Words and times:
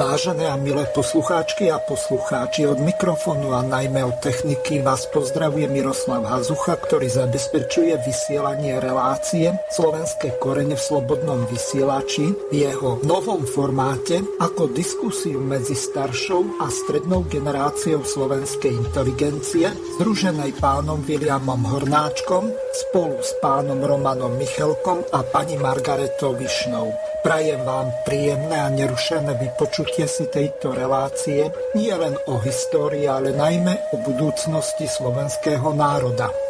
Vážené 0.00 0.48
a 0.48 0.56
milé 0.56 0.88
poslucháčky 0.96 1.68
a 1.68 1.76
poslucháči, 1.76 2.64
od 2.64 2.80
mikrofónu 2.80 3.52
a 3.52 3.60
najmä 3.60 4.00
od 4.08 4.16
techniky 4.24 4.80
vás 4.80 5.04
pozdravuje 5.12 5.68
Miroslav 5.68 6.24
Hazucha, 6.24 6.80
ktorý 6.80 7.04
zabezpečuje 7.04 8.00
vysielanie 8.00 8.80
relácie 8.80 9.52
Slovenské 9.68 10.40
korene 10.40 10.72
v 10.72 10.80
slobodnom 10.80 11.44
vysielači 11.52 12.32
v 12.48 12.64
jeho 12.64 13.04
novom 13.04 13.44
formáte 13.44 14.24
ako 14.40 14.72
diskusiu 14.72 15.36
medzi 15.36 15.76
staršou 15.76 16.64
a 16.64 16.72
strednou 16.72 17.28
generáciou 17.28 18.00
slovenskej 18.00 18.72
inteligencie, 18.72 19.68
združenej 20.00 20.56
pánom 20.64 21.04
Williamom 21.04 21.60
Hornáčkom 21.60 22.48
spolu 22.88 23.20
s 23.20 23.36
pánom 23.44 23.84
Romanom 23.84 24.32
Michelkom 24.40 25.04
a 25.12 25.20
pani 25.28 25.60
Margaretou 25.60 26.32
Višnou. 26.40 27.09
Prajem 27.20 27.60
vám 27.68 27.92
príjemné 28.08 28.56
a 28.56 28.72
nerušené 28.72 29.36
vypočutie 29.36 30.08
si 30.08 30.24
tejto 30.32 30.72
relácie 30.72 31.52
nie 31.76 31.92
len 31.92 32.16
o 32.24 32.40
histórii, 32.40 33.04
ale 33.04 33.36
najmä 33.36 33.92
o 33.92 34.00
budúcnosti 34.00 34.88
slovenského 34.88 35.76
národa. 35.76 36.49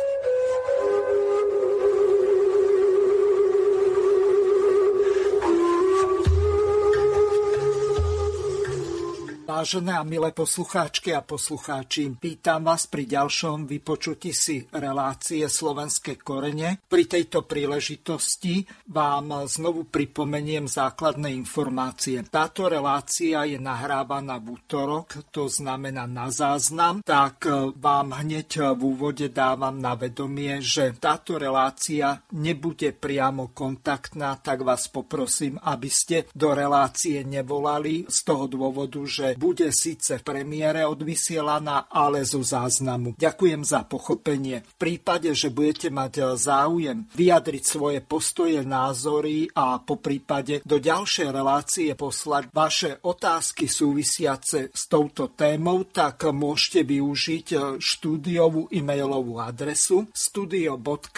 Vážené 9.61 9.93
a 9.93 10.09
milé 10.09 10.33
poslucháčky 10.33 11.13
a 11.13 11.21
poslucháči, 11.21 12.09
pýtam 12.17 12.65
vás 12.65 12.89
pri 12.89 13.05
ďalšom 13.05 13.69
vypočutí 13.69 14.33
si 14.33 14.65
relácie 14.73 15.45
Slovenské 15.45 16.17
korene. 16.17 16.81
Pri 16.89 17.05
tejto 17.05 17.45
príležitosti 17.45 18.65
vám 18.89 19.45
znovu 19.45 19.85
pripomeniem 19.85 20.65
základné 20.65 21.37
informácie. 21.37 22.25
Táto 22.25 22.73
relácia 22.73 23.45
je 23.45 23.61
nahrávaná 23.61 24.41
v 24.41 24.57
útorok, 24.57 25.29
to 25.29 25.45
znamená 25.45 26.09
na 26.09 26.33
záznam, 26.33 27.05
tak 27.05 27.45
vám 27.77 28.17
hneď 28.17 28.73
v 28.73 28.81
úvode 28.81 29.29
dávam 29.29 29.77
na 29.77 29.93
vedomie, 29.93 30.65
že 30.65 30.97
táto 30.97 31.37
relácia 31.37 32.17
nebude 32.33 32.97
priamo 32.97 33.53
kontaktná, 33.53 34.41
tak 34.41 34.65
vás 34.65 34.89
poprosím, 34.89 35.61
aby 35.61 35.93
ste 35.93 36.25
do 36.33 36.57
relácie 36.57 37.21
nevolali 37.29 38.09
z 38.09 38.19
toho 38.25 38.49
dôvodu, 38.49 39.05
že 39.05 39.37
bude 39.51 39.75
síce 39.75 40.23
v 40.23 40.23
premiére 40.23 40.87
odvysielaná, 40.87 41.91
ale 41.91 42.23
zo 42.23 42.39
záznamu. 42.39 43.19
Ďakujem 43.19 43.67
za 43.67 43.83
pochopenie. 43.83 44.63
V 44.63 44.75
prípade, 44.79 45.35
že 45.35 45.51
budete 45.51 45.91
mať 45.91 46.39
záujem 46.39 47.11
vyjadriť 47.11 47.63
svoje 47.67 47.99
postoje, 47.99 48.63
názory 48.63 49.51
a 49.59 49.83
po 49.83 49.99
prípade 49.99 50.63
do 50.63 50.79
ďalšej 50.79 51.35
relácie 51.35 51.91
poslať 51.99 52.55
vaše 52.55 53.03
otázky 53.03 53.67
súvisiace 53.67 54.71
s 54.71 54.87
touto 54.87 55.35
témou, 55.35 55.83
tak 55.91 56.31
môžete 56.31 56.87
využiť 56.87 57.81
štúdiovú 57.83 58.71
e-mailovú 58.71 59.43
adresu 59.43 60.07
studio.bb.ju 60.15 61.11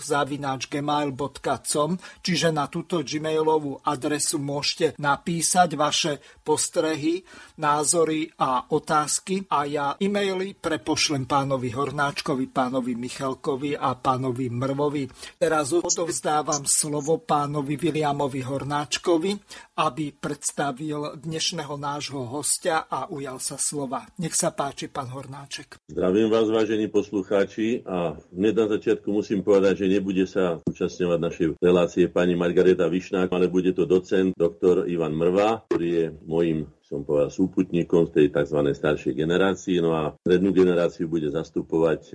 zavináč 0.00 0.72
gmail.com 0.72 1.90
čiže 2.24 2.48
na 2.56 2.72
túto 2.72 3.04
gmailovú 3.04 3.84
adresu 3.84 4.40
môžete 4.40 4.96
napísať 4.96 5.76
vaše 5.76 6.24
postrehy 6.46 7.01
he 7.02 7.24
názory 7.56 8.30
a 8.38 8.68
otázky 8.72 9.44
a 9.50 9.64
ja 9.68 9.86
e-maily 10.00 10.56
prepošlem 10.56 11.28
pánovi 11.28 11.72
Hornáčkovi, 11.72 12.48
pánovi 12.48 12.92
Michalkovi 12.96 13.76
a 13.76 13.96
pánovi 13.98 14.48
Mrvovi. 14.48 15.04
Teraz 15.36 15.74
odovzdávam 15.76 16.64
slovo 16.64 17.20
pánovi 17.20 17.76
Viliamovi 17.76 18.40
Hornáčkovi, 18.44 19.32
aby 19.80 20.14
predstavil 20.14 21.18
dnešného 21.18 21.74
nášho 21.76 22.24
hostia 22.28 22.86
a 22.88 23.08
ujal 23.10 23.40
sa 23.42 23.56
slova. 23.58 24.06
Nech 24.20 24.36
sa 24.36 24.52
páči, 24.54 24.88
pán 24.88 25.10
Hornáček. 25.12 25.80
Zdravím 25.90 26.32
vás, 26.32 26.48
vážení 26.48 26.88
poslucháči 26.88 27.82
a 27.84 28.16
hneď 28.32 28.54
na 28.54 28.66
začiatku 28.78 29.08
musím 29.10 29.44
povedať, 29.44 29.84
že 29.84 29.92
nebude 29.92 30.24
sa 30.28 30.60
účastňovať 30.64 31.18
našej 31.18 31.48
relácie 31.60 32.08
pani 32.08 32.36
Margareta 32.36 32.88
Višnák, 32.88 33.32
ale 33.32 33.48
bude 33.48 33.72
to 33.76 33.84
docent 33.88 34.36
doktor 34.36 34.88
Ivan 34.88 35.16
Mrva, 35.16 35.66
ktorý 35.68 35.88
je 35.88 36.06
môjim 36.24 36.58
som 36.92 37.08
povedal, 37.08 37.32
súputníkom 37.42 38.06
v 38.06 38.14
tej 38.14 38.26
tzv. 38.30 38.58
staršej 38.70 39.18
generácii. 39.18 39.82
No 39.82 39.98
a 39.98 40.14
strednú 40.22 40.54
generáciu 40.54 41.10
bude 41.10 41.26
zastupovať 41.26 42.14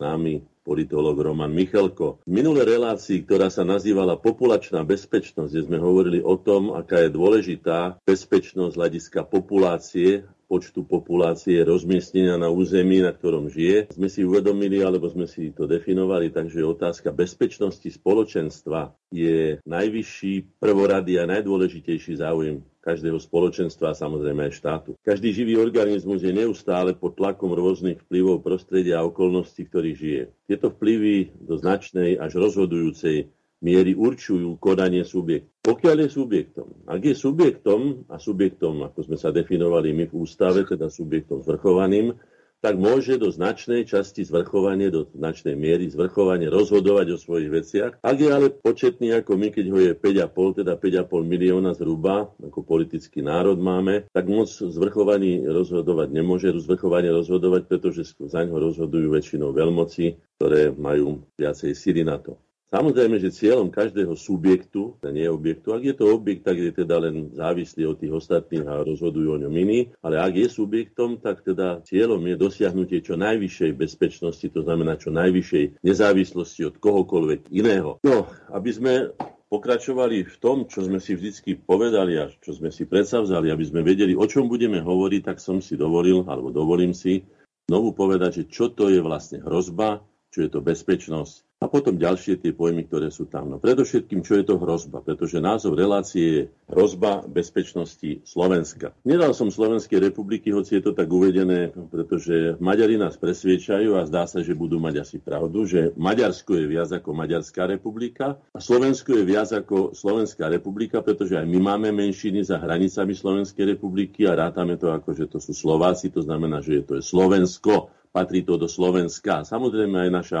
námi 0.00 0.40
politolog 0.62 1.18
Roman 1.18 1.50
Michalko. 1.50 2.22
V 2.22 2.30
minulej 2.30 2.78
relácii, 2.78 3.26
ktorá 3.26 3.50
sa 3.50 3.66
nazývala 3.66 4.14
Populačná 4.16 4.86
bezpečnosť, 4.86 5.50
kde 5.50 5.66
sme 5.66 5.78
hovorili 5.82 6.22
o 6.22 6.38
tom, 6.38 6.70
aká 6.72 7.02
je 7.02 7.10
dôležitá 7.10 7.98
bezpečnosť 8.06 8.74
hľadiska 8.78 9.20
populácie 9.26 10.22
počtu 10.52 10.84
populácie 10.84 11.64
rozmiestnenia 11.64 12.36
na 12.36 12.52
území, 12.52 13.00
na 13.00 13.16
ktorom 13.16 13.48
žije, 13.48 13.88
sme 13.96 14.12
si 14.12 14.20
uvedomili, 14.20 14.84
alebo 14.84 15.08
sme 15.08 15.24
si 15.24 15.48
to 15.56 15.64
definovali, 15.64 16.28
takže 16.28 16.60
otázka 16.60 17.08
bezpečnosti 17.08 17.88
spoločenstva 17.88 18.92
je 19.08 19.56
najvyšší, 19.64 20.60
prvorady 20.60 21.16
a 21.16 21.24
najdôležitejší 21.24 22.20
záujem 22.20 22.60
každého 22.82 23.16
spoločenstva 23.16 23.94
a 23.94 23.98
samozrejme 23.98 24.50
aj 24.50 24.58
štátu. 24.58 24.90
Každý 25.06 25.30
živý 25.32 25.54
organizmus 25.56 26.20
je 26.20 26.34
neustále 26.34 26.92
pod 26.92 27.14
tlakom 27.14 27.54
rôznych 27.54 28.02
vplyvov 28.04 28.42
prostredia 28.42 29.00
a 29.00 29.06
okolností, 29.06 29.70
ktorých 29.70 29.96
žije. 29.96 30.22
Tieto 30.50 30.68
vplyvy 30.74 31.46
do 31.46 31.56
značnej 31.56 32.18
až 32.18 32.36
rozhodujúcej 32.36 33.30
miery 33.62 33.94
určujú 33.94 34.58
konanie 34.58 35.06
subjektu. 35.06 35.48
Pokiaľ 35.62 35.96
je 36.04 36.08
subjektom, 36.10 36.68
ak 36.90 37.00
je 37.06 37.14
subjektom 37.14 38.10
a 38.10 38.18
subjektom, 38.18 38.82
ako 38.82 38.98
sme 39.06 39.16
sa 39.16 39.30
definovali 39.30 39.94
my 39.94 40.10
v 40.10 40.14
ústave, 40.18 40.66
teda 40.66 40.90
subjektom 40.90 41.46
zvrchovaným, 41.46 42.18
tak 42.62 42.78
môže 42.78 43.18
do 43.18 43.26
značnej 43.26 43.82
časti 43.82 44.22
zvrchovanie, 44.22 44.86
do 44.94 45.10
značnej 45.18 45.58
miery 45.58 45.90
zvrchovanie 45.90 46.46
rozhodovať 46.46 47.06
o 47.10 47.18
svojich 47.18 47.50
veciach. 47.50 47.92
Ak 48.06 48.16
je 48.22 48.30
ale 48.30 48.54
početný 48.54 49.18
ako 49.18 49.34
my, 49.34 49.50
keď 49.50 49.66
ho 49.74 49.78
je 49.82 49.92
5,5, 49.98 50.62
teda 50.62 50.78
5,5 50.78 51.26
milióna 51.26 51.74
zhruba, 51.74 52.30
ako 52.38 52.62
politický 52.62 53.18
národ 53.18 53.58
máme, 53.58 54.06
tak 54.14 54.30
moc 54.30 54.46
zvrchovaný 54.46 55.42
rozhodovať 55.42 56.14
nemôže, 56.14 56.54
zvrchovanie 56.54 57.10
rozhodovať, 57.10 57.66
pretože 57.66 58.14
za 58.14 58.46
ňo 58.46 58.54
rozhodujú 58.54 59.10
väčšinou 59.10 59.50
veľmoci, 59.50 60.38
ktoré 60.38 60.70
majú 60.70 61.26
viacej 61.34 61.74
síly 61.74 62.06
na 62.06 62.22
to. 62.22 62.38
Samozrejme, 62.72 63.20
že 63.20 63.36
cieľom 63.36 63.68
každého 63.68 64.16
subjektu, 64.16 64.96
nie 65.04 65.28
objektu, 65.28 65.76
ak 65.76 65.84
je 65.84 65.92
to 65.92 66.08
objekt, 66.08 66.48
tak 66.48 66.56
je 66.56 66.72
teda 66.72 67.04
len 67.04 67.28
závislý 67.36 67.84
od 67.84 68.00
tých 68.00 68.16
ostatných 68.16 68.64
a 68.64 68.80
rozhodujú 68.80 69.28
o 69.36 69.42
ňom 69.44 69.52
iní, 69.52 69.92
ale 70.00 70.16
ak 70.16 70.32
je 70.40 70.48
subjektom, 70.48 71.20
tak 71.20 71.44
teda 71.44 71.84
cieľom 71.84 72.24
je 72.24 72.34
dosiahnutie 72.40 73.04
čo 73.04 73.20
najvyššej 73.20 73.76
bezpečnosti, 73.76 74.46
to 74.48 74.64
znamená 74.64 74.96
čo 74.96 75.12
najvyššej 75.12 75.84
nezávislosti 75.84 76.72
od 76.72 76.80
kohokoľvek 76.80 77.52
iného. 77.52 78.00
No, 78.08 78.24
aby 78.56 78.70
sme 78.72 79.12
pokračovali 79.52 80.24
v 80.24 80.36
tom, 80.40 80.64
čo 80.64 80.88
sme 80.88 80.96
si 80.96 81.12
vždycky 81.12 81.60
povedali 81.60 82.16
a 82.16 82.32
čo 82.32 82.56
sme 82.56 82.72
si 82.72 82.88
predsavzali, 82.88 83.52
aby 83.52 83.68
sme 83.68 83.84
vedeli, 83.84 84.16
o 84.16 84.24
čom 84.24 84.48
budeme 84.48 84.80
hovoriť, 84.80 85.20
tak 85.28 85.44
som 85.44 85.60
si 85.60 85.76
dovolil, 85.76 86.24
alebo 86.24 86.48
dovolím 86.48 86.96
si, 86.96 87.20
znovu 87.68 87.92
povedať, 87.92 88.40
že 88.40 88.44
čo 88.48 88.72
to 88.72 88.88
je 88.88 89.04
vlastne 89.04 89.44
hrozba, 89.44 90.00
čo 90.32 90.40
je 90.40 90.48
to 90.48 90.64
bezpečnosť, 90.64 91.51
a 91.62 91.70
potom 91.70 91.94
ďalšie 91.94 92.42
tie 92.42 92.50
pojmy, 92.50 92.90
ktoré 92.90 93.14
sú 93.14 93.30
tam. 93.30 93.54
No 93.54 93.62
predovšetkým, 93.62 94.26
čo 94.26 94.34
je 94.34 94.44
to 94.50 94.58
hrozba, 94.58 94.98
pretože 94.98 95.38
názov 95.38 95.78
relácie 95.78 96.26
je 96.26 96.42
hrozba 96.66 97.22
bezpečnosti 97.22 98.26
Slovenska. 98.26 98.90
Nedal 99.06 99.30
som 99.30 99.46
Slovenskej 99.46 100.02
republiky, 100.02 100.50
hoci 100.50 100.82
je 100.82 100.90
to 100.90 100.92
tak 100.92 101.06
uvedené, 101.06 101.70
pretože 101.70 102.58
Maďari 102.58 102.98
nás 102.98 103.14
presviečajú 103.14 103.94
a 103.94 104.02
zdá 104.10 104.26
sa, 104.26 104.42
že 104.42 104.58
budú 104.58 104.82
mať 104.82 105.06
asi 105.06 105.16
pravdu, 105.22 105.62
že 105.62 105.94
Maďarsko 105.94 106.58
je 106.58 106.66
viac 106.66 106.90
ako 106.90 107.14
Maďarská 107.14 107.70
republika 107.70 108.42
a 108.50 108.58
Slovensko 108.58 109.14
je 109.14 109.24
viac 109.24 109.54
ako 109.54 109.94
Slovenská 109.94 110.50
republika, 110.50 110.98
pretože 110.98 111.38
aj 111.38 111.46
my 111.46 111.58
máme 111.62 111.94
menšiny 111.94 112.42
za 112.42 112.58
hranicami 112.58 113.14
Slovenskej 113.14 113.78
republiky 113.78 114.26
a 114.26 114.34
rátame 114.34 114.74
to 114.74 114.90
ako, 114.90 115.14
že 115.14 115.30
to 115.30 115.38
sú 115.38 115.54
Slováci, 115.54 116.10
to 116.10 116.26
znamená, 116.26 116.58
že 116.58 116.82
to 116.82 116.98
je 116.98 117.04
Slovensko, 117.06 117.92
patrí 118.12 118.44
to 118.44 118.60
do 118.60 118.68
Slovenska. 118.68 119.46
Samozrejme 119.46 120.08
aj 120.08 120.10
naša 120.10 120.40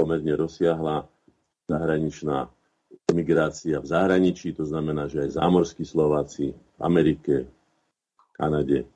pomerne 0.00 0.32
rozsiahla 0.32 1.04
zahraničná 1.68 2.48
emigrácia 3.12 3.76
v 3.78 3.86
zahraničí, 3.86 4.56
to 4.56 4.64
znamená, 4.64 5.12
že 5.12 5.28
aj 5.28 5.36
zámorskí 5.36 5.84
Slováci 5.84 6.56
v 6.56 6.80
Amerike, 6.80 7.44
Kanade, 8.32 8.88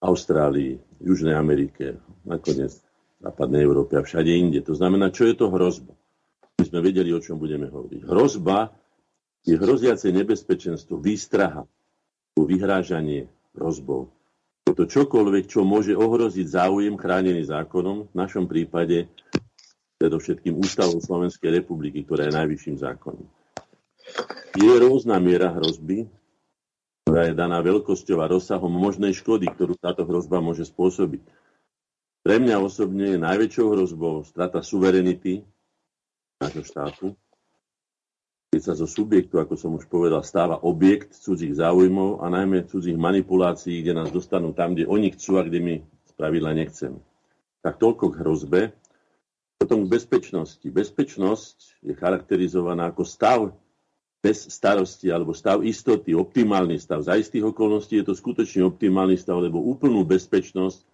Austrálii, 0.00 0.80
Južnej 1.04 1.36
Amerike, 1.36 2.00
nakoniec 2.24 2.72
západnej 3.20 3.60
Európe 3.60 4.00
a 4.00 4.02
všade 4.02 4.32
inde. 4.32 4.64
To 4.64 4.72
znamená, 4.72 5.12
čo 5.12 5.28
je 5.28 5.36
to 5.36 5.52
hrozba? 5.52 5.92
My 6.56 6.64
sme 6.64 6.80
vedeli, 6.80 7.12
o 7.12 7.20
čom 7.20 7.36
budeme 7.36 7.68
hovoriť. 7.68 8.08
Hrozba 8.08 8.72
je 9.44 9.60
hroziace 9.60 10.08
nebezpečenstvo, 10.08 10.96
výstraha, 10.96 11.68
vyhrážanie 12.40 13.28
hrozbou. 13.54 14.08
Je 14.64 14.72
to 14.72 14.88
čokoľvek, 14.88 15.44
čo 15.46 15.62
môže 15.62 15.92
ohroziť 15.92 16.46
záujem 16.48 16.96
chránený 16.96 17.46
zákonom, 17.46 18.10
v 18.10 18.14
našom 18.16 18.48
prípade 18.48 19.06
predovšetkým 20.04 20.60
Ústavom 20.60 21.00
Slovenskej 21.00 21.48
republiky, 21.48 22.04
ktorá 22.04 22.28
je 22.28 22.36
najvyšším 22.36 22.76
zákonom. 22.76 23.24
Je 24.60 24.74
rôzna 24.84 25.16
miera 25.16 25.48
hrozby 25.56 26.04
ktorá 27.04 27.28
je 27.28 27.36
daná 27.36 27.60
veľkosťou 27.60 28.24
a 28.24 28.32
rozsahom 28.32 28.72
možnej 28.72 29.12
škody, 29.12 29.46
ktorú 29.52 29.76
táto 29.76 30.08
hrozba 30.08 30.40
môže 30.40 30.64
spôsobiť. 30.64 31.20
Pre 32.24 32.36
mňa 32.40 32.56
osobne 32.64 33.12
je 33.14 33.18
najväčšou 33.20 33.66
hrozbou 33.76 34.24
strata 34.24 34.64
suverenity 34.64 35.44
nášho 36.40 36.64
štátu, 36.64 37.06
keď 38.48 38.60
sa 38.66 38.72
zo 38.72 38.88
subjektu, 38.88 39.36
ako 39.36 39.54
som 39.54 39.76
už 39.76 39.84
povedal, 39.84 40.24
stáva 40.24 40.56
objekt 40.64 41.12
cudzích 41.12 41.52
záujmov 41.60 42.24
a 42.24 42.32
najmä 42.32 42.64
cudzích 42.72 42.96
manipulácií, 42.96 43.84
kde 43.84 43.92
nás 44.00 44.08
dostanú 44.08 44.56
tam, 44.56 44.72
kde 44.72 44.88
oni 44.88 45.12
chcú 45.12 45.36
a 45.36 45.46
kde 45.46 45.60
my 45.60 45.74
spravidla 46.08 46.56
nechceme. 46.56 47.04
Tak 47.60 47.76
toľko 47.76 48.10
k 48.10 48.18
hrozbe. 48.24 48.60
Potom 49.64 49.88
k 49.88 49.96
bezpečnosti. 49.96 50.68
Bezpečnosť 50.68 51.80
je 51.80 51.96
charakterizovaná 51.96 52.92
ako 52.92 53.00
stav 53.08 53.40
bez 54.20 54.44
starosti 54.52 55.08
alebo 55.08 55.32
stav 55.32 55.64
istoty, 55.64 56.12
optimálny 56.12 56.76
stav. 56.76 57.00
Za 57.00 57.16
istých 57.16 57.48
okolností 57.48 57.96
je 57.96 58.04
to 58.04 58.12
skutočne 58.12 58.60
optimálny 58.60 59.16
stav, 59.16 59.40
lebo 59.40 59.64
úplnú 59.64 60.04
bezpečnosť 60.04 60.84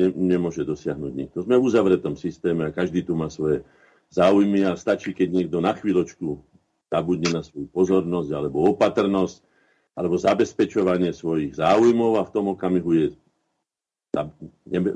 ne, 0.00 0.08
nemôže 0.16 0.64
dosiahnuť 0.64 1.12
nikto. 1.12 1.44
Sme 1.44 1.60
v 1.60 1.68
uzavretom 1.68 2.16
systéme 2.16 2.64
a 2.64 2.72
každý 2.72 3.04
tu 3.04 3.12
má 3.12 3.28
svoje 3.28 3.60
záujmy 4.08 4.64
a 4.64 4.72
stačí, 4.72 5.12
keď 5.12 5.28
niekto 5.28 5.60
na 5.60 5.76
chvíľočku 5.76 6.40
zabudne 6.88 7.28
na 7.28 7.44
svoju 7.44 7.68
pozornosť 7.68 8.30
alebo 8.32 8.72
opatrnosť 8.72 9.44
alebo 9.92 10.16
zabezpečovanie 10.16 11.12
svojich 11.12 11.60
záujmov 11.60 12.16
a 12.16 12.24
v 12.24 12.32
tom 12.32 12.56
okamihu 12.56 12.90
je 12.96 13.06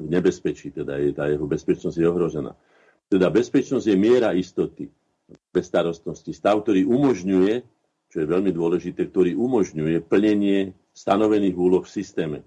nebezpečí, 0.09 0.73
teda 0.73 0.97
je, 0.97 1.13
tá 1.13 1.29
jeho 1.29 1.45
bezpečnosť 1.45 2.01
je 2.01 2.09
ohrozená. 2.09 2.57
Teda 3.13 3.29
bezpečnosť 3.29 3.93
je 3.93 3.97
miera 4.01 4.33
istoty 4.33 4.89
bezstarostnosti. 5.53 6.33
Stav, 6.33 6.65
ktorý 6.65 6.89
umožňuje, 6.89 7.61
čo 8.09 8.17
je 8.17 8.27
veľmi 8.29 8.49
dôležité, 8.57 9.13
ktorý 9.13 9.37
umožňuje 9.37 10.01
plnenie 10.09 10.73
stanovených 10.97 11.53
úloh 11.53 11.85
v 11.85 11.93
systéme. 11.93 12.39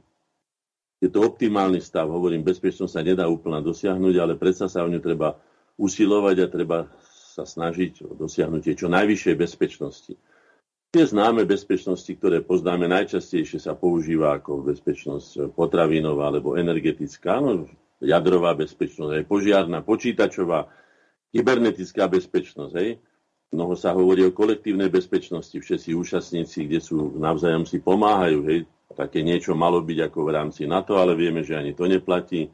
Je 0.98 1.14
to 1.14 1.22
optimálny 1.22 1.86
stav, 1.86 2.10
hovorím, 2.10 2.42
bezpečnosť 2.42 2.94
sa 2.98 3.06
nedá 3.06 3.30
úplne 3.30 3.62
dosiahnuť, 3.62 4.16
ale 4.18 4.34
predsa 4.42 4.66
sa 4.66 4.82
o 4.82 4.90
ňu 4.90 4.98
treba 5.06 5.38
usilovať 5.78 6.36
a 6.42 6.48
treba 6.50 6.78
sa 7.06 7.46
snažiť 7.46 8.02
o 8.10 8.18
dosiahnutie 8.18 8.74
čo 8.74 8.90
najvyššej 8.90 9.36
bezpečnosti. 9.38 10.18
Tie 10.90 11.04
známe 11.06 11.46
bezpečnosti, 11.46 12.10
ktoré 12.10 12.42
poznáme, 12.42 12.90
najčastejšie 12.90 13.62
sa 13.62 13.78
používa 13.78 14.42
ako 14.42 14.66
bezpečnosť 14.66 15.54
potravinová 15.54 16.34
alebo 16.34 16.58
energetická, 16.58 17.38
no, 17.38 17.70
jadrová 18.04 18.56
bezpečnosť, 18.58 19.12
aj 19.22 19.26
požiarná, 19.28 19.80
počítačová, 19.84 20.68
Kybernetická 21.36 22.08
bezpečnosť, 22.08 22.74
hej. 22.80 22.96
Mnoho 23.52 23.76
sa 23.76 23.92
hovorí 23.92 24.24
o 24.24 24.32
kolektívnej 24.32 24.88
bezpečnosti, 24.88 25.52
všetci 25.52 25.92
účastníci, 25.92 26.64
kde 26.64 26.80
sú 26.80 27.20
navzájom 27.20 27.68
si 27.68 27.84
pomáhajú, 27.84 28.40
hej. 28.48 28.64
Také 28.96 29.20
niečo 29.20 29.52
malo 29.52 29.84
byť 29.84 30.00
ako 30.08 30.20
v 30.24 30.32
rámci 30.32 30.64
NATO, 30.64 30.96
ale 30.96 31.12
vieme, 31.20 31.44
že 31.44 31.60
ani 31.60 31.76
to 31.76 31.92
neplatí. 31.92 32.48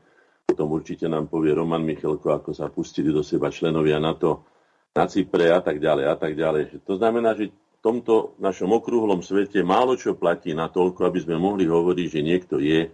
Potom 0.49 0.73
určite 0.73 1.05
nám 1.05 1.29
povie 1.29 1.53
Roman 1.53 1.85
Michelko, 1.85 2.33
ako 2.33 2.57
sa 2.57 2.73
pustili 2.73 3.13
do 3.13 3.21
seba 3.21 3.53
členovia 3.53 4.01
NATO 4.01 4.49
na 4.97 5.05
Cypre 5.05 5.53
a 5.53 5.61
tak 5.61 5.77
ďalej 5.77 6.05
a 6.09 6.15
tak 6.17 6.33
ďalej. 6.33 6.81
To 6.89 6.97
znamená, 6.97 7.37
že 7.37 7.53
v 7.53 7.79
tomto 7.85 8.33
našom 8.41 8.73
okrúhlom 8.73 9.21
svete 9.21 9.61
málo 9.61 9.93
čo 9.93 10.17
platí 10.17 10.57
na 10.57 10.73
toľko, 10.73 11.05
aby 11.05 11.19
sme 11.21 11.37
mohli 11.37 11.69
hovoriť, 11.69 12.07
že 12.09 12.21
niekto 12.25 12.57
je 12.57 12.89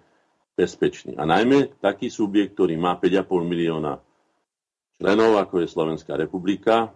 bezpečný. 0.58 1.14
A 1.22 1.24
najmä 1.30 1.78
taký 1.78 2.10
subjekt, 2.10 2.58
ktorý 2.58 2.74
má 2.82 2.98
5,5 2.98 3.46
milióna 3.46 4.02
členov, 4.98 5.38
ako 5.38 5.62
je 5.62 5.68
Slovenská 5.70 6.18
republika. 6.18 6.90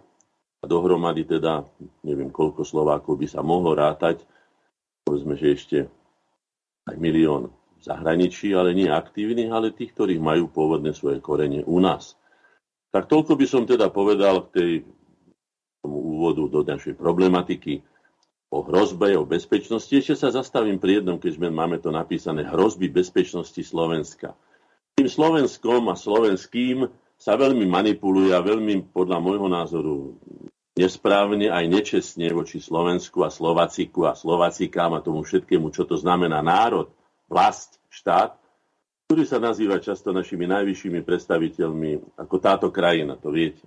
A 0.62 0.66
dohromady 0.66 1.26
teda, 1.26 1.66
neviem 2.02 2.34
koľko 2.34 2.66
Slovákov 2.66 3.22
by 3.22 3.28
sa 3.30 3.42
mohlo 3.42 3.74
rátať, 3.74 4.26
povedzme, 5.06 5.34
že 5.38 5.48
ešte 5.54 5.78
aj 6.86 6.98
milión 7.02 7.50
v 7.78 7.82
zahraničí, 7.82 8.54
ale 8.54 8.78
nie 8.78 8.90
aktívnych, 8.90 9.50
ale 9.50 9.74
tých, 9.74 9.94
ktorí 9.98 10.22
majú 10.22 10.50
pôvodné 10.50 10.94
svoje 10.94 11.18
korene 11.18 11.66
u 11.66 11.82
nás. 11.82 12.14
Tak 12.94 13.10
toľko 13.10 13.38
by 13.38 13.46
som 13.50 13.64
teda 13.66 13.90
povedal 13.90 14.50
k 14.50 14.54
tej 14.54 14.72
tomu 15.82 15.98
úvodu 15.98 16.46
do 16.46 16.62
našej 16.62 16.94
problematiky 16.94 17.82
o 18.52 18.60
hrozbe, 18.68 19.16
o 19.16 19.24
bezpečnosti. 19.24 19.96
Ešte 19.96 20.20
sa 20.20 20.30
zastavím 20.30 20.76
pri 20.76 21.00
jednom, 21.00 21.16
keď 21.16 21.40
sme, 21.40 21.48
máme 21.48 21.80
to 21.80 21.88
napísané 21.88 22.44
hrozby 22.44 22.92
bezpečnosti 22.92 23.64
Slovenska. 23.64 24.36
Tým 25.00 25.08
Slovenskom 25.08 25.88
a 25.88 25.96
slovenským 25.96 26.84
sa 27.16 27.40
veľmi 27.40 27.64
manipuluje 27.64 28.36
a 28.36 28.44
veľmi 28.44 28.92
podľa 28.92 29.18
môjho 29.24 29.48
názoru 29.48 30.20
nesprávne 30.76 31.48
aj 31.48 31.66
nečestne 31.68 32.28
voči 32.36 32.60
Slovensku 32.60 33.24
a 33.24 33.32
Slovaciku 33.32 34.04
a 34.04 34.20
Slovacikám 34.20 35.00
a 35.00 35.04
tomu 35.04 35.24
všetkému, 35.24 35.72
čo 35.72 35.88
to 35.88 35.96
znamená 35.96 36.44
národ, 36.44 36.92
vlast, 37.32 37.80
štát, 37.88 38.36
ktorý 39.08 39.24
sa 39.28 39.40
nazýva 39.40 39.80
často 39.80 40.12
našimi 40.12 40.48
najvyššími 40.48 41.00
predstaviteľmi 41.04 42.20
ako 42.20 42.36
táto 42.40 42.68
krajina, 42.72 43.16
to 43.16 43.32
viete. 43.32 43.64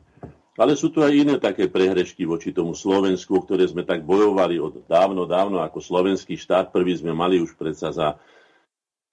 Ale 0.54 0.78
sú 0.78 0.94
tu 0.94 1.02
aj 1.02 1.10
iné 1.10 1.34
také 1.42 1.66
prehrešky 1.66 2.22
voči 2.22 2.54
tomu 2.54 2.78
Slovensku, 2.78 3.42
ktoré 3.42 3.66
sme 3.66 3.82
tak 3.82 4.06
bojovali 4.06 4.62
od 4.62 4.86
dávno, 4.86 5.26
dávno 5.26 5.58
ako 5.58 5.82
slovenský 5.82 6.38
štát. 6.38 6.70
Prvý 6.70 6.94
sme 6.94 7.10
mali 7.10 7.42
už 7.42 7.58
predsa 7.58 7.90
za 7.90 8.18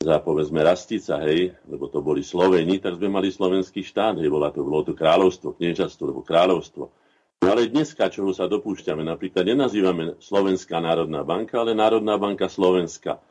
za 0.02 0.18
povedzme 0.18 0.66
Rastica, 0.66 1.22
hej, 1.30 1.54
lebo 1.70 1.86
to 1.86 2.02
boli 2.02 2.26
Sloveni, 2.26 2.82
tak 2.82 2.98
sme 2.98 3.14
mali 3.14 3.30
slovenský 3.30 3.86
štát, 3.86 4.18
hej, 4.18 4.34
bola 4.34 4.50
to, 4.50 4.66
bolo 4.66 4.82
to 4.82 4.98
kráľovstvo, 4.98 5.54
kniežastvo, 5.54 6.10
alebo 6.10 6.26
kráľovstvo. 6.26 6.84
No 7.42 7.48
ale 7.50 7.70
dneska, 7.70 8.10
čoho 8.10 8.34
sa 8.34 8.50
dopúšťame, 8.50 9.06
napríklad 9.06 9.46
nenazývame 9.46 10.18
Slovenská 10.18 10.82
národná 10.82 11.22
banka, 11.22 11.62
ale 11.62 11.78
Národná 11.78 12.18
banka 12.18 12.50
Slovenska. 12.50 13.22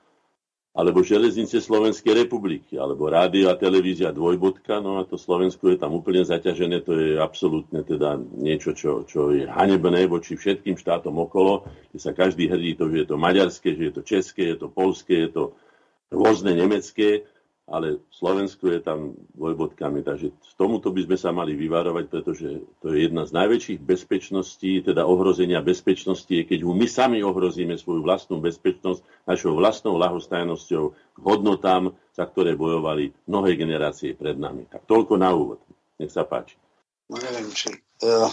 Alebo 0.70 1.02
železnice 1.02 1.58
Slovenskej 1.58 2.14
republiky, 2.14 2.78
alebo 2.78 3.10
rádio 3.10 3.50
a 3.50 3.58
televízia 3.58 4.14
dvojbodka, 4.14 4.78
no 4.78 5.02
a 5.02 5.04
to 5.04 5.18
Slovensko 5.18 5.66
je 5.74 5.82
tam 5.82 5.98
úplne 5.98 6.22
zaťažené, 6.22 6.86
to 6.86 6.94
je 6.94 7.18
absolútne 7.18 7.82
teda 7.82 8.14
niečo, 8.38 8.70
čo, 8.70 9.02
čo 9.02 9.34
je 9.34 9.50
hanebné 9.50 10.06
voči 10.06 10.38
všetkým 10.38 10.78
štátom 10.78 11.18
okolo, 11.18 11.66
kde 11.90 11.98
sa 11.98 12.14
každý 12.14 12.46
hrdí 12.46 12.78
to, 12.78 12.86
že 12.86 13.02
je 13.02 13.06
to 13.10 13.18
maďarské, 13.18 13.74
že 13.74 13.90
je 13.90 13.94
to 13.98 14.02
české, 14.06 14.54
je 14.54 14.62
to 14.62 14.70
polské, 14.70 15.26
je 15.26 15.30
to 15.34 15.44
rôzne 16.14 16.54
nemecké, 16.54 17.26
ale 17.70 18.02
Slovensko 18.10 18.66
je 18.66 18.80
tam 18.82 19.14
dvojbodkami. 19.38 20.02
Takže 20.02 20.34
tomuto 20.58 20.90
by 20.90 21.06
sme 21.06 21.16
sa 21.16 21.30
mali 21.30 21.54
vyvarovať, 21.54 22.04
pretože 22.10 22.66
to 22.82 22.90
je 22.90 23.06
jedna 23.06 23.22
z 23.22 23.32
najväčších 23.32 23.80
bezpečností, 23.80 24.82
teda 24.82 25.06
ohrozenia 25.06 25.62
bezpečnosti, 25.62 26.28
je 26.28 26.42
keď 26.42 26.66
my 26.66 26.86
sami 26.90 27.22
ohrozíme 27.22 27.78
svoju 27.78 28.02
vlastnú 28.02 28.42
bezpečnosť 28.42 29.06
našou 29.24 29.54
vlastnou 29.54 29.94
lahostajnosťou 30.02 30.84
k 30.90 31.18
hodnotám, 31.22 31.94
za 32.10 32.26
ktoré 32.26 32.58
bojovali 32.58 33.14
mnohé 33.30 33.54
generácie 33.54 34.18
pred 34.18 34.34
nami. 34.34 34.66
Tak 34.66 34.90
toľko 34.90 35.14
na 35.14 35.30
úvod. 35.30 35.62
Nech 36.02 36.10
sa 36.10 36.26
páči. 36.26 36.58
No 37.06 37.22
neviem, 37.22 37.48
či... 37.54 37.70
Uh, 38.02 38.26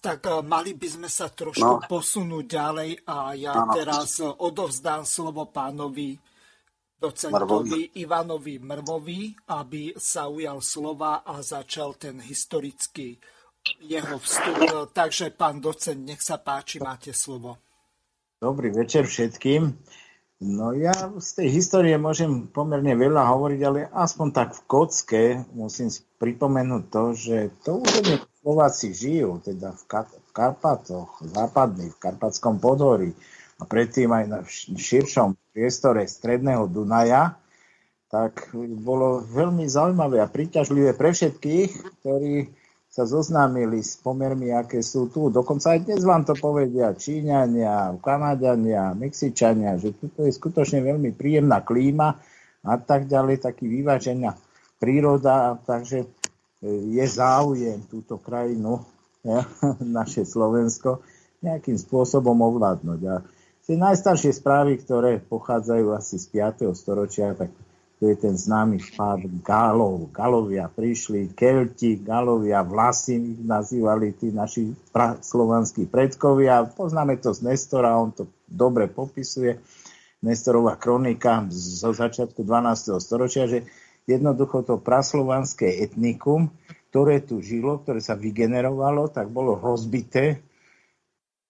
tak 0.00 0.26
eh, 0.26 0.42
mali 0.42 0.74
by 0.74 0.88
sme 0.88 1.08
sa 1.10 1.30
trošku 1.30 1.82
no. 1.82 1.86
posunúť 1.86 2.44
ďalej 2.46 2.90
a 3.06 3.34
ja 3.38 3.54
no, 3.54 3.74
teraz 3.74 4.18
odovzdám 4.22 5.06
slovo 5.06 5.46
pánovi 5.50 6.18
docentovi 6.96 7.40
Mrvovi. 7.44 7.82
Ivanovi 8.00 8.54
Mrvovi, 8.58 9.20
aby 9.52 9.92
sa 9.96 10.28
ujal 10.32 10.64
slova 10.64 11.22
a 11.22 11.40
začal 11.44 11.94
ten 12.00 12.20
historický 12.20 13.20
jeho 13.82 14.16
vstup. 14.18 14.90
Takže 14.94 15.34
pán 15.34 15.60
docent, 15.60 15.98
nech 15.98 16.22
sa 16.22 16.38
páči, 16.38 16.80
máte 16.80 17.12
slovo. 17.12 17.58
Dobrý 18.40 18.68
večer 18.70 19.08
všetkým. 19.08 19.72
No 20.36 20.76
ja 20.76 20.92
z 21.16 21.40
tej 21.40 21.48
histórie 21.48 21.96
môžem 21.96 22.52
pomerne 22.52 22.92
veľa 22.92 23.24
hovoriť, 23.24 23.60
ale 23.64 23.88
aspoň 23.88 24.28
tak 24.36 24.52
v 24.52 24.62
kocke 24.68 25.24
musím 25.56 25.88
pripomenúť 26.20 26.84
to, 26.92 27.02
že 27.16 27.36
to 27.64 27.80
územie 27.80 28.20
Slováci 28.44 28.92
žijú, 28.92 29.40
teda 29.40 29.72
v, 29.72 29.82
Kar- 29.88 30.12
v 30.12 30.30
Karpatoch, 30.36 31.24
západných, 31.24 31.96
v 31.96 32.02
Karpatskom 32.04 32.60
podhorí 32.60 33.16
a 33.56 33.64
predtým 33.64 34.12
aj 34.12 34.24
na 34.28 34.38
širšom 34.76 35.34
priestore 35.56 36.04
stredného 36.04 36.68
Dunaja, 36.68 37.32
tak 38.12 38.52
bolo 38.84 39.24
veľmi 39.24 39.64
zaujímavé 39.64 40.20
a 40.20 40.28
príťažlivé 40.28 40.92
pre 40.92 41.16
všetkých, 41.16 42.04
ktorí 42.04 42.52
sa 42.92 43.08
zoznámili 43.08 43.80
s 43.80 43.96
pomermi, 43.96 44.52
aké 44.52 44.84
sú 44.84 45.08
tu. 45.08 45.32
Dokonca 45.32 45.72
aj 45.72 45.88
dnes 45.88 46.04
vám 46.04 46.28
to 46.28 46.36
povedia 46.36 46.92
Číňania, 46.92 47.96
Kanadiania, 48.04 48.92
Mexičania, 48.92 49.80
že 49.80 49.96
tu 49.96 50.12
je 50.20 50.32
skutočne 50.32 50.84
veľmi 50.84 51.16
príjemná 51.16 51.64
klíma 51.64 52.20
a 52.60 52.74
tak 52.76 53.08
ďalej, 53.08 53.48
taký 53.48 53.64
vyvážená 53.68 54.36
príroda, 54.76 55.56
takže 55.64 56.04
je 56.64 57.04
záujem 57.08 57.80
túto 57.88 58.20
krajinu, 58.20 58.84
naše 59.98 60.22
Slovensko, 60.22 61.02
nejakým 61.42 61.76
spôsobom 61.76 62.38
ovládnuť. 62.38 63.00
A 63.08 63.16
tie 63.66 63.74
najstaršie 63.74 64.30
správy, 64.30 64.78
ktoré 64.78 65.18
pochádzajú 65.18 65.90
asi 65.90 66.22
z 66.22 66.26
5. 66.30 66.70
storočia, 66.78 67.34
tak 67.34 67.50
to 67.98 68.12
je 68.12 68.16
ten 68.16 68.38
známy 68.38 68.78
vpád 68.78 69.26
Gálov. 69.42 70.12
Galovia 70.14 70.70
prišli, 70.70 71.34
Kelti, 71.34 71.98
Galovia, 71.98 72.62
Vlasy 72.62 73.18
nazývali 73.42 74.14
tí 74.14 74.30
naši 74.30 74.70
pra- 74.92 75.18
slovanskí 75.18 75.88
predkovia. 75.88 76.68
Poznáme 76.68 77.18
to 77.18 77.34
z 77.34 77.42
Nestora, 77.42 77.98
on 77.98 78.14
to 78.14 78.30
dobre 78.46 78.86
popisuje 78.86 79.58
Nestorová 80.22 80.78
kronika 80.78 81.44
zo 81.50 81.90
začiatku 81.92 82.44
12. 82.44 83.00
storočia, 83.02 83.48
že 83.50 83.66
jednoducho 84.06 84.62
to 84.62 84.78
praslovanské 84.78 85.82
etnikum, 85.82 86.52
ktoré 86.92 87.24
tu 87.24 87.42
žilo, 87.42 87.80
ktoré 87.82 87.98
sa 87.98 88.16
vygenerovalo, 88.16 89.10
tak 89.10 89.28
bolo 89.32 89.56
rozbité 89.58 90.40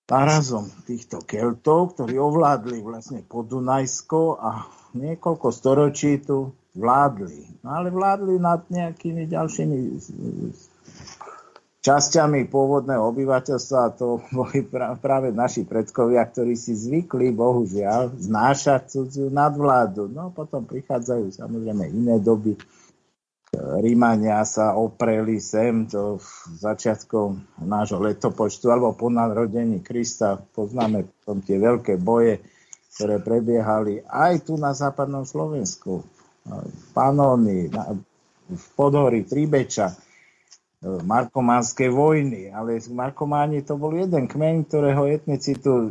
parazom 0.07 0.71
týchto 0.87 1.21
Keltov, 1.27 1.99
ktorí 1.99 2.15
ovládli 2.17 2.79
vlastne 2.81 3.27
Podunajsko 3.27 4.39
a 4.39 4.65
niekoľko 4.95 5.49
storočí 5.51 6.23
tu 6.23 6.55
vládli. 6.79 7.61
No 7.67 7.83
ale 7.83 7.91
vládli 7.91 8.39
nad 8.39 8.63
nejakými 8.71 9.27
ďalšími 9.27 9.77
časťami 11.83 12.51
pôvodného 12.51 13.03
obyvateľstva 13.15 13.79
a 13.83 13.95
to 13.95 14.23
boli 14.37 14.63
práve 15.03 15.35
naši 15.35 15.67
predkovia, 15.67 16.23
ktorí 16.27 16.55
si 16.55 16.75
zvykli, 16.75 17.35
bohužiaľ, 17.35 18.15
znášať 18.15 18.91
cudziu 18.91 19.27
nadvládu. 19.31 20.07
No 20.07 20.31
potom 20.31 20.63
prichádzajú 20.67 21.35
samozrejme 21.35 21.91
iné 21.91 22.23
doby. 22.23 22.55
Rímania 23.55 24.43
sa 24.43 24.75
opreli 24.75 25.39
sem 25.39 25.87
do 25.87 26.19
začiatkom 26.59 27.63
nášho 27.63 28.03
letopočtu 28.03 28.69
alebo 28.69 28.99
po 28.99 29.07
narodení 29.07 29.81
Krista. 29.81 30.35
Poznáme 30.37 31.07
potom 31.23 31.39
tie 31.41 31.57
veľké 31.57 31.95
boje, 31.97 32.43
ktoré 32.99 33.23
prebiehali 33.23 34.03
aj 34.03 34.51
tu 34.51 34.59
na 34.59 34.75
západnom 34.75 35.23
Slovensku. 35.23 36.03
Panóny, 36.95 37.71
v 38.47 38.67
Podhorí, 38.75 39.27
Tribeča 39.27 39.95
markománskej 40.87 41.91
vojny, 41.91 42.53
ale 42.53 42.79
markománi 42.93 43.65
to 43.65 43.75
bol 43.81 43.91
jeden 43.91 44.29
kmeň, 44.29 44.69
ktorého 44.69 45.09
etnicitu 45.09 45.91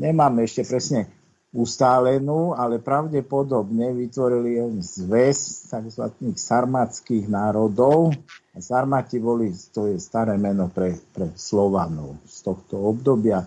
nemáme 0.00 0.46
ešte 0.46 0.64
presne 0.64 1.10
ustálenú, 1.54 2.50
ale 2.58 2.82
pravdepodobne 2.82 3.94
vytvorili 3.94 4.58
zväz 4.82 5.70
tzv. 5.70 6.04
sarmatských 6.34 7.30
národov. 7.30 8.10
A 8.54 8.58
Sarmati 8.58 9.22
boli, 9.22 9.54
to 9.70 9.86
je 9.90 10.02
staré 10.02 10.34
meno 10.34 10.66
pre, 10.70 10.98
pre 11.14 11.30
Slovanov 11.38 12.18
z 12.26 12.38
tohto 12.42 12.90
obdobia. 12.90 13.46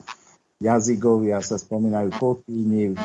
Jazygovia 0.58 1.44
sa 1.44 1.60
spomínajú 1.60 2.16
Potíni, 2.18 2.96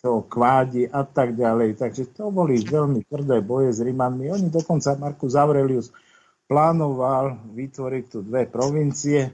to 0.00 0.24
kvádi 0.26 0.88
a 0.88 1.04
tak 1.06 1.36
ďalej. 1.36 1.76
Takže 1.78 2.10
to 2.10 2.32
boli 2.32 2.58
veľmi 2.60 3.04
tvrdé 3.06 3.40
boje 3.44 3.70
s 3.70 3.80
Rimanmi. 3.84 4.32
Oni 4.32 4.48
dokonca 4.48 4.96
Markus 4.96 5.36
Aurelius 5.36 5.92
plánoval 6.50 7.52
vytvoriť 7.54 8.04
tu 8.10 8.18
dve 8.26 8.48
provincie, 8.48 9.30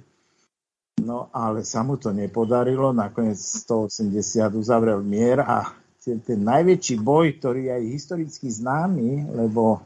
no 1.01 1.29
ale 1.31 1.63
sa 1.63 1.85
mu 1.87 2.01
to 2.01 2.11
nepodarilo, 2.11 2.91
nakoniec 2.91 3.39
180 3.39 4.11
uzavrel 4.57 5.01
mier 5.05 5.45
a 5.45 5.71
ten, 6.03 6.23
ten 6.23 6.39
najväčší 6.39 7.03
boj, 7.03 7.39
ktorý 7.43 7.67
je 7.67 7.73
aj 7.75 7.85
historicky 7.91 8.47
známy, 8.51 9.27
lebo 9.31 9.83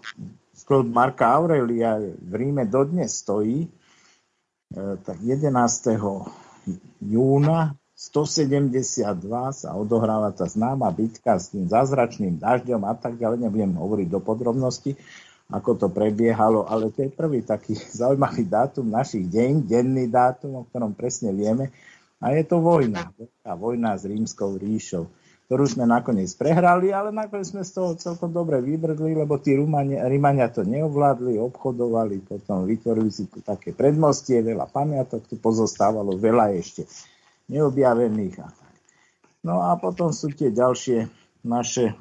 sklad 0.52 0.88
Marka 0.88 1.32
Aurelia 1.32 1.96
v 2.00 2.32
Ríme 2.36 2.68
dodnes 2.68 3.16
stojí, 3.24 3.64
e, 3.64 3.68
tak 5.00 5.16
11. 5.16 6.28
júna 7.00 7.72
172 7.96 9.12
sa 9.52 9.68
odohráva 9.76 10.32
tá 10.32 10.48
známa 10.48 10.88
bitka 10.88 11.36
s 11.36 11.52
tým 11.52 11.68
zázračným 11.68 12.40
dažďom 12.40 12.80
a 12.88 12.96
tak 12.96 13.20
ďalej, 13.20 13.44
nebudem 13.44 13.76
hovoriť 13.76 14.08
do 14.08 14.20
podrobnosti, 14.24 14.96
ako 15.50 15.70
to 15.74 15.86
prebiehalo, 15.90 16.62
ale 16.70 16.94
to 16.94 17.04
je 17.06 17.10
prvý 17.10 17.42
taký 17.42 17.74
zaujímavý 18.00 18.46
dátum 18.46 18.86
našich 18.86 19.26
deň, 19.26 19.66
denný 19.66 20.06
dátum, 20.06 20.62
o 20.62 20.66
ktorom 20.70 20.94
presne 20.94 21.34
vieme. 21.34 21.74
A 22.22 22.36
je 22.36 22.44
to 22.46 22.60
vojna. 22.60 23.10
Tá 23.42 23.56
vojna 23.56 23.96
s 23.96 24.04
rímskou 24.04 24.60
ríšou, 24.60 25.08
ktorú 25.48 25.64
sme 25.64 25.88
nakoniec 25.88 26.28
prehrali, 26.36 26.92
ale 26.92 27.10
nakoniec 27.10 27.48
sme 27.48 27.64
z 27.64 27.80
toho 27.80 27.96
celkom 27.96 28.28
dobre 28.28 28.60
vybrdli, 28.60 29.16
lebo 29.16 29.40
tí 29.40 29.56
Rímania, 29.56 30.04
Rímania 30.04 30.52
to 30.52 30.60
neovládli, 30.60 31.40
obchodovali, 31.40 32.20
potom 32.28 32.68
vytvorili 32.68 33.08
si 33.08 33.24
tu 33.26 33.40
také 33.40 33.72
predmostie, 33.72 34.44
veľa 34.44 34.68
pamiatok 34.68 35.24
tu 35.26 35.40
pozostávalo, 35.40 36.20
veľa 36.20 36.52
ešte 36.60 36.84
neobjavených 37.48 38.36
a 38.44 38.48
tak. 38.52 38.74
No 39.40 39.64
a 39.64 39.72
potom 39.80 40.12
sú 40.12 40.28
tie 40.36 40.52
ďalšie 40.52 41.08
naše, 41.48 41.96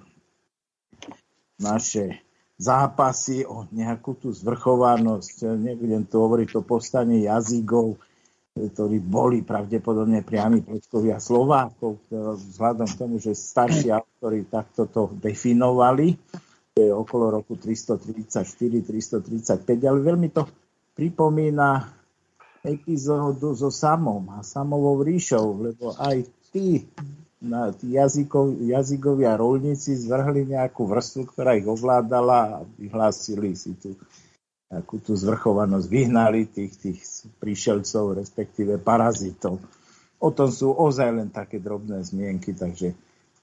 naše 1.64 2.20
zápasy 2.60 3.48
o 3.48 3.64
nejakú 3.72 4.20
tú 4.20 4.36
zvrchovanosť. 4.36 5.56
Nebudem 5.56 6.04
tu 6.04 6.20
hovoriť 6.20 6.60
o 6.60 6.62
povstanie 6.62 7.24
jazykov, 7.24 7.96
ktorí 8.60 9.00
boli 9.00 9.48
pravdepodobne 9.48 10.28
priami 10.28 10.68
predkovia 10.68 11.24
Slovákov, 11.24 12.04
vzhľadom 12.12 12.88
k 12.92 13.00
tomu, 13.00 13.16
že 13.24 13.32
starší 13.32 13.96
autori 13.96 14.44
takto 14.44 14.92
to 14.92 15.08
definovali, 15.16 16.20
to 16.76 16.84
je 16.84 16.92
okolo 16.92 17.40
roku 17.40 17.56
334-335, 17.56 19.88
ale 19.88 20.00
veľmi 20.04 20.28
to 20.36 20.44
pripomína 20.92 21.96
epizódu 22.68 23.56
so 23.56 23.72
Samom 23.72 24.36
a 24.36 24.44
Samovou 24.44 25.00
ríšou, 25.00 25.64
lebo 25.64 25.96
aj 25.96 26.28
tí 26.52 26.84
na 27.40 27.72
jazykov, 27.80 28.60
jazykovia 28.60 29.40
rolníci 29.40 29.96
zvrhli 29.96 30.52
nejakú 30.52 30.84
vrstvu, 30.84 31.32
ktorá 31.32 31.56
ich 31.56 31.64
ovládala 31.64 32.40
a 32.60 32.68
vyhlásili 32.76 33.56
si 33.56 33.80
tu 33.80 33.96
takú 34.70 35.02
tú 35.02 35.18
zvrchovanosť, 35.18 35.88
vyhnali 35.90 36.46
tých, 36.46 36.74
tých 36.78 37.00
príšelcov, 37.42 38.22
respektíve 38.22 38.78
parazitov. 38.78 39.58
O 40.20 40.30
tom 40.30 40.52
sú 40.52 40.76
ozaj 40.76 41.10
len 41.16 41.30
také 41.32 41.58
drobné 41.58 42.04
zmienky, 42.06 42.54
takže 42.54 42.94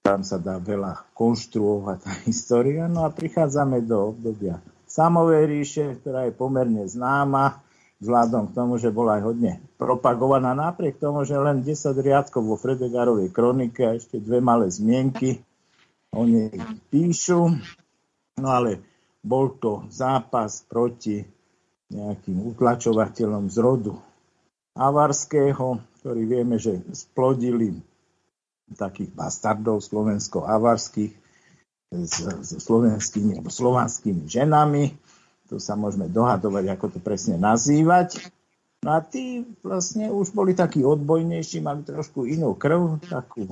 tam 0.05 0.23
sa 0.23 0.39
dá 0.39 0.63
veľa 0.63 1.03
konštruovať 1.17 1.99
tá 1.99 2.13
história. 2.29 2.87
No 2.87 3.03
a 3.03 3.11
prichádzame 3.11 3.83
do 3.83 4.15
obdobia 4.15 4.63
Samovej 4.87 5.45
ríše, 5.51 5.85
ktorá 5.99 6.31
je 6.31 6.33
pomerne 6.33 6.87
známa 6.87 7.59
vzhľadom 8.01 8.53
k 8.53 8.57
tomu, 8.57 8.77
že 8.77 8.93
bola 8.93 9.21
aj 9.21 9.23
hodne 9.25 9.53
propagovaná, 9.81 10.53
napriek 10.53 11.01
tomu, 11.01 11.25
že 11.25 11.37
len 11.37 11.65
10 11.65 11.97
riadkov 11.97 12.43
vo 12.45 12.57
Fredegarovej 12.61 13.33
kronike 13.33 13.83
a 13.85 13.97
ešte 13.97 14.21
dve 14.21 14.45
malé 14.45 14.69
zmienky 14.69 15.41
oni 16.17 16.49
píšu, 16.89 17.57
no 18.41 18.49
ale 18.49 18.81
bol 19.21 19.57
to 19.61 19.85
zápas 19.93 20.65
proti 20.65 21.25
nejakým 21.93 22.57
utlačovateľom 22.57 23.53
z 23.53 23.57
rodu 23.61 23.95
avarského, 24.77 25.81
ktorí 26.03 26.23
vieme, 26.29 26.57
že 26.61 26.83
splodili 26.93 27.79
takých 28.75 29.15
bastardov 29.15 29.79
slovensko-avarských 29.81 31.15
s, 31.95 32.17
s 32.19 32.51
slovenskými 32.67 33.39
alebo 33.39 33.51
slovanskými 33.51 34.27
ženami 34.27 34.85
tu 35.47 35.63
sa 35.63 35.79
môžeme 35.79 36.11
dohadovať, 36.11 36.65
ako 36.75 36.87
to 36.97 36.99
presne 36.99 37.39
nazývať. 37.39 38.19
No 38.83 38.95
a 38.95 39.01
tí 39.03 39.43
vlastne 39.67 40.13
už 40.13 40.31
boli 40.31 40.55
takí 40.55 40.87
odbojnejší, 40.87 41.59
mali 41.65 41.83
trošku 41.83 42.27
inú 42.29 42.55
krv, 42.55 43.03
takú, 43.03 43.51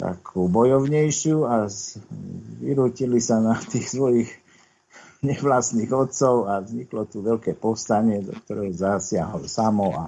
takú 0.00 0.48
bojovnejšiu 0.48 1.44
a 1.44 1.68
vyrútili 2.62 3.20
sa 3.20 3.42
na 3.42 3.56
tých 3.56 3.92
svojich 3.92 4.30
nevlastných 5.24 5.90
otcov 5.90 6.46
a 6.46 6.60
vzniklo 6.62 7.02
tu 7.08 7.24
veľké 7.24 7.56
povstanie, 7.56 8.22
do 8.22 8.36
ktorého 8.36 8.72
zasiahol 8.72 9.48
Samo 9.48 9.92
a 9.96 10.04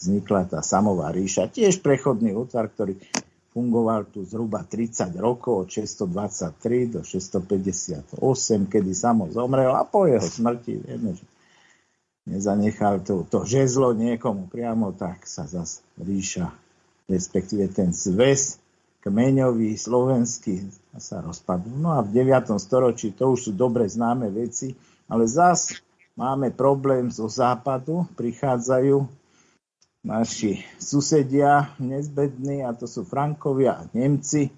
vznikla 0.00 0.48
tá 0.48 0.60
Samová 0.64 1.10
ríša. 1.10 1.50
Tiež 1.50 1.82
prechodný 1.82 2.32
útvar, 2.34 2.70
ktorý 2.70 2.98
fungoval 3.52 4.08
tu 4.08 4.24
zhruba 4.24 4.64
30 4.64 5.12
rokov, 5.20 5.54
od 5.64 5.68
623 5.68 6.86
do 6.88 7.00
658, 7.04 8.16
kedy 8.66 8.92
samo 8.96 9.28
zomrel 9.28 9.76
a 9.76 9.84
po 9.84 10.08
jeho 10.08 10.24
smrti, 10.24 10.80
vieme, 10.80 11.12
že 11.12 11.24
nezanechal 12.26 13.04
to, 13.04 13.28
to 13.28 13.44
žezlo 13.44 13.92
niekomu 13.92 14.48
priamo, 14.48 14.96
tak 14.96 15.28
sa 15.28 15.44
zase 15.44 15.84
ríša, 16.00 16.48
respektíve 17.12 17.68
ten 17.68 17.92
zväz 17.92 18.56
kmeňový, 19.02 19.74
slovenský 19.74 20.70
sa 20.96 21.20
rozpadol. 21.20 21.74
No 21.76 21.98
a 21.98 22.06
v 22.06 22.24
9. 22.24 22.56
storočí 22.56 23.12
to 23.12 23.34
už 23.34 23.50
sú 23.50 23.52
dobre 23.52 23.84
známe 23.90 24.30
veci, 24.30 24.72
ale 25.10 25.26
zas 25.26 25.74
máme 26.14 26.54
problém 26.54 27.10
zo 27.10 27.26
západu, 27.26 28.06
prichádzajú 28.14 29.21
naši 30.02 30.62
susedia 30.82 31.74
nezbední, 31.78 32.66
a 32.66 32.74
to 32.74 32.90
sú 32.90 33.06
Frankovia 33.06 33.78
a 33.78 33.86
Nemci, 33.94 34.50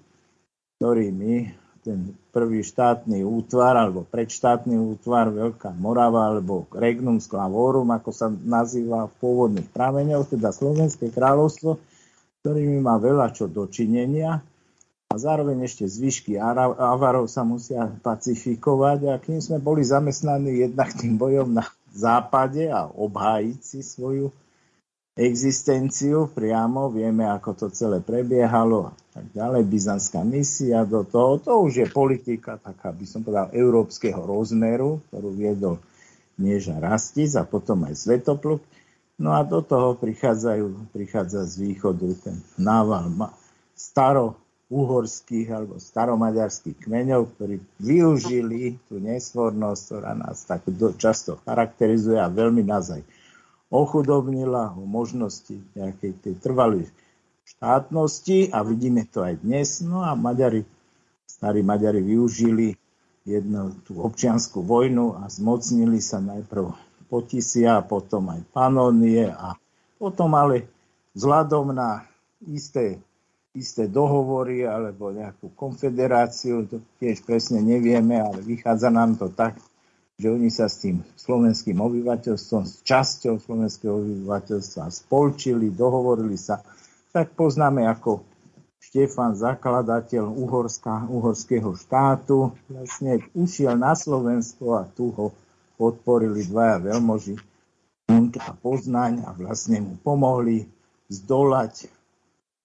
ktorými 0.77 1.53
ten 1.85 2.17
prvý 2.33 2.65
štátny 2.65 3.21
útvar, 3.21 3.77
alebo 3.77 4.09
predštátny 4.09 4.73
útvar, 4.73 5.29
Veľká 5.29 5.69
Morava, 5.77 6.33
alebo 6.33 6.65
Regnum 6.73 7.21
Sklavorum, 7.21 7.93
ako 7.93 8.09
sa 8.09 8.27
nazýva 8.27 9.05
v 9.05 9.13
pôvodných 9.21 9.69
prameňoch, 9.69 10.33
teda 10.33 10.49
Slovenské 10.49 11.13
kráľovstvo, 11.13 11.77
ktorými 12.41 12.81
má 12.81 12.97
veľa 12.97 13.37
čo 13.37 13.45
dočinenia. 13.45 14.41
A 15.13 15.21
zároveň 15.21 15.69
ešte 15.69 15.85
zvyšky 15.85 16.41
Avarov 16.41 17.29
sa 17.29 17.45
musia 17.45 17.85
pacifikovať. 18.01 19.13
A 19.13 19.21
kým 19.21 19.37
sme 19.37 19.61
boli 19.61 19.85
zamestnaní 19.85 20.65
jednak 20.65 20.91
tým 20.97 21.15
bojom 21.21 21.53
na 21.53 21.69
západe 21.93 22.65
a 22.67 22.89
obhájiť 22.89 23.59
si 23.61 23.79
svoju 23.85 24.33
existenciu 25.15 26.27
priamo, 26.27 26.91
vieme, 26.91 27.23
ako 27.23 27.55
to 27.55 27.67
celé 27.71 28.03
prebiehalo 28.03 28.91
a 28.91 28.93
tak 29.15 29.31
ďalej, 29.31 29.63
byzantská 29.63 30.27
misia 30.27 30.83
do 30.83 31.07
toho, 31.07 31.39
to 31.39 31.51
už 31.63 31.73
je 31.79 31.87
politika, 31.87 32.59
taká 32.59 32.91
by 32.91 33.07
som 33.07 33.23
povedal, 33.23 33.47
európskeho 33.55 34.19
rozmeru, 34.19 34.99
ktorú 35.07 35.29
viedol 35.31 35.75
Knieža 36.35 36.83
Rastic 36.83 37.31
a 37.39 37.47
potom 37.47 37.87
aj 37.87 37.95
Svetopluk. 37.95 38.59
No 39.15 39.31
a 39.31 39.47
do 39.47 39.63
toho 39.63 39.95
prichádzajú, 39.95 40.91
prichádza 40.91 41.47
z 41.47 41.63
východu 41.63 42.11
ten 42.19 42.43
nával 42.59 43.07
staro 43.71 44.35
uhorských 44.67 45.47
alebo 45.55 45.79
staromaďarských 45.79 46.83
kmeňov, 46.83 47.39
ktorí 47.39 47.55
využili 47.79 48.75
tú 48.91 48.99
nesvornosť, 48.99 49.81
ktorá 49.87 50.11
nás 50.11 50.43
tak 50.43 50.67
často 50.99 51.39
charakterizuje 51.47 52.19
a 52.19 52.27
veľmi 52.27 52.67
nás 52.67 52.91
aj 52.91 52.99
ochudobnila 53.69 54.73
o 54.77 54.85
možnosti 54.85 55.57
nejakej 55.73 56.11
tej 56.21 56.33
trvalej 56.37 56.85
štátnosti 57.45 58.49
a 58.53 58.65
vidíme 58.65 59.05
to 59.09 59.21
aj 59.25 59.41
dnes. 59.41 59.81
No 59.85 60.01
a 60.01 60.17
Maďari, 60.17 60.65
starí 61.25 61.61
Maďari 61.61 62.01
využili 62.01 62.77
jednu 63.25 63.73
tú 63.85 64.01
občianskú 64.01 64.61
vojnu 64.61 65.17
a 65.17 65.29
zmocnili 65.29 65.97
sa 65.97 66.21
najprv 66.21 66.73
Potisia, 67.05 67.85
potom 67.85 68.33
aj 68.33 68.41
Panonie 68.49 69.29
a 69.29 69.53
potom 70.01 70.33
ale 70.33 70.69
vzhľadom 71.13 71.73
na 71.73 72.05
isté, 72.49 73.01
isté 73.53 73.85
dohovory 73.89 74.65
alebo 74.65 75.13
nejakú 75.13 75.53
konfederáciu, 75.53 76.65
to 76.65 76.81
tiež 76.97 77.21
presne 77.25 77.61
nevieme, 77.61 78.17
ale 78.17 78.41
vychádza 78.41 78.89
nám 78.89 79.17
to 79.17 79.29
tak, 79.31 79.57
že 80.15 80.31
oni 80.31 80.47
sa 80.47 80.71
s 80.71 80.79
tým 80.79 81.03
slovenským 81.19 81.75
obyvateľstvom, 81.75 82.63
s 82.63 82.79
časťou 82.87 83.35
slovenského 83.43 83.99
obyvateľstva 83.99 84.87
spolčili, 84.87 85.75
dohovorili 85.75 86.39
sa, 86.39 86.63
tak 87.11 87.35
poznáme 87.35 87.83
ako 87.83 88.23
Štefan, 88.79 89.35
zakladateľ 89.35 90.29
Uhorska, 90.29 91.09
uhorského 91.09 91.73
štátu, 91.75 92.53
vlastne 92.69 93.27
ušiel 93.35 93.75
na 93.75 93.97
Slovensko 93.97 94.77
a 94.77 94.87
tu 94.87 95.11
ho 95.11 95.35
podporili 95.75 96.47
dvaja 96.47 96.79
veľmoži, 96.79 97.35
Hunt 98.05 98.37
a 98.39 98.53
Poznaň 98.53 99.25
a 99.25 99.33
vlastne 99.33 99.81
mu 99.81 99.93
pomohli 99.99 100.69
zdolať 101.09 101.89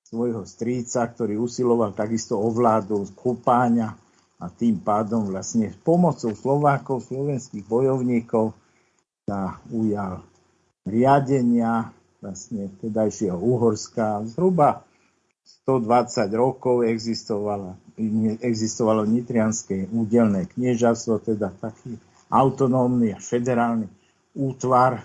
svojho 0.06 0.44
stríca, 0.44 1.08
ktorý 1.08 1.40
usiloval 1.40 1.96
takisto 1.96 2.36
o 2.36 2.52
vládu 2.52 3.08
Kupáňa 3.16 3.96
a 4.40 4.48
tým 4.48 4.80
pádom 4.80 5.28
vlastne 5.28 5.68
s 5.68 5.76
pomocou 5.84 6.32
Slovákov, 6.32 7.04
slovenských 7.04 7.68
bojovníkov 7.68 8.56
sa 9.28 9.60
ujal 9.68 10.24
riadenia 10.88 11.92
vlastne 12.24 12.72
tedajšieho 12.80 13.36
Uhorska. 13.36 14.24
Zhruba 14.24 14.88
120 15.68 16.24
rokov 16.32 16.88
existovalo, 16.88 17.76
existovalo 18.40 19.04
nitrianské 19.04 19.88
údelné 19.92 20.48
kniežastvo, 20.48 21.20
teda 21.20 21.52
taký 21.60 22.00
autonómny 22.32 23.12
a 23.12 23.20
federálny 23.20 23.90
útvar, 24.32 25.04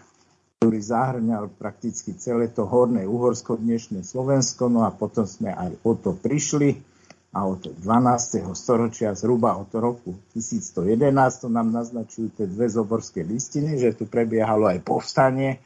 ktorý 0.61 0.79
zahrňal 0.79 1.51
prakticky 1.59 2.15
celé 2.15 2.47
to 2.47 2.63
horné 2.63 3.03
Uhorsko, 3.03 3.59
dnešné 3.59 4.05
Slovensko, 4.07 4.71
no 4.71 4.87
a 4.87 4.95
potom 4.95 5.27
sme 5.27 5.51
aj 5.51 5.75
o 5.83 5.91
to 5.97 6.15
prišli 6.15 6.94
a 7.35 7.43
od 7.43 7.67
12. 7.67 8.55
storočia, 8.55 9.11
zhruba 9.11 9.59
od 9.59 9.67
roku 9.75 10.15
1111, 10.31 11.03
to 11.43 11.47
nám 11.51 11.67
naznačujú 11.75 12.31
tie 12.31 12.47
dve 12.47 12.71
zoborské 12.71 13.27
listiny, 13.27 13.75
že 13.75 13.91
tu 13.91 14.07
prebiehalo 14.07 14.71
aj 14.71 14.79
povstanie, 14.87 15.59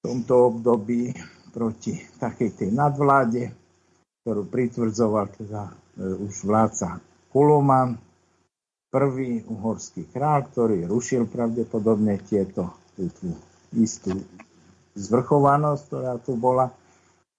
v 0.00 0.06
tomto 0.06 0.54
období 0.54 1.12
proti 1.50 1.98
takej 2.22 2.56
tej 2.56 2.70
nadvláde, 2.70 3.50
ktorú 4.22 4.46
pritvrdzoval 4.46 5.34
teda 5.34 5.62
e, 5.68 5.72
už 6.24 6.46
vládca 6.46 7.02
Kuloman, 7.34 7.98
prvý 8.90 9.42
uhorský 9.44 10.08
král, 10.10 10.46
ktorý 10.46 10.86
rušil 10.86 11.26
pravdepodobne 11.26 12.22
tieto, 12.22 12.74
tú, 12.94 13.10
tú 13.18 13.34
istú 13.76 14.18
zvrchovanosť, 14.98 15.82
ktorá 15.86 16.12
tu 16.18 16.34
bola 16.34 16.74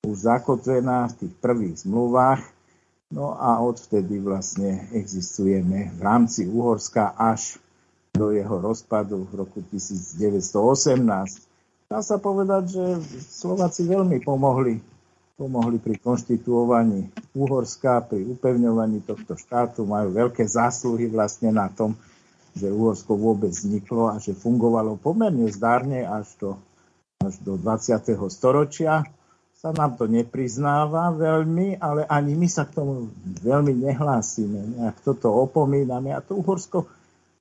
už 0.08 0.28
zakotvená 0.28 1.12
v 1.12 1.18
tých 1.26 1.34
prvých 1.38 1.76
zmluvách. 1.84 2.42
No 3.12 3.36
a 3.36 3.60
odvtedy 3.60 4.24
vlastne 4.24 4.88
existujeme 4.96 5.92
v 5.96 6.00
rámci 6.00 6.48
Uhorska 6.48 7.12
až 7.20 7.60
do 8.16 8.32
jeho 8.32 8.60
rozpadu 8.60 9.28
v 9.28 9.44
roku 9.44 9.60
1918 9.68 11.52
dá 11.92 12.00
sa 12.00 12.16
povedať, 12.16 12.64
že 12.72 12.86
Slováci 13.28 13.84
veľmi 13.84 14.24
pomohli, 14.24 14.80
pomohli 15.36 15.76
pri 15.76 16.00
konštituovaní 16.00 17.12
Uhorska, 17.36 18.08
pri 18.08 18.24
upevňovaní 18.32 19.04
tohto 19.04 19.36
štátu, 19.36 19.84
majú 19.84 20.16
veľké 20.16 20.48
zásluhy 20.48 21.12
vlastne 21.12 21.52
na 21.52 21.68
tom, 21.68 22.00
že 22.56 22.72
Uhorsko 22.72 23.20
vôbec 23.20 23.52
vzniklo 23.52 24.08
a 24.08 24.24
že 24.24 24.32
fungovalo 24.32 24.96
pomerne 24.96 25.52
zdárne 25.52 26.08
až 26.08 26.32
do, 26.40 26.50
až 27.20 27.36
do 27.44 27.60
20. 27.60 28.00
storočia. 28.32 29.04
Sa 29.62 29.70
nám 29.70 29.94
to 29.94 30.10
nepriznáva 30.10 31.14
veľmi, 31.14 31.78
ale 31.78 32.02
ani 32.10 32.34
my 32.34 32.50
sa 32.50 32.66
k 32.66 32.82
tomu 32.82 33.14
veľmi 33.46 33.78
nehlásime. 33.78 34.58
Nejak 34.74 35.06
toto 35.06 35.30
opomíname 35.30 36.10
a 36.18 36.20
to 36.26 36.42
Uhorsko 36.42 36.90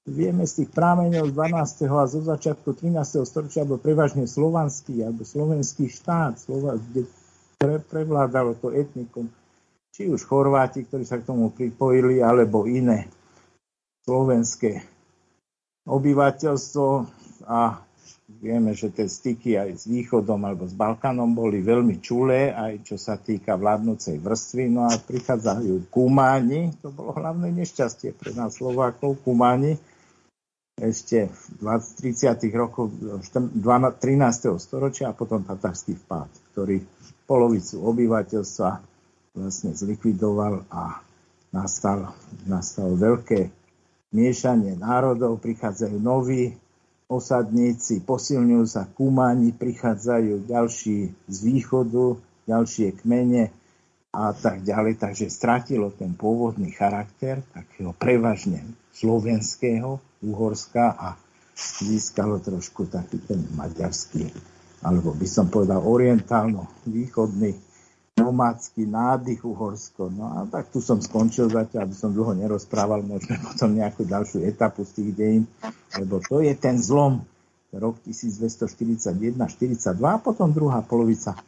vieme 0.05 0.45
z 0.45 0.61
tých 0.65 0.71
prámeňov 0.77 1.33
z 1.33 1.33
12. 1.33 1.89
a 1.89 2.05
zo 2.05 2.21
začiatku 2.21 2.77
13. 2.77 3.25
storočia 3.25 3.65
bol 3.65 3.81
prevažne 3.81 4.29
slovanský 4.29 5.01
alebo 5.01 5.25
slovenský 5.25 5.89
štát, 5.89 6.37
Slova, 6.37 6.77
kde 6.77 7.09
pre, 7.57 7.81
prevládalo 7.81 8.57
to 8.61 8.69
etnikum, 8.69 9.33
či 9.89 10.13
už 10.13 10.21
Chorváti, 10.29 10.85
ktorí 10.85 11.09
sa 11.09 11.17
k 11.17 11.25
tomu 11.25 11.49
pripojili, 11.49 12.21
alebo 12.21 12.69
iné 12.69 13.09
slovenské 14.05 14.85
obyvateľstvo 15.89 16.89
a 17.49 17.81
vieme, 18.39 18.71
že 18.79 18.95
tie 18.95 19.11
styky 19.11 19.59
aj 19.59 19.71
s 19.75 19.85
východom 19.91 20.39
alebo 20.47 20.71
s 20.71 20.75
Balkánom 20.79 21.35
boli 21.35 21.59
veľmi 21.59 21.99
čulé, 21.99 22.55
aj 22.55 22.87
čo 22.87 22.97
sa 22.97 23.19
týka 23.19 23.59
vládnúcej 23.59 24.23
vrstvy. 24.23 24.71
No 24.71 24.87
a 24.87 24.95
prichádzajú 24.95 25.91
Kumáni, 25.91 26.71
to 26.79 26.95
bolo 26.95 27.19
hlavné 27.19 27.51
nešťastie 27.51 28.15
pre 28.15 28.31
nás 28.31 28.57
Slovákov, 28.63 29.19
Kumáni, 29.27 29.75
ešte 30.81 31.29
v 31.61 31.77
30. 31.77 32.41
rokoch 32.57 32.89
13. 32.89 34.01
storočia 34.57 35.13
a 35.13 35.17
potom 35.19 35.45
tatarský 35.45 35.93
vpád, 35.93 36.31
ktorý 36.55 36.81
polovicu 37.29 37.85
obyvateľstva 37.85 38.71
vlastne 39.37 39.77
zlikvidoval 39.77 40.65
a 40.73 41.05
nastal, 41.53 42.17
nastalo 42.49 42.97
veľké 42.97 43.53
miešanie 44.17 44.75
národov, 44.81 45.39
prichádzajú 45.45 45.97
noví 46.01 46.57
osadníci, 47.11 48.07
posilňujú 48.07 48.65
sa 48.71 48.87
kúmani, 48.87 49.51
prichádzajú 49.51 50.47
ďalší 50.47 51.11
z 51.27 51.37
východu, 51.43 52.15
ďalšie 52.47 52.95
kmene 53.03 53.51
a 54.15 54.31
tak 54.31 54.63
ďalej. 54.63 55.03
Takže 55.03 55.27
stratilo 55.27 55.91
ten 55.91 56.15
pôvodný 56.15 56.71
charakter 56.71 57.43
takého 57.51 57.91
prevažne 57.99 58.63
slovenského 58.95 59.99
Uhorska 60.23 60.95
a 60.95 61.19
získalo 61.59 62.39
trošku 62.39 62.87
taký 62.87 63.19
ten 63.27 63.43
maďarský, 63.59 64.31
alebo 64.87 65.11
by 65.13 65.27
som 65.27 65.51
povedal 65.51 65.83
orientálno-východný 65.83 67.70
nomádsky 68.21 68.85
nádych 68.85 69.41
Uhorsko. 69.45 70.13
No 70.13 70.25
a 70.29 70.45
tak 70.45 70.69
tu 70.69 70.85
som 70.85 71.01
skončil 71.01 71.49
zatiaľ, 71.49 71.89
aby 71.89 71.97
som 71.97 72.13
dlho 72.13 72.37
nerozprával, 72.37 73.01
možno 73.01 73.41
potom 73.49 73.73
nejakú 73.75 74.05
ďalšiu 74.05 74.45
etapu 74.45 74.85
z 74.85 75.01
tých 75.01 75.11
dejín, 75.17 75.45
lebo 75.97 76.21
to 76.21 76.45
je 76.45 76.53
ten 76.55 76.77
zlom, 76.77 77.25
rok 77.71 78.03
1241-42 78.03 79.95
a 80.03 80.19
potom 80.19 80.51
druhá 80.51 80.83
polovica 80.83 81.39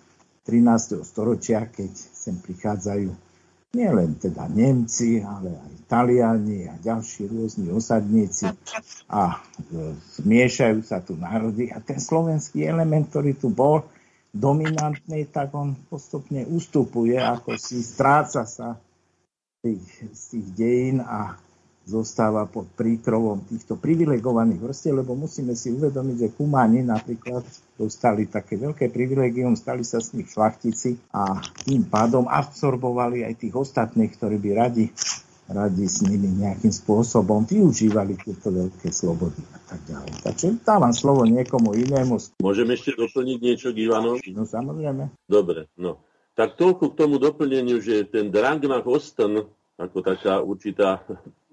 13. 0.46 1.02
storočia, 1.02 1.66
keď 1.66 1.90
sem 1.94 2.38
prichádzajú 2.38 3.10
nie 3.72 3.88
len 3.88 4.20
teda 4.20 4.52
Nemci, 4.52 5.24
ale 5.24 5.56
aj 5.56 5.88
Taliani 5.88 6.68
a 6.68 6.76
ďalší 6.76 7.24
rôzni 7.24 7.72
osadníci 7.72 8.44
a 9.08 9.40
e, 9.40 9.96
zmiešajú 10.20 10.84
sa 10.84 11.00
tu 11.00 11.16
národy 11.16 11.72
a 11.72 11.80
ten 11.80 11.96
slovenský 11.96 12.68
element, 12.68 13.08
ktorý 13.08 13.32
tu 13.32 13.48
bol 13.48 13.88
dominantný, 14.32 15.28
tak 15.28 15.52
on 15.52 15.76
postupne 15.86 16.48
ustupuje, 16.48 17.20
ako 17.20 17.60
si 17.60 17.84
stráca 17.84 18.48
sa 18.48 18.80
tých, 19.60 19.84
z 20.10 20.22
tých 20.36 20.48
dejín 20.56 20.98
a 21.04 21.36
zostáva 21.82 22.46
pod 22.46 22.70
príkrovom 22.78 23.42
týchto 23.42 23.74
privilegovaných 23.74 24.62
vrstiev, 24.62 25.02
lebo 25.02 25.18
musíme 25.18 25.52
si 25.58 25.74
uvedomiť, 25.74 26.16
že 26.16 26.34
Kumáni 26.34 26.86
napríklad 26.86 27.42
dostali 27.74 28.30
také 28.30 28.54
veľké 28.54 28.86
privilegium, 28.94 29.58
stali 29.58 29.82
sa 29.82 29.98
s 29.98 30.14
nich 30.14 30.30
šlachtici 30.30 30.94
a 31.10 31.42
tým 31.66 31.82
pádom 31.90 32.30
absorbovali 32.30 33.26
aj 33.26 33.34
tých 33.34 33.54
ostatných, 33.58 34.14
ktorí 34.14 34.38
by 34.38 34.50
radi 34.54 34.86
radi 35.52 35.84
s 35.86 36.02
nimi 36.02 36.28
nejakým 36.32 36.72
spôsobom 36.72 37.44
využívali 37.44 38.16
tieto 38.18 38.50
veľké 38.50 38.88
slobody 38.90 39.40
a 39.52 39.58
tak 39.68 39.80
ďalej. 39.86 40.12
Takže 40.24 40.46
dávam 40.64 40.92
slovo 40.96 41.28
niekomu 41.28 41.76
inému. 41.76 42.18
Môžem 42.40 42.68
ešte 42.72 42.96
doplniť 42.96 43.38
niečo 43.38 43.68
k 43.70 43.84
Ivanovi? 43.88 44.32
No 44.32 44.48
samozrejme. 44.48 45.12
Dobre, 45.28 45.68
no. 45.76 46.00
Tak 46.32 46.56
toľko 46.56 46.96
k 46.96 46.98
tomu 46.98 47.20
doplneniu, 47.20 47.78
že 47.84 48.08
ten 48.08 48.32
Drang 48.32 48.64
nach 48.64 48.88
Osten, 48.88 49.44
ako 49.76 49.98
taká 50.00 50.40
určitá 50.40 51.04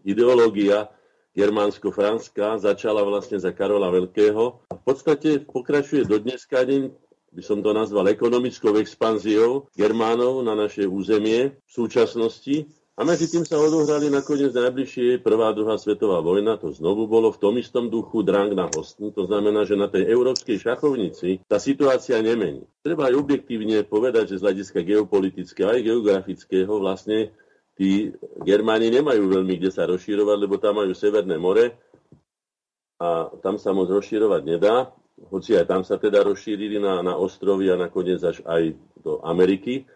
ideológia 0.08 0.88
germánsko-franská, 1.36 2.58
začala 2.58 3.04
vlastne 3.04 3.38
za 3.38 3.52
Karola 3.52 3.92
Veľkého 3.92 4.64
a 4.72 4.74
v 4.74 4.82
podstate 4.82 5.44
pokračuje 5.44 6.08
do 6.08 6.18
dneska 6.18 6.64
deň 6.64 6.96
by 7.30 7.42
som 7.46 7.62
to 7.62 7.70
nazval 7.78 8.10
ekonomickou 8.10 8.74
expanziou 8.82 9.70
Germánov 9.78 10.42
na 10.42 10.58
naše 10.58 10.90
územie 10.90 11.62
v 11.62 11.70
súčasnosti 11.70 12.66
a 13.00 13.08
medzi 13.08 13.32
tým 13.32 13.48
sa 13.48 13.56
odohrali 13.56 14.12
nakoniec 14.12 14.52
najbližšie 14.52 15.24
prvá, 15.24 15.56
druhá 15.56 15.80
svetová 15.80 16.20
vojna. 16.20 16.60
To 16.60 16.76
znovu 16.76 17.08
bolo 17.08 17.32
v 17.32 17.40
tom 17.40 17.56
istom 17.56 17.88
duchu 17.88 18.28
drang 18.28 18.52
na 18.52 18.68
hostni. 18.68 19.16
To 19.16 19.24
znamená, 19.24 19.64
že 19.64 19.80
na 19.80 19.88
tej 19.88 20.12
európskej 20.12 20.60
šachovnici 20.60 21.40
tá 21.48 21.64
situácia 21.64 22.20
nemení. 22.20 22.68
Treba 22.84 23.08
aj 23.08 23.16
objektívne 23.16 23.88
povedať, 23.88 24.36
že 24.36 24.44
z 24.44 24.52
hľadiska 24.52 24.84
geopolitického 24.84 25.72
aj 25.72 25.88
geografického 25.88 26.74
vlastne 26.76 27.32
tí 27.80 28.12
Germáni 28.44 28.92
nemajú 28.92 29.32
veľmi 29.32 29.56
kde 29.56 29.72
sa 29.72 29.88
rozširovať, 29.88 30.36
lebo 30.36 30.60
tam 30.60 30.84
majú 30.84 30.92
Severné 30.92 31.40
more 31.40 31.80
a 33.00 33.32
tam 33.40 33.56
sa 33.56 33.72
moc 33.72 33.88
rozširovať 33.88 34.44
nedá. 34.44 34.92
Hoci 35.32 35.56
aj 35.56 35.72
tam 35.72 35.88
sa 35.88 35.96
teda 35.96 36.20
rozšírili 36.28 36.84
na, 36.84 37.00
na 37.00 37.16
ostrovy 37.16 37.72
a 37.72 37.80
nakoniec 37.80 38.20
až 38.20 38.44
aj 38.44 38.76
do 39.00 39.24
Ameriky 39.24 39.88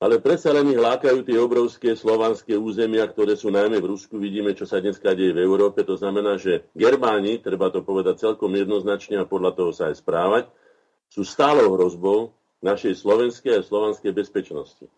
ale 0.00 0.16
predsa 0.16 0.56
len 0.56 0.72
ich 0.72 0.80
lákajú 0.80 1.28
tie 1.28 1.36
obrovské 1.36 1.92
slovanské 1.92 2.56
územia, 2.56 3.04
ktoré 3.04 3.36
sú 3.36 3.52
najmä 3.52 3.84
v 3.84 3.92
Rusku. 3.92 4.16
Vidíme, 4.16 4.56
čo 4.56 4.64
sa 4.64 4.80
dneska 4.80 5.12
deje 5.12 5.36
v 5.36 5.44
Európe. 5.44 5.84
To 5.84 5.92
znamená, 5.92 6.40
že 6.40 6.64
Germáni, 6.72 7.36
treba 7.36 7.68
to 7.68 7.84
povedať 7.84 8.24
celkom 8.24 8.48
jednoznačne 8.56 9.20
a 9.20 9.28
podľa 9.28 9.52
toho 9.60 9.70
sa 9.76 9.92
aj 9.92 10.00
správať, 10.00 10.44
sú 11.12 11.20
stálou 11.20 11.76
hrozbou 11.76 12.32
našej 12.64 12.96
slovenskej 12.96 13.60
a 13.60 13.66
slovanskej 13.66 14.16
bezpečnosti. 14.16 14.88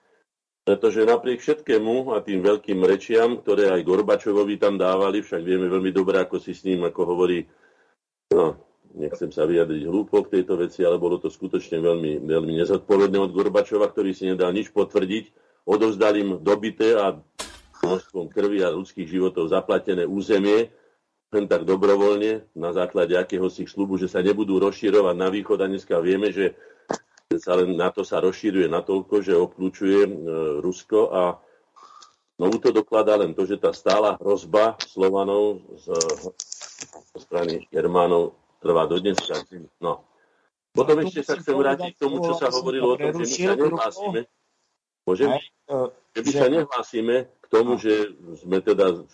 Pretože 0.63 1.03
napriek 1.03 1.43
všetkému 1.43 2.15
a 2.15 2.23
tým 2.23 2.39
veľkým 2.39 2.87
rečiam, 2.87 3.43
ktoré 3.43 3.75
aj 3.75 3.83
Gorbačovovi 3.83 4.63
tam 4.63 4.79
dávali, 4.79 5.19
však 5.19 5.43
vieme 5.43 5.67
veľmi 5.67 5.91
dobre, 5.91 6.23
ako 6.23 6.39
si 6.39 6.55
s 6.55 6.63
ním, 6.63 6.87
ako 6.87 7.03
hovorí 7.03 7.43
no, 8.31 8.55
nechcem 8.95 9.33
sa 9.33 9.49
vyjadriť 9.49 9.89
hlúpo 9.89 10.25
k 10.25 10.41
tejto 10.41 10.61
veci, 10.61 10.85
ale 10.85 11.01
bolo 11.01 11.17
to 11.17 11.33
skutočne 11.33 11.81
veľmi, 11.81 12.25
veľmi 12.29 12.53
nezodpovedné 12.61 13.19
od 13.19 13.33
Gorbačova, 13.33 13.89
ktorý 13.89 14.13
si 14.13 14.29
nedal 14.29 14.53
nič 14.53 14.71
potvrdiť. 14.71 15.33
Odovzdal 15.65 16.15
im 16.19 16.31
dobité 16.43 16.99
a 16.99 17.17
množstvom 17.83 18.31
krvi 18.31 18.63
a 18.63 18.71
ľudských 18.71 19.11
životov 19.11 19.51
zaplatené 19.51 20.07
územie, 20.07 20.71
len 21.33 21.45
tak 21.49 21.65
dobrovoľne, 21.65 22.45
na 22.53 22.71
základe 22.77 23.17
akéhosi 23.17 23.65
slubu, 23.65 23.97
že 23.97 24.07
sa 24.07 24.21
nebudú 24.21 24.61
rozširovať 24.61 25.17
na 25.17 25.29
východ 25.33 25.59
a 25.65 25.67
dneska 25.67 25.97
vieme, 25.99 26.29
že 26.29 26.55
sa 27.41 27.57
len 27.57 27.73
na 27.73 27.89
to 27.89 28.05
sa 28.05 28.21
rozšíruje 28.21 28.69
natoľko, 28.69 29.25
že 29.25 29.33
obklúčuje 29.33 30.05
e, 30.05 30.11
Rusko 30.61 31.01
a 31.09 31.23
znovu 32.37 32.61
to 32.61 32.69
dokladá 32.77 33.17
len 33.17 33.33
to, 33.33 33.49
že 33.49 33.57
tá 33.57 33.73
stála 33.73 34.21
hrozba 34.21 34.77
Slovanov 34.85 35.65
z, 35.81 35.97
z 36.37 37.21
strany 37.25 37.65
Germánov 37.73 38.42
trvá 38.63 38.87
do 38.87 39.03
dneska. 39.03 39.43
No. 39.83 40.07
Potom 40.73 41.03
no, 41.03 41.05
ešte 41.05 41.21
sa 41.27 41.37
chcem 41.37 41.53
vrátiť 41.53 41.99
k 41.99 42.01
tomu, 42.01 42.25
čo 42.25 42.33
sa 42.39 42.49
hovorilo 42.49 42.95
o 42.95 42.97
tom, 42.97 43.13
že 43.21 43.27
my 43.27 43.37
sa 43.37 43.55
nehlásime. 43.59 44.21
Môžem? 45.05 45.29
Keby 46.15 46.31
sa 46.31 46.47
nehlásime 46.49 47.17
k 47.29 47.47
tomu, 47.51 47.77
že 47.77 48.15
sme 48.41 48.63
teda 48.63 49.05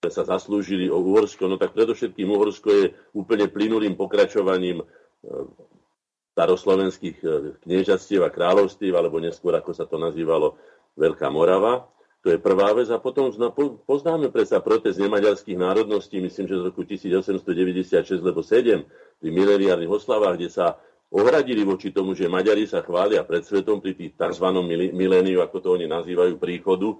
sme 0.00 0.10
sa 0.10 0.24
zaslúžili 0.26 0.90
o 0.90 1.00
Uhorsko, 1.00 1.48
no 1.48 1.56
tak 1.56 1.76
predovšetkým 1.76 2.28
Uhorsko 2.28 2.68
je 2.72 2.84
úplne 3.16 3.46
plynulým 3.48 3.94
pokračovaním 3.94 4.82
e, 4.82 4.84
staroslovenských 6.34 7.16
e, 7.22 7.26
kniežatstiev 7.62 8.20
a 8.26 8.32
kráľovstiev, 8.32 8.92
alebo 8.96 9.22
neskôr, 9.22 9.54
ako 9.54 9.70
sa 9.72 9.88
to 9.88 9.96
nazývalo, 9.96 10.58
Veľká 10.98 11.30
Morava. 11.30 11.88
To 12.24 12.32
je 12.32 12.40
prvá 12.40 12.72
vec. 12.72 12.88
A 12.88 12.96
potom 12.96 13.28
poznáme 13.84 14.32
predsa 14.32 14.64
protest 14.64 14.96
nemaďarských 14.96 15.60
národností, 15.60 16.24
myslím, 16.24 16.48
že 16.48 16.56
z 16.56 16.62
roku 16.72 16.80
1896 16.88 18.24
lebo 18.24 18.40
7 18.40 18.80
pri 19.20 19.28
mileniárnych 19.28 19.92
oslavách, 19.92 20.40
kde 20.40 20.48
sa 20.48 20.80
ohradili 21.12 21.68
voči 21.68 21.92
tomu, 21.92 22.16
že 22.16 22.32
Maďari 22.32 22.64
sa 22.64 22.80
chvália 22.80 23.20
pred 23.28 23.44
svetom 23.44 23.84
pri 23.84 23.92
tých 23.92 24.16
tzv. 24.16 24.46
miléniu, 24.96 25.44
ako 25.44 25.56
to 25.60 25.68
oni 25.76 25.84
nazývajú, 25.84 26.40
príchodu. 26.40 26.96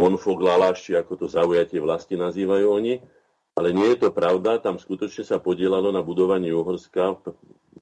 Onfog 0.00 0.40
Lalaš, 0.40 0.88
či 0.88 0.96
ako 0.96 1.20
to 1.20 1.26
zaujatie 1.28 1.76
vlasti 1.76 2.16
nazývajú 2.16 2.66
oni. 2.72 3.04
Ale 3.52 3.76
nie 3.76 3.92
je 3.92 4.08
to 4.08 4.16
pravda, 4.16 4.56
tam 4.64 4.80
skutočne 4.80 5.28
sa 5.28 5.36
podielalo 5.36 5.92
na 5.92 6.00
budovaní 6.00 6.48
Uhorska 6.48 7.20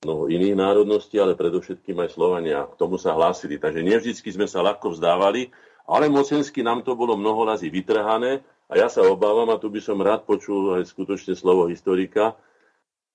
mnoho 0.02 0.26
iných 0.26 0.58
národností, 0.58 1.14
ale 1.22 1.38
predovšetkým 1.38 1.94
aj 1.94 2.10
Slovania. 2.10 2.66
K 2.66 2.74
tomu 2.74 2.98
sa 2.98 3.14
hlásili. 3.14 3.62
Takže 3.62 3.86
nevždycky 3.86 4.34
sme 4.34 4.50
sa 4.50 4.66
ľahko 4.66 4.90
vzdávali, 4.90 5.54
ale 5.88 6.12
mocensky 6.12 6.60
nám 6.60 6.84
to 6.84 6.92
bolo 6.92 7.16
mnoho 7.16 7.48
razy 7.48 7.72
vytrhané 7.72 8.44
a 8.68 8.76
ja 8.76 8.92
sa 8.92 9.00
obávam, 9.08 9.48
a 9.48 9.56
tu 9.56 9.72
by 9.72 9.80
som 9.80 9.96
rád 9.98 10.28
počul 10.28 10.76
aj 10.76 10.84
skutočne 10.92 11.32
slovo 11.32 11.72
historika, 11.72 12.36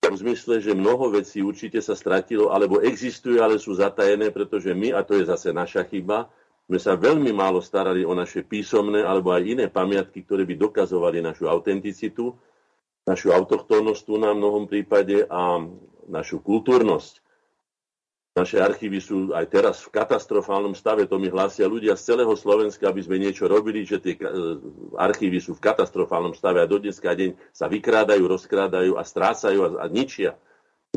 v 0.03 0.19
zmysle, 0.19 0.59
že 0.59 0.75
mnoho 0.75 1.15
vecí 1.15 1.39
určite 1.39 1.79
sa 1.79 1.95
stratilo, 1.95 2.51
alebo 2.51 2.83
existuje, 2.83 3.39
ale 3.39 3.55
sú 3.55 3.71
zatajené, 3.71 4.35
pretože 4.35 4.75
my, 4.75 4.91
a 4.91 4.99
to 4.99 5.15
je 5.15 5.23
zase 5.23 5.55
naša 5.55 5.87
chyba, 5.87 6.27
sme 6.67 6.79
sa 6.79 6.95
veľmi 6.95 7.31
málo 7.31 7.59
starali 7.59 8.07
o 8.07 8.15
naše 8.15 8.43
písomné 8.43 9.03
alebo 9.03 9.35
aj 9.35 9.43
iné 9.43 9.65
pamiatky, 9.67 10.23
ktoré 10.23 10.47
by 10.47 10.55
dokazovali 10.55 11.19
našu 11.19 11.51
autenticitu, 11.51 12.35
našu 13.03 13.35
autochtónnosť 13.35 14.01
tu 14.07 14.15
na 14.15 14.31
mnohom 14.31 14.67
prípade 14.67 15.27
a 15.27 15.59
našu 16.07 16.39
kultúrnosť. 16.39 17.19
Naše 18.33 18.57
archívy 18.57 18.97
sú 18.97 19.29
aj 19.29 19.45
teraz 19.45 19.85
v 19.85 19.93
katastrofálnom 19.93 20.73
stave, 20.73 21.05
to 21.05 21.21
mi 21.21 21.29
hlásia 21.29 21.69
ľudia 21.69 21.93
z 21.93 22.17
celého 22.17 22.33
Slovenska, 22.33 22.89
aby 22.89 23.05
sme 23.05 23.21
niečo 23.21 23.45
robili, 23.45 23.85
že 23.85 24.01
tie 24.01 24.17
e, 24.17 24.25
archívy 24.97 25.37
sú 25.37 25.53
v 25.53 25.61
katastrofálnom 25.61 26.33
stave 26.33 26.57
a 26.57 26.65
do 26.65 26.81
dneska 26.81 27.13
deň 27.13 27.37
sa 27.53 27.69
vykrádajú, 27.69 28.25
rozkrádajú 28.25 28.97
a 28.97 29.05
strácajú 29.05 29.59
a, 29.61 29.69
a 29.81 29.85
ničia. 29.85 30.33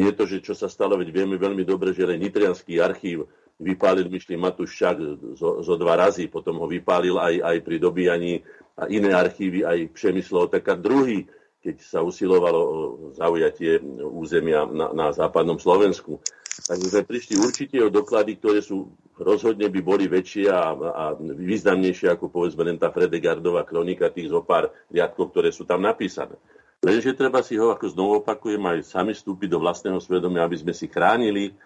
Nie 0.01 0.17
to, 0.17 0.25
že 0.25 0.41
čo 0.41 0.57
sa 0.57 0.73
stalo, 0.73 0.97
veď 0.97 1.13
vieme 1.13 1.37
veľmi 1.37 1.61
dobre, 1.61 1.93
že 1.93 2.09
len 2.09 2.25
Nitrianský 2.25 2.81
archív 2.81 3.29
vypálil, 3.61 4.09
myšli 4.09 4.41
Matuščák 4.41 4.97
zo, 5.37 5.61
zo 5.61 5.75
dva 5.77 6.09
razy, 6.09 6.33
potom 6.33 6.57
ho 6.57 6.65
vypálil 6.65 7.21
aj, 7.21 7.53
aj 7.53 7.57
pri 7.61 7.77
dobíjaní 7.77 8.41
a 8.81 8.89
iné 8.89 9.13
archívy, 9.13 9.61
aj 9.61 9.93
Přemyslo 9.93 10.49
tak 10.49 10.73
druhý, 10.81 11.29
keď 11.61 11.85
sa 11.85 12.01
usilovalo 12.01 12.61
o 12.65 12.77
zaujatie 13.13 13.77
územia 14.01 14.65
na, 14.65 14.89
na 14.97 15.07
západnom 15.13 15.61
Slovensku. 15.61 16.17
Takže 16.57 16.87
sme 16.89 17.03
prišli 17.05 17.35
určite 17.37 17.77
o 17.85 17.93
doklady, 17.93 18.41
ktoré 18.41 18.65
sú 18.65 18.89
rozhodne 19.21 19.69
by 19.69 19.81
boli 19.85 20.09
väčšie 20.09 20.49
a, 20.49 20.73
a 20.73 21.05
významnejšie 21.21 22.17
ako 22.17 22.33
povedzme 22.33 22.65
len 22.65 22.81
tá 22.81 22.89
Fredegardová 22.89 23.69
kronika 23.69 24.09
tých 24.09 24.33
zo 24.33 24.41
pár 24.41 24.73
riadkov, 24.89 25.37
ktoré 25.37 25.53
sú 25.53 25.69
tam 25.69 25.85
napísané. 25.85 26.37
Lenže 26.81 27.17
treba 27.17 27.41
si 27.41 27.57
ho, 27.57 27.73
ako 27.73 27.85
znovu 27.89 28.11
opakujem, 28.25 28.61
aj 28.61 28.89
sami 28.89 29.13
vstúpiť 29.17 29.49
do 29.53 29.59
vlastného 29.61 30.01
svedomia, 30.01 30.45
aby 30.45 30.57
sme 30.61 30.73
si 30.77 30.89
chránili 30.89 31.57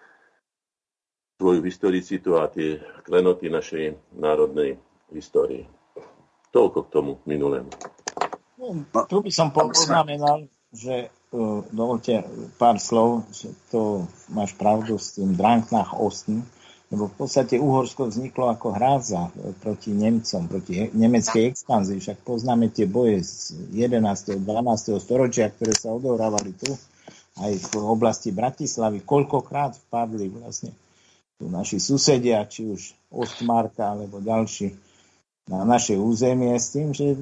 svoju 1.39 1.59
historicitu 1.65 2.39
a 2.39 2.47
tie 2.47 2.79
klenoty 3.03 3.51
našej 3.51 4.15
národnej 4.15 4.79
histórie. 5.11 5.67
Toľko 6.51 6.79
k 6.87 6.91
tomu 6.91 7.11
minulému. 7.27 7.71
No, 8.61 9.01
tu 9.09 9.25
by 9.25 9.31
som 9.33 9.49
poznamenal, 9.49 10.45
že 10.71 11.11
uh, 11.11 11.63
dovolte 11.71 12.23
pár 12.55 12.79
slov, 12.79 13.27
že 13.35 13.51
to 13.71 14.07
máš 14.31 14.55
pravdu 14.55 14.95
s 14.95 15.19
tým 15.19 15.35
Dranknach 15.35 15.95
Osten, 15.95 16.47
lebo 16.91 17.07
v 17.07 17.23
podstate 17.23 17.55
Uhorsko 17.55 18.11
vzniklo 18.11 18.51
ako 18.51 18.75
hrádza 18.75 19.31
proti 19.63 19.95
Nemcom, 19.95 20.51
proti 20.51 20.91
nemeckej 20.91 21.55
expanzii. 21.55 22.03
Však 22.03 22.19
poznáme 22.27 22.67
tie 22.67 22.83
boje 22.83 23.23
z 23.23 23.55
11. 23.71 24.43
12. 24.43 24.99
storočia, 24.99 25.47
ktoré 25.47 25.71
sa 25.71 25.95
odohrávali 25.95 26.51
tu, 26.51 26.67
aj 27.39 27.51
v 27.71 27.73
oblasti 27.79 28.35
Bratislavy. 28.35 29.07
Koľkokrát 29.07 29.79
vpadli 29.87 30.27
vlastne 30.35 30.75
tu 31.39 31.47
naši 31.47 31.79
susedia, 31.79 32.43
či 32.43 32.67
už 32.67 32.91
Ostmarka 33.07 33.95
alebo 33.95 34.19
ďalší 34.19 34.75
na 35.49 35.65
naše 35.65 35.97
územie 35.97 36.53
s 36.53 36.75
tým, 36.75 36.93
že 36.93 37.17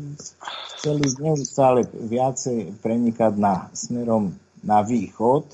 chceli 0.75 1.07
neustále 1.19 1.87
viacej 1.87 2.79
prenikať 2.83 3.33
na, 3.39 3.67
smerom 3.71 4.35
na 4.63 4.83
východ. 4.83 5.47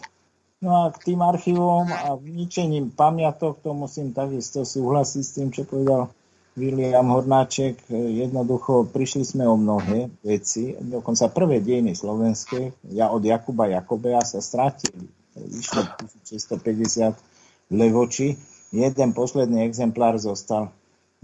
No 0.66 0.88
a 0.88 0.90
k 0.90 1.14
tým 1.14 1.22
archívom 1.22 1.86
a 1.92 2.18
ničením 2.18 2.90
pamiatok, 2.90 3.62
to 3.62 3.76
musím 3.78 4.16
takisto 4.16 4.66
súhlasiť 4.66 5.22
s 5.22 5.34
tým, 5.36 5.50
čo 5.54 5.68
povedal 5.68 6.10
William 6.56 7.06
Hornáček. 7.12 7.86
Jednoducho 7.92 8.88
prišli 8.90 9.28
sme 9.28 9.44
o 9.46 9.60
mnohé 9.60 10.10
veci, 10.24 10.74
dokonca 10.80 11.30
prvé 11.30 11.62
dejiny 11.62 11.94
slovenské, 11.94 12.74
ja 12.96 13.12
od 13.12 13.22
Jakuba 13.22 13.70
Jakobea 13.70 14.24
sa 14.24 14.40
stratili. 14.40 15.06
Vyšlo 15.36 15.84
1650 16.24 17.76
levoči. 17.76 18.40
Jeden 18.72 19.12
posledný 19.12 19.68
exemplár 19.68 20.16
zostal 20.16 20.72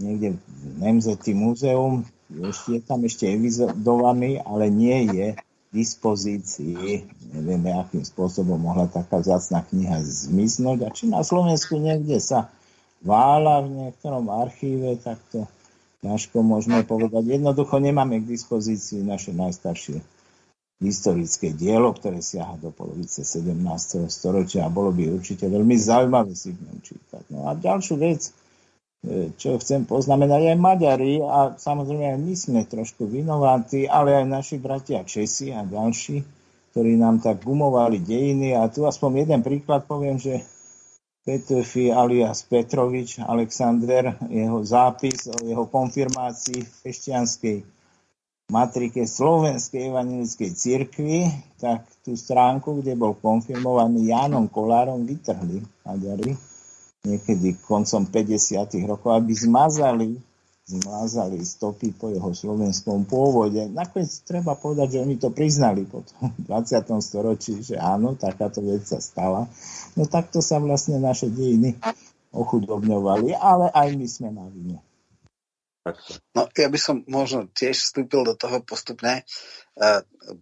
niekde 0.02 0.28
v 0.34 0.64
Nemzeti 0.82 1.32
múzeum, 1.32 2.02
ešte, 2.32 2.76
je 2.76 2.80
tam 2.82 3.00
ešte 3.06 3.30
evidovaný, 3.30 4.42
ale 4.42 4.72
nie 4.72 5.06
je 5.12 5.26
dispozícii. 5.72 7.08
Nevieme, 7.32 7.72
akým 7.72 8.04
spôsobom 8.04 8.60
mohla 8.60 8.90
taká 8.90 9.22
vzácna 9.22 9.64
kniha 9.64 10.04
zmiznúť 10.04 10.78
a 10.84 10.88
či 10.92 11.08
na 11.08 11.24
Slovensku 11.24 11.80
niekde 11.80 12.20
sa 12.20 12.52
vála 13.00 13.64
v 13.64 13.68
niektorom 13.88 14.28
archíve, 14.28 15.00
tak 15.00 15.16
to 15.32 15.48
ťažko 16.04 16.44
môžeme 16.44 16.84
povedať. 16.84 17.40
Jednoducho 17.40 17.80
nemáme 17.80 18.20
k 18.20 18.30
dispozícii 18.36 19.00
naše 19.06 19.32
najstaršie 19.32 20.02
historické 20.82 21.54
dielo, 21.54 21.94
ktoré 21.94 22.18
siaha 22.18 22.58
do 22.58 22.74
polovice 22.74 23.22
17. 23.22 24.10
storočia 24.10 24.66
a 24.66 24.74
bolo 24.74 24.90
by 24.90 25.14
určite 25.14 25.46
veľmi 25.46 25.78
zaujímavé 25.78 26.34
si 26.34 26.50
v 26.50 26.58
ňom 26.58 26.78
čítať. 26.82 27.24
No 27.30 27.46
a 27.46 27.54
ďalšiu 27.54 28.02
vec, 28.02 28.34
čo 29.34 29.58
chcem 29.58 29.82
poznamenať 29.82 30.54
aj 30.54 30.62
Maďari 30.62 31.18
a 31.18 31.58
samozrejme 31.58 32.14
aj 32.14 32.18
my 32.22 32.34
sme 32.38 32.60
trošku 32.62 33.10
vinováti, 33.10 33.90
ale 33.90 34.14
aj 34.14 34.26
naši 34.30 34.56
bratia 34.62 35.02
Česi 35.02 35.50
a 35.50 35.66
ďalší, 35.66 36.22
ktorí 36.70 36.94
nám 36.94 37.18
tak 37.18 37.42
gumovali 37.42 37.98
dejiny. 37.98 38.54
A 38.54 38.70
tu 38.70 38.86
aspoň 38.86 39.26
jeden 39.26 39.42
príklad 39.42 39.90
poviem, 39.90 40.22
že 40.22 40.46
Petefi 41.26 41.90
alias 41.90 42.46
Petrovič 42.46 43.18
Alexander, 43.22 44.14
jeho 44.30 44.62
zápis 44.62 45.26
o 45.26 45.38
jeho 45.42 45.66
konfirmácii 45.66 46.62
v 46.62 46.70
kresťanskej 46.86 47.58
matrike 48.54 49.02
Slovenskej 49.02 49.90
evangelickej 49.90 50.50
cirkvi, 50.54 51.26
tak 51.58 51.86
tú 52.06 52.14
stránku, 52.14 52.78
kde 52.82 52.94
bol 52.94 53.18
konfirmovaný 53.18 54.14
Jánom 54.14 54.46
Kolárom, 54.46 55.02
vytrhli 55.06 55.62
Maďari 55.82 56.51
niekedy 57.02 57.58
koncom 57.66 58.06
50. 58.06 58.78
rokov, 58.86 59.10
aby 59.10 59.34
zmazali, 59.34 60.14
zmazali 60.62 61.42
stopy 61.42 61.90
po 61.90 62.14
jeho 62.14 62.30
slovenskom 62.30 63.10
pôvode. 63.10 63.66
Nakoniec 63.74 64.22
treba 64.22 64.54
povedať, 64.54 64.98
že 64.98 65.02
oni 65.02 65.16
to 65.18 65.34
priznali 65.34 65.82
po 65.82 66.06
20. 66.06 66.46
storočí, 67.02 67.58
že 67.58 67.74
áno, 67.74 68.14
takáto 68.14 68.62
vec 68.62 68.86
sa 68.86 69.02
stala. 69.02 69.50
No 69.98 70.06
takto 70.06 70.38
sa 70.38 70.62
vlastne 70.62 71.02
naše 71.02 71.26
dejiny 71.26 71.74
ochudobňovali, 72.30 73.34
ale 73.34 73.66
aj 73.74 73.88
my 73.98 74.06
sme 74.06 74.28
na 74.30 74.46
vine. 74.46 74.78
No, 76.38 76.46
ja 76.54 76.70
by 76.70 76.78
som 76.78 77.02
možno 77.10 77.50
tiež 77.50 77.82
vstúpil 77.82 78.22
do 78.22 78.38
toho 78.38 78.62
postupne. 78.62 79.18
E, 79.18 79.22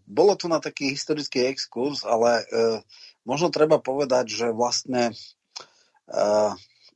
bolo 0.04 0.36
tu 0.36 0.52
na 0.52 0.60
taký 0.60 0.92
historický 0.92 1.48
exkurs, 1.48 2.04
ale 2.04 2.44
e, 2.44 2.84
možno 3.24 3.48
treba 3.48 3.80
povedať, 3.80 4.28
že 4.28 4.46
vlastne 4.52 5.16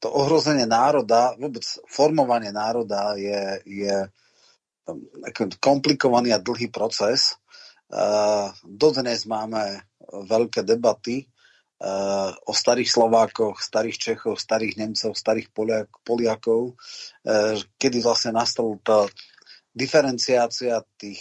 to 0.03 0.09
ohrozenie 0.11 0.66
národa, 0.66 1.38
vôbec 1.38 1.62
formovanie 1.87 2.50
národa 2.50 3.14
je, 3.14 3.62
je 3.64 3.96
komplikovaný 5.62 6.35
a 6.35 6.42
dlhý 6.42 6.68
proces. 6.68 7.38
Dodnes 8.66 9.24
máme 9.24 9.87
veľké 10.11 10.66
debaty 10.66 11.31
Eh, 11.85 12.31
o 12.46 12.53
starých 12.57 12.88
Slovákoch, 12.88 13.61
starých 13.61 13.98
Čechov, 13.98 14.40
starých 14.40 14.81
Nemcov, 14.81 15.12
starých 15.12 15.53
Poliak, 15.53 15.90
Poliakov, 16.00 16.81
eh, 17.29 17.61
kedy 17.77 18.00
vlastne 18.00 18.33
nastala 18.33 18.79
tá 18.81 19.05
diferenciácia 19.77 20.81
tých 20.96 21.20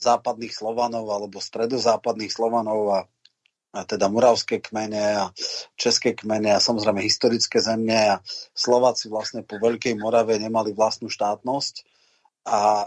západných 0.00 0.50
Slovanov 0.50 1.06
alebo 1.12 1.38
stredozápadných 1.38 2.34
Slovanov 2.34 2.82
a, 2.88 3.00
a 3.70 3.86
teda 3.86 4.10
moravské 4.10 4.58
kmene 4.58 5.02
a 5.14 5.24
české 5.78 6.14
kmene 6.14 6.50
a 6.50 6.62
samozrejme 6.62 7.06
historické 7.06 7.62
zemne 7.62 8.18
a 8.18 8.20
Slováci 8.50 9.06
vlastne 9.06 9.46
po 9.46 9.62
Veľkej 9.62 9.94
Morave 9.94 10.34
nemali 10.42 10.74
vlastnú 10.74 11.06
štátnosť 11.06 11.86
a 12.50 12.60
e, 12.82 12.86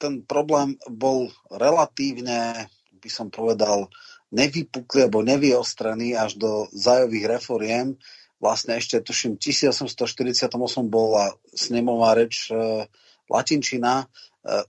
ten 0.00 0.24
problém 0.24 0.76
bol 0.88 1.32
relatívne, 1.52 2.68
by 3.00 3.10
som 3.12 3.32
povedal, 3.32 3.88
nevypukli 4.32 5.08
alebo 5.08 5.24
nevyostrený 5.24 6.16
až 6.16 6.36
do 6.40 6.68
zájových 6.72 7.40
reforiem. 7.40 8.00
Vlastne 8.40 8.80
ešte, 8.80 9.00
tuším, 9.04 9.36
1848 9.36 10.48
bola 10.88 11.32
snemová 11.52 12.16
reč 12.16 12.48
e, 12.48 12.88
latinčina, 13.28 14.08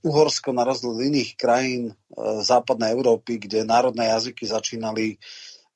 Uhorsko 0.04 0.52
na 0.52 0.68
rozdiel 0.68 1.00
iných 1.00 1.40
krajín 1.40 1.84
e, 1.92 1.94
západnej 2.44 2.92
Európy, 2.92 3.40
kde 3.40 3.64
národné 3.64 4.12
jazyky 4.12 4.44
začínali 4.44 5.16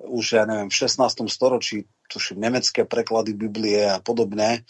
už, 0.03 0.25
ja 0.35 0.43
neviem, 0.43 0.67
v 0.67 0.75
16. 0.75 1.23
storočí, 1.31 1.87
tuším, 2.11 2.43
nemecké 2.43 2.83
preklady 2.83 3.31
Biblie 3.31 3.87
a 3.87 4.03
podobne, 4.03 4.59
e, 4.59 4.61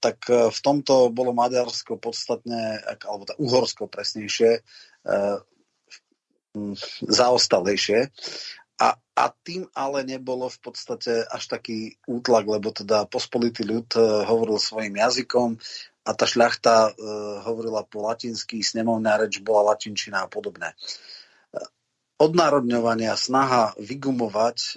tak 0.00 0.24
e, 0.32 0.48
v 0.48 0.58
tomto 0.64 1.12
bolo 1.12 1.36
Maďarsko 1.36 2.00
podstatne, 2.00 2.80
alebo 3.04 3.28
tá 3.28 3.36
Uhorsko 3.36 3.86
presnejšie, 3.86 4.50
e, 4.58 4.60
zaostalejšie. 7.04 8.08
A, 8.78 8.94
a 8.94 9.24
tým 9.42 9.66
ale 9.74 10.06
nebolo 10.06 10.46
v 10.48 10.58
podstate 10.62 11.26
až 11.26 11.50
taký 11.50 11.98
útlak, 12.06 12.46
lebo 12.46 12.70
teda 12.70 13.10
pospolitý 13.10 13.66
ľud 13.66 13.90
hovoril 14.26 14.56
svojim 14.62 14.94
jazykom 14.94 15.58
a 16.08 16.10
tá 16.16 16.24
šľachta 16.24 16.88
uh, 16.88 16.92
hovorila 17.44 17.84
po 17.84 18.08
latinsky, 18.08 18.64
snemovná 18.64 19.20
reč 19.20 19.44
bola 19.44 19.76
latinčina 19.76 20.24
a 20.24 20.30
podobné. 20.32 20.72
Uh, 21.52 21.68
odnárodňovanie 22.16 23.12
a 23.12 23.20
snaha 23.20 23.76
vygumovať 23.78 24.74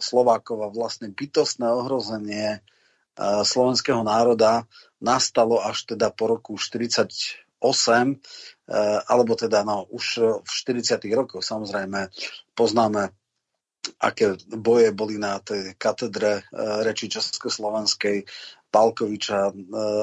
Slovákov 0.00 0.58
a 0.64 0.72
vlastne 0.72 1.12
bytostné 1.12 1.68
ohrozenie 1.68 2.64
slovenského 3.20 4.00
národa 4.00 4.64
nastalo 4.96 5.60
až 5.60 5.92
teda 5.92 6.08
po 6.08 6.32
roku 6.32 6.56
40 6.56 7.12
8, 7.60 8.16
eh, 8.16 9.00
alebo 9.06 9.36
teda 9.36 9.62
no, 9.62 9.84
už 9.92 10.04
v 10.40 10.48
40. 10.48 11.12
rokoch 11.12 11.44
samozrejme 11.44 12.08
poznáme, 12.56 13.12
aké 14.00 14.36
boje 14.48 14.92
boli 14.96 15.20
na 15.20 15.36
tej 15.44 15.76
katedre 15.76 16.40
eh, 16.40 16.44
reči 16.80 17.12
Československej, 17.12 18.24
Palkoviča 18.70 19.50
eh, 19.50 19.54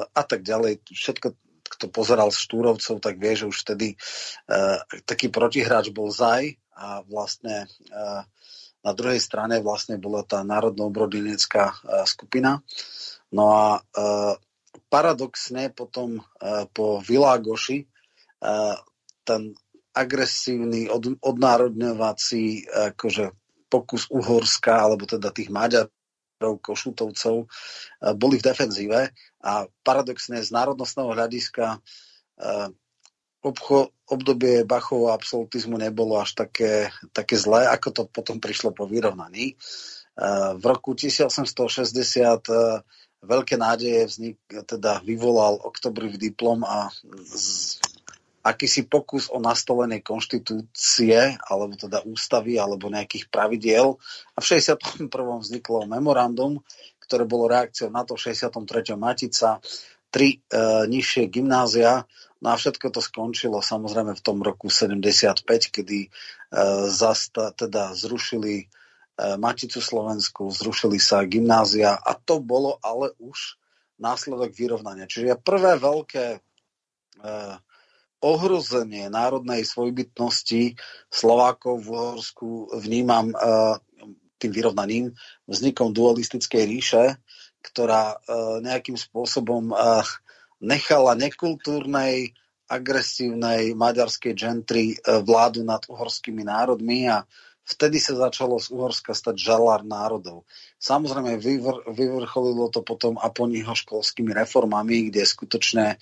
a 0.06 0.22
tak 0.22 0.44
ďalej. 0.44 0.84
Všetko, 0.88 1.34
kto 1.68 1.86
pozeral 1.92 2.32
z 2.32 2.38
Štúrovcov, 2.40 2.96
tak 3.00 3.20
vie, 3.20 3.36
že 3.36 3.44
už 3.44 3.60
vtedy 3.60 3.92
taký 5.04 5.28
protihráč 5.28 5.92
bol 5.92 6.08
Zaj 6.08 6.56
a 6.72 7.04
vlastne 7.04 7.68
na 8.80 8.92
druhej 8.96 9.20
strane 9.20 9.60
vlastne 9.60 10.00
bola 10.00 10.24
tá 10.24 10.40
národno-obrodinecká 10.48 11.76
skupina. 12.08 12.64
No 13.28 13.52
a 13.52 13.84
paradoxne 14.88 15.68
potom 15.68 16.24
po 16.72 17.04
Világoši 17.04 17.84
ten 19.28 19.42
agresívny 19.92 20.88
od, 20.88 21.20
odnárodňovací 21.20 22.64
akože 22.94 23.34
pokus 23.68 24.08
Uhorska, 24.08 24.88
alebo 24.88 25.04
teda 25.04 25.28
tých 25.34 25.52
Košutovcov, 26.38 27.36
uh, 27.44 28.14
boli 28.14 28.38
v 28.38 28.46
defenzíve 28.46 29.00
a 29.42 29.52
paradoxne 29.82 30.38
z 30.42 30.50
národnostného 30.54 31.10
hľadiska 31.10 31.78
uh, 31.78 32.70
obcho, 33.42 33.94
obdobie 34.06 34.66
Bachovho 34.66 35.14
absolutizmu 35.14 35.78
nebolo 35.78 36.18
až 36.18 36.34
také, 36.34 36.90
také 37.14 37.38
zlé, 37.38 37.66
ako 37.70 37.88
to 37.90 38.02
potom 38.10 38.42
prišlo 38.42 38.74
po 38.74 38.88
vyrovnaní. 38.88 39.54
V 40.58 40.64
roku 40.66 40.98
1860 40.98 41.94
veľké 43.22 43.54
nádeje 43.58 44.06
vznik, 44.06 44.38
teda 44.46 45.02
vyvolal 45.02 45.58
oktobrový 45.62 46.18
diplom 46.18 46.62
a 46.66 46.90
z, 47.22 47.78
akýsi 48.48 48.88
pokus 48.88 49.28
o 49.28 49.38
nastolenie 49.38 50.00
konštitúcie, 50.00 51.36
alebo 51.44 51.76
teda 51.76 52.02
ústavy, 52.08 52.56
alebo 52.56 52.88
nejakých 52.88 53.28
pravidiel. 53.28 54.00
A 54.34 54.38
v 54.40 54.44
61. 54.44 55.08
vzniklo 55.12 55.84
memorandum, 55.84 56.64
ktoré 57.04 57.24
bolo 57.24 57.48
reakciou 57.48 57.92
na 57.92 58.04
to 58.04 58.16
v 58.16 58.32
63. 58.32 58.96
Matica, 58.96 59.60
tri 60.08 60.40
e, 60.40 60.58
nižšie 60.88 61.28
gymnázia, 61.28 62.08
no 62.40 62.48
a 62.52 62.56
všetko 62.56 62.88
to 62.88 63.04
skončilo 63.04 63.60
samozrejme 63.60 64.16
v 64.16 64.24
tom 64.24 64.40
roku 64.40 64.72
75, 64.72 65.44
kedy 65.68 65.98
e, 66.04 66.08
zasta, 66.88 67.52
teda 67.52 67.92
zrušili 67.92 68.68
E, 69.18 69.34
Maticu 69.34 69.82
Slovensku, 69.82 70.46
zrušili 70.54 71.02
sa 71.02 71.26
gymnázia 71.26 71.98
a 71.98 72.14
to 72.14 72.38
bolo 72.38 72.78
ale 72.78 73.10
už 73.18 73.58
následok 73.98 74.54
vyrovnania. 74.54 75.10
Čiže 75.10 75.42
prvé 75.42 75.74
veľké 75.74 76.26
eh, 76.38 77.54
ohrozenie 78.18 79.06
národnej 79.10 79.62
svojbytnosti 79.62 80.74
Slovákov 81.10 81.86
v 81.86 81.88
Uhorsku 81.94 82.48
vnímam 82.78 83.30
eh, 83.30 83.78
tým 84.38 84.52
vyrovnaním 84.54 85.14
vznikom 85.46 85.94
dualistickej 85.94 86.62
ríše, 86.66 87.04
ktorá 87.62 88.14
eh, 88.14 88.62
nejakým 88.62 88.98
spôsobom 88.98 89.70
eh, 89.70 90.02
nechala 90.58 91.14
nekultúrnej, 91.14 92.34
agresívnej 92.68 93.72
maďarskej 93.72 94.36
gentry 94.36 94.92
vládu 95.00 95.64
nad 95.64 95.80
uhorskými 95.88 96.44
národmi 96.44 97.08
a 97.08 97.24
Vtedy 97.68 98.00
sa 98.00 98.16
začalo 98.16 98.56
z 98.56 98.72
Uhorska 98.72 99.12
stať 99.12 99.36
žalár 99.36 99.84
národov. 99.84 100.48
Samozrejme, 100.80 101.36
vyvr, 101.36 101.84
vyvrcholilo 101.92 102.72
to 102.72 102.80
potom 102.80 103.20
Aponiho 103.20 103.76
školskými 103.76 104.32
reformami, 104.32 105.12
kde 105.12 105.28
skutočne 105.28 106.00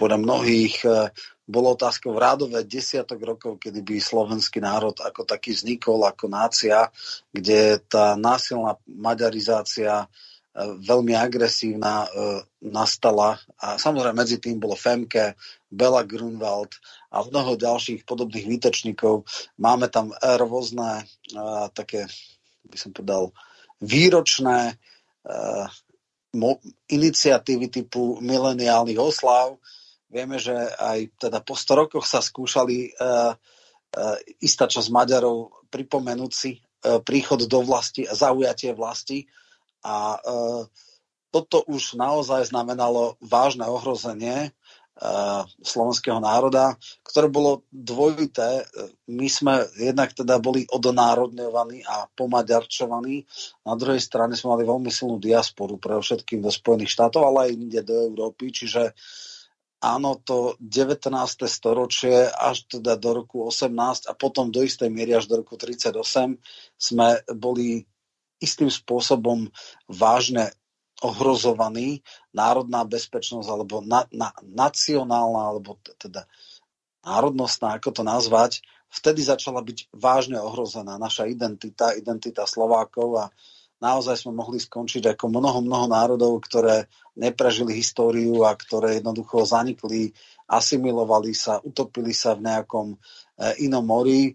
podľa 0.00 0.18
mnohých 0.24 0.76
e, 0.80 1.12
bolo 1.44 1.76
otázkou 1.76 2.16
rádové 2.16 2.64
desiatok 2.64 3.20
rokov, 3.20 3.60
kedy 3.60 3.84
by 3.84 4.00
slovenský 4.00 4.64
národ 4.64 4.96
ako 4.96 5.28
taký 5.28 5.52
vznikol, 5.52 6.08
ako 6.08 6.32
nácia, 6.32 6.88
kde 7.28 7.84
tá 7.84 8.16
násilná 8.16 8.80
maďarizácia 8.88 10.04
e, 10.04 10.06
veľmi 10.80 11.12
agresívna 11.12 12.04
e, 12.04 12.08
nastala 12.64 13.36
a 13.60 13.76
samozrejme 13.76 14.16
medzi 14.16 14.40
tým 14.40 14.56
bolo 14.56 14.72
Femke, 14.72 15.36
Bela 15.68 16.00
Grunwald 16.00 16.80
a 17.12 17.20
mnoho 17.20 17.60
ďalších 17.60 18.08
podobných 18.08 18.48
výtečníkov. 18.48 19.28
Máme 19.60 19.92
tam 19.92 20.16
rôzne 20.22 21.04
také, 21.76 22.08
by 22.66 22.76
som 22.78 22.90
povedal, 22.94 23.34
výročné 23.82 24.78
iniciatívy 26.90 27.66
typu 27.70 28.18
mileniálnych 28.18 28.98
oslav, 28.98 29.58
Vieme, 30.14 30.38
že 30.38 30.54
aj 30.78 31.18
teda 31.18 31.42
po 31.42 31.58
100 31.58 31.74
rokoch 31.74 32.06
sa 32.06 32.22
skúšali 32.22 32.94
uh, 32.94 33.34
uh, 33.34 34.16
istá 34.38 34.70
časť 34.70 34.94
Maďarov 34.94 35.66
pripomenúť 35.74 36.30
si 36.30 36.62
uh, 36.62 37.02
príchod 37.02 37.42
do 37.42 37.60
vlasti 37.66 38.06
a 38.06 38.14
zaujatie 38.14 38.70
vlasti. 38.78 39.26
A 39.82 40.14
uh, 40.14 40.62
toto 41.34 41.66
už 41.66 41.98
naozaj 41.98 42.54
znamenalo 42.54 43.18
vážne 43.18 43.66
ohrozenie 43.66 44.54
slovenského 45.58 46.22
národa, 46.22 46.78
ktoré 47.02 47.26
bolo 47.26 47.66
dvojité. 47.74 48.62
My 49.10 49.26
sme 49.26 49.66
jednak 49.74 50.14
teda 50.14 50.38
boli 50.38 50.70
odonárodňovaní 50.70 51.82
a 51.82 52.06
pomaďarčovaní. 52.14 53.26
Na 53.66 53.74
druhej 53.74 53.98
strane 53.98 54.38
sme 54.38 54.54
mali 54.54 54.62
veľmi 54.62 54.94
silnú 54.94 55.18
diasporu, 55.18 55.82
pre 55.82 55.98
všetkým 55.98 56.38
do 56.38 56.54
Spojených 56.54 56.94
štátov, 56.94 57.26
ale 57.26 57.50
aj 57.50 57.58
inde 57.58 57.80
do 57.82 58.06
Európy. 58.06 58.54
Čiže 58.54 58.94
uh, 58.94 59.33
áno, 59.84 60.16
to 60.16 60.56
19. 60.64 61.12
storočie 61.44 62.32
až 62.32 62.64
teda 62.72 62.96
do 62.96 63.20
roku 63.20 63.44
18 63.44 64.08
a 64.08 64.16
potom 64.16 64.48
do 64.48 64.64
istej 64.64 64.88
miery 64.88 65.12
až 65.12 65.28
do 65.28 65.44
roku 65.44 65.60
38 65.60 65.92
sme 66.80 67.20
boli 67.36 67.84
istým 68.40 68.72
spôsobom 68.72 69.52
vážne 69.84 70.56
ohrozovaní 71.04 72.00
národná 72.32 72.88
bezpečnosť 72.88 73.48
alebo 73.52 73.84
na, 73.84 74.08
na, 74.08 74.32
nacionálna 74.40 75.52
alebo 75.52 75.76
teda 76.00 76.24
národnostná, 77.04 77.76
ako 77.76 78.00
to 78.00 78.02
nazvať, 78.02 78.64
vtedy 78.88 79.20
začala 79.20 79.60
byť 79.60 79.92
vážne 79.92 80.40
ohrozená 80.40 80.96
naša 80.96 81.28
identita, 81.28 81.92
identita 81.92 82.48
Slovákov 82.48 83.08
a 83.20 83.24
naozaj 83.84 84.24
sme 84.24 84.32
mohli 84.32 84.56
skončiť 84.56 85.12
ako 85.12 85.28
mnoho, 85.28 85.60
mnoho 85.60 85.86
národov, 85.92 86.40
ktoré 86.48 86.88
neprežili 87.12 87.76
históriu 87.76 88.48
a 88.48 88.56
ktoré 88.56 88.98
jednoducho 88.98 89.44
zanikli, 89.44 90.16
asimilovali 90.48 91.36
sa, 91.36 91.60
utopili 91.60 92.16
sa 92.16 92.32
v 92.32 92.48
nejakom 92.48 92.96
e, 92.96 92.96
inom 93.68 93.84
mori. 93.84 94.32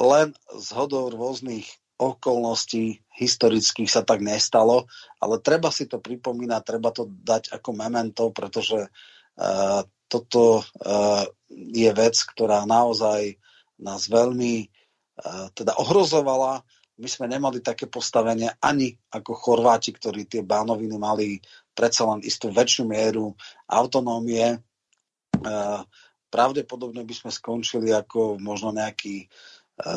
Len 0.00 0.32
z 0.56 0.68
hodou 0.72 1.12
rôznych 1.12 1.68
okolností 1.96 3.00
historických 3.16 3.88
sa 3.88 4.04
tak 4.04 4.20
nestalo, 4.20 4.88
ale 5.20 5.40
treba 5.40 5.72
si 5.72 5.88
to 5.88 6.00
pripomínať, 6.00 6.60
treba 6.64 6.92
to 6.92 7.08
dať 7.08 7.56
ako 7.56 7.72
memento, 7.72 8.28
pretože 8.36 8.92
uh, 8.92 9.80
toto 10.04 10.60
uh, 10.60 11.24
je 11.48 11.88
vec, 11.96 12.12
ktorá 12.12 12.68
naozaj 12.68 13.40
nás 13.80 14.12
veľmi 14.12 14.68
teda 15.56 15.72
ohrozovala 15.80 16.60
my 16.96 17.08
sme 17.08 17.26
nemali 17.28 17.60
také 17.60 17.86
postavenie 17.86 18.48
ani 18.60 18.96
ako 19.12 19.36
Chorváti, 19.36 19.92
ktorí 19.92 20.24
tie 20.24 20.40
bánoviny 20.40 20.96
mali 20.96 21.36
predsa 21.76 22.08
len 22.08 22.24
istú 22.24 22.48
väčšiu 22.48 22.88
mieru 22.88 23.36
autonómie. 23.68 24.56
E, 24.56 24.58
pravdepodobne 26.32 27.04
by 27.04 27.14
sme 27.14 27.28
skončili 27.28 27.92
ako 27.92 28.40
možno 28.40 28.72
nejaký, 28.72 29.28
e, 29.76 29.96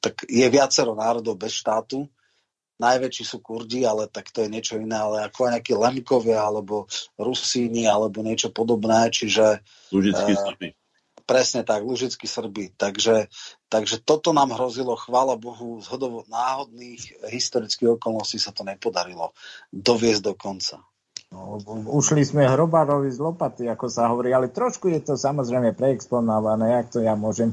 tak 0.00 0.24
je 0.24 0.46
viacero 0.48 0.96
národov 0.96 1.36
bez 1.36 1.52
štátu, 1.52 2.08
najväčší 2.78 3.24
sú 3.26 3.38
Kurdi, 3.44 3.84
ale 3.84 4.08
tak 4.08 4.30
to 4.30 4.46
je 4.46 4.48
niečo 4.48 4.78
iné, 4.78 4.96
ale 4.96 5.26
ako 5.26 5.50
aj 5.50 5.52
nejakí 5.58 5.74
Lemkovia, 5.74 6.40
alebo 6.46 6.86
Rusíni, 7.18 7.84
alebo 7.90 8.22
niečo 8.22 8.54
podobné, 8.54 9.10
čiže... 9.10 9.60
Lužický 9.90 10.32
uh, 10.32 10.72
Presne 11.28 11.60
tak, 11.60 11.84
Lužickí 11.84 12.24
Srby. 12.24 12.72
Takže, 12.72 13.28
takže 13.68 14.00
toto 14.00 14.32
nám 14.32 14.56
hrozilo, 14.56 14.96
chvála 14.96 15.36
Bohu, 15.36 15.76
z 15.84 15.86
hodovo 15.92 16.24
náhodných 16.32 17.28
historických 17.28 18.00
okolností 18.00 18.40
sa 18.40 18.56
to 18.56 18.64
nepodarilo 18.64 19.36
doviesť 19.68 20.22
do 20.24 20.32
konca. 20.32 20.80
No, 21.28 21.60
ušli 21.92 22.24
sme 22.24 22.48
hrobárovi 22.48 23.12
z 23.12 23.20
lopaty, 23.20 23.68
ako 23.68 23.92
sa 23.92 24.08
hovorí, 24.08 24.32
ale 24.32 24.48
trošku 24.48 24.88
je 24.88 25.04
to 25.04 25.20
samozrejme 25.20 25.76
preexponované, 25.76 26.80
ak 26.80 26.96
to 26.96 27.04
ja 27.04 27.12
môžem 27.12 27.52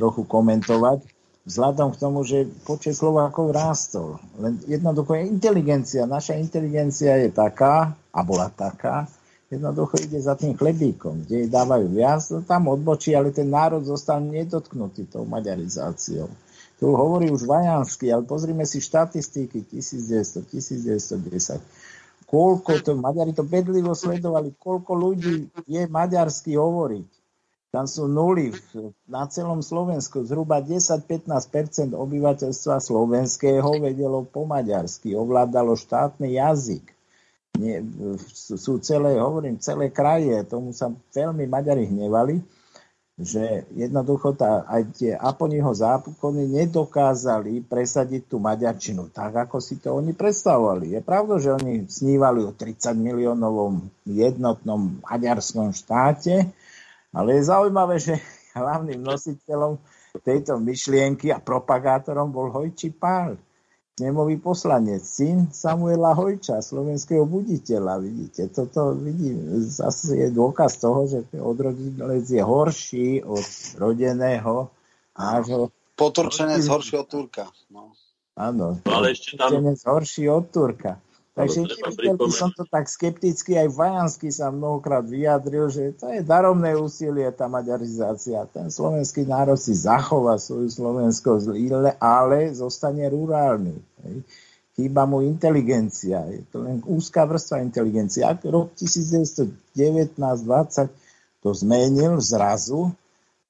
trochu 0.00 0.24
komentovať, 0.24 1.04
vzhľadom 1.44 1.92
k 1.92 2.00
tomu, 2.00 2.24
že 2.24 2.48
počet 2.64 2.96
Slovákov 2.96 3.52
rástol. 3.52 4.16
Len 4.40 4.56
jednoducho 4.64 5.20
je 5.20 5.28
inteligencia, 5.28 6.08
naša 6.08 6.40
inteligencia 6.40 7.20
je 7.20 7.28
taká, 7.28 7.92
a 7.92 8.20
bola 8.24 8.48
taká, 8.48 9.04
jednoducho 9.50 9.98
ide 9.98 10.22
za 10.22 10.38
tým 10.38 10.54
chlebíkom, 10.54 11.26
kde 11.26 11.44
jej 11.44 11.50
dávajú 11.50 11.90
viac, 11.90 12.22
to 12.22 12.38
tam 12.46 12.70
odbočí, 12.70 13.18
ale 13.18 13.34
ten 13.34 13.50
národ 13.50 13.82
zostal 13.82 14.22
nedotknutý 14.22 15.10
tou 15.10 15.26
maďarizáciou. 15.26 16.30
Tu 16.78 16.86
hovorí 16.88 17.28
už 17.28 17.44
Vajansky, 17.44 18.08
ale 18.08 18.24
pozrime 18.24 18.64
si 18.64 18.80
štatistiky 18.80 19.68
1900, 19.68 20.48
1910. 20.48 21.60
Koľko 22.30 22.78
to, 22.80 22.94
Maďari 22.94 23.34
to 23.34 23.42
bedlivo 23.42 23.90
sledovali, 23.92 24.54
koľko 24.54 24.94
ľudí 24.94 25.50
je 25.66 25.82
maďarsky 25.90 26.54
hovoriť. 26.54 27.10
Tam 27.74 27.90
sú 27.90 28.06
nuly 28.06 28.54
na 29.06 29.26
celom 29.26 29.62
Slovensku. 29.62 30.22
Zhruba 30.26 30.62
10-15% 30.62 31.94
obyvateľstva 31.94 32.78
slovenského 32.78 33.82
vedelo 33.82 34.22
po 34.26 34.46
maďarsky, 34.46 35.14
ovládalo 35.14 35.74
štátny 35.74 36.38
jazyk 36.38 36.99
nie, 37.58 37.82
sú 38.56 38.78
celé, 38.78 39.18
hovorím, 39.18 39.58
celé 39.58 39.90
kraje, 39.90 40.46
tomu 40.48 40.72
sa 40.72 40.88
veľmi 41.12 41.44
Maďari 41.44 41.90
hnevali, 41.90 42.40
že 43.20 43.68
jednoducho 43.76 44.32
tá, 44.32 44.64
aj 44.64 44.82
tie 44.96 45.12
Aponiho 45.12 45.68
zákony 45.68 46.48
nedokázali 46.64 47.60
presadiť 47.68 48.32
tú 48.32 48.40
maďarčinu 48.40 49.12
tak, 49.12 49.44
ako 49.44 49.60
si 49.60 49.76
to 49.76 49.92
oni 49.92 50.16
predstavovali. 50.16 50.96
Je 50.96 51.00
pravda, 51.04 51.36
že 51.36 51.52
oni 51.52 51.84
snívali 51.84 52.40
o 52.48 52.56
30 52.56 52.96
miliónovom 52.96 53.92
jednotnom 54.08 55.04
maďarskom 55.04 55.76
štáte, 55.76 56.48
ale 57.12 57.28
je 57.36 57.42
zaujímavé, 57.44 58.00
že 58.00 58.16
hlavným 58.56 59.04
nositeľom 59.04 59.76
tejto 60.24 60.56
myšlienky 60.56 61.28
a 61.28 61.44
propagátorom 61.44 62.32
bol 62.32 62.48
Hojči 62.48 62.88
Pál 62.88 63.36
snemový 64.00 64.40
poslanec, 64.40 65.04
syn 65.04 65.52
Samuela 65.52 66.16
Hojča, 66.16 66.64
slovenského 66.64 67.28
buditeľa. 67.28 68.00
Vidíte, 68.00 68.48
toto 68.48 68.96
vidím, 68.96 69.60
zase 69.68 70.16
je 70.16 70.28
dôkaz 70.32 70.80
toho, 70.80 71.04
že 71.04 71.28
odrodinec 71.36 72.24
je 72.24 72.40
horší 72.40 73.20
od 73.20 73.44
rodeného 73.76 74.72
nášho... 75.12 75.68
Poturčenec 76.00 76.64
horší 76.64 76.96
od 76.96 77.08
Turka. 77.12 77.44
No. 77.68 77.92
Áno, 78.40 78.80
no, 78.80 78.88
ale 78.88 79.12
ešte 79.12 79.36
tam... 79.36 79.68
horší 79.68 80.32
od 80.32 80.48
Turka. 80.48 80.96
Takže 81.40 81.60
by 82.20 82.28
som 82.28 82.52
to 82.52 82.68
tak 82.68 82.84
skepticky, 82.84 83.56
aj 83.56 83.72
Vajansky 83.72 84.28
sa 84.28 84.52
mnohokrát 84.52 85.08
vyjadril, 85.08 85.72
že 85.72 85.96
to 85.96 86.12
je 86.12 86.20
daromné 86.20 86.76
úsilie, 86.76 87.24
tá 87.32 87.48
maďarizácia. 87.48 88.44
Ten 88.52 88.68
slovenský 88.68 89.24
národ 89.24 89.56
si 89.56 89.72
zachová 89.72 90.36
svoju 90.36 90.68
slovenskosť, 90.68 91.48
ale 91.96 92.52
zostane 92.52 93.08
rurálny. 93.08 93.80
Hej. 94.04 94.20
Chýba 94.76 95.04
mu 95.04 95.20
inteligencia. 95.24 96.24
Je 96.30 96.42
to 96.48 96.62
len 96.64 96.82
úzká 96.84 97.26
vrstva 97.28 97.60
inteligencie. 97.64 98.24
Ak 98.24 98.44
rok 98.46 98.72
1919-20 98.76 100.88
to 101.40 101.54
zmenil 101.56 102.20
zrazu, 102.20 102.92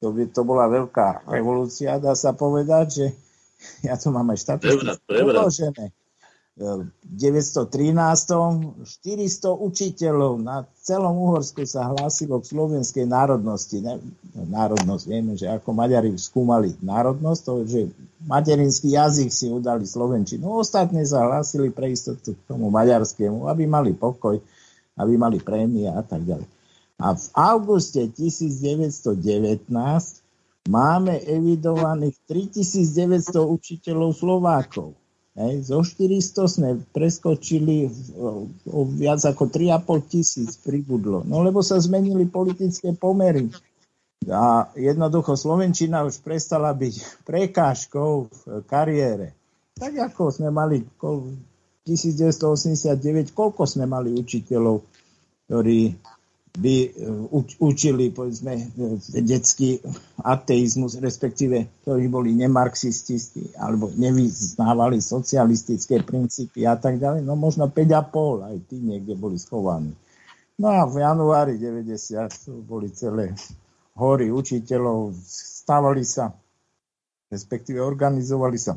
to 0.01 0.12
by 0.17 0.27
to 0.31 0.45
bola 0.47 0.69
veľká 0.71 1.23
revolúcia, 1.29 1.99
dá 2.01 2.14
sa 2.17 2.33
povedať, 2.33 2.87
že 2.89 3.12
ja 3.87 3.97
tu 4.01 4.11
mám 4.14 4.31
aj 4.33 4.39
štatistiky 4.43 5.07
v 5.07 5.11
913. 6.61 8.85
400 8.85 9.49
učiteľov 9.49 10.45
na 10.45 10.69
celom 10.85 11.17
Uhorsku 11.17 11.65
sa 11.65 11.89
hlásilo 11.89 12.37
k 12.37 12.53
slovenskej 12.53 13.09
národnosti. 13.09 13.81
Ne, 13.81 13.97
národnosť, 14.37 15.05
vieme, 15.09 15.41
že 15.41 15.49
ako 15.49 15.73
Maďari 15.73 16.13
skúmali 16.21 16.77
národnosť, 16.85 17.41
to, 17.41 17.65
že 17.65 17.89
materinský 18.29 18.93
jazyk 18.93 19.33
si 19.33 19.49
udali 19.49 19.89
slovenčinu. 19.89 20.61
Ostatne 20.61 21.01
sa 21.09 21.25
hlásili 21.25 21.73
pre 21.73 21.97
istotu 21.97 22.37
k 22.37 22.41
tomu 22.45 22.69
maďarskému, 22.69 23.49
aby 23.49 23.65
mali 23.65 23.97
pokoj, 23.97 24.37
aby 25.01 25.17
mali 25.17 25.41
prémie 25.41 25.89
a 25.89 26.05
tak 26.05 26.29
ďalej. 26.29 26.45
A 27.01 27.17
v 27.17 27.25
auguste 27.33 28.05
1919 28.05 29.65
máme 30.69 31.25
evidovaných 31.25 32.21
3900 32.29 33.41
učiteľov 33.41 34.13
Slovákov 34.13 35.00
Hej, 35.39 35.70
zo 35.70 35.87
400 35.87 36.51
sme 36.51 36.70
preskočili 36.91 37.87
o, 38.18 38.51
viac 38.91 39.22
ako 39.22 39.47
3,5 39.47 40.11
tisíc 40.11 40.59
pribudlo. 40.59 41.22
No 41.22 41.47
lebo 41.47 41.62
sa 41.62 41.78
zmenili 41.78 42.26
politické 42.26 42.91
pomery. 42.99 43.47
A 44.26 44.68
jednoducho 44.74 45.39
Slovenčina 45.39 46.03
už 46.03 46.18
prestala 46.20 46.74
byť 46.74 46.95
prekážkou 47.28 48.26
v 48.26 48.41
kariére. 48.66 49.39
Tak 49.78 50.12
ako 50.12 50.35
sme 50.35 50.51
mali 50.51 50.83
1989, 51.87 53.33
koľko 53.33 53.64
sme 53.64 53.89
mali 53.89 54.12
učiteľov, 54.12 54.85
ktorí 55.49 55.97
by 56.59 56.75
e, 56.83 56.89
učili 57.63 58.11
povedzme 58.11 58.53
e, 58.59 58.65
detský 59.23 59.79
ateizmus, 60.27 60.99
respektíve 60.99 61.83
ktorí 61.87 62.11
boli 62.11 62.35
nemarxististi 62.35 63.55
alebo 63.55 63.95
nevyznávali 63.95 64.99
socialistické 64.99 66.03
princípy 66.03 66.67
a 66.67 66.75
tak 66.75 66.99
ďalej. 66.99 67.23
No 67.23 67.39
možno 67.39 67.71
5,5 67.71 68.51
aj 68.51 68.57
tí 68.67 68.83
niekde 68.83 69.15
boli 69.15 69.39
schovaní. 69.39 69.95
No 70.61 70.69
a 70.75 70.85
v 70.85 71.01
januári 71.01 71.55
90 71.57 72.67
boli 72.67 72.91
celé 72.93 73.33
hory 73.97 74.29
učiteľov, 74.29 75.15
stávali 75.63 76.03
sa, 76.03 76.35
respektíve 77.31 77.79
organizovali 77.79 78.59
sa 78.59 78.75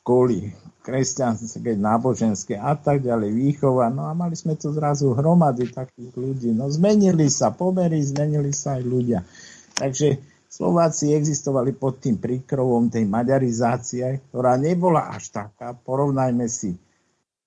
školy 0.00 0.52
kresťanské, 0.84 1.80
náboženské 1.80 2.60
a 2.60 2.76
tak 2.76 3.00
ďalej, 3.00 3.32
výchova. 3.32 3.88
No 3.88 4.04
a 4.04 4.12
mali 4.12 4.36
sme 4.36 4.52
tu 4.52 4.68
zrazu 4.68 5.16
hromady 5.16 5.72
takých 5.72 6.12
ľudí. 6.12 6.50
No 6.52 6.68
zmenili 6.68 7.32
sa 7.32 7.48
pomery, 7.56 8.04
zmenili 8.04 8.52
sa 8.52 8.76
aj 8.76 8.82
ľudia. 8.84 9.24
Takže 9.74 10.20
Slováci 10.54 11.10
existovali 11.10 11.74
pod 11.74 11.98
tým 11.98 12.20
príkrovom 12.20 12.86
tej 12.86 13.08
maďarizácie, 13.10 14.30
ktorá 14.30 14.54
nebola 14.54 15.10
až 15.10 15.34
taká. 15.34 15.74
Porovnajme 15.74 16.46
si 16.46 16.76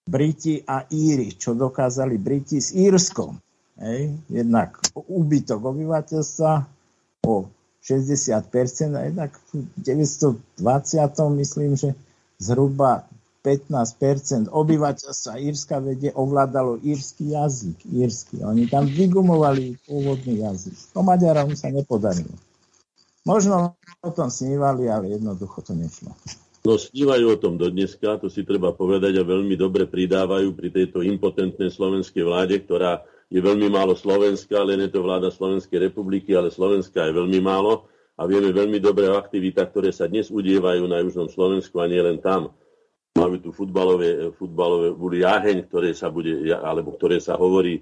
Briti 0.03 0.59
a 0.65 0.83
Íri, 0.91 1.37
čo 1.37 1.55
dokázali 1.55 2.19
Briti 2.19 2.59
s 2.59 2.75
Írskom. 2.75 3.37
Hej. 3.79 4.17
Jednak 4.27 4.81
úbytok 4.97 5.61
obyvateľstva 5.61 6.51
o 7.29 7.47
60% 7.79 8.97
a 8.97 9.01
jednak 9.07 9.31
v 9.55 9.71
920. 9.79 10.59
myslím, 11.39 11.79
že 11.79 11.95
zhruba 12.37 13.09
15% 13.45 14.51
obyvateľstva 14.51 15.39
Írska 15.39 15.79
vede 15.79 16.11
ovládalo 16.11 16.83
írsky 16.83 17.31
jazyk. 17.31 17.79
Írsky. 17.87 18.43
Oni 18.43 18.67
tam 18.67 18.83
vygumovali 18.83 19.79
pôvodný 19.87 20.43
jazyk. 20.43 20.75
To 20.91 20.99
Maďarom 20.99 21.55
sa 21.55 21.71
nepodarilo. 21.71 22.35
Možno 23.23 23.75
o 24.03 24.11
tom 24.11 24.27
snívali, 24.27 24.91
ale 24.91 25.15
jednoducho 25.15 25.63
to 25.63 25.71
nešlo. 25.75 26.11
No 26.67 26.75
snívajú 26.75 27.25
o 27.31 27.39
tom 27.39 27.55
do 27.55 27.71
to 27.71 28.27
si 28.27 28.43
treba 28.43 28.75
povedať 28.75 29.15
a 29.15 29.23
veľmi 29.23 29.55
dobre 29.55 29.87
pridávajú 29.87 30.51
pri 30.51 30.67
tejto 30.67 30.99
impotentnej 30.99 31.71
slovenskej 31.71 32.27
vláde, 32.27 32.59
ktorá 32.59 33.07
je 33.31 33.39
veľmi 33.39 33.71
málo 33.71 33.95
slovenská, 33.95 34.59
len 34.67 34.83
je 34.87 34.91
to 34.91 35.03
vláda 35.03 35.31
Slovenskej 35.31 35.91
republiky, 35.91 36.35
ale 36.35 36.51
Slovenska 36.51 37.07
je 37.07 37.15
veľmi 37.15 37.39
málo 37.39 37.87
a 38.17 38.25
vieme 38.25 38.49
veľmi 38.49 38.81
dobre 38.81 39.05
o 39.07 39.15
aktivitách, 39.21 39.69
ktoré 39.69 39.89
sa 39.93 40.09
dnes 40.09 40.33
udievajú 40.33 40.89
na 40.89 41.05
južnom 41.05 41.29
Slovensku 41.29 41.77
a 41.77 41.85
nie 41.85 42.01
len 42.01 42.17
tam. 42.17 42.49
Máme 43.13 43.37
tu 43.41 43.53
futbalové, 43.53 44.33
futbalové 44.33 44.93
jaheň, 45.21 45.69
ktoré 45.69 45.93
sa 45.93 46.09
bude, 46.09 46.49
alebo 46.49 46.97
ktoré 46.97 47.21
sa 47.21 47.37
hovorí 47.37 47.81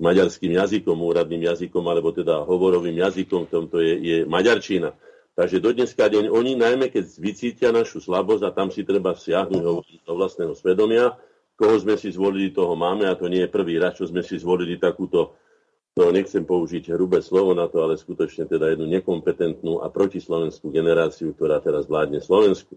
maďarským 0.00 0.56
jazykom, 0.56 0.96
úradným 0.96 1.48
jazykom, 1.48 1.84
alebo 1.84 2.12
teda 2.12 2.44
hovorovým 2.44 2.96
jazykom, 2.96 3.48
v 3.48 3.52
tomto 3.52 3.76
je, 3.80 3.94
je 4.00 4.16
maďarčina. 4.24 4.92
Takže 5.34 5.58
do 5.60 5.72
dneska 5.72 6.08
deň 6.12 6.30
oni, 6.30 6.54
najmä 6.54 6.92
keď 6.92 7.04
vycítia 7.18 7.68
našu 7.74 7.98
slabosť 8.04 8.44
a 8.46 8.54
tam 8.54 8.68
si 8.68 8.86
treba 8.86 9.16
siahnuť 9.16 10.04
do 10.04 10.12
vlastného 10.12 10.54
svedomia, 10.54 11.16
koho 11.58 11.74
sme 11.80 11.98
si 11.98 12.12
zvolili, 12.12 12.54
toho 12.54 12.76
máme 12.76 13.08
a 13.08 13.18
to 13.18 13.26
nie 13.32 13.42
je 13.44 13.50
prvý 13.50 13.80
raz, 13.80 13.98
čo 13.98 14.06
sme 14.06 14.22
si 14.22 14.38
zvolili 14.38 14.78
takúto, 14.78 15.34
no 15.94 16.10
nechcem 16.10 16.42
použiť 16.42 16.90
hrubé 16.94 17.22
slovo 17.22 17.54
na 17.54 17.70
to, 17.70 17.86
ale 17.86 17.94
skutočne 17.94 18.50
teda 18.50 18.74
jednu 18.74 18.90
nekompetentnú 18.90 19.82
a 19.82 19.90
protislovenskú 19.90 20.74
generáciu, 20.74 21.30
ktorá 21.38 21.62
teraz 21.62 21.86
vládne 21.86 22.18
Slovensku. 22.18 22.74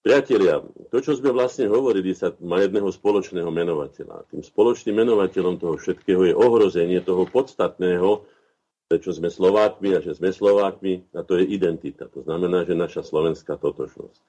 Priatelia, 0.00 0.64
to, 0.88 0.96
čo 1.04 1.12
sme 1.12 1.28
vlastne 1.28 1.68
hovorili, 1.68 2.16
sa 2.16 2.32
má 2.40 2.64
jedného 2.64 2.88
spoločného 2.88 3.52
menovateľa. 3.52 4.32
Tým 4.32 4.40
spoločným 4.40 4.96
menovateľom 4.96 5.60
toho 5.60 5.76
všetkého 5.76 6.32
je 6.32 6.34
ohrozenie 6.36 7.04
toho 7.04 7.28
podstatného, 7.28 8.24
prečo 8.88 9.12
sme 9.12 9.28
Slovákmi 9.28 9.92
a 9.96 10.00
že 10.00 10.16
sme 10.16 10.32
Slovákmi, 10.32 11.12
a 11.12 11.20
to 11.20 11.36
je 11.36 11.52
identita. 11.52 12.08
To 12.16 12.24
znamená, 12.24 12.64
že 12.64 12.72
naša 12.72 13.04
slovenská 13.04 13.60
totožnosť. 13.60 14.20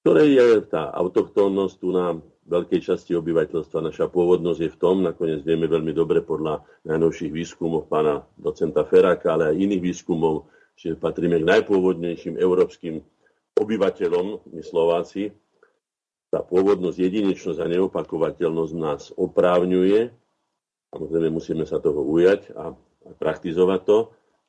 Ktoré 0.00 0.32
je 0.32 0.64
tá 0.64 0.88
autochtónnosť 0.96 1.74
tu 1.76 1.88
na 1.92 2.16
veľkej 2.50 2.80
časti 2.82 3.14
obyvateľstva. 3.14 3.86
Naša 3.86 4.10
pôvodnosť 4.10 4.60
je 4.66 4.70
v 4.74 4.80
tom, 4.82 5.06
nakoniec 5.06 5.46
vieme 5.46 5.70
veľmi 5.70 5.94
dobre 5.94 6.18
podľa 6.26 6.66
najnovších 6.82 7.30
výskumov 7.30 7.86
pána 7.86 8.26
docenta 8.34 8.82
Feráka, 8.82 9.38
ale 9.38 9.54
aj 9.54 9.62
iných 9.62 9.82
výskumov, 9.82 10.50
že 10.74 10.98
patríme 10.98 11.38
k 11.38 11.46
najpôvodnejším 11.46 12.34
európskym 12.34 12.98
obyvateľom, 13.54 14.50
my 14.50 14.62
Slováci, 14.66 15.30
tá 16.30 16.42
pôvodnosť, 16.42 16.98
jedinečnosť 16.98 17.58
a 17.62 17.70
neopakovateľnosť 17.70 18.74
nás 18.74 19.14
oprávňuje, 19.14 20.10
samozrejme 20.90 21.30
musíme 21.30 21.64
sa 21.66 21.78
toho 21.78 22.02
ujať 22.02 22.50
a, 22.54 22.74
a 22.74 23.10
praktizovať 23.18 23.80
to, 23.86 23.98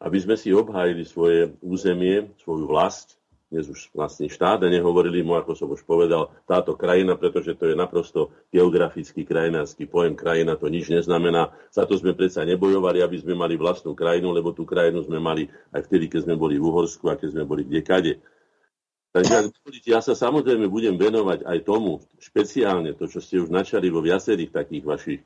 aby 0.01 0.17
sme 0.17 0.33
si 0.33 0.49
obhájili 0.49 1.05
svoje 1.05 1.53
územie, 1.61 2.33
svoju 2.41 2.65
vlast, 2.65 3.20
dnes 3.51 3.67
už 3.67 3.91
vlastný 3.91 4.31
štát 4.31 4.63
a 4.63 4.71
nehovorili 4.71 5.19
mu, 5.19 5.35
ako 5.35 5.51
som 5.59 5.67
už 5.67 5.83
povedal, 5.83 6.31
táto 6.47 6.71
krajina, 6.79 7.19
pretože 7.19 7.51
to 7.59 7.67
je 7.67 7.75
naprosto 7.75 8.31
geografický 8.47 9.27
krajinársky 9.27 9.91
pojem. 9.91 10.15
Krajina 10.15 10.55
to 10.55 10.71
nič 10.71 10.87
neznamená. 10.87 11.51
Za 11.67 11.83
to 11.83 11.99
sme 11.99 12.15
predsa 12.15 12.47
nebojovali, 12.47 13.03
aby 13.03 13.19
sme 13.19 13.35
mali 13.35 13.59
vlastnú 13.59 13.91
krajinu, 13.91 14.31
lebo 14.31 14.55
tú 14.55 14.63
krajinu 14.63 15.03
sme 15.03 15.19
mali 15.19 15.51
aj 15.75 15.83
vtedy, 15.83 16.07
keď 16.07 16.31
sme 16.31 16.39
boli 16.39 16.55
v 16.55 16.63
Uhorsku 16.63 17.11
a 17.11 17.19
keď 17.19 17.35
sme 17.35 17.43
boli 17.43 17.67
kdekade. 17.67 18.23
Takže 19.11 19.51
ak 19.51 19.83
ja 19.83 19.99
sa 19.99 20.15
samozrejme 20.15 20.71
budem 20.71 20.95
venovať 20.95 21.43
aj 21.43 21.59
tomu, 21.67 21.99
špeciálne 22.23 22.95
to, 22.95 23.11
čo 23.11 23.19
ste 23.19 23.43
už 23.43 23.51
načali 23.51 23.91
vo 23.91 23.99
viacerých 23.99 24.55
takých 24.55 24.83
vašich 24.87 25.19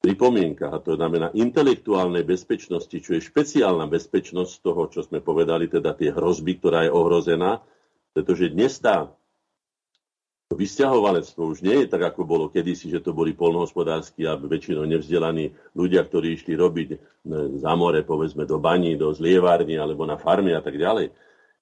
pripomienkach, 0.00 0.72
a 0.72 0.80
to 0.80 0.96
znamená 0.96 1.28
intelektuálnej 1.36 2.24
bezpečnosti, 2.24 2.96
čo 2.96 3.14
je 3.14 3.20
špeciálna 3.20 3.84
bezpečnosť 3.84 4.52
toho, 4.64 4.88
čo 4.88 5.04
sme 5.04 5.20
povedali, 5.20 5.68
teda 5.68 5.92
tie 5.92 6.08
hrozby, 6.08 6.56
ktorá 6.56 6.88
je 6.88 6.92
ohrozená, 6.92 7.60
pretože 8.16 8.48
dnes 8.48 8.80
tá 8.80 9.12
vysťahovalectvo 10.50 11.46
už 11.46 11.62
nie 11.62 11.84
je 11.84 11.86
tak, 11.86 12.02
ako 12.02 12.26
bolo 12.26 12.50
kedysi, 12.50 12.90
že 12.90 13.04
to 13.04 13.14
boli 13.14 13.36
polnohospodársky 13.36 14.26
a 14.26 14.34
väčšinou 14.34 14.82
nevzdelaní 14.82 15.54
ľudia, 15.78 16.02
ktorí 16.02 16.34
išli 16.34 16.58
robiť 16.58 16.88
za 17.62 17.72
more, 17.78 18.02
povedzme 18.02 18.48
do 18.48 18.58
baní, 18.58 18.98
do 18.98 19.14
zlievárny 19.14 19.78
alebo 19.78 20.02
na 20.08 20.18
farmy 20.18 20.56
a 20.56 20.64
tak 20.64 20.74
ďalej. 20.74 21.14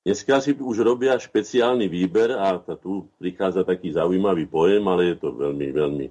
Dneska 0.09 0.41
si 0.41 0.57
už 0.57 0.80
robia 0.86 1.20
špeciálny 1.20 1.84
výber 1.84 2.32
a 2.32 2.57
tu 2.80 3.12
prichádza 3.20 3.61
taký 3.61 3.93
zaujímavý 3.93 4.49
pojem, 4.49 4.80
ale 4.89 5.12
je 5.12 5.16
to 5.20 5.36
veľmi, 5.36 5.68
veľmi 5.68 6.07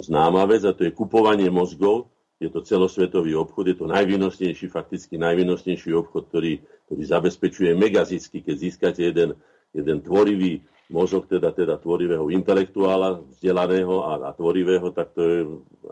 známa 0.00 0.44
vec 0.44 0.64
a 0.64 0.76
to 0.76 0.84
je 0.84 0.92
kupovanie 0.92 1.48
mozgov. 1.48 2.12
Je 2.36 2.52
to 2.52 2.60
celosvetový 2.60 3.32
obchod, 3.32 3.72
je 3.72 3.76
to 3.80 3.88
najvýnosnejší, 3.88 4.68
fakticky 4.68 5.16
najvýnosnejší 5.16 5.96
obchod, 5.96 6.28
ktorý, 6.28 6.60
ktorý 6.84 7.02
zabezpečuje 7.08 7.72
megazisky, 7.72 8.44
keď 8.44 8.56
získate 8.60 9.08
jeden, 9.08 9.32
jeden 9.72 9.98
tvorivý 10.04 10.60
mozog, 10.92 11.24
teda, 11.32 11.56
teda 11.56 11.80
tvorivého 11.80 12.28
intelektuála, 12.28 13.24
vzdelaného 13.32 14.04
a, 14.04 14.12
a 14.28 14.30
tvorivého, 14.36 14.92
tak 14.92 15.16
to 15.16 15.22
je 15.24 15.38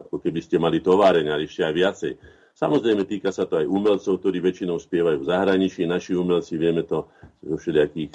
ako 0.05 0.17
keby 0.21 0.41
ste 0.45 0.61
mali 0.61 0.85
továreň, 0.85 1.33
ale 1.33 1.49
ešte 1.49 1.65
aj 1.65 1.75
viacej. 1.75 2.13
Samozrejme, 2.55 3.03
týka 3.09 3.33
sa 3.33 3.49
to 3.49 3.59
aj 3.59 3.67
umelcov, 3.67 4.21
ktorí 4.21 4.39
väčšinou 4.45 4.79
spievajú 4.79 5.25
v 5.25 5.29
zahraničí. 5.33 5.89
Naši 5.89 6.13
umelci, 6.15 6.55
vieme 6.61 6.87
to 6.87 7.11
zo 7.41 7.57
všelijakých 7.57 8.15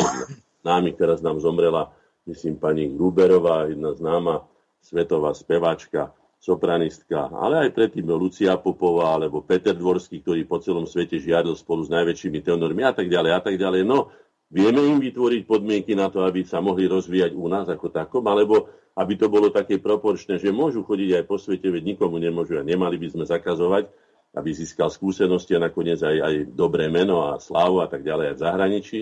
známych, 0.64 0.96
teraz 0.96 1.20
nám 1.20 1.42
zomrela, 1.44 1.92
myslím, 2.30 2.62
pani 2.62 2.88
Gruberová, 2.94 3.68
jedna 3.68 3.92
známa 3.98 4.46
svetová 4.82 5.36
speváčka, 5.36 6.16
sopranistka, 6.40 7.28
ale 7.36 7.68
aj 7.68 7.76
predtým 7.76 8.08
Lucia 8.16 8.56
Popová 8.56 9.20
alebo 9.20 9.44
Peter 9.44 9.76
Dvorský, 9.76 10.24
ktorý 10.24 10.48
po 10.48 10.64
celom 10.64 10.88
svete 10.88 11.20
žiadol 11.20 11.60
spolu 11.60 11.84
s 11.84 11.92
najväčšími 11.92 12.40
tenormi 12.40 12.88
a 12.88 12.96
tak 12.96 13.12
ďalej 13.12 13.32
a 13.36 13.42
tak 13.44 13.60
ďalej. 13.60 13.84
No, 13.84 14.08
vieme 14.48 14.80
im 14.88 15.04
vytvoriť 15.04 15.44
podmienky 15.44 16.00
na 16.00 16.08
to, 16.08 16.24
aby 16.24 16.48
sa 16.48 16.64
mohli 16.64 16.88
rozvíjať 16.88 17.36
u 17.36 17.46
nás 17.52 17.68
ako 17.68 17.92
takom, 17.92 18.24
alebo 18.24 18.72
aby 18.96 19.20
to 19.20 19.28
bolo 19.28 19.52
také 19.52 19.84
proporčné, 19.84 20.40
že 20.40 20.56
môžu 20.56 20.88
chodiť 20.88 21.20
aj 21.20 21.24
po 21.28 21.36
svete, 21.36 21.68
veď 21.68 21.96
nikomu 21.96 22.16
nemôžu 22.16 22.56
a 22.60 22.64
nemali 22.64 22.96
by 22.96 23.08
sme 23.12 23.24
zakazovať, 23.28 23.92
aby 24.36 24.50
získal 24.56 24.88
skúsenosti 24.88 25.60
a 25.60 25.64
nakoniec 25.64 26.00
aj, 26.00 26.18
aj 26.24 26.36
dobré 26.56 26.88
meno 26.88 27.28
a 27.28 27.40
slávu 27.40 27.84
a 27.84 27.88
tak 27.92 28.04
ďalej 28.08 28.32
aj 28.32 28.36
v 28.36 28.44
zahraničí, 28.44 29.00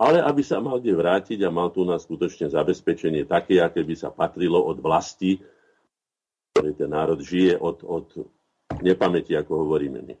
ale 0.00 0.24
aby 0.24 0.40
sa 0.40 0.64
mal 0.64 0.80
kde 0.80 0.96
vrátiť 0.96 1.44
a 1.44 1.52
mal 1.52 1.68
tu 1.68 1.84
na 1.84 2.00
skutočne 2.00 2.48
zabezpečenie 2.48 3.28
také, 3.28 3.60
aké 3.60 3.84
by 3.84 3.92
sa 3.92 4.08
patrilo 4.08 4.56
od 4.64 4.80
vlasti, 4.80 5.36
ktorý 6.56 6.72
ten 6.72 6.88
národ 6.88 7.20
žije 7.20 7.60
od, 7.60 7.84
od 7.84 8.06
nepamäti, 8.80 9.36
ako 9.36 9.68
hovoríme 9.68 10.00
my. 10.00 10.14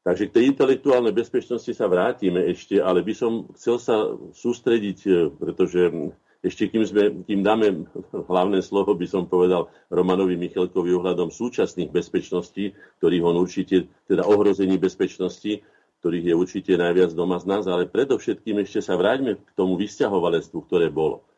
Takže 0.00 0.32
k 0.32 0.34
tej 0.40 0.44
intelektuálnej 0.56 1.12
bezpečnosti 1.12 1.68
sa 1.76 1.84
vrátime 1.84 2.48
ešte, 2.48 2.80
ale 2.80 3.04
by 3.04 3.12
som 3.12 3.44
chcel 3.52 3.76
sa 3.76 4.16
sústrediť, 4.32 5.28
pretože 5.36 5.92
ešte 6.40 6.72
kým, 6.72 6.84
sme, 6.88 7.20
kým 7.28 7.44
dáme 7.44 7.84
hlavné 8.08 8.64
slovo, 8.64 8.96
by 8.96 9.04
som 9.04 9.28
povedal 9.28 9.68
Romanovi 9.92 10.40
Michalkovi 10.40 10.96
ohľadom 10.96 11.28
súčasných 11.28 11.92
bezpečností, 11.92 12.72
ktorých 12.96 13.24
on 13.28 13.36
určite, 13.36 13.92
teda 14.08 14.24
ohrození 14.24 14.80
bezpečnosti, 14.80 15.60
ktorých 16.00 16.32
je 16.32 16.34
určite 16.34 16.72
najviac 16.80 17.12
doma 17.12 17.36
z 17.36 17.46
nás, 17.46 17.64
ale 17.68 17.84
predovšetkým 17.84 18.64
ešte 18.64 18.80
sa 18.80 18.96
vráťme 18.96 19.36
k 19.36 19.50
tomu 19.52 19.76
vysťahovalectvu, 19.76 20.58
ktoré 20.64 20.88
bolo. 20.88 21.28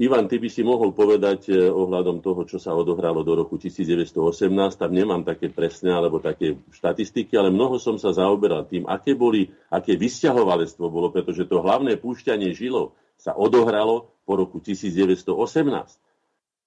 Ivan, 0.00 0.24
ty 0.24 0.40
by 0.40 0.48
si 0.48 0.64
mohol 0.64 0.96
povedať 0.96 1.52
eh, 1.52 1.68
ohľadom 1.68 2.24
toho, 2.24 2.48
čo 2.48 2.56
sa 2.56 2.72
odohralo 2.72 3.20
do 3.24 3.36
roku 3.36 3.60
1918. 3.60 4.50
Tam 4.76 4.92
nemám 4.92 5.20
také 5.20 5.52
presné 5.52 5.92
alebo 5.92 6.16
také 6.16 6.56
štatistiky, 6.72 7.36
ale 7.36 7.52
mnoho 7.52 7.76
som 7.76 8.00
sa 8.00 8.12
zaoberal 8.12 8.64
tým, 8.64 8.88
aké, 8.88 9.12
boli, 9.12 9.52
aké 9.68 9.96
vysťahovalectvo 9.96 10.84
bolo, 10.88 11.12
pretože 11.12 11.44
to 11.44 11.60
hlavné 11.60 12.00
púšťanie 12.00 12.56
žilov 12.56 12.96
sa 13.20 13.36
odohralo 13.36 14.10
po 14.24 14.40
roku 14.40 14.58
1918. 14.58 15.32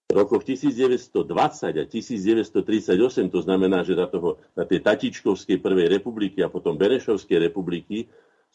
Rokoch 0.06 0.46
1920 0.46 1.82
a 1.82 1.84
1938, 1.90 3.34
to 3.34 3.40
znamená, 3.42 3.82
že 3.82 3.98
za, 3.98 4.06
toho, 4.06 4.38
za 4.54 4.62
tej 4.70 4.86
Tatičkovskej 4.86 5.58
prvej 5.58 5.90
republiky 5.90 6.46
a 6.46 6.48
potom 6.54 6.78
Benešovskej 6.78 7.50
republiky 7.50 8.06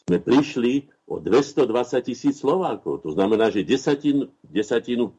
sme 0.07 0.23
prišli 0.23 0.87
o 1.11 1.19
220 1.19 1.67
tisíc 2.07 2.39
Slovákov. 2.39 3.03
To 3.03 3.11
znamená, 3.11 3.51
že 3.51 3.67
desatinu, 3.67 4.31
desatinu 4.47 5.11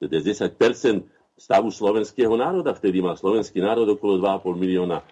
teda 0.00 0.24
10 0.24 0.56
stavu 1.36 1.68
slovenského 1.68 2.32
národa, 2.32 2.72
vtedy 2.72 3.04
má 3.04 3.12
slovenský 3.12 3.60
národ 3.60 3.84
okolo 3.84 4.22
2,5 4.22 4.56
milióna 4.56 4.98
e, 5.02 5.04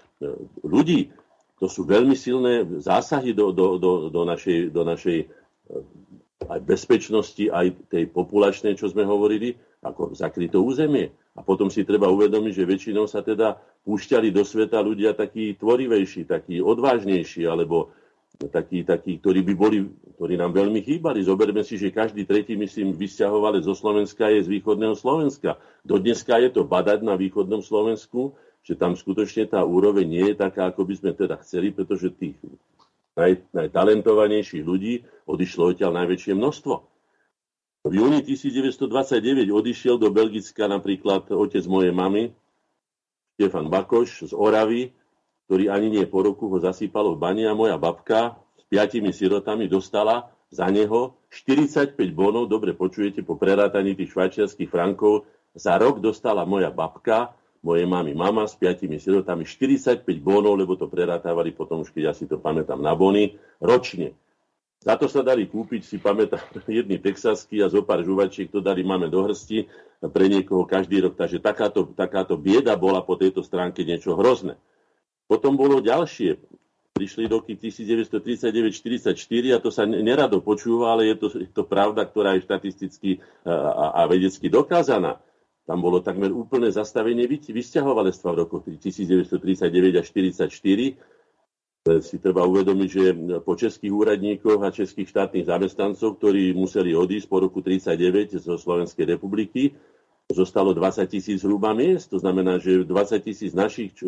ľudí. 0.64 1.12
To 1.60 1.68
sú 1.68 1.84
veľmi 1.84 2.16
silné 2.16 2.64
zásahy 2.80 3.36
do, 3.36 3.52
do, 3.52 3.76
do, 3.76 3.92
do 4.08 4.22
našej, 4.24 4.72
do 4.72 4.82
našej 4.88 5.18
e, 5.20 5.26
aj 6.48 6.60
bezpečnosti, 6.64 7.44
aj 7.50 7.76
tej 7.92 8.08
populačnej, 8.08 8.78
čo 8.78 8.88
sme 8.88 9.04
hovorili, 9.04 9.58
ako 9.82 10.14
zakryté 10.14 10.54
územie. 10.56 11.10
A 11.34 11.42
potom 11.42 11.66
si 11.66 11.82
treba 11.82 12.06
uvedomiť, 12.06 12.52
že 12.54 12.68
väčšinou 12.68 13.10
sa 13.10 13.20
teda 13.20 13.58
púšťali 13.82 14.30
do 14.30 14.46
sveta 14.46 14.78
ľudia 14.78 15.12
takí 15.12 15.58
tvorivejší, 15.58 16.28
takí 16.28 16.62
odvážnejší, 16.62 17.50
alebo 17.50 17.90
takí, 18.38 18.86
takí 18.86 19.18
ktorí 19.18 19.42
by 19.42 19.54
boli, 19.58 19.78
ktorí 20.16 20.38
nám 20.38 20.54
veľmi 20.54 20.80
chýbali. 20.86 21.26
Zoberme 21.26 21.66
si, 21.66 21.80
že 21.80 21.90
každý 21.90 22.22
tretí, 22.22 22.54
myslím, 22.54 22.94
vysťahovali 22.94 23.58
zo 23.64 23.74
Slovenska 23.74 24.30
je 24.30 24.46
z 24.46 24.48
východného 24.48 24.94
Slovenska. 24.94 25.58
Do 25.82 25.98
dneska 25.98 26.38
je 26.38 26.52
to 26.54 26.62
badať 26.62 27.02
na 27.02 27.18
východnom 27.18 27.64
Slovensku, 27.64 28.38
že 28.62 28.78
tam 28.78 28.94
skutočne 28.94 29.50
tá 29.50 29.66
úroveň 29.66 30.06
nie 30.06 30.24
je 30.32 30.36
taká, 30.38 30.70
ako 30.70 30.86
by 30.86 30.94
sme 30.94 31.10
teda 31.18 31.34
chceli, 31.42 31.74
pretože 31.74 32.14
tých 32.14 32.38
naj, 33.18 33.42
najtalentovanejších 33.50 34.62
ľudí 34.62 35.02
odišlo 35.26 35.74
odtiaľ 35.74 36.06
najväčšie 36.06 36.38
množstvo. 36.38 36.91
V 37.82 37.98
júni 37.98 38.22
1929 38.22 39.50
odišiel 39.50 39.98
do 39.98 40.06
Belgicka 40.14 40.70
napríklad 40.70 41.26
otec 41.34 41.66
mojej 41.66 41.90
mamy, 41.90 42.30
Štefan 43.34 43.66
Bakoš 43.66 44.30
z 44.30 44.32
Oravy, 44.38 44.94
ktorý 45.50 45.66
ani 45.66 45.90
nie 45.90 46.06
po 46.06 46.22
roku 46.22 46.46
ho 46.46 46.62
zasýpalo 46.62 47.18
v 47.18 47.26
bani 47.26 47.42
a 47.42 47.58
moja 47.58 47.74
babka 47.82 48.38
s 48.54 48.62
piatimi 48.70 49.10
sirotami 49.10 49.66
dostala 49.66 50.30
za 50.54 50.70
neho 50.70 51.18
45 51.34 51.98
bonov, 52.14 52.46
dobre 52.46 52.70
počujete, 52.70 53.26
po 53.26 53.34
prerátaní 53.34 53.98
tých 53.98 54.14
švajčiarských 54.14 54.70
frankov, 54.70 55.26
za 55.58 55.74
rok 55.74 55.98
dostala 55.98 56.46
moja 56.46 56.70
babka 56.70 57.34
mojej 57.66 57.90
mamy 57.90 58.14
mama 58.14 58.46
s 58.46 58.54
piatimi 58.54 59.02
sirotami 59.02 59.42
45 59.42 60.06
bónov, 60.22 60.54
lebo 60.54 60.78
to 60.78 60.86
prerátávali 60.86 61.50
potom 61.50 61.82
už, 61.82 61.90
keď 61.90 62.02
ja 62.02 62.14
si 62.14 62.30
to 62.30 62.38
pamätám, 62.38 62.78
na 62.78 62.94
bony, 62.94 63.42
ročne. 63.58 64.14
Za 64.82 64.98
to 64.98 65.06
sa 65.06 65.22
dali 65.22 65.46
kúpiť, 65.46 65.86
si 65.86 65.96
pamätám, 66.02 66.42
jedný 66.66 66.98
texaský 66.98 67.62
a 67.62 67.70
zo 67.70 67.86
pár 67.86 68.02
žuvačiek 68.02 68.50
to 68.50 68.58
dali 68.58 68.82
máme 68.82 69.06
do 69.06 69.22
hrsti 69.22 69.70
pre 70.10 70.26
niekoho 70.26 70.66
každý 70.66 70.98
rok. 70.98 71.14
Takže 71.14 71.38
takáto, 71.38 71.86
takáto 71.94 72.34
bieda 72.34 72.74
bola 72.74 72.98
po 73.06 73.14
tejto 73.14 73.46
stránke 73.46 73.86
niečo 73.86 74.18
hrozné. 74.18 74.58
Potom 75.30 75.54
bolo 75.54 75.78
ďalšie. 75.78 76.34
Prišli 76.92 77.30
roky 77.30 77.56
1939-44 77.56 79.16
a 79.54 79.58
to 79.62 79.70
sa 79.72 79.88
nerado 79.88 80.44
počúva, 80.44 80.92
ale 80.92 81.08
je 81.08 81.16
to, 81.16 81.26
je 81.40 81.48
to 81.48 81.64
pravda, 81.64 82.04
ktorá 82.04 82.36
je 82.36 82.44
štatisticky 82.44 83.22
a, 83.48 84.02
a 84.02 84.10
vedecky 84.10 84.52
dokázaná 84.52 85.16
tam 85.62 85.78
bolo 85.78 86.02
takmer 86.02 86.34
úplné 86.34 86.74
zastavenie 86.74 87.22
vysťahovalestva 87.30 88.28
v 88.34 88.36
roku 88.42 88.58
1939 88.66 89.94
až 89.94 90.06
1944. 90.10 91.21
Si 91.82 92.22
treba 92.22 92.46
uvedomiť, 92.46 92.88
že 92.94 93.10
po 93.42 93.58
českých 93.58 93.90
úradníkoch 93.90 94.62
a 94.62 94.70
českých 94.70 95.10
štátnych 95.10 95.50
zamestnancov, 95.50 96.14
ktorí 96.14 96.54
museli 96.54 96.94
odísť 96.94 97.26
po 97.26 97.42
roku 97.42 97.58
1939 97.58 98.38
zo 98.38 98.54
Slovenskej 98.54 99.18
republiky, 99.18 99.74
zostalo 100.30 100.78
20 100.78 101.10
tisíc 101.10 101.42
hruba 101.42 101.74
miest. 101.74 102.14
To 102.14 102.22
znamená, 102.22 102.62
že 102.62 102.86
20 102.86 103.26
tisíc 103.26 103.50
našich 103.50 103.98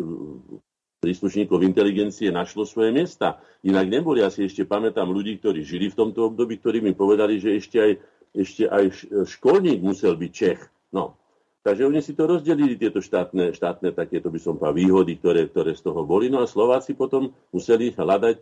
príslušníkov 1.03 1.67
inteligencie 1.67 2.31
našlo 2.31 2.63
svoje 2.63 2.95
miesta. 2.95 3.43
Inak 3.67 3.91
neboli, 3.91 4.23
asi 4.23 4.47
ešte 4.47 4.63
pamätám 4.63 5.11
ľudí, 5.11 5.35
ktorí 5.43 5.67
žili 5.67 5.91
v 5.91 5.99
tomto 5.99 6.31
období, 6.31 6.63
ktorí 6.63 6.79
mi 6.79 6.95
povedali, 6.95 7.43
že 7.43 7.59
ešte 7.59 7.77
aj, 7.83 7.91
ešte 8.39 8.63
aj 8.71 8.85
školník 9.27 9.83
musel 9.83 10.15
byť 10.15 10.31
Čech. 10.31 10.63
No, 10.95 11.19
Takže 11.65 11.81
oni 11.81 11.97
si 12.05 12.13
to 12.13 12.29
rozdelili, 12.29 12.77
tieto 12.77 13.01
štátne, 13.01 13.49
štátne 13.49 13.89
takéto 13.89 14.29
by 14.29 14.37
som 14.37 14.53
povedal, 14.61 14.77
výhody, 14.77 15.17
ktoré, 15.17 15.49
ktoré 15.49 15.73
z 15.73 15.81
toho 15.81 16.05
boli. 16.05 16.29
No 16.29 16.45
a 16.45 16.45
Slováci 16.45 16.93
potom 16.93 17.33
museli 17.49 17.89
hľadať, 17.89 18.37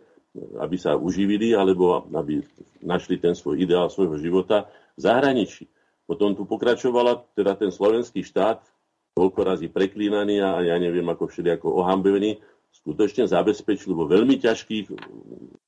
aby 0.60 0.76
sa 0.76 1.00
uživili, 1.00 1.56
alebo 1.56 2.04
aby 2.12 2.44
našli 2.84 3.16
ten 3.16 3.32
svoj 3.32 3.64
ideál 3.64 3.88
svojho 3.88 4.20
života 4.20 4.68
v 4.92 5.08
zahraničí. 5.08 5.64
Potom 6.04 6.36
tu 6.36 6.44
pokračovala 6.44 7.24
teda 7.32 7.56
ten 7.56 7.72
slovenský 7.72 8.20
štát, 8.20 8.60
toľko 9.16 9.40
razy 9.40 9.72
preklínaný 9.72 10.44
a 10.44 10.60
ja 10.60 10.76
neviem, 10.76 11.06
ako 11.08 11.24
všelijako 11.32 11.80
ohambený, 11.80 12.44
skutočne 12.76 13.24
zabezpečil 13.24 13.96
vo 13.96 14.04
veľmi 14.04 14.36
ťažkých 14.36 14.92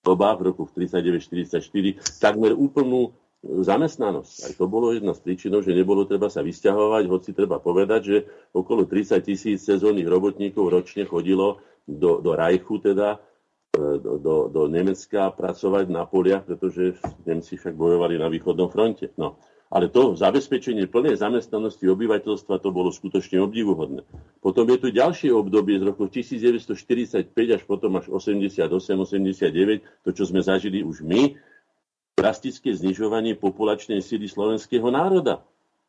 dobách 0.05 0.37
v 0.43 0.47
roku 0.53 0.69
39-44 0.69 2.21
takmer 2.21 2.53
úplnú 2.53 3.17
zamestnanosť. 3.47 4.35
Aj 4.51 4.53
to 4.59 4.65
bolo 4.67 4.93
jedna 4.93 5.15
z 5.15 5.23
príčinov, 5.23 5.63
že 5.63 5.77
nebolo 5.77 6.05
treba 6.05 6.27
sa 6.27 6.43
vysťahovať, 6.43 7.05
hoci 7.07 7.31
treba 7.33 7.63
povedať, 7.63 8.01
že 8.03 8.17
okolo 8.53 8.85
30 8.85 9.23
tisíc 9.23 9.63
sezónnych 9.63 10.07
robotníkov 10.07 10.69
ročne 10.69 11.07
chodilo 11.07 11.63
do, 11.87 12.19
do 12.19 12.35
Rajchu, 12.35 12.83
teda 12.83 13.17
e, 13.17 13.99
do, 14.03 14.19
do, 14.19 14.35
do 14.51 14.63
Nemecka 14.67 15.31
pracovať 15.31 15.87
na 15.87 16.05
poliach, 16.05 16.45
pretože 16.45 16.99
Nemci 17.23 17.55
však 17.55 17.79
bojovali 17.79 18.19
na 18.19 18.27
východnom 18.27 18.67
fronte. 18.69 19.15
No. 19.15 19.39
Ale 19.67 19.91
to 19.91 20.15
zabezpečenie 20.15 20.87
plnej 20.87 21.19
zamestnanosti 21.19 21.91
obyvateľstva 21.91 22.63
to 22.63 22.71
bolo 22.71 22.95
skutočne 22.95 23.43
obdivuhodné. 23.43 24.07
Potom 24.39 24.63
je 24.71 24.79
tu 24.79 24.89
ďalšie 24.95 25.35
obdobie 25.35 25.83
z 25.83 25.91
roku 25.91 26.07
1945 26.07 27.35
až 27.35 27.63
potom 27.67 27.99
až 27.99 28.07
88-89, 28.15 30.07
to, 30.07 30.11
čo 30.15 30.23
sme 30.23 30.39
zažili 30.39 30.87
už 30.87 31.03
my, 31.03 31.35
drastické 32.17 32.73
znižovanie 32.73 33.37
populačnej 33.37 34.01
síly 34.01 34.25
slovenského 34.25 34.89
národa. 34.89 35.45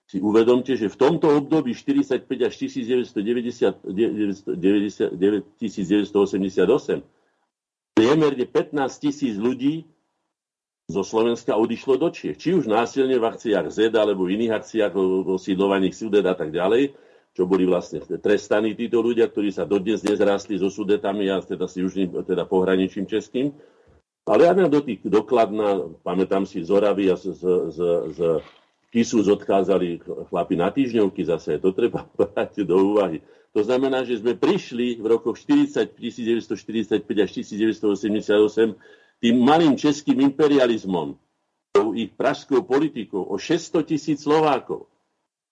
Si 0.07 0.19
uvedomte, 0.19 0.75
že 0.75 0.91
v 0.91 0.99
tomto 0.99 1.32
období 1.32 1.75
45 1.75 2.28
až 2.28 2.53
1990, 2.55 3.84
1988 5.59 7.03
priemerne 7.95 8.45
15 8.45 9.03
tisíc 9.03 9.36
ľudí 9.36 9.88
zo 10.88 11.03
Slovenska 11.03 11.59
odišlo 11.59 11.99
do 11.99 12.07
Čiech. 12.07 12.39
Či 12.39 12.55
už 12.55 12.71
násilne 12.71 13.19
v 13.19 13.28
akciách 13.28 13.67
Z 13.67 13.91
alebo 13.99 14.23
v 14.23 14.39
iných 14.39 14.55
akciách 14.63 14.93
o 14.95 15.36
sídlovaní 15.36 15.91
Sudet 15.91 16.23
a 16.23 16.32
tak 16.32 16.55
ďalej, 16.55 16.95
čo 17.36 17.43
boli 17.43 17.67
vlastne 17.67 17.99
trestaní 17.99 18.71
títo 18.80 19.03
ľudia, 19.03 19.28
ktorí 19.28 19.51
sa 19.51 19.67
dodnes 19.67 20.07
nezrastli 20.07 20.55
so 20.55 20.71
Sudetami 20.71 21.28
a 21.28 21.43
teda 21.43 21.67
si 21.67 21.84
už 21.84 22.23
teda 22.23 22.47
pohraničím 22.47 23.03
českým. 23.03 23.51
Ale 24.28 24.43
ja 24.43 24.51
do 24.67 24.84
tých 24.84 24.99
dokladná, 25.07 25.88
pamätám 26.03 26.43
si 26.43 26.59
z 26.59 26.71
a 26.84 27.15
z, 27.15 27.32
z, 27.32 27.43
z, 27.71 27.80
z 28.11 28.19
Kisu 28.91 29.23
odkázali 29.23 30.03
chlapi 30.03 30.55
na 30.59 30.67
týždňovky 30.67 31.23
zase, 31.23 31.63
to 31.63 31.71
treba 31.71 32.03
brať 32.19 32.67
do 32.67 32.75
úvahy. 32.75 33.23
To 33.55 33.63
znamená, 33.63 34.03
že 34.03 34.19
sme 34.19 34.36
prišli 34.36 34.99
v 34.99 35.05
rokoch 35.07 35.39
40, 35.39 35.95
1945 35.95 37.07
až 37.07 37.30
1988 37.39 38.75
tým 39.17 39.36
malým 39.41 39.73
českým 39.80 40.19
imperializmom, 40.30 41.15
tou 41.73 41.95
ich 41.95 42.11
pražskou 42.13 42.67
politikou 42.67 43.23
o 43.23 43.39
600 43.39 43.82
tisíc 43.88 44.28
Slovákov. 44.28 44.91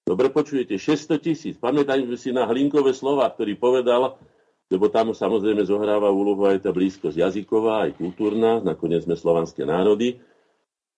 Dobre 0.05 0.29
počujete, 0.29 0.77
600 0.77 1.17
tisíc. 1.17 1.55
Pamätajme 1.57 2.13
si 2.13 2.29
na 2.29 2.45
Hlinkové 2.45 2.93
slova, 2.93 3.25
ktorý 3.31 3.57
povedal, 3.57 4.21
lebo 4.69 4.89
tam 4.89 5.13
samozrejme 5.13 5.61
zohráva 5.61 6.09
úlohu 6.09 6.49
aj 6.49 6.65
tá 6.65 6.73
blízkosť 6.73 7.21
jazyková, 7.21 7.85
aj 7.85 8.01
kultúrna, 8.01 8.65
nakoniec 8.65 9.05
sme 9.05 9.13
slovanské 9.13 9.61
národy. 9.61 10.17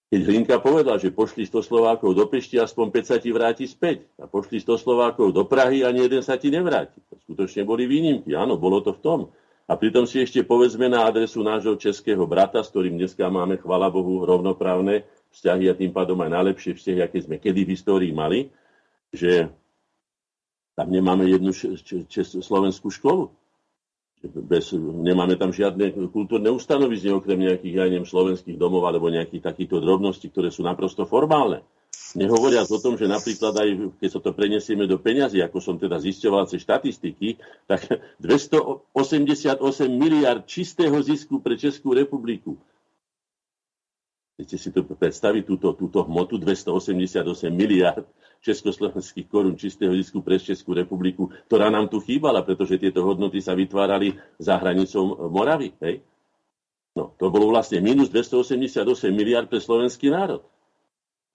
Keď 0.07 0.22
Hlinka 0.24 0.63
povedal, 0.63 0.95
že 1.03 1.11
pošli 1.11 1.43
100 1.43 1.68
Slovákov 1.68 2.15
do 2.15 2.24
Pešti, 2.32 2.55
aspoň 2.55 2.95
5 2.95 3.11
sa 3.11 3.18
ti 3.20 3.28
vráti 3.36 3.68
späť. 3.68 4.07
A 4.15 4.24
pošli 4.24 4.63
100 4.63 4.80
Slovákov 4.80 5.36
do 5.36 5.43
Prahy, 5.43 5.84
ani 5.84 6.07
jeden 6.07 6.24
sa 6.24 6.39
ti 6.39 6.47
nevráti. 6.47 7.03
To 7.11 7.20
skutočne 7.20 7.68
boli 7.68 7.84
výnimky, 7.91 8.32
áno, 8.32 8.55
bolo 8.55 8.80
to 8.80 8.95
v 8.95 9.03
tom. 9.03 9.20
A 9.68 9.76
pritom 9.76 10.07
si 10.07 10.24
ešte 10.24 10.47
povedzme 10.47 10.88
na 10.88 11.03
adresu 11.03 11.43
nášho 11.43 11.76
českého 11.76 12.24
brata, 12.24 12.63
s 12.63 12.72
ktorým 12.72 12.95
dneska 12.95 13.28
máme, 13.28 13.59
chvala 13.59 13.91
Bohu, 13.91 14.24
rovnoprávne 14.24 15.03
vzťahy 15.36 15.68
a 15.68 15.76
tým 15.76 15.91
pádom 15.91 16.15
aj 16.24 16.32
najlepšie 16.39 16.80
vzťahy, 16.80 16.99
aké 17.03 17.20
sme 17.20 17.36
kedy 17.36 17.68
v 17.68 17.74
histórii 17.76 18.15
mali, 18.15 18.47
že 19.11 19.51
tam 20.80 20.88
nemáme 20.88 21.28
jednu 21.28 21.51
slovenskú 22.39 22.88
školu. 22.88 23.28
Bez, 24.26 24.74
nemáme 24.74 25.38
tam 25.38 25.53
žiadne 25.53 26.09
kultúrne 26.09 26.49
ustanovizne, 26.49 27.13
okrem 27.13 27.38
nejakých, 27.38 27.74
ja 27.78 27.86
neviem, 27.86 28.09
slovenských 28.09 28.57
domov 28.57 28.89
alebo 28.89 29.13
nejakých 29.13 29.45
takýchto 29.45 29.78
drobností, 29.78 30.34
ktoré 30.34 30.49
sú 30.49 30.65
naprosto 30.65 31.05
formálne. 31.05 31.61
Nehovoriac 32.18 32.65
o 32.74 32.82
tom, 32.82 32.97
že 32.97 33.05
napríklad 33.05 33.53
aj 33.53 33.70
keď 34.01 34.09
sa 34.09 34.20
to 34.24 34.32
prenesieme 34.34 34.89
do 34.89 34.97
peňazí, 34.97 35.38
ako 35.43 35.61
som 35.61 35.76
teda 35.78 36.01
zisťoval 36.01 36.49
cez 36.49 36.65
štatistiky, 36.65 37.38
tak 37.70 37.86
288 38.24 39.61
miliard 39.86 40.47
čistého 40.49 40.97
zisku 41.03 41.38
pre 41.38 41.53
Českú 41.53 41.93
republiku. 41.93 42.57
Viete 44.38 44.54
si 44.62 44.70
to 44.70 44.86
predstaviť, 44.86 45.50
túto, 45.50 45.74
túto 45.74 46.06
hmotu 46.06 46.38
288 46.38 47.50
miliard 47.50 48.06
československých 48.46 49.26
korún 49.26 49.58
čistého 49.58 49.90
zisku 49.98 50.22
pre 50.22 50.38
Českú 50.38 50.78
republiku, 50.78 51.34
ktorá 51.50 51.74
nám 51.74 51.90
tu 51.90 51.98
chýbala, 51.98 52.46
pretože 52.46 52.78
tieto 52.78 53.02
hodnoty 53.02 53.42
sa 53.42 53.58
vytvárali 53.58 54.14
za 54.38 54.62
hranicou 54.62 55.26
Moravy. 55.34 55.74
Hej? 55.82 56.06
No, 56.94 57.18
to 57.18 57.34
bolo 57.34 57.50
vlastne 57.50 57.82
minus 57.82 58.14
288 58.14 59.10
miliard 59.10 59.50
pre 59.50 59.58
slovenský 59.58 60.14
národ. 60.14 60.46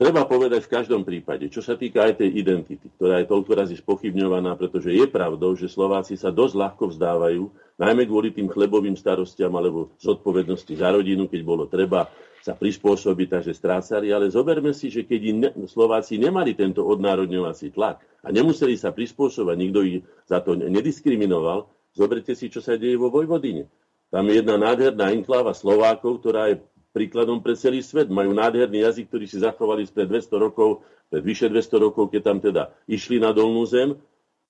Treba 0.03 0.27
povedať 0.27 0.67
v 0.67 0.73
každom 0.83 1.07
prípade, 1.07 1.47
čo 1.47 1.63
sa 1.63 1.79
týka 1.79 2.03
aj 2.03 2.19
tej 2.19 2.35
identity, 2.35 2.91
ktorá 2.99 3.23
je 3.23 3.31
toľko 3.31 3.53
razy 3.55 3.79
spochybňovaná, 3.79 4.59
pretože 4.59 4.91
je 4.91 5.07
pravdou, 5.07 5.55
že 5.55 5.71
Slováci 5.71 6.19
sa 6.19 6.35
dosť 6.35 6.59
ľahko 6.59 6.91
vzdávajú, 6.91 7.47
najmä 7.79 8.11
kvôli 8.11 8.35
tým 8.35 8.51
chlebovým 8.51 8.99
starostiam 8.99 9.55
alebo 9.55 9.95
zodpovednosti 10.03 10.75
za 10.75 10.91
rodinu, 10.91 11.31
keď 11.31 11.41
bolo 11.47 11.71
treba 11.71 12.11
sa 12.43 12.59
prispôsobiť, 12.59 13.39
takže 13.39 13.55
strácali. 13.55 14.11
Ale 14.11 14.27
zoberme 14.27 14.75
si, 14.75 14.91
že 14.91 15.07
keď 15.07 15.55
Slováci 15.71 16.19
nemali 16.19 16.59
tento 16.59 16.83
odnárodňovací 16.83 17.71
tlak 17.71 18.03
a 18.27 18.35
nemuseli 18.35 18.75
sa 18.75 18.91
prispôsobať, 18.91 19.55
nikto 19.55 19.87
ich 19.87 20.03
za 20.27 20.43
to 20.43 20.59
nediskriminoval, 20.59 21.71
zoberte 21.95 22.35
si, 22.35 22.51
čo 22.51 22.59
sa 22.59 22.75
deje 22.75 22.99
vo 22.99 23.07
Vojvodine. 23.07 23.71
Tam 24.11 24.27
je 24.27 24.43
jedna 24.43 24.59
nádherná 24.59 25.15
enkláva 25.15 25.55
Slovákov, 25.55 26.21
ktorá 26.21 26.51
je 26.51 26.61
príkladom 26.93 27.41
pre 27.41 27.57
celý 27.57 27.81
svet. 27.81 28.13
Majú 28.13 28.37
nádherný 28.37 28.85
jazyk, 28.85 29.09
ktorý 29.09 29.27
si 29.27 29.41
zachovali 29.41 29.89
pred 29.89 30.07
200 30.07 30.37
rokov, 30.39 30.85
pred 31.09 31.25
vyše 31.25 31.49
200 31.49 31.85
rokov, 31.85 32.13
keď 32.13 32.23
tam 32.23 32.39
teda 32.39 32.73
išli 32.87 33.19
na 33.19 33.33
dolnú 33.33 33.65
zem. 33.67 33.97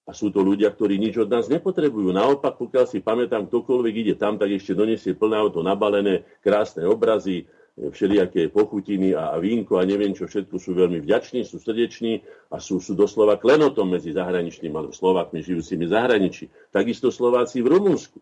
A 0.02 0.10
sú 0.10 0.34
to 0.34 0.42
ľudia, 0.42 0.74
ktorí 0.74 0.98
nič 0.98 1.14
od 1.22 1.30
nás 1.30 1.46
nepotrebujú. 1.46 2.10
Naopak, 2.10 2.58
pokiaľ 2.58 2.90
si 2.90 2.98
pamätám, 2.98 3.46
ktokoľvek 3.46 3.94
ide 4.02 4.14
tam, 4.18 4.34
tak 4.34 4.50
ešte 4.50 4.74
donesie 4.74 5.14
plné 5.14 5.38
auto 5.38 5.62
nabalené, 5.62 6.26
krásne 6.42 6.82
obrazy, 6.90 7.46
všelijaké 7.72 8.52
pochutiny 8.52 9.16
a, 9.16 9.32
vínko 9.40 9.80
a 9.80 9.88
neviem 9.88 10.12
čo 10.12 10.28
všetko 10.28 10.60
sú 10.60 10.76
veľmi 10.76 11.00
vďační, 11.00 11.48
sú 11.48 11.56
srdeční 11.56 12.20
a 12.52 12.60
sú, 12.60 12.76
sú 12.84 12.92
doslova 12.92 13.40
klenotom 13.40 13.88
medzi 13.88 14.12
zahraničným 14.12 14.76
alebo 14.76 14.92
Slovákmi 14.92 15.40
žijúcimi 15.40 15.88
zahraničí. 15.88 16.52
Takisto 16.68 17.08
Slováci 17.08 17.64
v 17.64 17.72
Rumunsku. 17.72 18.20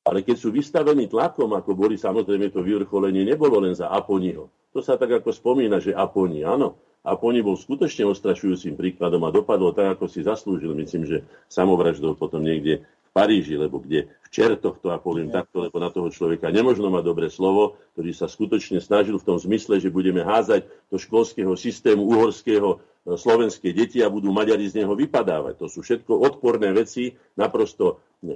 Ale 0.00 0.24
keď 0.24 0.36
sú 0.40 0.48
vystavení 0.48 1.06
tlakom, 1.12 1.52
ako 1.52 1.76
boli 1.76 2.00
samozrejme 2.00 2.48
to 2.48 2.64
vyvrcholenie, 2.64 3.24
nebolo 3.24 3.60
len 3.60 3.76
za 3.76 3.92
Aponiho. 3.92 4.48
To 4.72 4.80
sa 4.80 4.96
tak 4.96 5.20
ako 5.20 5.34
spomína, 5.34 5.82
že 5.82 5.92
Aponi, 5.92 6.46
áno. 6.46 6.78
Aponi 7.00 7.40
bol 7.40 7.56
skutočne 7.56 8.04
ostrašujúcim 8.08 8.76
príkladom 8.76 9.24
a 9.24 9.32
dopadlo 9.32 9.72
tak, 9.72 9.96
ako 9.96 10.04
si 10.08 10.20
zaslúžil. 10.20 10.76
Myslím, 10.76 11.08
že 11.08 11.24
samovraždou 11.48 12.12
potom 12.16 12.44
niekde 12.44 12.84
v 12.84 13.10
Paríži, 13.10 13.56
lebo 13.56 13.80
kde 13.80 14.12
v 14.22 14.28
čertoch 14.28 14.78
to 14.78 14.92
a 14.92 15.00
poviem 15.00 15.32
takto, 15.32 15.64
lebo 15.64 15.80
na 15.80 15.90
toho 15.90 16.12
človeka 16.12 16.52
nemožno 16.52 16.92
mať 16.92 17.02
dobré 17.02 17.26
slovo, 17.32 17.80
ktorý 17.96 18.12
sa 18.12 18.28
skutočne 18.28 18.78
snažil 18.78 19.16
v 19.18 19.26
tom 19.26 19.40
zmysle, 19.40 19.80
že 19.80 19.90
budeme 19.90 20.22
házať 20.22 20.68
do 20.92 21.00
školského 21.00 21.56
systému 21.58 22.06
uhorského 22.06 22.78
e, 22.78 23.16
slovenské 23.16 23.74
deti 23.74 24.04
a 24.04 24.12
budú 24.12 24.30
Maďari 24.30 24.68
z 24.70 24.84
neho 24.84 24.94
vypadávať. 24.94 25.58
To 25.58 25.66
sú 25.66 25.82
všetko 25.82 26.20
odporné 26.20 26.70
veci, 26.70 27.16
naprosto 27.34 27.98
e, 28.22 28.34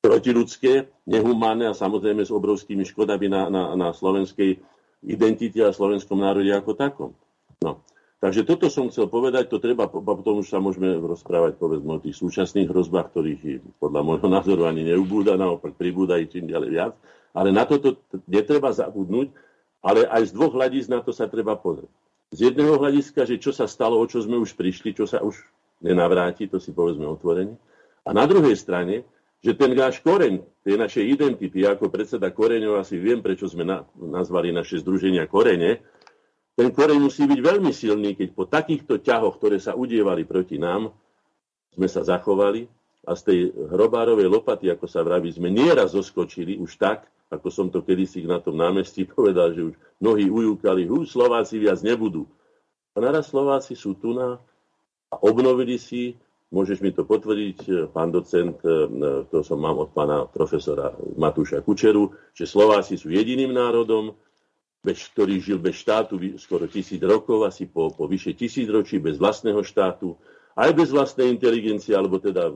protiludské, 0.00 0.90
nehumánne 1.08 1.70
a 1.70 1.74
samozrejme 1.74 2.22
s 2.22 2.30
obrovskými 2.30 2.84
škodami 2.86 3.26
na, 3.26 3.48
na, 3.50 3.62
na 3.74 3.88
slovenskej 3.90 4.60
identite 5.04 5.60
a 5.62 5.74
slovenskom 5.74 6.20
národe 6.20 6.50
ako 6.52 6.72
takom. 6.74 7.10
No. 7.62 7.82
Takže 8.16 8.48
toto 8.48 8.72
som 8.72 8.88
chcel 8.88 9.12
povedať, 9.12 9.52
to 9.52 9.60
treba, 9.60 9.86
potom 9.92 10.40
už 10.40 10.48
sa 10.48 10.56
môžeme 10.56 10.96
rozprávať 10.96 11.60
povedzme 11.60 12.00
o 12.00 12.02
tých 12.02 12.16
súčasných 12.16 12.72
hrozbách, 12.72 13.12
ktorých 13.12 13.42
podľa 13.76 14.00
môjho 14.02 14.28
názoru 14.40 14.62
ani 14.64 14.88
neubúda, 14.88 15.36
naopak 15.36 15.76
pribúda 15.76 16.16
i 16.16 16.26
čím 16.26 16.48
ďalej 16.48 16.70
viac. 16.72 16.92
Ale 17.36 17.52
na 17.52 17.68
toto 17.68 18.00
netreba 18.24 18.72
zabudnúť, 18.72 19.28
ale 19.84 20.08
aj 20.08 20.32
z 20.32 20.34
dvoch 20.34 20.56
hľadíc 20.56 20.88
na 20.88 21.04
to 21.04 21.12
sa 21.12 21.28
treba 21.28 21.54
pozrieť. 21.60 21.92
Z 22.32 22.50
jedného 22.50 22.80
hľadiska, 22.80 23.22
že 23.22 23.38
čo 23.38 23.54
sa 23.54 23.70
stalo, 23.70 24.00
o 24.00 24.04
čo 24.08 24.18
sme 24.24 24.40
už 24.40 24.58
prišli, 24.58 24.96
čo 24.96 25.06
sa 25.06 25.22
už 25.22 25.36
nenavráti, 25.84 26.48
to 26.48 26.58
si 26.58 26.72
povedzme 26.72 27.06
otvorene. 27.06 27.54
A 28.02 28.10
na 28.10 28.24
druhej 28.24 28.56
strane, 28.58 29.06
že 29.46 29.54
ten 29.54 29.78
náš 29.78 30.02
koreň, 30.02 30.42
tej 30.66 30.74
našej 30.74 31.04
identity, 31.06 31.62
ako 31.62 31.86
predseda 31.86 32.34
koreňov 32.34 32.82
asi 32.82 32.98
viem, 32.98 33.22
prečo 33.22 33.46
sme 33.46 33.62
na, 33.62 33.86
nazvali 33.94 34.50
naše 34.50 34.82
združenia 34.82 35.30
korene, 35.30 35.86
ten 36.58 36.74
koreň 36.74 36.98
musí 36.98 37.30
byť 37.30 37.38
veľmi 37.38 37.70
silný, 37.70 38.18
keď 38.18 38.28
po 38.34 38.50
takýchto 38.50 38.98
ťahoch, 38.98 39.38
ktoré 39.38 39.62
sa 39.62 39.78
udievali 39.78 40.26
proti 40.26 40.58
nám, 40.58 40.90
sme 41.70 41.86
sa 41.86 42.02
zachovali 42.02 42.66
a 43.06 43.14
z 43.14 43.22
tej 43.22 43.38
hrobárovej 43.70 44.26
lopaty, 44.26 44.66
ako 44.66 44.90
sa 44.90 45.06
vraví, 45.06 45.30
sme 45.30 45.46
nieraz 45.46 45.94
zoskočili 45.94 46.58
už 46.58 46.74
tak, 46.74 47.06
ako 47.30 47.46
som 47.46 47.70
to 47.70 47.86
kedysi 47.86 48.26
na 48.26 48.42
tom 48.42 48.58
námestí 48.58 49.06
povedal, 49.14 49.54
že 49.54 49.70
už 49.70 49.74
mnohí 50.02 50.26
ujúkali, 50.26 50.90
hú, 50.90 51.06
Slováci 51.06 51.62
viac 51.62 51.78
nebudú. 51.86 52.26
A 52.98 53.04
naraz 53.04 53.30
Slováci 53.30 53.78
sú 53.78 53.94
tu 53.94 54.10
na 54.10 54.42
a 55.06 55.22
obnovili 55.22 55.78
si 55.78 56.18
Môžeš 56.54 56.78
mi 56.78 56.94
to 56.94 57.02
potvrdiť, 57.02 57.58
e, 57.66 57.70
pán 57.90 58.14
docent, 58.14 58.54
e, 58.62 58.86
to 59.26 59.42
som 59.42 59.58
mám 59.58 59.82
od 59.82 59.90
pána 59.90 60.30
profesora 60.30 60.94
Matúša 61.18 61.58
Kučeru, 61.58 62.14
že 62.30 62.46
Slováci 62.46 62.94
sú 62.94 63.10
jediným 63.10 63.50
národom, 63.50 64.14
bez, 64.78 65.10
ktorý 65.10 65.42
žil 65.42 65.58
bez 65.58 65.82
štátu 65.82 66.14
skoro 66.38 66.70
tisíc 66.70 67.02
rokov, 67.02 67.42
asi 67.42 67.66
po, 67.66 67.90
po 67.90 68.06
vyše 68.06 68.38
tisíc 68.38 68.70
ročí, 68.70 69.02
bez 69.02 69.18
vlastného 69.18 69.58
štátu, 69.66 70.14
aj 70.54 70.70
bez 70.70 70.94
vlastnej 70.94 71.34
inteligencie, 71.34 71.98
alebo 71.98 72.22
teda 72.22 72.54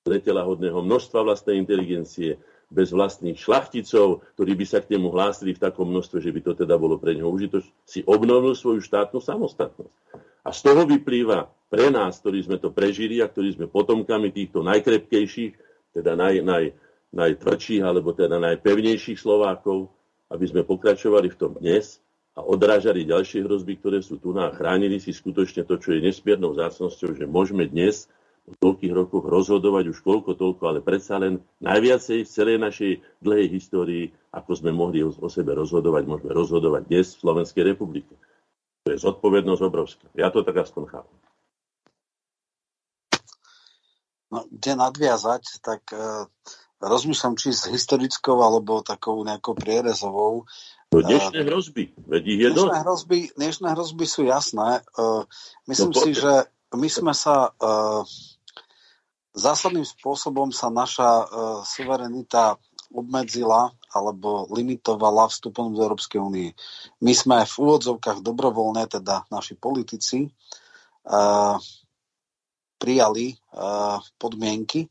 zretela 0.00 0.48
hodného 0.48 0.80
množstva 0.80 1.20
vlastnej 1.20 1.60
inteligencie, 1.60 2.40
bez 2.70 2.94
vlastných 2.94 3.36
šlachticov, 3.36 4.24
ktorí 4.38 4.54
by 4.54 4.64
sa 4.64 4.78
k 4.80 4.96
nemu 4.96 5.10
hlásili 5.10 5.52
v 5.52 5.62
takom 5.62 5.90
množstve, 5.90 6.22
že 6.22 6.30
by 6.30 6.40
to 6.40 6.52
teda 6.64 6.78
bolo 6.78 6.96
pre 6.96 7.18
neho 7.18 7.28
užitoč, 7.28 7.66
si 7.82 8.00
obnovil 8.06 8.54
svoju 8.54 8.80
štátnu 8.80 9.18
samostatnosť. 9.18 9.92
A 10.44 10.50
z 10.50 10.60
toho 10.64 10.88
vyplýva 10.88 11.52
pre 11.70 11.92
nás, 11.92 12.18
ktorí 12.18 12.42
sme 12.42 12.56
to 12.58 12.74
prežili 12.74 13.20
a 13.20 13.30
ktorí 13.30 13.54
sme 13.54 13.70
potomkami 13.70 14.32
týchto 14.34 14.64
najkrepkejších, 14.66 15.52
teda 15.94 16.18
naj, 16.18 16.42
naj, 16.42 16.64
najtvrdších 17.14 17.82
alebo 17.82 18.14
teda 18.14 18.38
najpevnejších 18.42 19.18
Slovákov, 19.18 19.90
aby 20.30 20.44
sme 20.46 20.62
pokračovali 20.62 21.30
v 21.30 21.38
tom 21.38 21.58
dnes 21.58 21.98
a 22.38 22.46
odrážali 22.46 23.06
ďalšie 23.06 23.42
hrozby, 23.42 23.82
ktoré 23.82 23.98
sú 24.00 24.22
tu 24.22 24.30
a 24.38 24.54
chránili 24.54 25.02
si 25.02 25.10
skutočne 25.10 25.66
to, 25.66 25.76
čo 25.76 25.94
je 25.94 26.00
nesmiernou 26.00 26.54
zácnosťou, 26.54 27.18
že 27.18 27.26
môžeme 27.26 27.66
dnes 27.66 28.06
po 28.46 28.54
toľkých 28.56 28.94
rokoch 28.94 29.26
rozhodovať 29.26 29.90
už 29.92 29.98
koľko 30.02 30.38
toľko, 30.38 30.62
ale 30.66 30.80
predsa 30.80 31.18
len 31.20 31.42
najviacej 31.62 32.24
v 32.24 32.30
celej 32.30 32.58
našej 32.58 32.92
dlhej 33.22 33.46
histórii, 33.52 34.04
ako 34.30 34.50
sme 34.56 34.70
mohli 34.74 35.02
o 35.02 35.28
sebe 35.30 35.54
rozhodovať, 35.54 36.02
môžeme 36.06 36.30
rozhodovať 36.34 36.82
dnes 36.86 37.14
v 37.14 37.20
Slovenskej 37.20 37.62
republike. 37.74 38.14
To 38.84 38.88
je 38.92 38.98
zodpovednosť 38.98 39.62
obrovská. 39.62 40.06
Ja 40.16 40.32
to 40.32 40.40
tak 40.40 40.56
aspoň 40.64 40.84
chápem. 40.88 41.18
No, 44.30 44.46
kde 44.46 44.72
nadviazať, 44.78 45.58
tak 45.58 45.90
uh, 45.90 46.30
rozmýšľam, 46.78 47.34
či 47.34 47.50
s 47.50 47.66
historickou 47.66 48.38
alebo 48.40 48.80
takou 48.80 49.18
nejakou 49.26 49.58
prierezovou. 49.58 50.46
No 50.94 50.98
dnešné 51.02 51.42
uh, 51.42 51.46
hrozby, 51.50 51.92
veď 52.06 52.22
ich 52.24 52.40
je 52.40 52.48
dnešné 52.54 52.78
hrozby, 52.86 53.18
dnešné 53.34 53.68
hrozby 53.74 54.06
sú 54.06 54.22
jasné. 54.24 54.86
Uh, 54.94 55.26
myslím 55.66 55.92
no, 55.92 55.98
si, 55.98 56.10
že 56.14 56.46
my 56.70 56.88
sme 56.88 57.10
sa 57.10 57.50
uh, 57.50 58.06
zásadným 59.34 59.84
spôsobom 59.84 60.54
sa 60.54 60.70
naša 60.70 61.10
uh, 61.26 61.26
suverenita 61.66 62.54
obmedzila 62.94 63.74
alebo 63.90 64.46
limitovala 64.54 65.26
vstupom 65.26 65.74
do 65.74 65.82
Európskej 65.82 66.22
únie. 66.22 66.54
My 67.02 67.12
sme 67.12 67.42
v 67.42 67.54
úvodzovkách 67.54 68.22
dobrovoľné, 68.22 68.86
teda 68.86 69.26
naši 69.28 69.58
politici, 69.58 70.30
uh, 71.10 71.58
prijali 72.80 73.36
uh, 73.52 74.00
podmienky 74.16 74.88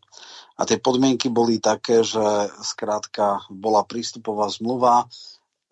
a 0.59 0.67
tie 0.67 0.77
podmienky 0.77 1.33
boli 1.33 1.57
také, 1.57 2.05
že 2.05 2.21
skrátka 2.61 3.49
bola 3.49 3.81
prístupová 3.81 4.45
zmluva, 4.53 5.09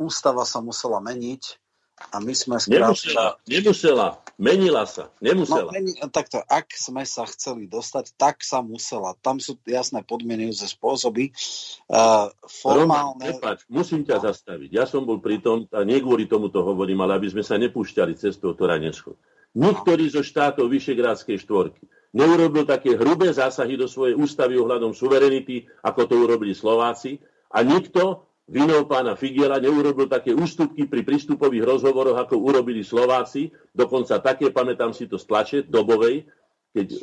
ústava 0.02 0.42
sa 0.48 0.64
musela 0.64 0.98
meniť 0.98 1.67
A 1.98 2.22
my 2.22 2.30
sme 2.30 2.62
Nemusela, 2.70 3.42
nemusela, 3.50 4.08
menila 4.38 4.86
sa, 4.86 5.10
nemusela. 5.18 5.74
No, 5.74 5.76
meni, 5.76 5.98
takto, 6.14 6.46
ak 6.46 6.70
sme 6.78 7.02
sa 7.10 7.26
chceli 7.26 7.66
dostať, 7.66 8.14
tak 8.14 8.46
sa 8.46 8.62
musela. 8.62 9.18
Tam 9.26 9.42
sú 9.42 9.58
jasné 9.66 10.06
podmienujúce 10.06 10.70
spôsoby. 10.78 11.34
Uh, 11.90 12.30
formálne... 12.46 13.18
Roman, 13.18 13.42
prepáč, 13.42 13.66
musím 13.66 14.06
ťa 14.06 14.22
no. 14.22 14.24
zastaviť. 14.30 14.70
Ja 14.70 14.86
som 14.86 15.10
bol 15.10 15.18
pri 15.18 15.42
tom, 15.42 15.66
a 15.74 15.82
nie 15.82 15.98
kvôli 15.98 16.30
tomu 16.30 16.54
to 16.54 16.62
hovorím, 16.62 17.02
ale 17.02 17.18
aby 17.18 17.34
sme 17.34 17.42
sa 17.42 17.58
nepúšťali 17.58 18.14
cestou, 18.14 18.54
ktorá 18.54 18.78
neschod. 18.78 19.18
Niektorý 19.58 20.06
zo 20.14 20.22
štátov 20.22 20.70
Vyšegrádskej 20.70 21.42
štvorky 21.42 21.82
neurobil 22.14 22.62
také 22.70 22.94
hrubé 22.94 23.34
zásahy 23.34 23.74
do 23.74 23.90
svojej 23.90 24.14
ústavy 24.14 24.54
ohľadom 24.62 24.94
suverenity, 24.94 25.66
ako 25.82 26.06
to 26.06 26.14
urobili 26.14 26.54
Slováci, 26.54 27.18
a 27.50 27.66
nikto 27.66 28.28
vinou 28.48 28.88
pána 28.88 29.20
Figiela 29.20 29.60
neurobil 29.60 30.08
také 30.08 30.32
ústupky 30.32 30.88
pri 30.88 31.04
prístupových 31.04 31.68
rozhovoroch, 31.68 32.16
ako 32.16 32.40
urobili 32.40 32.82
Slováci, 32.82 33.52
dokonca 33.76 34.24
také, 34.24 34.50
pamätám 34.50 34.96
si 34.96 35.06
to 35.06 35.20
z 35.20 35.26
tlače 35.28 35.58
dobovej, 35.68 36.24
keď 36.72 36.88
e, 36.96 37.00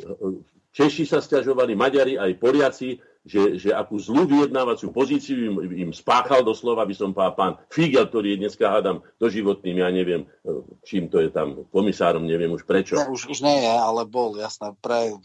Češi 0.75 1.07
sa 1.07 1.23
stiažovali, 1.23 1.71
Maďari 1.71 2.19
aj 2.19 2.35
Poliaci, 2.35 2.99
že, 3.23 3.55
že 3.55 3.71
akú 3.71 3.95
zlú 3.95 4.27
vyjednávaciu 4.27 4.91
pozíciu 4.91 5.47
im, 5.47 5.87
im 5.87 5.91
spáchal 5.95 6.43
doslova, 6.43 6.83
by 6.83 6.91
som 6.91 7.15
povedal 7.15 7.33
pán 7.33 7.53
Figel, 7.71 8.11
ktorý 8.11 8.35
je 8.35 8.41
dneska, 8.43 8.67
hádam, 8.67 8.99
doživotným, 9.15 9.79
ja 9.79 9.89
neviem, 9.89 10.27
e, 10.43 10.51
čím 10.83 11.07
to 11.07 11.23
je 11.23 11.31
tam, 11.31 11.63
komisárom, 11.71 12.27
neviem 12.27 12.51
už 12.51 12.67
prečo. 12.67 12.99
Ne, 12.99 13.07
už, 13.07 13.31
už 13.31 13.39
nie 13.39 13.63
je, 13.63 13.71
ale 13.71 14.03
bol, 14.03 14.35
jasné, 14.35 14.75
pre 14.83 15.15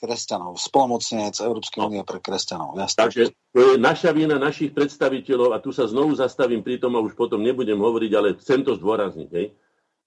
kresťanov, 0.00 0.56
spolomocnenec 0.56 1.36
Európskej 1.36 1.80
únie 1.84 2.02
pre 2.08 2.24
kresťanov. 2.24 2.80
Jasne. 2.80 2.98
Takže 3.04 3.22
to 3.52 3.58
je 3.60 3.72
naša 3.76 4.16
vina 4.16 4.40
našich 4.40 4.72
predstaviteľov 4.72 5.52
a 5.52 5.60
tu 5.60 5.76
sa 5.76 5.84
znovu 5.84 6.16
zastavím 6.16 6.64
pri 6.64 6.80
tom 6.80 6.96
a 6.96 7.04
už 7.04 7.12
potom 7.12 7.44
nebudem 7.44 7.76
hovoriť, 7.76 8.12
ale 8.16 8.40
chcem 8.40 8.64
to 8.64 8.80
zdôrazniť. 8.80 9.28
Hej. 9.28 9.52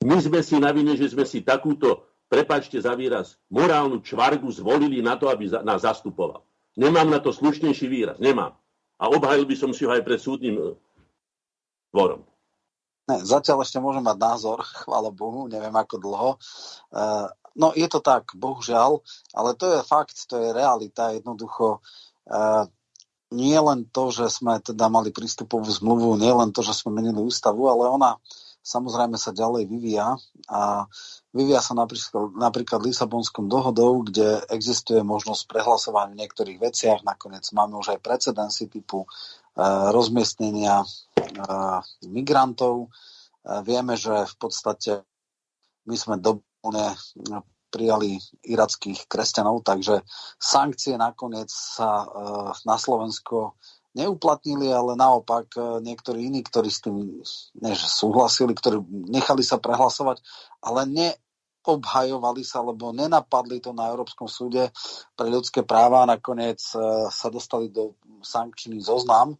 My 0.01 0.17
sme 0.17 0.41
si 0.41 0.57
na 0.57 0.73
vine, 0.73 0.97
že 0.97 1.13
sme 1.13 1.23
si 1.23 1.45
takúto, 1.45 2.09
prepačte 2.25 2.81
za 2.81 2.97
výraz, 2.97 3.37
morálnu 3.53 4.01
čvargu 4.01 4.49
zvolili 4.49 4.99
na 5.05 5.15
to, 5.15 5.29
aby 5.29 5.47
nás 5.61 5.85
zastupoval. 5.85 6.41
Nemám 6.73 7.07
na 7.07 7.21
to 7.21 7.29
slušnejší 7.29 7.85
výraz, 7.85 8.17
nemám. 8.17 8.57
A 8.97 9.05
obhajil 9.13 9.45
by 9.45 9.55
som 9.55 9.71
si 9.71 9.85
ho 9.85 9.93
aj 9.93 10.01
pred 10.01 10.17
súdnym 10.17 10.55
e, 10.57 10.63
dvorom. 11.93 12.25
Ne, 13.03 13.19
zatiaľ 13.19 13.61
ešte 13.61 13.77
môžem 13.83 14.01
mať 14.01 14.17
názor, 14.17 14.63
chvála 14.63 15.11
Bohu, 15.11 15.45
neviem 15.51 15.75
ako 15.75 15.95
dlho. 16.01 16.29
E, 16.33 16.37
No 17.53 17.69
je 17.77 17.85
to 17.85 18.01
tak, 18.01 18.33
bohužiaľ, 18.33 19.05
ale 19.37 19.53
to 19.53 19.77
je 19.77 19.79
fakt, 19.85 20.17
to 20.25 20.41
je 20.41 20.49
realita. 20.57 21.13
Jednoducho 21.13 21.85
uh, 22.25 22.65
nie 23.33 23.57
len 23.57 23.85
to, 23.89 24.13
že 24.13 24.29
sme 24.29 24.61
teda 24.61 24.89
mali 24.89 25.09
prístupovú 25.09 25.65
zmluvu, 25.65 26.17
nie 26.17 26.33
len 26.33 26.49
to, 26.53 26.65
že 26.65 26.73
sme 26.73 26.97
menili 27.01 27.17
ústavu, 27.21 27.69
ale 27.69 27.89
ona 27.89 28.11
samozrejme 28.63 29.19
sa 29.19 29.35
ďalej 29.35 29.67
vyvíja 29.67 30.15
a 30.47 30.87
vyvíja 31.35 31.59
sa 31.59 31.75
napríklad, 31.75 32.31
napríklad 32.39 32.79
Lisabonskom 32.79 33.51
dohodou, 33.51 34.07
kde 34.07 34.39
existuje 34.47 35.03
možnosť 35.03 35.51
prehlasovania 35.51 36.15
v 36.15 36.21
niektorých 36.23 36.57
veciach. 36.63 36.99
Nakoniec 37.03 37.43
máme 37.51 37.75
už 37.75 37.97
aj 37.97 37.99
precedensy 37.99 38.71
typu 38.71 39.03
uh, 39.03 39.91
rozmiestnenia 39.91 40.85
uh, 40.87 41.83
migrantov. 42.07 42.87
Uh, 43.43 43.59
vieme, 43.67 43.99
že 43.99 44.23
v 44.31 44.35
podstate 44.39 45.03
my 45.83 45.99
sme 45.99 46.15
do, 46.15 46.39
prijali 47.73 48.21
irackých 48.45 49.09
kresťanov, 49.09 49.65
takže 49.65 50.05
sankcie 50.37 50.93
nakoniec 50.93 51.49
sa 51.49 52.05
e, 52.05 52.07
na 52.69 52.77
Slovensko 52.77 53.57
neuplatnili, 53.97 54.69
ale 54.69 54.93
naopak 54.93 55.57
e, 55.57 55.61
niektorí 55.81 56.29
iní, 56.29 56.45
ktorí 56.45 56.69
s 56.69 56.85
tým 56.85 57.25
než 57.57 57.77
súhlasili, 57.89 58.53
ktorí 58.53 58.77
nechali 59.09 59.41
sa 59.41 59.57
prehlasovať, 59.57 60.21
ale 60.61 60.85
neobhajovali 60.85 62.45
sa, 62.45 62.61
lebo 62.61 62.93
nenapadli 62.93 63.57
to 63.57 63.73
na 63.73 63.89
Európskom 63.89 64.29
súde 64.29 64.69
pre 65.17 65.33
ľudské 65.33 65.65
práva 65.65 66.05
a 66.05 66.11
nakoniec 66.13 66.61
sa 67.09 67.27
dostali 67.33 67.73
do 67.73 67.97
sankčný 68.21 68.85
zoznam. 68.85 69.33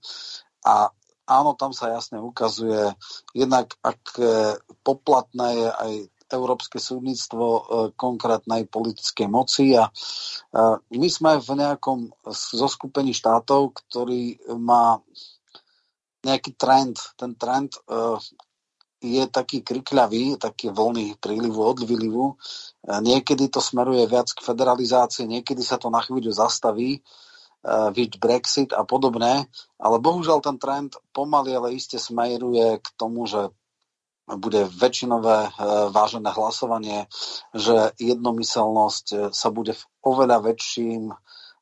A 0.65 0.89
áno, 1.30 1.53
tam 1.53 1.69
sa 1.69 1.93
jasne 1.93 2.17
ukazuje, 2.17 2.97
jednak 3.38 3.78
ak 3.86 4.01
poplatné 4.82 5.47
je 5.53 5.69
aj 5.69 5.93
európske 6.34 6.81
súdnictvo 6.81 7.45
e, 7.45 7.61
konkrétnej 7.93 8.65
politickej 8.65 9.27
moci 9.29 9.77
a 9.77 9.88
e, 9.88 9.91
my 10.97 11.07
sme 11.09 11.38
v 11.38 11.49
nejakom 11.53 12.09
zoskupení 12.51 13.13
štátov, 13.13 13.77
ktorý 13.77 14.41
má 14.57 14.97
nejaký 16.25 16.57
trend. 16.57 16.97
Ten 17.15 17.38
trend 17.38 17.77
e, 17.77 18.17
je 19.03 19.23
taký 19.29 19.61
krikľavý, 19.61 20.41
taký 20.41 20.71
voľný 20.71 21.19
prílivu, 21.19 21.59
odvilivu. 21.59 22.39
Niekedy 22.88 23.51
to 23.51 23.59
smeruje 23.59 24.07
viac 24.07 24.31
k 24.31 24.39
federalizácii, 24.39 25.27
niekedy 25.27 25.59
sa 25.59 25.75
to 25.75 25.91
na 25.91 25.99
chvíľu 25.99 26.31
zastaví, 26.31 27.03
vid 27.95 28.19
Brexit 28.19 28.75
a 28.75 28.84
podobné, 28.84 29.47
ale 29.79 29.95
bohužiaľ 30.03 30.43
ten 30.43 30.59
trend 30.59 30.99
pomaly, 31.15 31.55
ale 31.55 31.75
iste 31.75 31.95
smeruje 31.95 32.79
k 32.79 32.88
tomu, 32.99 33.23
že 33.23 33.55
bude 34.28 34.71
väčšinové 34.71 35.38
e, 35.47 35.49
vážené 35.91 36.32
hlasovanie, 36.32 37.11
že 37.51 37.91
jednomyselnosť 37.99 39.05
e, 39.11 39.17
sa 39.36 39.49
bude 39.51 39.76
v 39.76 39.84
oveľa 39.99 40.39
väčším, 40.47 41.11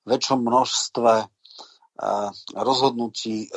väčšom 0.05 0.39
množstve 0.45 1.13
e, 1.21 1.25
rozhodnutí 2.57 3.49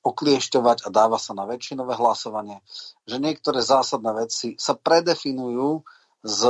okliešťovať 0.00 0.84
a 0.84 0.88
dáva 0.88 1.20
sa 1.20 1.36
na 1.36 1.44
väčšinové 1.44 1.96
hlasovanie, 1.96 2.64
že 3.04 3.20
niektoré 3.20 3.60
zásadné 3.60 4.12
veci 4.16 4.56
sa 4.56 4.72
predefinujú 4.76 5.84
z 6.20 6.40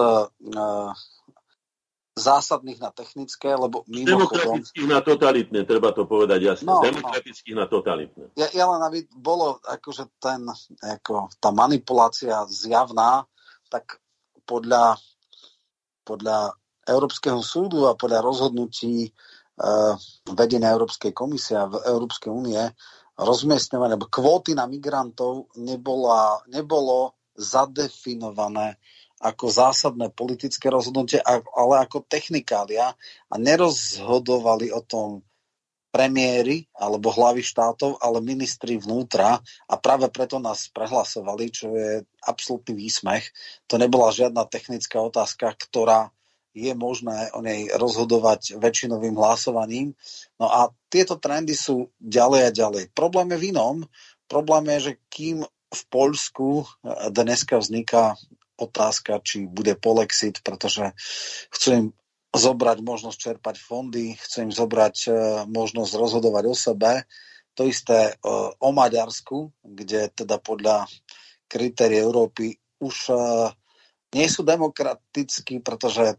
zásadných 2.20 2.78
na 2.78 2.92
technické, 2.92 3.56
lebo 3.56 3.82
mimochodom... 3.88 4.60
Demokratických 4.60 4.88
na 4.88 5.00
totalitné, 5.00 5.60
treba 5.64 5.90
to 5.96 6.04
povedať 6.04 6.40
jasne. 6.44 6.68
No, 6.68 6.84
Demokratických 6.84 7.56
no. 7.56 7.60
na 7.64 7.66
totalitné. 7.66 8.24
Ja, 8.36 8.48
ja 8.52 8.64
len 8.68 8.80
aby 8.84 8.98
bolo 9.10 9.56
akože 9.64 10.20
ten, 10.20 10.44
ako, 10.84 11.32
tá 11.40 11.50
manipulácia 11.50 12.44
zjavná, 12.52 13.24
tak 13.72 13.98
podľa, 14.44 15.00
podľa 16.04 16.52
Európskeho 16.84 17.40
súdu 17.40 17.88
a 17.88 17.96
podľa 17.96 18.20
rozhodnutí 18.20 19.08
uh, 19.08 19.96
vedenia 20.36 20.76
Európskej 20.76 21.16
komisie 21.16 21.56
a 21.56 21.70
Európskej 21.70 22.28
únie 22.28 22.60
rozmiestňovanie, 23.20 23.94
alebo 24.00 24.08
kvóty 24.08 24.56
na 24.56 24.64
migrantov 24.64 25.52
nebola, 25.60 26.40
nebolo 26.48 27.20
zadefinované 27.36 28.80
ako 29.20 29.46
zásadné 29.52 30.08
politické 30.16 30.72
rozhodnutie, 30.72 31.20
ale 31.28 31.74
ako 31.84 32.08
technikália 32.08 32.96
a 33.28 33.34
nerozhodovali 33.36 34.72
o 34.72 34.80
tom 34.80 35.20
premiéry 35.90 36.70
alebo 36.78 37.10
hlavy 37.10 37.42
štátov, 37.42 37.98
ale 37.98 38.22
ministri 38.22 38.78
vnútra 38.78 39.42
a 39.42 39.74
práve 39.76 40.06
preto 40.08 40.38
nás 40.38 40.70
prehlasovali, 40.70 41.44
čo 41.50 41.74
je 41.74 42.06
absolútny 42.24 42.78
výsmech. 42.78 43.28
To 43.66 43.76
nebola 43.76 44.14
žiadna 44.14 44.46
technická 44.46 45.02
otázka, 45.02 45.50
ktorá 45.58 46.14
je 46.54 46.74
možné 46.74 47.30
o 47.34 47.42
nej 47.42 47.70
rozhodovať 47.74 48.58
väčšinovým 48.58 49.14
hlasovaním. 49.14 49.94
No 50.38 50.50
a 50.50 50.70
tieto 50.90 51.18
trendy 51.18 51.54
sú 51.54 51.90
ďalej 52.02 52.40
a 52.42 52.50
ďalej. 52.50 52.84
Problém 52.90 53.34
je 53.34 53.38
v 53.38 53.46
inom. 53.54 53.76
Problém 54.26 54.66
je, 54.74 54.78
že 54.90 54.92
kým 55.10 55.36
v 55.70 55.82
Poľsku 55.90 56.66
dneska 57.14 57.62
vzniká 57.62 58.18
otázka, 58.60 59.24
či 59.24 59.48
bude 59.48 59.74
polexit, 59.80 60.44
pretože 60.44 60.92
chcú 61.50 61.68
im 61.72 61.86
zobrať 62.30 62.78
možnosť 62.86 63.18
čerpať 63.18 63.56
fondy, 63.58 64.14
chcú 64.14 64.46
im 64.46 64.52
zobrať 64.54 64.96
e, 65.06 65.10
možnosť 65.50 65.92
rozhodovať 65.98 66.44
o 66.46 66.54
sebe. 66.54 66.92
To 67.58 67.66
isté 67.66 68.14
e, 68.14 68.30
o 68.54 68.70
Maďarsku, 68.70 69.50
kde 69.66 70.14
teda 70.14 70.38
podľa 70.38 70.86
kritérií 71.50 71.98
Európy 71.98 72.54
už 72.78 72.96
e, 73.10 73.14
nie 74.14 74.26
sú 74.30 74.46
demokratickí, 74.46 75.58
pretože 75.62 76.18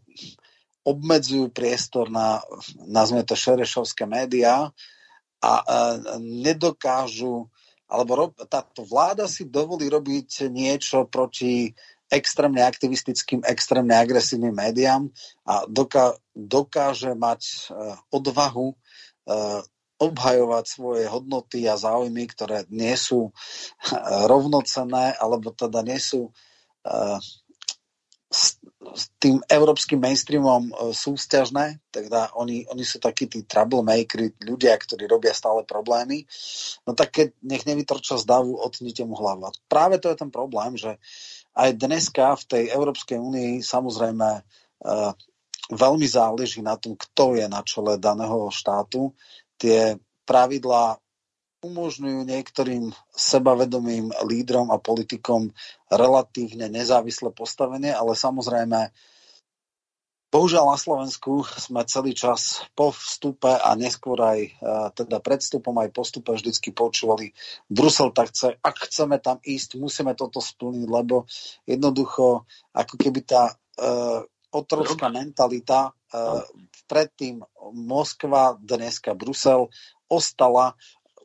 obmedzujú 0.84 1.48
priestor 1.48 2.12
na, 2.12 2.44
nazvime 2.84 3.24
to, 3.24 3.38
šerešovské 3.38 4.04
médiá 4.04 4.68
a 5.42 5.52
nedokážu, 6.22 7.50
alebo 7.90 8.30
táto 8.46 8.86
vláda 8.86 9.26
si 9.26 9.46
dovolí 9.46 9.90
robiť 9.90 10.48
niečo 10.50 11.06
proti 11.06 11.74
extrémne 12.12 12.60
aktivistickým, 12.60 13.40
extrémne 13.48 13.96
agresívnym 13.96 14.52
médiám 14.52 15.08
a 15.48 15.64
doká, 15.64 16.12
dokáže 16.36 17.16
mať 17.16 17.72
uh, 17.72 17.96
odvahu 18.12 18.76
uh, 18.76 19.64
obhajovať 19.96 20.64
svoje 20.68 21.04
hodnoty 21.08 21.64
a 21.64 21.80
záujmy, 21.80 22.28
ktoré 22.28 22.68
nie 22.68 22.92
sú 23.00 23.32
uh, 23.32 23.32
rovnocenné, 24.28 25.16
alebo 25.16 25.56
teda 25.56 25.80
nie 25.80 25.96
sú 25.96 26.28
uh, 26.28 27.18
s, 28.28 28.60
tým 29.16 29.38
európskym 29.46 30.02
mainstreamom 30.02 30.68
uh, 30.68 30.90
súťažné, 30.92 31.80
teda 31.94 32.34
oni, 32.36 32.66
oni 32.66 32.84
sú 32.84 33.00
takí 33.00 33.30
tí 33.30 33.46
troublemakery, 33.46 34.36
ľudia, 34.42 34.76
ktorí 34.76 35.06
robia 35.06 35.32
stále 35.32 35.62
problémy, 35.64 36.28
no 36.84 36.92
tak 36.92 37.14
keď 37.14 37.26
nech 37.40 37.64
nevytrča 37.64 38.18
z 38.20 38.26
davu, 38.26 38.58
otnite 38.58 39.06
mu 39.06 39.16
hlavu. 39.16 39.48
A 39.48 39.54
práve 39.70 39.96
to 40.02 40.10
je 40.10 40.18
ten 40.18 40.28
problém, 40.34 40.74
že 40.74 40.98
aj 41.52 41.70
dneska 41.76 42.32
v 42.38 42.44
tej 42.48 42.64
Európskej 42.72 43.20
únii 43.20 43.60
samozrejme 43.60 44.28
uh, 44.40 45.12
veľmi 45.72 46.08
záleží 46.08 46.64
na 46.64 46.76
tom, 46.80 46.96
kto 46.96 47.36
je 47.36 47.46
na 47.48 47.60
čele 47.64 48.00
daného 48.00 48.48
štátu. 48.48 49.12
Tie 49.60 49.96
pravidlá 50.24 50.96
umožňujú 51.62 52.26
niektorým 52.26 52.90
sebavedomým 53.14 54.10
lídrom 54.26 54.74
a 54.74 54.82
politikom 54.82 55.54
relatívne 55.86 56.66
nezávislé 56.66 57.30
postavenie, 57.30 57.94
ale 57.94 58.18
samozrejme 58.18 58.90
Bohužiaľ 60.32 60.72
na 60.72 60.78
Slovensku 60.80 61.44
sme 61.44 61.84
celý 61.84 62.16
čas 62.16 62.64
po 62.72 62.88
vstupe 62.88 63.52
a 63.52 63.76
neskôr 63.76 64.16
aj 64.16 64.40
e, 64.40 64.50
teda 64.96 65.20
pred 65.20 65.44
vstupom 65.44 65.76
aj 65.76 65.92
postupe 65.92 66.32
vždycky 66.32 66.72
počúvali 66.72 67.36
Brusel 67.68 68.16
tak 68.16 68.32
chce, 68.32 68.56
ak 68.64 68.88
chceme 68.88 69.20
tam 69.20 69.44
ísť, 69.44 69.76
musíme 69.76 70.16
toto 70.16 70.40
splniť, 70.40 70.88
lebo 70.88 71.28
jednoducho 71.68 72.48
ako 72.72 72.94
keby 72.96 73.20
tá 73.28 73.52
uh, 73.52 74.24
otrocká 74.48 75.12
mentalita 75.12 75.92
uh, 75.92 76.40
predtým 76.88 77.44
Moskva, 77.76 78.56
dneska 78.56 79.12
Brusel 79.12 79.68
ostala, 80.08 80.72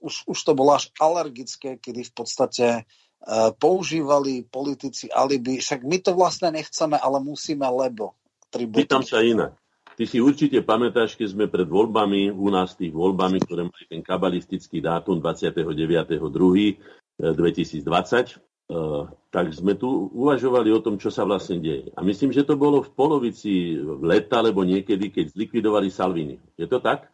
už, 0.03 0.28
už 0.28 0.39
to 0.43 0.51
bolo 0.51 0.76
až 0.76 0.91
alergické, 0.99 1.80
kedy 1.80 2.03
v 2.08 2.14
podstate 2.14 2.68
uh, 2.84 3.55
používali 3.55 4.43
politici 4.43 5.08
alibi, 5.08 5.64
však 5.64 5.88
my 5.88 5.97
to 6.03 6.12
vlastne 6.12 6.51
nechceme, 6.51 6.99
ale 6.99 7.24
musíme, 7.24 7.64
lebo 7.72 8.20
tributy. 8.52 8.84
Pýtam 8.84 9.04
sa 9.04 9.24
inak. 9.24 9.56
Ty 9.98 10.06
si 10.06 10.22
určite 10.22 10.62
pamätáš, 10.62 11.18
keď 11.18 11.28
sme 11.34 11.50
pred 11.50 11.66
voľbami, 11.66 12.30
u 12.30 12.54
nás 12.54 12.78
tých 12.78 12.93
voľbami, 12.93 13.41
ktoré 13.41 13.66
mali 13.66 13.86
ten 13.89 14.06
kabalistický 14.06 14.78
dátum 14.78 15.18
29.2.2020, 15.18 17.18
eh, 17.18 18.38
tak 19.34 19.45
sme 19.58 19.74
tu 19.74 19.89
uvažovali 20.14 20.70
o 20.70 20.78
tom, 20.86 21.02
čo 21.02 21.10
sa 21.10 21.26
vlastne 21.26 21.58
deje. 21.58 21.89
A 21.98 22.06
myslím, 22.06 22.30
že 22.30 22.45
to 22.45 22.54
bolo 22.54 22.86
v 22.86 22.93
polovici 22.93 23.74
leta, 23.82 24.45
alebo 24.45 24.62
niekedy, 24.62 25.10
keď 25.10 25.34
zlikvidovali 25.34 25.89
Salvini. 25.89 26.38
Je 26.62 26.70
to 26.70 26.78
tak? 26.78 27.10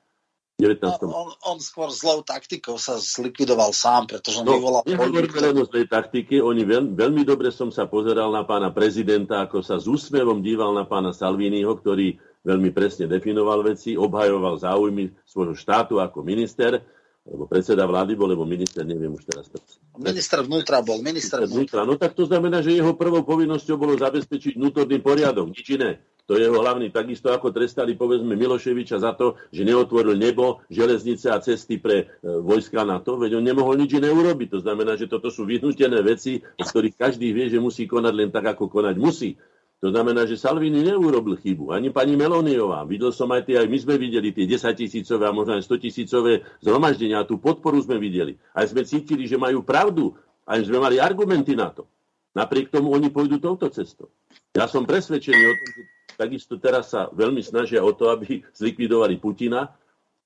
19. 0.62 1.10
No, 1.10 1.10
on, 1.10 1.30
on 1.50 1.58
skôr 1.58 1.90
zlou 1.90 2.22
taktikou 2.22 2.78
sa 2.78 3.02
zlikvidoval 3.02 3.74
sám, 3.74 4.06
pretože 4.06 4.46
no, 4.46 4.54
nevolal... 4.54 4.86
Nehovoríme 4.86 5.40
len 5.50 5.56
o 5.58 5.66
zlej 5.66 5.90
taktike, 5.90 6.38
oni 6.46 6.62
veľ, 6.62 6.94
veľmi 6.94 7.26
dobre 7.26 7.50
som 7.50 7.74
sa 7.74 7.90
pozeral 7.90 8.30
na 8.30 8.46
pána 8.46 8.70
prezidenta, 8.70 9.42
ako 9.42 9.66
sa 9.66 9.82
s 9.82 9.90
úsmevom 9.90 10.46
díval 10.46 10.78
na 10.78 10.86
pána 10.86 11.10
Salviniho, 11.10 11.74
ktorý 11.74 12.22
veľmi 12.46 12.70
presne 12.70 13.10
definoval 13.10 13.66
veci, 13.66 13.98
obhajoval 13.98 14.62
záujmy 14.62 15.10
svojho 15.26 15.58
štátu 15.58 15.98
ako 15.98 16.22
minister, 16.22 16.86
alebo 17.24 17.48
predseda 17.50 17.88
vlády 17.88 18.14
bol, 18.14 18.30
lebo 18.30 18.44
minister, 18.46 18.84
neviem 18.86 19.16
už 19.16 19.26
teraz. 19.26 19.48
Minister 19.96 20.44
vnútra 20.44 20.84
bol, 20.84 21.00
minister 21.00 21.40
vnútra. 21.50 21.88
No 21.88 21.96
tak 21.96 22.14
to 22.14 22.28
znamená, 22.28 22.60
že 22.60 22.76
jeho 22.76 22.94
prvou 22.94 23.24
povinnosťou 23.26 23.80
bolo 23.80 23.96
zabezpečiť 23.96 24.60
vnútorný 24.60 25.00
poriadok, 25.00 25.50
nič 25.50 25.66
iné. 25.72 26.04
To 26.24 26.40
je 26.40 26.48
jeho 26.48 26.56
hlavný. 26.56 26.88
Takisto 26.88 27.36
ako 27.36 27.52
trestali 27.52 28.00
povedzme 28.00 28.40
Miloševiča 28.40 28.96
za 28.96 29.12
to, 29.12 29.36
že 29.52 29.68
neotvoril 29.68 30.16
nebo, 30.16 30.64
železnice 30.72 31.28
a 31.28 31.44
cesty 31.44 31.84
pre 31.84 31.98
e, 32.00 32.06
vojska 32.24 32.88
na 32.88 33.04
to, 33.04 33.20
veď 33.20 33.44
on 33.44 33.44
nemohol 33.44 33.76
nič 33.76 34.00
iné 34.00 34.08
urobiť. 34.08 34.56
To 34.56 34.60
znamená, 34.64 34.96
že 34.96 35.12
toto 35.12 35.28
sú 35.28 35.44
vyhnutené 35.44 36.00
veci, 36.00 36.40
z 36.40 36.68
ktorých 36.72 36.96
každý 36.96 37.36
vie, 37.36 37.52
že 37.52 37.60
musí 37.60 37.84
konať 37.84 38.14
len 38.16 38.30
tak, 38.32 38.56
ako 38.56 38.72
konať 38.72 38.96
musí. 38.96 39.36
To 39.84 39.92
znamená, 39.92 40.24
že 40.24 40.40
Salvini 40.40 40.80
neurobil 40.80 41.36
chybu, 41.36 41.76
ani 41.76 41.92
pani 41.92 42.16
Meloniová. 42.16 42.88
Videl 42.88 43.12
som 43.12 43.28
aj 43.36 43.52
tie, 43.52 43.60
aj 43.60 43.68
my 43.68 43.78
sme 43.84 44.00
videli 44.00 44.32
tie 44.32 44.48
10 44.48 44.80
tisícové 44.80 45.28
a 45.28 45.36
možno 45.36 45.60
aj 45.60 45.68
100 45.68 45.84
tisícové 45.84 46.48
zhromaždenia 46.64 47.20
a 47.20 47.28
tú 47.28 47.36
podporu 47.36 47.84
sme 47.84 48.00
videli. 48.00 48.40
Aj 48.56 48.64
sme 48.64 48.88
cítili, 48.88 49.28
že 49.28 49.36
majú 49.36 49.60
pravdu, 49.60 50.16
aj 50.48 50.72
sme 50.72 50.80
mali 50.80 51.04
argumenty 51.04 51.52
na 51.52 51.68
to. 51.68 51.84
Napriek 52.32 52.72
tomu 52.72 52.96
oni 52.96 53.12
pôjdu 53.12 53.44
touto 53.44 53.68
cestou. 53.68 54.08
Ja 54.56 54.72
som 54.72 54.88
presvedčený 54.88 55.44
o 55.52 55.54
tom, 55.60 55.70
že 55.76 55.82
takisto 56.16 56.60
teraz 56.62 56.94
sa 56.94 57.10
veľmi 57.12 57.42
snažia 57.42 57.82
o 57.82 57.92
to, 57.94 58.10
aby 58.14 58.42
zlikvidovali 58.60 59.18
Putina, 59.18 59.74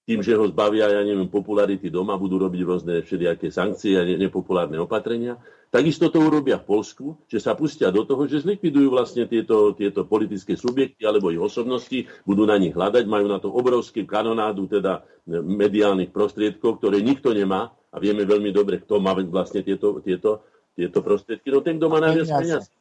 tým, 0.07 0.23
že 0.23 0.39
ho 0.39 0.47
zbavia, 0.47 0.88
ja 0.88 1.03
neviem, 1.03 1.28
popularity 1.28 1.91
doma, 1.91 2.15
budú 2.15 2.39
robiť 2.39 2.61
rôzne 2.63 3.03
všelijaké 3.03 3.51
sankcie 3.51 3.99
a 3.99 4.07
nepopulárne 4.07 4.80
opatrenia. 4.80 5.36
Takisto 5.67 6.07
to 6.07 6.23
urobia 6.23 6.63
v 6.63 6.80
Polsku, 6.80 7.19
že 7.28 7.43
sa 7.43 7.51
pustia 7.59 7.91
do 7.91 8.07
toho, 8.07 8.23
že 8.23 8.39
zlikvidujú 8.39 8.88
vlastne 8.88 9.28
tieto, 9.28 9.75
tieto 9.75 10.07
politické 10.07 10.55
subjekty 10.55 11.03
alebo 11.03 11.28
ich 11.28 11.43
osobnosti, 11.43 12.07
budú 12.23 12.47
na 12.47 12.55
nich 12.55 12.71
hľadať, 12.71 13.03
majú 13.03 13.28
na 13.28 13.43
to 13.43 13.51
obrovský 13.51 14.07
kanonádu 14.07 14.71
teda 14.71 15.03
mediálnych 15.28 16.15
prostriedkov, 16.15 16.80
ktoré 16.80 17.03
nikto 17.03 17.36
nemá 17.36 17.75
a 17.91 17.99
vieme 17.99 18.23
veľmi 18.23 18.55
dobre, 18.55 18.80
kto 18.80 19.03
má 19.03 19.11
vlastne 19.11 19.59
tieto, 19.59 19.99
tieto, 19.99 20.47
tieto 20.71 21.03
prostriedky. 21.03 21.51
No 21.51 21.59
ten, 21.59 21.75
kto 21.75 21.91
má 21.91 21.99
najviac 21.99 22.32
peniazí. 22.32 22.71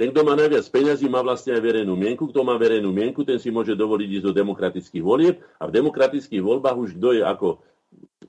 Ten, 0.00 0.16
kto 0.16 0.24
má 0.24 0.32
najviac 0.32 0.64
peňazí, 0.72 1.12
má 1.12 1.20
vlastne 1.20 1.52
aj 1.52 1.60
verejnú 1.60 1.92
mienku. 1.92 2.32
Kto 2.32 2.40
má 2.40 2.56
verejnú 2.56 2.88
mienku, 2.88 3.20
ten 3.20 3.36
si 3.36 3.52
môže 3.52 3.76
dovoliť 3.76 4.08
ísť 4.16 4.24
do 4.24 4.32
demokratických 4.32 5.04
volieb 5.04 5.44
a 5.60 5.68
v 5.68 5.76
demokratických 5.76 6.40
voľbách 6.40 6.76
už 6.80 6.90
kto 6.96 7.20
je 7.20 7.22
ako 7.28 7.60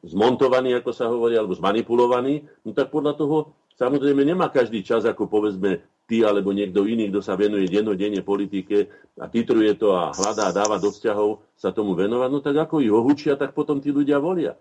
zmontovaný, 0.03 0.75
ako 0.75 0.91
sa 0.91 1.07
hovorí, 1.07 1.39
alebo 1.39 1.55
zmanipulovaný, 1.55 2.43
no 2.67 2.75
tak 2.75 2.91
podľa 2.91 3.15
toho 3.15 3.55
samozrejme 3.79 4.19
nemá 4.19 4.51
každý 4.51 4.83
čas, 4.83 5.07
ako 5.07 5.31
povedzme 5.31 5.79
ty 6.11 6.27
alebo 6.27 6.51
niekto 6.51 6.83
iný, 6.83 7.07
kto 7.07 7.23
sa 7.23 7.39
venuje 7.39 7.71
dennodenne 7.71 8.19
politike 8.19 8.91
a 9.15 9.31
titruje 9.31 9.71
to 9.79 9.95
a 9.95 10.11
hľadá 10.11 10.51
a 10.51 10.55
dáva 10.55 10.75
do 10.75 10.91
vzťahov 10.91 11.39
sa 11.55 11.71
tomu 11.71 11.95
venovať, 11.95 12.29
no 12.35 12.43
tak 12.43 12.59
ako 12.67 12.83
ich 12.83 12.91
ohučia, 12.91 13.39
tak 13.39 13.55
potom 13.55 13.79
tí 13.79 13.95
ľudia 13.95 14.19
volia. 14.19 14.59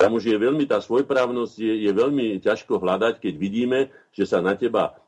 Tam 0.00 0.18
už 0.18 0.34
je 0.34 0.34
veľmi, 0.34 0.66
tá 0.66 0.82
svojprávnosť 0.82 1.54
je, 1.62 1.74
je 1.86 1.92
veľmi 1.94 2.42
ťažko 2.42 2.82
hľadať, 2.82 3.22
keď 3.22 3.34
vidíme, 3.38 3.78
že 4.10 4.26
sa 4.26 4.42
na 4.42 4.58
teba 4.58 4.98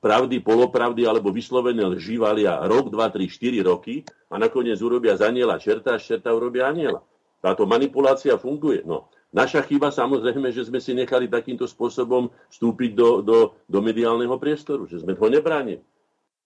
pravdy, 0.00 0.40
polopravdy 0.40 1.04
alebo 1.04 1.28
vyslovené 1.28 1.84
lži 1.84 2.16
rok, 2.64 2.88
dva, 2.88 3.12
tri, 3.12 3.28
štyri 3.28 3.60
roky 3.60 4.08
a 4.32 4.40
nakoniec 4.40 4.80
urobia 4.80 5.20
z 5.20 5.28
aniela 5.28 5.60
čerta 5.60 5.94
a 5.94 6.00
čerta 6.00 6.32
urobia 6.32 6.64
aniela. 6.70 7.04
Táto 7.44 7.68
manipulácia 7.68 8.40
funguje. 8.40 8.82
No, 8.88 9.12
naša 9.36 9.62
chyba 9.62 9.92
samozrejme, 9.92 10.50
že 10.50 10.66
sme 10.66 10.80
si 10.80 10.96
nechali 10.96 11.28
takýmto 11.28 11.68
spôsobom 11.68 12.32
vstúpiť 12.50 12.90
do, 12.96 13.20
do, 13.20 13.38
do 13.68 13.78
mediálneho 13.84 14.34
priestoru, 14.40 14.88
že 14.88 15.04
sme 15.04 15.12
ho 15.12 15.26
nebránili. 15.28 15.84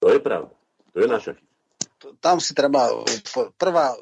To 0.03 0.11
je 0.11 0.19
pravda. 0.19 0.53
To 0.93 0.99
je 1.01 1.09
naša 1.09 1.33
chyba. 1.39 1.51
Tam 2.19 2.43
si 2.43 2.51
treba 2.51 2.91
prvá 3.55 3.95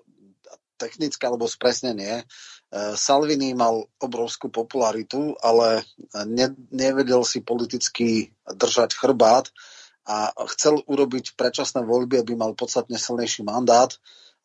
technická 0.80 1.28
alebo 1.28 1.44
spresnenie 1.44 2.24
Salvini 2.94 3.50
mal 3.50 3.90
obrovskú 3.98 4.46
popularitu, 4.46 5.34
ale 5.42 5.82
ne, 6.30 6.54
nevedel 6.70 7.26
si 7.26 7.42
politicky 7.42 8.30
držať 8.46 8.94
chrbát 8.94 9.50
a 10.06 10.30
chcel 10.54 10.78
urobiť 10.86 11.34
predčasné 11.34 11.82
voľby, 11.82 12.22
aby 12.22 12.38
mal 12.38 12.54
podstatne 12.54 12.94
silnejší 12.94 13.42
mandát, 13.42 13.90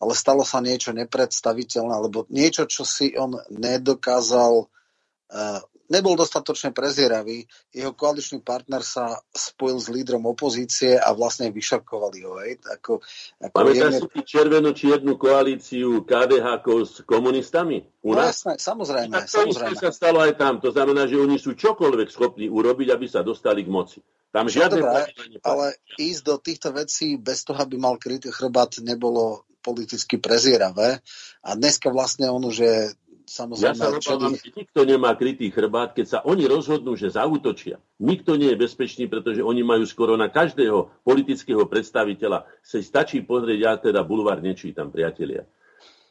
ale 0.01 0.17
stalo 0.17 0.41
sa 0.41 0.57
niečo 0.57 0.89
nepredstaviteľné, 0.91 1.93
alebo 1.93 2.25
niečo, 2.33 2.65
čo 2.65 2.81
si 2.81 3.13
on 3.13 3.37
nedokázal 3.53 4.65
uh, 4.65 5.61
nebol 5.89 6.17
dostatočne 6.17 6.73
prezieravý. 6.73 7.45
Jeho 7.69 7.93
koaličný 7.93 8.41
partner 8.41 8.81
sa 8.81 9.19
spojil 9.29 9.77
s 9.77 9.87
lídrom 9.91 10.25
opozície 10.25 10.97
a 10.97 11.13
vlastne 11.13 11.53
vyšakovali 11.53 12.19
ho. 12.25 12.33
Hej. 12.41 12.61
Ako, 12.65 13.01
ako 13.41 13.55
Pamätáš 13.55 14.01
jemne... 14.01 14.09
si 14.09 14.19
červeno-čiernu 14.25 15.13
koalíciu 15.17 16.03
KDH 16.03 16.47
s 16.85 16.95
komunistami? 17.05 17.85
U 18.01 18.13
no, 18.13 18.21
nás? 18.21 18.41
Jasné, 18.41 18.53
samozrejme. 18.57 19.13
Tak 19.13 19.25
to 19.29 19.37
samozrejme. 19.45 19.77
sa 19.77 19.91
stalo 19.93 20.17
aj 20.21 20.33
tam. 20.37 20.57
To 20.61 20.69
znamená, 20.73 21.05
že 21.05 21.21
oni 21.21 21.37
sú 21.37 21.53
čokoľvek 21.53 22.07
schopní 22.09 22.47
urobiť, 22.49 22.87
aby 22.93 23.05
sa 23.05 23.21
dostali 23.21 23.61
k 23.61 23.69
moci. 23.69 23.99
Tam 24.35 24.51
žiadne 24.51 24.83
dobré, 24.83 25.07
ale 25.47 25.79
ísť 25.95 26.21
do 26.27 26.35
týchto 26.35 26.75
vecí 26.75 27.15
bez 27.15 27.47
toho, 27.47 27.55
aby 27.55 27.79
mal 27.79 27.95
krytý 27.95 28.27
chrbát, 28.35 28.83
nebolo 28.83 29.47
politicky 29.63 30.19
prezieravé. 30.19 30.99
A 31.41 31.55
dneska 31.55 31.87
vlastne 31.87 32.27
on 32.27 32.43
už 32.43 32.57
je 32.59 32.77
Samozrejme, 33.25 33.65
ja 33.65 33.73
sa 33.73 33.89
obávam, 33.89 34.37
že 34.37 34.53
nikto 34.53 34.85
nemá 34.85 35.17
krytý 35.17 35.49
chrbát, 35.49 35.97
keď 35.97 36.05
sa 36.05 36.19
oni 36.21 36.45
rozhodnú, 36.45 36.93
že 36.93 37.09
zautočia. 37.09 37.81
Nikto 37.97 38.37
nie 38.37 38.53
je 38.53 38.61
bezpečný, 38.61 39.09
pretože 39.09 39.41
oni 39.41 39.65
majú 39.65 39.81
skoro 39.89 40.13
na 40.13 40.29
každého 40.29 41.01
politického 41.01 41.65
predstaviteľa. 41.65 42.45
Se 42.61 42.85
stačí 42.85 43.25
pozrieť, 43.25 43.59
ja 43.59 43.73
teda 43.81 44.05
bulvár 44.05 44.45
nečítam, 44.45 44.93
priatelia. 44.93 45.49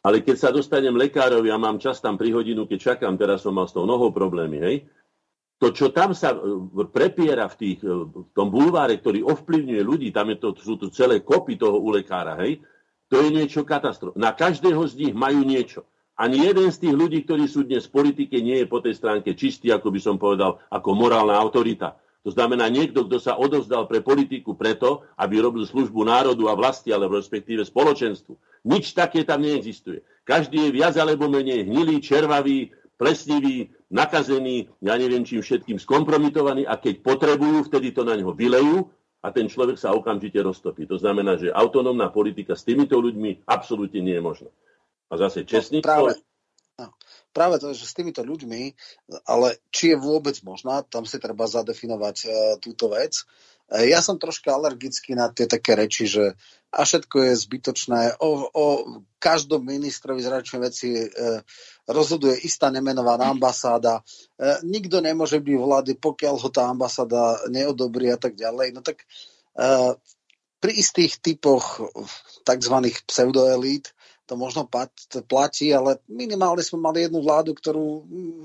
Ale 0.05 0.21
keď 0.21 0.37
sa 0.37 0.51
dostanem 0.51 0.93
lekárovi 0.93 1.49
a 1.49 1.57
mám 1.57 1.81
čas 1.81 2.03
tam 2.03 2.19
pri 2.19 2.35
hodinu, 2.35 2.67
keď 2.67 2.99
čakám, 2.99 3.15
teraz 3.17 3.47
som 3.47 3.57
mal 3.57 3.71
s 3.71 3.73
tou 3.73 3.89
nohou 3.89 4.13
problémy, 4.13 4.59
hej, 4.61 4.77
to, 5.57 5.73
čo 5.73 5.89
tam 5.95 6.13
sa 6.13 6.35
e, 6.35 6.39
prepiera 6.93 7.49
v, 7.49 7.57
tých, 7.57 7.79
e, 7.81 7.89
v 7.89 8.29
tom 8.37 8.53
bulváre, 8.53 9.01
ktorý 9.01 9.25
ovplyvňuje 9.25 9.81
ľudí, 9.81 10.09
tam 10.13 10.29
je 10.35 10.37
to, 10.37 10.53
sú 10.61 10.77
tu 10.77 10.93
celé 10.93 11.25
kopy 11.25 11.57
toho 11.57 11.81
u 11.81 11.89
lekára, 11.89 12.37
hej, 12.43 12.61
to 13.09 13.23
je 13.23 13.33
niečo 13.33 13.65
katastrof. 13.65 14.13
Na 14.19 14.37
každého 14.37 14.83
z 14.91 15.09
nich 15.09 15.15
majú 15.17 15.41
niečo. 15.41 15.89
Ani 16.15 16.47
jeden 16.47 16.71
z 16.71 16.79
tých 16.79 16.95
ľudí, 16.95 17.27
ktorí 17.27 17.51
sú 17.51 17.67
dnes 17.67 17.91
v 17.91 17.95
politike, 17.99 18.39
nie 18.39 18.63
je 18.63 18.71
po 18.71 18.79
tej 18.79 18.95
stránke 18.95 19.35
čistý, 19.35 19.75
ako 19.75 19.91
by 19.91 20.01
som 20.01 20.17
povedal, 20.17 20.63
ako 20.71 20.95
morálna 20.95 21.35
autorita. 21.35 21.99
To 22.25 22.33
znamená 22.33 22.71
niekto, 22.73 23.05
kto 23.05 23.21
sa 23.21 23.37
odovzdal 23.37 23.85
pre 23.85 24.01
politiku 24.01 24.57
preto, 24.57 25.05
aby 25.21 25.43
robil 25.43 25.69
službu 25.69 26.09
národu 26.09 26.49
a 26.49 26.57
vlasti, 26.57 26.89
alebo 26.89 27.21
respektíve 27.21 27.67
spoločenstvu. 27.67 28.33
Nič 28.65 28.97
také 28.97 29.29
tam 29.29 29.45
neexistuje. 29.45 30.01
Každý 30.25 30.71
je 30.71 30.71
viac 30.73 30.97
alebo 30.97 31.29
menej 31.29 31.69
hnilý, 31.69 32.01
červavý, 32.01 32.73
plesnivý, 32.97 33.75
nakazený, 33.93 34.73
ja 34.81 34.97
neviem 34.97 35.27
čím 35.27 35.45
všetkým 35.45 35.77
skompromitovaný 35.77 36.65
a 36.65 36.81
keď 36.81 37.05
potrebujú, 37.05 37.69
vtedy 37.69 37.93
to 37.93 38.07
na 38.07 38.17
neho 38.17 38.33
vylejú 38.33 38.89
a 39.21 39.29
ten 39.29 39.51
človek 39.51 39.77
sa 39.77 39.93
okamžite 39.93 40.41
roztopí. 40.41 40.89
To 40.89 40.97
znamená, 40.97 41.37
že 41.37 41.53
autonómna 41.53 42.09
politika 42.09 42.57
s 42.57 42.65
týmito 42.65 42.97
ľuďmi 42.97 43.45
absolútne 43.45 44.01
nie 44.01 44.17
je 44.17 44.23
možná. 44.25 44.51
A 45.15 45.31
zase 45.31 45.47
čestný 45.47 45.79
no, 45.79 45.87
práve, 45.87 46.19
no, 46.75 46.91
práve 47.31 47.63
to, 47.63 47.71
že 47.71 47.87
s 47.87 47.95
týmito 47.95 48.27
ľuďmi, 48.27 48.75
ale 49.31 49.63
či 49.71 49.95
je 49.95 49.97
vôbec 50.03 50.35
možná, 50.43 50.83
tam 50.83 51.07
si 51.07 51.23
treba 51.23 51.47
zadefinovať 51.47 52.17
uh, 52.27 52.31
túto 52.59 52.91
vec. 52.91 53.23
Uh, 53.71 53.87
ja 53.87 54.03
som 54.03 54.19
troška 54.19 54.51
alergický 54.51 55.15
na 55.15 55.31
tie 55.31 55.47
také 55.47 55.79
reči, 55.79 56.11
že 56.11 56.35
a 56.75 56.83
všetko 56.83 57.31
je 57.31 57.43
zbytočné. 57.47 58.19
O, 58.19 58.51
o 58.51 58.65
každom 59.23 59.63
ministrovi 59.63 60.19
zračnej 60.19 60.61
veci 60.67 60.91
uh, 60.91 61.39
rozhoduje 61.87 62.43
istá 62.43 62.75
nemenovaná 62.75 63.31
ambasáda. 63.31 64.03
Uh, 64.35 64.59
nikto 64.67 64.99
nemôže 64.99 65.39
byť 65.39 65.55
vlády, 65.55 65.93
pokiaľ 66.03 66.35
ho 66.43 66.51
tá 66.51 66.67
ambasáda 66.67 67.47
neodobrí 67.55 68.11
a 68.11 68.19
tak 68.19 68.35
ďalej. 68.35 68.75
No 68.75 68.83
tak 68.83 69.07
uh, 69.55 69.95
pri 70.59 70.73
istých 70.75 71.23
typoch 71.23 71.79
tzv. 72.43 72.77
pseudoelít 73.07 73.95
to 74.25 74.35
možno 74.41 74.65
platí, 75.29 75.69
ale 75.73 76.01
minimálne 76.09 76.65
sme 76.65 76.81
mali 76.81 77.05
jednu 77.05 77.21
vládu, 77.21 77.53
ktorú 77.53 78.09
mm, 78.09 78.45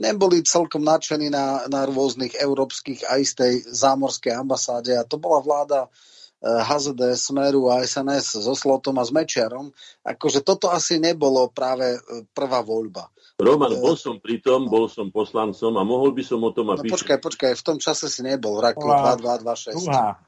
neboli 0.00 0.40
celkom 0.46 0.80
nadšení 0.80 1.28
na, 1.28 1.68
na 1.68 1.84
rôznych 1.84 2.38
európskych 2.38 3.04
a 3.04 3.20
istej 3.20 3.68
zámorskej 3.68 4.32
ambasáde 4.32 4.96
a 4.96 5.04
to 5.04 5.20
bola 5.20 5.44
vláda 5.44 5.92
HZD, 6.38 7.02
eh, 7.02 7.16
Smeru 7.18 7.66
a 7.66 7.82
SNS 7.82 8.46
so 8.46 8.54
Slotom 8.54 9.02
a 9.02 9.04
s 9.04 9.10
Mečiarom. 9.10 9.74
Akože 10.06 10.46
toto 10.46 10.70
asi 10.70 11.02
nebolo 11.02 11.50
práve 11.50 11.98
eh, 11.98 12.22
prvá 12.30 12.62
voľba. 12.62 13.10
Roman, 13.42 13.74
eh, 13.74 13.82
bol 13.82 13.98
som 13.98 14.22
pri 14.22 14.38
tom, 14.38 14.70
bol 14.70 14.86
som 14.86 15.10
poslancom 15.10 15.74
a 15.74 15.82
mohol 15.82 16.14
by 16.14 16.22
som 16.22 16.38
o 16.46 16.50
tom 16.54 16.70
no, 16.70 16.78
Počkaj, 16.78 17.18
počkaj, 17.18 17.52
v 17.58 17.64
tom 17.66 17.78
čase 17.82 18.06
si 18.06 18.22
nebol, 18.22 18.62
Rakli 18.62 18.86
2226. 18.86 20.27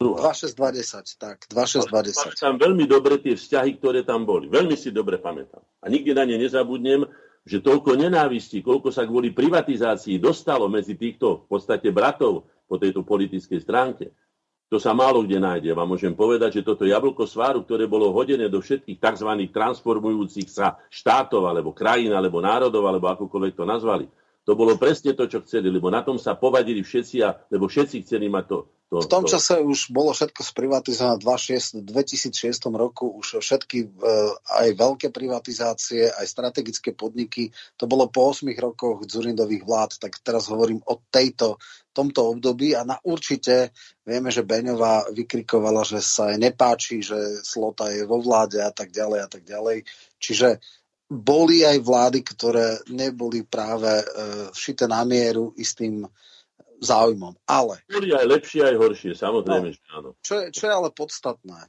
2620, 0.00 1.20
tak, 1.20 1.44
2620. 1.50 2.38
Tam 2.38 2.56
veľmi 2.58 2.84
dobre 2.86 3.18
tie 3.20 3.34
vzťahy, 3.38 3.78
ktoré 3.78 4.02
tam 4.02 4.26
boli. 4.26 4.48
Veľmi 4.50 4.74
si 4.74 4.90
dobre 4.90 5.18
pamätám. 5.18 5.62
A 5.82 5.86
nikdy 5.90 6.10
na 6.16 6.24
ne 6.26 6.36
nezabudnem, 6.38 7.06
že 7.42 7.58
toľko 7.58 7.98
nenávistí, 7.98 8.62
koľko 8.62 8.94
sa 8.94 9.02
kvôli 9.02 9.34
privatizácii 9.34 10.22
dostalo 10.22 10.70
medzi 10.70 10.94
týchto 10.94 11.46
v 11.46 11.58
podstate 11.58 11.90
bratov 11.90 12.46
po 12.70 12.78
tejto 12.78 13.02
politickej 13.02 13.60
stránke. 13.62 14.14
To 14.72 14.80
sa 14.80 14.96
málo 14.96 15.20
kde 15.20 15.36
nájde. 15.36 15.76
Vám 15.76 15.84
môžem 15.84 16.16
povedať, 16.16 16.62
že 16.62 16.64
toto 16.64 16.88
jablko 16.88 17.28
sváru, 17.28 17.60
ktoré 17.60 17.84
bolo 17.84 18.08
hodené 18.08 18.48
do 18.48 18.64
všetkých 18.64 18.96
tzv. 18.96 19.28
transformujúcich 19.52 20.48
sa 20.48 20.80
štátov, 20.88 21.44
alebo 21.44 21.76
krajín, 21.76 22.16
alebo 22.16 22.40
národov, 22.40 22.88
alebo 22.88 23.12
akokoľvek 23.12 23.52
to 23.52 23.68
nazvali, 23.68 24.08
to 24.42 24.52
bolo 24.58 24.74
presne 24.74 25.14
to, 25.14 25.30
čo 25.30 25.42
chceli, 25.46 25.70
lebo 25.70 25.86
na 25.90 26.02
tom 26.02 26.18
sa 26.18 26.34
povadili 26.34 26.82
všetci, 26.82 27.16
a, 27.22 27.34
lebo 27.50 27.70
všetci 27.70 28.02
chceli 28.02 28.26
mať 28.26 28.44
to, 28.50 28.58
to, 28.92 29.00
v 29.00 29.08
tom 29.08 29.24
to... 29.24 29.32
čase 29.32 29.56
už 29.56 29.88
bolo 29.88 30.12
všetko 30.12 30.44
sprivatizované. 30.44 31.16
V 31.24 31.80
2006 31.80 32.68
roku, 32.76 33.08
už 33.08 33.40
všetky 33.40 33.78
e, 33.80 33.88
aj 34.52 34.68
veľké 34.76 35.08
privatizácie, 35.08 36.12
aj 36.12 36.26
strategické 36.28 36.92
podniky, 36.92 37.48
to 37.80 37.88
bolo 37.88 38.12
po 38.12 38.36
8 38.36 38.52
rokoch 38.60 39.08
Dzurindových 39.08 39.64
vlád, 39.64 39.96
tak 39.96 40.20
teraz 40.20 40.52
hovorím 40.52 40.84
o 40.84 41.00
tejto, 41.08 41.56
tomto 41.96 42.36
období 42.36 42.76
a 42.76 42.84
na 42.84 43.00
určite 43.00 43.72
vieme, 44.04 44.28
že 44.28 44.44
Beňová 44.44 45.08
vykrikovala, 45.08 45.88
že 45.88 46.04
sa 46.04 46.28
jej 46.28 46.40
nepáči, 46.40 47.00
že 47.00 47.16
Slota 47.40 47.88
je 47.88 48.04
vo 48.04 48.20
vláde 48.20 48.60
a 48.60 48.72
tak 48.76 48.92
ďalej 48.92 49.20
a 49.24 49.28
tak 49.28 49.44
ďalej. 49.48 49.88
Čiže 50.20 50.60
boli 51.12 51.60
aj 51.60 51.78
vlády, 51.84 52.24
ktoré 52.24 52.80
neboli 52.88 53.44
práve 53.44 54.00
e, 54.00 54.04
šité 54.56 54.88
na 54.88 55.04
mieru 55.04 55.52
istým 55.60 56.08
záujmom. 56.82 57.36
Ale... 57.46 57.84
Boli 57.86 58.10
aj 58.10 58.26
lepšie, 58.26 58.64
aj 58.64 58.76
horšie, 58.80 59.12
samozrejme, 59.14 59.68
no, 59.70 59.74
že 59.76 59.80
áno. 59.92 60.08
Čo 60.24 60.34
je, 60.40 60.44
čo 60.50 60.62
je 60.66 60.72
ale 60.72 60.88
podstatné? 60.90 61.60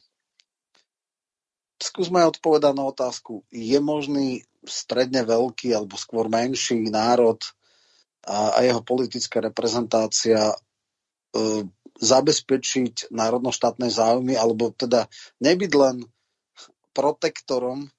Skúsme 1.77 2.23
odpovedať 2.23 2.73
na 2.73 2.87
otázku. 2.87 3.43
Je 3.51 3.77
možný 3.77 4.47
stredne 4.63 5.27
veľký 5.27 5.75
alebo 5.75 5.99
skôr 5.99 6.31
menší 6.31 6.87
národ 6.87 7.37
a, 8.23 8.55
a 8.55 8.59
jeho 8.63 8.79
politická 8.79 9.43
reprezentácia 9.43 10.55
e, 10.55 10.57
zabezpečiť 11.99 13.11
národno-štátne 13.11 13.91
záujmy 13.91 14.39
alebo 14.39 14.71
teda 14.71 15.11
nebyť 15.43 15.71
len 15.75 16.07
protektorom 16.95 17.85
e, 17.85 17.89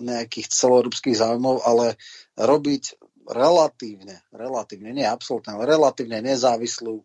nejakých 0.00 0.48
celoeurópskych 0.48 1.20
záujmov, 1.20 1.64
ale 1.64 2.00
robiť 2.40 2.96
relatívne, 3.28 4.24
relatívne, 4.32 4.92
nie 4.92 5.04
absolútne, 5.04 5.56
ale 5.56 5.68
relatívne 5.76 6.20
nezávislú 6.24 7.04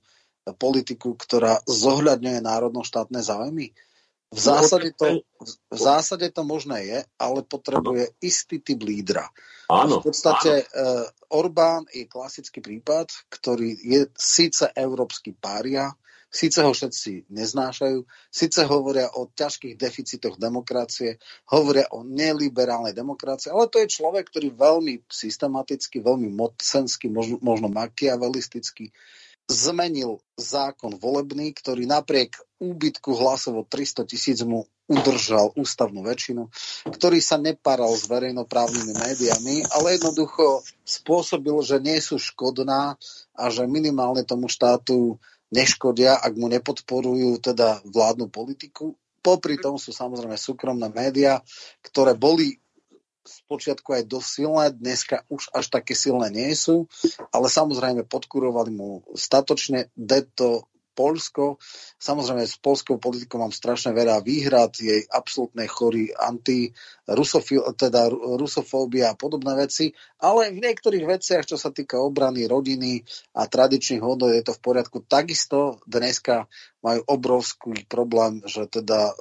politiku, 0.56 1.16
ktorá 1.20 1.62
zohľadňuje 1.68 2.40
národno-štátne 2.42 3.20
záujmy? 3.22 3.76
V 4.30 4.40
zásade, 4.40 4.94
to, 4.94 5.26
v 5.74 5.80
zásade 5.80 6.30
to 6.30 6.46
možné 6.46 6.86
je, 6.86 7.00
ale 7.18 7.42
potrebuje 7.42 8.14
istý 8.22 8.62
typ 8.62 8.78
lídra. 8.86 9.26
Áno, 9.74 10.00
v 10.00 10.14
podstate 10.14 10.70
áno. 10.70 11.10
Orbán 11.34 11.90
je 11.90 12.06
klasický 12.06 12.62
prípad, 12.62 13.10
ktorý 13.30 13.74
je 13.74 14.06
síce 14.14 14.70
európsky 14.78 15.34
pária, 15.34 15.90
Síce 16.30 16.62
ho 16.62 16.70
všetci 16.70 17.34
neznášajú, 17.34 18.06
síce 18.30 18.62
hovoria 18.70 19.10
o 19.18 19.34
ťažkých 19.34 19.74
deficitoch 19.74 20.38
demokracie, 20.38 21.18
hovoria 21.50 21.90
o 21.90 22.06
neliberálnej 22.06 22.94
demokracii, 22.94 23.50
ale 23.50 23.66
to 23.66 23.82
je 23.82 23.90
človek, 23.90 24.30
ktorý 24.30 24.54
veľmi 24.54 25.10
systematicky, 25.10 26.06
veľmi 26.06 26.30
mocensky, 26.30 27.10
možno, 27.10 27.42
možno 27.42 27.74
makiavelisticky 27.74 28.94
zmenil 29.50 30.22
zákon 30.38 31.02
volebný, 31.02 31.58
ktorý 31.58 31.90
napriek 31.90 32.38
úbytku 32.62 33.18
hlasov 33.18 33.54
o 33.58 33.64
300 33.66 34.06
tisíc 34.06 34.46
mu 34.46 34.70
udržal 34.86 35.54
ústavnú 35.58 36.06
väčšinu, 36.06 36.50
ktorý 36.86 37.22
sa 37.22 37.42
nepáral 37.42 37.94
s 37.94 38.06
verejnoprávnymi 38.10 38.94
médiami, 38.94 39.56
ale 39.70 39.98
jednoducho 39.98 40.66
spôsobil, 40.86 41.58
že 41.66 41.78
nie 41.82 41.98
sú 42.02 42.18
škodná 42.22 42.98
a 43.34 43.44
že 43.50 43.70
minimálne 43.70 44.26
tomu 44.26 44.50
štátu 44.50 45.18
neškodia, 45.50 46.18
ak 46.18 46.34
mu 46.38 46.48
nepodporujú 46.50 47.42
teda 47.42 47.82
vládnu 47.86 48.30
politiku. 48.30 48.94
Popri 49.20 49.60
tom 49.60 49.76
sú 49.76 49.92
samozrejme 49.92 50.40
súkromné 50.40 50.88
médiá, 50.94 51.44
ktoré 51.84 52.16
boli 52.16 52.56
spočiatku 53.30 53.94
aj 53.94 54.04
dosť 54.10 54.28
silné, 54.30 54.66
dneska 54.74 55.22
už 55.30 55.54
až 55.54 55.70
také 55.70 55.94
silné 55.94 56.34
nie 56.34 56.50
sú, 56.58 56.90
ale 57.30 57.52
samozrejme 57.52 58.08
podkurovali 58.10 58.72
mu 58.74 59.06
statočne, 59.14 59.94
deto 59.94 60.66
Polsko. 61.00 61.56
Samozrejme, 61.96 62.44
s 62.44 62.60
polskou 62.60 63.00
politikou 63.00 63.40
mám 63.40 63.56
strašne 63.56 63.96
veľa 63.96 64.20
výhrad, 64.20 64.76
jej 64.76 65.08
absolútne 65.08 65.64
chorí 65.72 66.12
anti 66.12 66.76
teda 67.80 68.12
rusofóbia 68.12 69.16
a 69.16 69.18
podobné 69.18 69.56
veci, 69.56 69.96
ale 70.20 70.52
v 70.52 70.60
niektorých 70.60 71.08
veciach, 71.08 71.48
čo 71.48 71.56
sa 71.56 71.72
týka 71.72 71.96
obrany 72.04 72.46
rodiny 72.52 73.00
a 73.40 73.48
tradičných 73.48 74.04
hodnot, 74.04 74.36
je 74.36 74.44
to 74.44 74.54
v 74.54 74.62
poriadku. 74.62 75.08
Takisto 75.08 75.80
dneska 75.88 76.52
majú 76.84 77.02
obrovský 77.08 77.88
problém, 77.88 78.44
že 78.44 78.68
teda 78.68 79.10
e, 79.10 79.14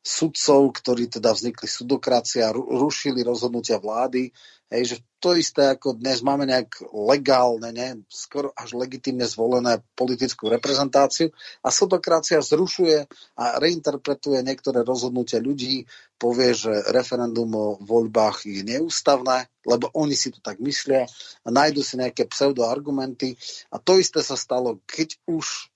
sudcov, 0.00 0.72
ktorí 0.80 1.12
teda 1.12 1.36
vznikli 1.36 1.68
sudokracia, 1.68 2.52
rušili 2.52 3.20
rozhodnutia 3.20 3.76
vlády, 3.76 4.32
Hej, 4.70 4.84
že 4.86 4.96
to 5.18 5.34
isté 5.34 5.66
ako 5.66 5.98
dnes 5.98 6.22
máme 6.22 6.46
nejak 6.46 6.94
legálne, 6.94 7.74
ne, 7.74 8.06
skoro 8.06 8.54
až 8.54 8.78
legitimne 8.78 9.26
zvolené 9.26 9.82
politickú 9.98 10.46
reprezentáciu 10.46 11.34
a 11.66 11.74
sudokracia 11.74 12.38
zrušuje 12.38 13.02
a 13.34 13.58
reinterpretuje 13.58 14.46
niektoré 14.46 14.86
rozhodnutia 14.86 15.42
ľudí, 15.42 15.90
povie, 16.14 16.54
že 16.54 16.70
referendum 16.94 17.50
o 17.50 17.82
voľbách 17.82 18.46
je 18.46 18.62
neústavné, 18.62 19.50
lebo 19.66 19.90
oni 19.90 20.14
si 20.14 20.30
to 20.30 20.38
tak 20.38 20.62
myslia 20.62 21.02
a 21.42 21.48
nájdu 21.50 21.82
si 21.82 21.98
nejaké 21.98 22.30
pseudoargumenty. 22.30 23.34
A 23.74 23.82
to 23.82 23.98
isté 23.98 24.22
sa 24.22 24.38
stalo, 24.38 24.78
keď 24.86 25.18
už 25.26 25.66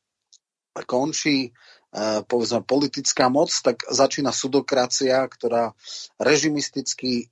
končí 0.87 1.51
povedzme 2.27 2.67
politická 2.67 3.31
moc, 3.31 3.55
tak 3.63 3.87
začína 3.87 4.35
sudokracia, 4.35 5.23
ktorá 5.31 5.71
režimistickí 6.19 7.13
e, 7.23 7.25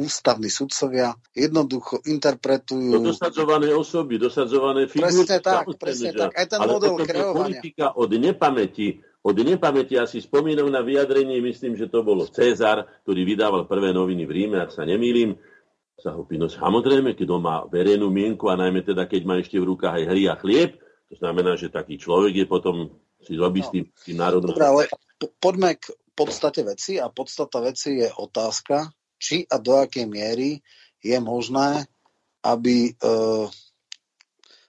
ústavní 0.00 0.48
sudcovia 0.48 1.12
jednoducho 1.36 2.00
interpretujú... 2.08 2.96
To 2.96 3.12
dosadzované 3.12 3.76
osoby, 3.76 4.16
dosadzované 4.16 4.88
figúry. 4.88 5.28
Presne 5.28 5.38
tak, 5.44 5.64
presne 5.76 6.10
tak. 6.16 6.32
Aj 6.32 6.46
ten 6.48 6.60
Ale 6.60 6.72
model 6.72 6.96
kreovania. 7.04 7.60
politika 7.60 7.86
od 7.92 8.10
nepamäti, 8.16 9.04
od 9.20 9.36
nepamäti, 9.36 10.00
ja 10.00 10.08
si 10.08 10.24
spomínam 10.24 10.72
na 10.72 10.80
vyjadrenie, 10.80 11.40
myslím, 11.44 11.76
že 11.76 11.92
to 11.92 12.00
bolo 12.00 12.24
Cezar, 12.32 12.88
ktorý 13.04 13.28
vydával 13.28 13.68
prvé 13.68 13.92
noviny 13.92 14.24
v 14.24 14.32
Ríme, 14.32 14.56
ak 14.64 14.72
sa 14.72 14.88
nemýlim, 14.88 15.36
sa 16.00 16.16
ho 16.16 16.28
pýtal, 16.28 16.52
samozrejme, 16.52 17.16
keď 17.16 17.28
on 17.32 17.42
má 17.44 17.64
verejnú 17.68 18.12
mienku 18.12 18.52
a 18.52 18.56
najmä 18.56 18.84
teda, 18.84 19.08
keď 19.08 19.22
má 19.24 19.40
ešte 19.40 19.56
v 19.56 19.68
rukách 19.68 20.00
aj 20.00 20.04
hry 20.08 20.22
a 20.28 20.36
chlieb, 20.36 20.80
to 21.08 21.14
znamená, 21.16 21.56
že 21.56 21.72
taký 21.72 21.96
človek 21.96 22.44
je 22.44 22.46
potom 22.46 22.92
si 23.26 23.34
robí 23.34 23.60
no. 23.60 23.66
s 23.66 23.70
tým, 23.74 23.84
tým 24.06 24.16
národom. 24.22 24.54
Dobre, 24.54 24.66
ale 24.66 24.82
poďme 25.42 25.74
k 25.74 25.90
podstate 26.14 26.62
veci 26.62 27.02
a 27.02 27.10
podstata 27.10 27.58
veci 27.58 27.98
je 27.98 28.08
otázka, 28.08 28.88
či 29.18 29.42
a 29.50 29.58
do 29.58 29.74
akej 29.74 30.06
miery 30.06 30.62
je 31.02 31.18
možné, 31.18 31.90
aby 32.46 32.94
e, 32.94 33.12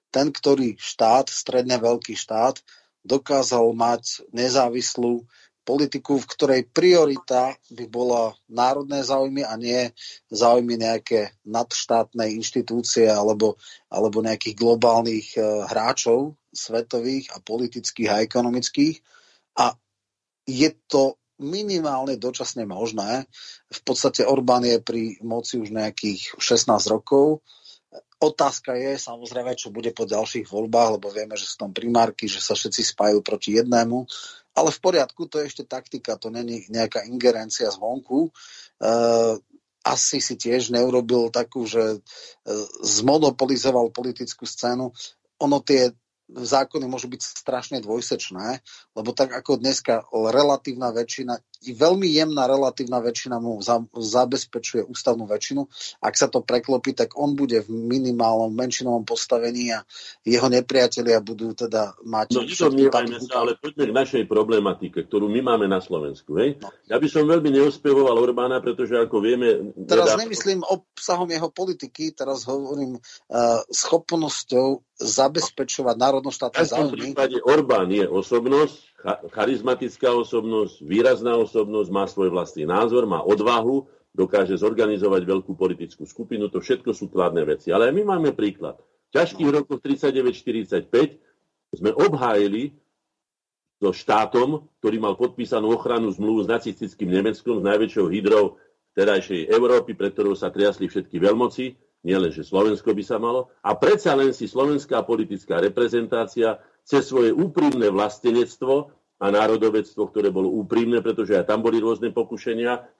ten, 0.10 0.28
ktorý 0.34 0.76
štát, 0.82 1.30
stredne 1.30 1.78
veľký 1.78 2.18
štát, 2.18 2.60
dokázal 3.06 3.72
mať 3.72 4.28
nezávislú 4.36 5.24
politiku, 5.68 6.16
v 6.16 6.32
ktorej 6.32 6.62
priorita 6.72 7.52
by 7.76 7.86
bola 7.92 8.32
národné 8.48 9.04
záujmy 9.04 9.44
a 9.44 9.60
nie 9.60 9.92
záujmy 10.32 10.80
nejaké 10.80 11.36
nadštátne 11.44 12.32
inštitúcie 12.40 13.12
alebo, 13.12 13.60
alebo 13.92 14.24
nejakých 14.24 14.56
globálnych 14.56 15.36
e, 15.36 15.44
hráčov 15.68 16.40
svetových 16.56 17.36
a 17.36 17.44
politických 17.44 18.08
a 18.08 18.24
ekonomických. 18.24 19.04
A 19.60 19.76
je 20.48 20.72
to 20.88 21.20
minimálne 21.44 22.16
dočasne 22.16 22.64
možné. 22.64 23.28
V 23.68 23.80
podstate 23.84 24.24
Orbán 24.24 24.64
je 24.64 24.80
pri 24.80 25.20
moci 25.22 25.60
už 25.60 25.76
nejakých 25.76 26.40
16 26.40 26.72
rokov. 26.88 27.44
Otázka 28.18 28.74
je 28.74 28.98
samozrejme, 28.98 29.54
čo 29.54 29.70
bude 29.70 29.94
po 29.94 30.10
ďalších 30.10 30.50
voľbách, 30.50 30.98
lebo 30.98 31.14
vieme, 31.14 31.38
že 31.38 31.46
sú 31.46 31.62
tam 31.62 31.70
primárky, 31.70 32.26
že 32.26 32.42
sa 32.42 32.58
všetci 32.58 32.82
spájajú 32.98 33.22
proti 33.22 33.62
jednému. 33.62 34.10
Ale 34.58 34.74
v 34.74 34.80
poriadku, 34.82 35.30
to 35.30 35.38
je 35.38 35.54
ešte 35.54 35.64
taktika, 35.70 36.18
to 36.18 36.34
není 36.34 36.66
nejaká 36.74 37.06
ingerencia 37.06 37.70
zvonku. 37.70 38.34
Uh, 38.82 39.38
asi 39.86 40.18
si 40.18 40.34
tiež 40.34 40.74
neurobil 40.74 41.30
takú, 41.30 41.70
že 41.70 42.02
uh, 42.02 42.68
zmonopolizoval 42.82 43.94
politickú 43.94 44.50
scénu. 44.50 44.90
Ono 45.46 45.58
tie 45.62 45.94
zákony 46.28 46.86
môžu 46.92 47.08
byť 47.08 47.22
strašne 47.24 47.78
dvojsečné, 47.80 48.60
lebo 49.00 49.10
tak 49.16 49.32
ako 49.32 49.64
dneska 49.64 50.04
relatívna 50.12 50.92
väčšina, 50.92 51.40
veľmi 51.72 52.08
jemná 52.12 52.52
relatívna 52.52 53.00
väčšina 53.00 53.40
mu 53.40 53.64
za, 53.64 53.80
zabezpečuje 53.96 54.84
ústavnú 54.84 55.24
väčšinu. 55.24 55.64
Ak 56.04 56.20
sa 56.20 56.28
to 56.28 56.44
preklopí, 56.44 56.92
tak 56.92 57.16
on 57.16 57.34
bude 57.34 57.64
v 57.64 57.70
minimálnom 57.72 58.52
menšinovom 58.52 59.08
postavení 59.08 59.72
a 59.72 59.88
jeho 60.28 60.52
nepriatelia 60.52 61.24
budú 61.24 61.56
teda 61.56 61.96
mať... 62.04 62.36
No 62.36 62.44
nedomnievajme 62.44 63.18
sa, 63.24 63.48
ale 63.48 63.56
poďme 63.56 63.84
k 63.88 63.94
našej 63.96 64.24
problematike, 64.28 65.08
ktorú 65.08 65.32
my 65.32 65.40
máme 65.40 65.66
na 65.72 65.80
Slovensku. 65.80 66.36
Hej? 66.44 66.60
No. 66.60 66.70
Ja 66.92 67.00
by 67.00 67.08
som 67.08 67.24
veľmi 67.24 67.56
neospevoval 67.56 68.20
Orbána, 68.20 68.60
pretože 68.60 69.00
ako 69.00 69.24
vieme... 69.24 69.72
Teraz 69.88 70.12
nedá... 70.12 70.28
nemyslím 70.28 70.60
obsahom 70.68 71.32
jeho 71.32 71.48
politiky, 71.48 72.12
teraz 72.12 72.44
hovorím 72.44 73.00
uh, 73.00 73.64
schopnosťou 73.72 74.87
zabezpečovať 74.98 75.96
národnoštátne 75.96 76.64
záujmy. 76.66 76.90
V 76.90 77.02
prípade 77.14 77.38
Orbán 77.46 77.90
je 77.94 78.10
osobnosť, 78.10 78.98
charizmatická 79.30 80.10
osobnosť, 80.10 80.82
výrazná 80.82 81.38
osobnosť, 81.38 81.90
má 81.94 82.10
svoj 82.10 82.34
vlastný 82.34 82.66
názor, 82.66 83.06
má 83.06 83.22
odvahu, 83.22 83.86
dokáže 84.18 84.58
zorganizovať 84.58 85.22
veľkú 85.22 85.54
politickú 85.54 86.10
skupinu, 86.10 86.50
to 86.50 86.58
všetko 86.58 86.90
sú 86.98 87.06
kladné 87.14 87.46
veci. 87.46 87.70
Ale 87.70 87.94
aj 87.94 87.94
my 87.94 88.04
máme 88.18 88.30
príklad. 88.34 88.82
V 89.14 89.22
ťažkých 89.22 89.50
rokoch 89.54 89.80
39-45 89.86 90.90
sme 91.78 91.94
obhájili 91.94 92.74
so 93.78 93.94
štátom, 93.94 94.66
ktorý 94.82 94.98
mal 94.98 95.14
podpísanú 95.14 95.70
ochranu 95.70 96.10
zmluvu 96.10 96.44
s 96.44 96.48
nacistickým 96.50 97.14
Nemeckom, 97.14 97.62
s 97.62 97.68
najväčšou 97.70 98.10
hydrou 98.10 98.58
terajšej 98.98 99.54
Európy, 99.54 99.94
pre 99.94 100.10
ktorou 100.10 100.34
sa 100.34 100.50
triasli 100.50 100.90
všetky 100.90 101.22
veľmoci, 101.22 101.78
nielen, 102.08 102.32
že 102.32 102.48
Slovensko 102.48 102.96
by 102.96 103.04
sa 103.04 103.20
malo, 103.20 103.52
a 103.60 103.76
predsa 103.76 104.16
len 104.16 104.32
si 104.32 104.48
slovenská 104.48 105.04
politická 105.04 105.60
reprezentácia 105.60 106.64
cez 106.88 107.04
svoje 107.12 107.36
úprimné 107.36 107.92
vlastenectvo 107.92 108.96
a 109.20 109.28
národovectvo, 109.28 110.08
ktoré 110.08 110.32
bolo 110.32 110.48
úprimné, 110.56 111.04
pretože 111.04 111.36
aj 111.36 111.52
tam 111.52 111.60
boli 111.60 111.84
rôzne 111.84 112.16
pokušenia, 112.16 112.96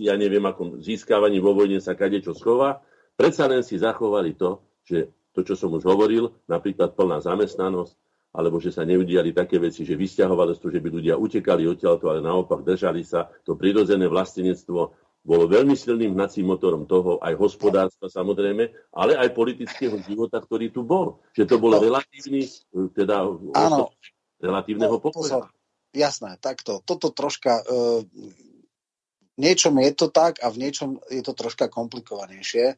ja 0.00 0.14
neviem, 0.16 0.44
akom 0.48 0.80
získavaní 0.80 1.36
vo 1.44 1.52
vojne 1.52 1.82
sa 1.84 1.92
kadečo 1.92 2.32
schová, 2.32 2.80
predsa 3.18 3.44
len 3.44 3.60
si 3.60 3.76
zachovali 3.76 4.32
to, 4.32 4.64
že 4.88 5.12
to, 5.36 5.44
čo 5.44 5.54
som 5.58 5.74
už 5.76 5.84
hovoril, 5.84 6.32
napríklad 6.48 6.96
plná 6.96 7.20
zamestnanosť, 7.20 7.94
alebo 8.32 8.62
že 8.62 8.70
sa 8.70 8.86
neudiali 8.86 9.34
také 9.34 9.58
veci, 9.58 9.82
že 9.82 9.98
vysťahovalectvo, 9.98 10.68
že 10.70 10.80
by 10.80 10.88
ľudia 10.88 11.14
utekali 11.18 11.66
odtiaľto, 11.66 12.12
ale 12.12 12.22
naopak 12.22 12.62
držali 12.62 13.02
sa 13.02 13.26
to 13.42 13.58
prirodzené 13.58 14.06
vlastenectvo 14.06 14.94
bolo 15.26 15.44
veľmi 15.50 15.76
silným 15.76 16.16
hnacím 16.16 16.48
motorom 16.48 16.88
toho 16.88 17.20
aj 17.20 17.36
hospodárstva 17.36 18.08
samozrejme, 18.08 18.70
ale 18.96 19.12
aj 19.18 19.34
politického 19.36 20.00
života, 20.00 20.40
ktorý 20.40 20.72
tu 20.72 20.86
bol. 20.86 21.20
Že 21.36 21.44
to 21.44 21.56
bol 21.60 21.76
no. 21.76 21.82
relatívny, 21.82 22.48
teda 22.96 23.28
Áno. 23.52 23.92
relatívneho 24.40 24.96
no, 24.96 25.02
pozor. 25.04 25.52
Jasné, 25.92 26.36
takto. 26.40 26.80
Toto 26.84 27.12
troška... 27.12 27.60
Uh, 27.68 28.04
niečom 29.38 29.78
je 29.78 29.92
to 29.94 30.10
tak 30.10 30.42
a 30.42 30.50
v 30.50 30.66
niečom 30.66 30.98
je 31.08 31.22
to 31.22 31.32
troška 31.32 31.70
komplikovanejšie. 31.70 32.74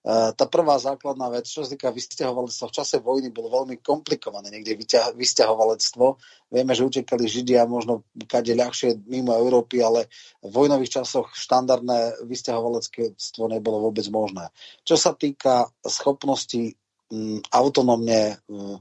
Eh, 0.00 0.32
tá 0.32 0.48
prvá 0.48 0.80
základná 0.80 1.28
vec, 1.28 1.44
čo 1.44 1.60
sa 1.60 1.76
týka 1.76 1.92
vysťahovalectva, 1.92 2.72
v 2.72 2.76
čase 2.80 3.04
vojny 3.04 3.28
bolo 3.28 3.52
veľmi 3.52 3.84
komplikované 3.84 4.48
niekde 4.48 4.80
vysťahovalectvo. 5.12 6.16
Vieme, 6.48 6.72
že 6.72 6.88
utekali 6.88 7.28
Židia 7.28 7.68
možno 7.68 8.08
kade 8.24 8.56
ľahšie 8.56 9.04
mimo 9.04 9.36
Európy, 9.36 9.84
ale 9.84 10.08
v 10.40 10.48
vojnových 10.48 11.04
časoch 11.04 11.36
štandardné 11.36 12.24
vysťahovalectvo 12.24 13.44
nebolo 13.52 13.92
vôbec 13.92 14.08
možné. 14.08 14.48
Čo 14.88 14.96
sa 14.96 15.12
týka 15.12 15.68
schopnosti 15.84 16.80
mm, 17.12 17.52
autonómne 17.52 18.40
mm, 18.48 18.80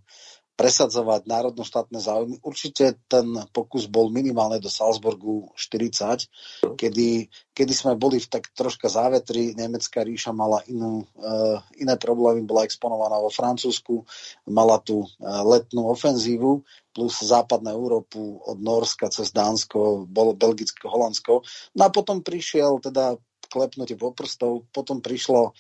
presadzovať 0.60 1.24
národno-štátne 1.24 2.04
záujmy. 2.04 2.44
Určite 2.44 3.00
ten 3.08 3.32
pokus 3.56 3.88
bol 3.88 4.12
minimálne 4.12 4.60
do 4.60 4.68
Salzburgu 4.68 5.56
40, 5.56 6.76
kedy, 6.76 7.32
kedy 7.56 7.72
sme 7.72 7.96
boli 7.96 8.20
v 8.20 8.28
tak 8.28 8.52
troška 8.52 8.92
závetri. 8.92 9.56
Nemecká 9.56 10.04
ríša 10.04 10.36
mala 10.36 10.60
inú, 10.68 11.08
uh, 11.16 11.64
iné 11.80 11.96
problémy, 11.96 12.44
bola 12.44 12.68
exponovaná 12.68 13.16
vo 13.24 13.32
Francúzsku, 13.32 14.04
mala 14.52 14.84
tu 14.84 15.08
uh, 15.08 15.08
letnú 15.48 15.88
ofenzívu 15.96 16.68
plus 16.92 17.24
západnú 17.24 17.72
Európu 17.72 18.44
od 18.44 18.60
Norska 18.60 19.08
cez 19.08 19.32
Dánsko, 19.32 20.12
bolo 20.12 20.36
Belgicko, 20.36 20.92
Holandsko. 20.92 21.40
No 21.80 21.88
a 21.88 21.94
potom 21.96 22.20
prišiel 22.20 22.84
teda 22.84 23.16
klepnutie 23.48 23.96
po 23.96 24.12
prstov, 24.12 24.68
potom 24.76 25.00
prišlo 25.00 25.56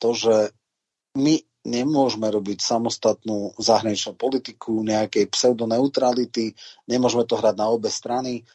to, 0.00 0.16
že 0.16 0.56
my 1.20 1.47
nemôžeme 1.66 2.30
robiť 2.30 2.58
samostatnú 2.62 3.58
zahraničnú 3.58 4.14
politiku, 4.14 4.82
nejakej 4.86 5.30
pseudoneutrality, 5.32 6.54
nemôžeme 6.86 7.26
to 7.26 7.34
hrať 7.38 7.54
na 7.58 7.66
obe 7.70 7.90
strany. 7.90 8.46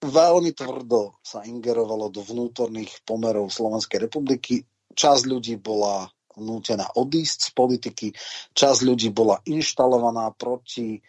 Veľmi 0.00 0.52
tvrdo 0.56 1.20
sa 1.20 1.44
ingerovalo 1.44 2.08
do 2.08 2.24
vnútorných 2.24 3.04
pomerov 3.04 3.52
Slovenskej 3.52 4.08
republiky. 4.08 4.64
Časť 4.96 5.22
ľudí 5.28 5.60
bola 5.60 6.08
nútená 6.40 6.88
odísť 6.96 7.38
z 7.46 7.50
politiky, 7.52 8.06
časť 8.56 8.80
ľudí 8.86 9.12
bola 9.12 9.42
inštalovaná 9.44 10.32
proti 10.32 10.96
e, 10.96 11.00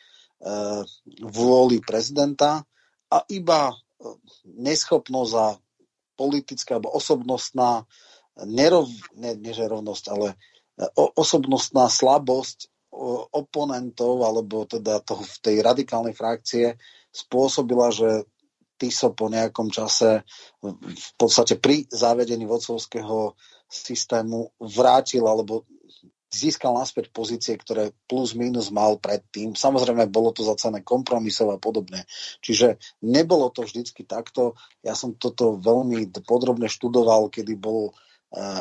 vôli 1.24 1.78
prezidenta 1.80 2.66
a 3.08 3.18
iba 3.32 3.72
e, 3.72 3.76
neschopnosť 4.60 5.34
a 5.39 5.47
politická 6.20 6.78
alebo 6.78 6.91
osobnostná 6.91 7.88
nerov, 8.43 8.91
ne, 9.16 9.38
nežerovnosť, 9.39 10.06
ale 10.12 10.36
osobnostná 10.95 11.88
slabosť 11.88 12.69
oponentov 13.32 14.25
alebo 14.25 14.67
teda 14.67 14.99
toho, 15.01 15.23
v 15.23 15.38
tej 15.39 15.55
radikálnej 15.63 16.11
frakcie 16.17 16.75
spôsobila, 17.13 17.93
že 17.93 18.27
Tiso 18.82 19.13
po 19.13 19.29
nejakom 19.29 19.69
čase 19.69 20.25
v 20.65 21.12
podstate 21.13 21.62
pri 21.62 21.86
zavedení 21.86 22.49
vodcovského 22.49 23.37
systému 23.70 24.58
vrátil 24.58 25.21
alebo 25.29 25.70
získal 26.32 26.74
naspäť 26.74 27.12
pozície, 27.12 27.53
ktoré 27.59 27.91
plus 28.08 28.33
minus 28.33 28.71
mal 28.71 28.97
predtým. 28.97 29.53
Samozrejme, 29.53 30.08
bolo 30.08 30.32
to 30.32 30.47
za 30.47 30.55
cené 30.55 30.79
kompromisov 30.79 31.51
a 31.51 31.59
podobne. 31.59 32.08
Čiže 32.39 32.79
nebolo 33.03 33.51
to 33.51 33.67
vždycky 33.67 34.08
takto. 34.08 34.55
Ja 34.82 34.95
som 34.95 35.13
toto 35.20 35.59
veľmi 35.59 36.09
podrobne 36.24 36.71
študoval, 36.71 37.28
kedy 37.29 37.59
bol 37.59 37.91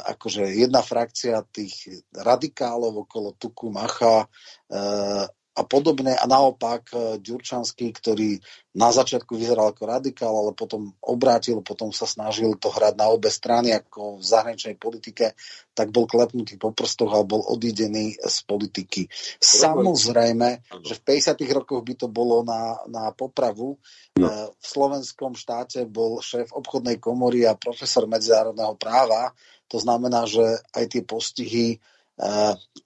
akože 0.06 0.50
jedna 0.50 0.82
frakcia 0.82 1.46
tých 1.46 2.02
radikálov 2.10 3.06
okolo 3.06 3.38
Tuku, 3.38 3.70
Macha 3.70 4.26
a 5.50 5.62
podobné 5.66 6.14
a 6.14 6.24
naopak 6.30 6.94
Ďurčanský, 7.18 7.90
ktorý 7.90 8.38
na 8.78 8.94
začiatku 8.94 9.34
vyzeral 9.34 9.74
ako 9.74 9.82
radikál, 9.82 10.30
ale 10.30 10.54
potom 10.54 10.94
obrátil, 11.02 11.58
potom 11.58 11.90
sa 11.90 12.06
snažil 12.06 12.54
to 12.54 12.70
hrať 12.70 12.94
na 12.94 13.10
obe 13.10 13.26
strany 13.26 13.74
ako 13.74 14.22
v 14.22 14.24
zahraničnej 14.24 14.76
politike, 14.78 15.34
tak 15.74 15.90
bol 15.90 16.06
klepnutý 16.06 16.54
po 16.54 16.70
prstoch 16.70 17.10
a 17.10 17.26
bol 17.26 17.42
odídený 17.42 18.14
z 18.22 18.36
politiky. 18.46 19.10
Samozrejme, 19.42 20.70
že 20.86 20.94
v 20.94 21.02
50. 21.02 21.34
rokoch 21.50 21.82
by 21.82 21.94
to 21.98 22.06
bolo 22.06 22.46
na, 22.46 22.78
na 22.86 23.10
popravu. 23.10 23.74
No. 24.14 24.54
V 24.54 24.64
slovenskom 24.64 25.34
štáte 25.34 25.82
bol 25.82 26.22
šéf 26.22 26.54
obchodnej 26.54 27.02
komory 27.02 27.42
a 27.42 27.58
profesor 27.58 28.06
medzinárodného 28.06 28.78
práva, 28.78 29.34
to 29.70 29.78
znamená, 29.78 30.26
že 30.26 30.42
aj 30.74 30.84
tie 30.90 31.02
postihy 31.06 31.78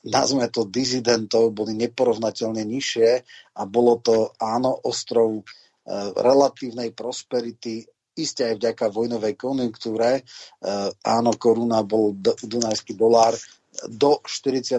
nazvime 0.04 0.46
to 0.52 0.62
dizidentov, 0.68 1.50
boli 1.50 1.74
neporovnateľne 1.74 2.62
nižšie 2.62 3.10
a 3.58 3.62
bolo 3.66 3.98
to 3.98 4.30
áno 4.38 4.78
ostrov 4.86 5.42
uh, 5.42 5.44
relatívnej 6.14 6.94
prosperity, 6.94 7.82
iste 8.14 8.46
aj 8.46 8.54
vďaka 8.62 8.94
vojnovej 8.94 9.34
konjunktúre. 9.34 10.22
Uh, 10.62 10.92
áno, 11.02 11.34
koruna 11.34 11.82
bol 11.82 12.14
dunajský 12.22 12.94
dolár. 12.94 13.34
Do 13.90 14.22
44. 14.22 14.78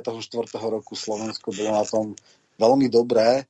roku 0.55 0.95
Slovensko 0.95 1.51
bolo 1.51 1.71
na 1.75 1.83
tom 1.83 2.15
veľmi 2.55 2.87
dobré 2.87 3.43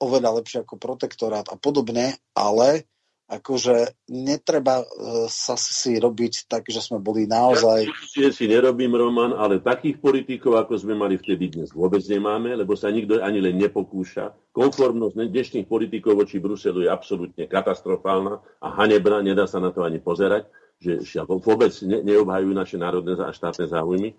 oveľa 0.00 0.40
lepšie 0.40 0.64
ako 0.64 0.80
protektorát 0.80 1.48
a 1.48 1.56
podobne, 1.60 2.16
ale 2.32 2.88
akože 3.30 3.94
netreba 4.10 4.82
uh, 4.82 5.30
sa 5.30 5.54
si 5.54 5.94
robiť 5.94 6.50
tak, 6.50 6.66
že 6.66 6.82
sme 6.82 6.98
boli 6.98 7.30
naozaj... 7.30 7.86
Ja 8.18 8.34
si 8.34 8.50
nerobím, 8.50 8.98
Roman, 8.98 9.38
ale 9.38 9.62
takých 9.62 10.02
politikov, 10.02 10.58
ako 10.58 10.74
sme 10.82 10.98
mali 10.98 11.14
vtedy 11.14 11.46
dnes, 11.46 11.70
vôbec 11.70 12.02
nemáme, 12.10 12.50
lebo 12.58 12.74
sa 12.74 12.90
nikto 12.90 13.22
ani 13.22 13.38
len 13.38 13.54
nepokúša. 13.62 14.50
Konformnosť 14.50 15.14
dnešných 15.14 15.70
politikov 15.70 16.18
voči 16.18 16.42
Bruselu 16.42 16.84
je 16.84 16.90
absolútne 16.90 17.46
katastrofálna 17.46 18.42
a 18.58 18.68
hanebná, 18.82 19.22
nedá 19.22 19.46
sa 19.46 19.62
na 19.62 19.70
to 19.70 19.86
ani 19.86 20.02
pozerať, 20.02 20.50
že 20.82 21.22
vôbec 21.22 21.70
ne, 21.86 22.02
neobhajujú 22.02 22.52
naše 22.56 22.76
národné 22.80 23.14
a 23.20 23.30
štátne 23.30 23.68
záujmy. 23.70 24.16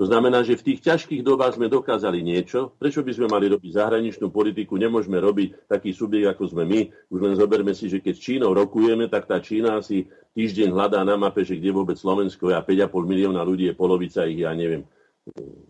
To 0.00 0.08
znamená, 0.08 0.40
že 0.40 0.56
v 0.56 0.64
tých 0.72 0.80
ťažkých 0.80 1.20
dobách 1.20 1.60
sme 1.60 1.68
dokázali 1.68 2.24
niečo. 2.24 2.72
Prečo 2.80 3.04
by 3.04 3.12
sme 3.12 3.28
mali 3.28 3.52
robiť 3.52 3.76
zahraničnú 3.76 4.32
politiku? 4.32 4.80
Nemôžeme 4.80 5.20
robiť 5.20 5.68
taký 5.68 5.92
subjekt, 5.92 6.32
ako 6.32 6.56
sme 6.56 6.64
my. 6.64 6.80
Už 7.12 7.20
len 7.20 7.36
zoberme 7.36 7.76
si, 7.76 7.92
že 7.92 8.00
keď 8.00 8.14
s 8.16 8.24
Čínou 8.24 8.56
rokujeme, 8.56 9.12
tak 9.12 9.28
tá 9.28 9.36
Čína 9.44 9.76
si 9.84 10.08
týždeň 10.32 10.72
hľadá 10.72 11.04
na 11.04 11.20
mape, 11.20 11.44
že 11.44 11.60
kde 11.60 11.76
vôbec 11.76 12.00
Slovensko 12.00 12.48
je 12.48 12.56
a 12.56 12.64
5,5 12.64 12.96
milióna 12.96 13.44
ľudí 13.44 13.68
je 13.68 13.76
polovica 13.76 14.24
ich, 14.24 14.40
ja 14.40 14.56
neviem, 14.56 14.88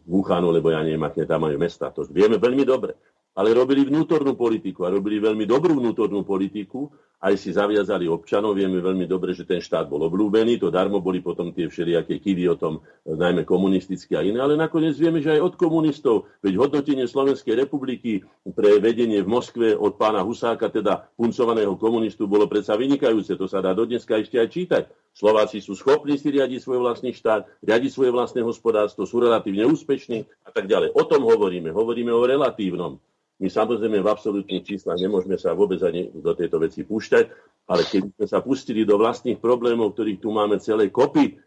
Wuhanu, 0.07 0.55
lebo 0.55 0.71
ja 0.71 0.79
neviem, 0.87 1.03
aké 1.03 1.27
tam 1.27 1.51
majú 1.51 1.59
mesta. 1.59 1.91
To 1.91 2.07
vieme 2.07 2.39
veľmi 2.39 2.63
dobre 2.63 2.95
ale 3.35 3.55
robili 3.55 3.87
vnútornú 3.87 4.35
politiku 4.35 4.87
a 4.87 4.93
robili 4.93 5.23
veľmi 5.23 5.47
dobrú 5.47 5.79
vnútornú 5.79 6.27
politiku, 6.27 6.91
aj 7.21 7.37
si 7.37 7.53
zaviazali 7.53 8.09
občanov. 8.09 8.57
Vieme 8.57 8.81
veľmi 8.81 9.05
dobre, 9.05 9.37
že 9.37 9.45
ten 9.45 9.61
štát 9.61 9.93
bol 9.93 10.01
obľúbený, 10.09 10.57
to 10.57 10.73
darmo 10.73 11.05
boli 11.05 11.21
potom 11.21 11.53
tie 11.53 11.69
všelijaké 11.69 12.17
kidy 12.17 12.49
o 12.49 12.57
tom, 12.57 12.81
e, 13.05 13.13
najmä 13.13 13.45
komunistické 13.45 14.17
a 14.17 14.25
iné, 14.25 14.41
ale 14.41 14.57
nakoniec 14.57 14.97
vieme, 14.97 15.21
že 15.21 15.37
aj 15.37 15.53
od 15.53 15.55
komunistov, 15.61 16.33
veď 16.41 16.57
hodnotenie 16.57 17.05
Slovenskej 17.05 17.61
republiky 17.61 18.25
pre 18.57 18.81
vedenie 18.81 19.21
v 19.21 19.29
Moskve 19.29 19.77
od 19.77 20.01
pána 20.01 20.25
Husáka, 20.25 20.73
teda 20.73 21.13
puncovaného 21.13 21.77
komunistu, 21.77 22.25
bolo 22.25 22.49
predsa 22.49 22.81
vynikajúce, 22.81 23.37
to 23.37 23.45
sa 23.45 23.61
dá 23.61 23.77
do 23.77 23.85
dneska 23.85 24.17
ešte 24.17 24.41
aj 24.41 24.49
čítať. 24.49 24.83
Slováci 25.13 25.61
sú 25.61 25.77
schopní 25.77 26.17
si 26.17 26.33
riadiť 26.33 26.65
svoj 26.65 26.81
vlastný 26.81 27.13
štát, 27.13 27.45
riadiť 27.61 27.91
svoje 27.93 28.11
vlastné 28.17 28.41
hospodárstvo, 28.41 29.05
sú 29.05 29.21
relatívne 29.21 29.69
úspešní 29.69 30.25
a 30.49 30.51
tak 30.55 30.71
ďalej. 30.71 30.97
O 30.97 31.05
tom 31.05 31.29
hovoríme. 31.29 31.69
Hovoríme 31.69 32.15
o 32.15 32.25
relatívnom. 32.25 32.97
My 33.41 33.49
samozrejme 33.49 34.05
v 34.05 34.13
absolútnych 34.13 34.69
číslach 34.69 35.01
nemôžeme 35.01 35.41
sa 35.41 35.57
vôbec 35.57 35.81
ani 35.81 36.13
do 36.13 36.37
tejto 36.37 36.61
veci 36.61 36.85
púšťať, 36.85 37.25
ale 37.73 37.83
keď 37.89 38.13
sme 38.13 38.27
sa 38.29 38.45
pustili 38.45 38.85
do 38.85 39.01
vlastných 39.01 39.41
problémov, 39.41 39.97
ktorých 39.97 40.21
tu 40.21 40.29
máme 40.29 40.61
celé 40.61 40.93
kopy, 40.93 41.41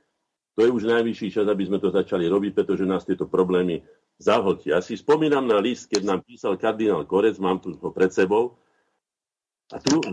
to 0.57 0.65
je 0.65 0.69
už 0.73 0.89
najvyšší 0.89 1.29
čas, 1.33 1.45
aby 1.45 1.65
sme 1.69 1.77
to 1.77 1.93
začali 1.93 2.25
robiť, 2.25 2.51
pretože 2.57 2.85
nás 2.85 3.05
tieto 3.05 3.29
problémy 3.29 3.85
zahltia. 4.17 4.77
Ja 4.77 4.81
si 4.81 4.97
spomínam 4.97 5.45
na 5.45 5.61
list, 5.61 5.89
keď 5.89 6.01
nám 6.05 6.19
písal 6.25 6.57
kardinál 6.57 7.05
Korec, 7.05 7.37
mám 7.37 7.61
tu 7.61 7.73
to 7.77 7.89
pred 7.89 8.09
sebou, 8.09 8.57
a 9.73 9.81
tu 9.81 10.05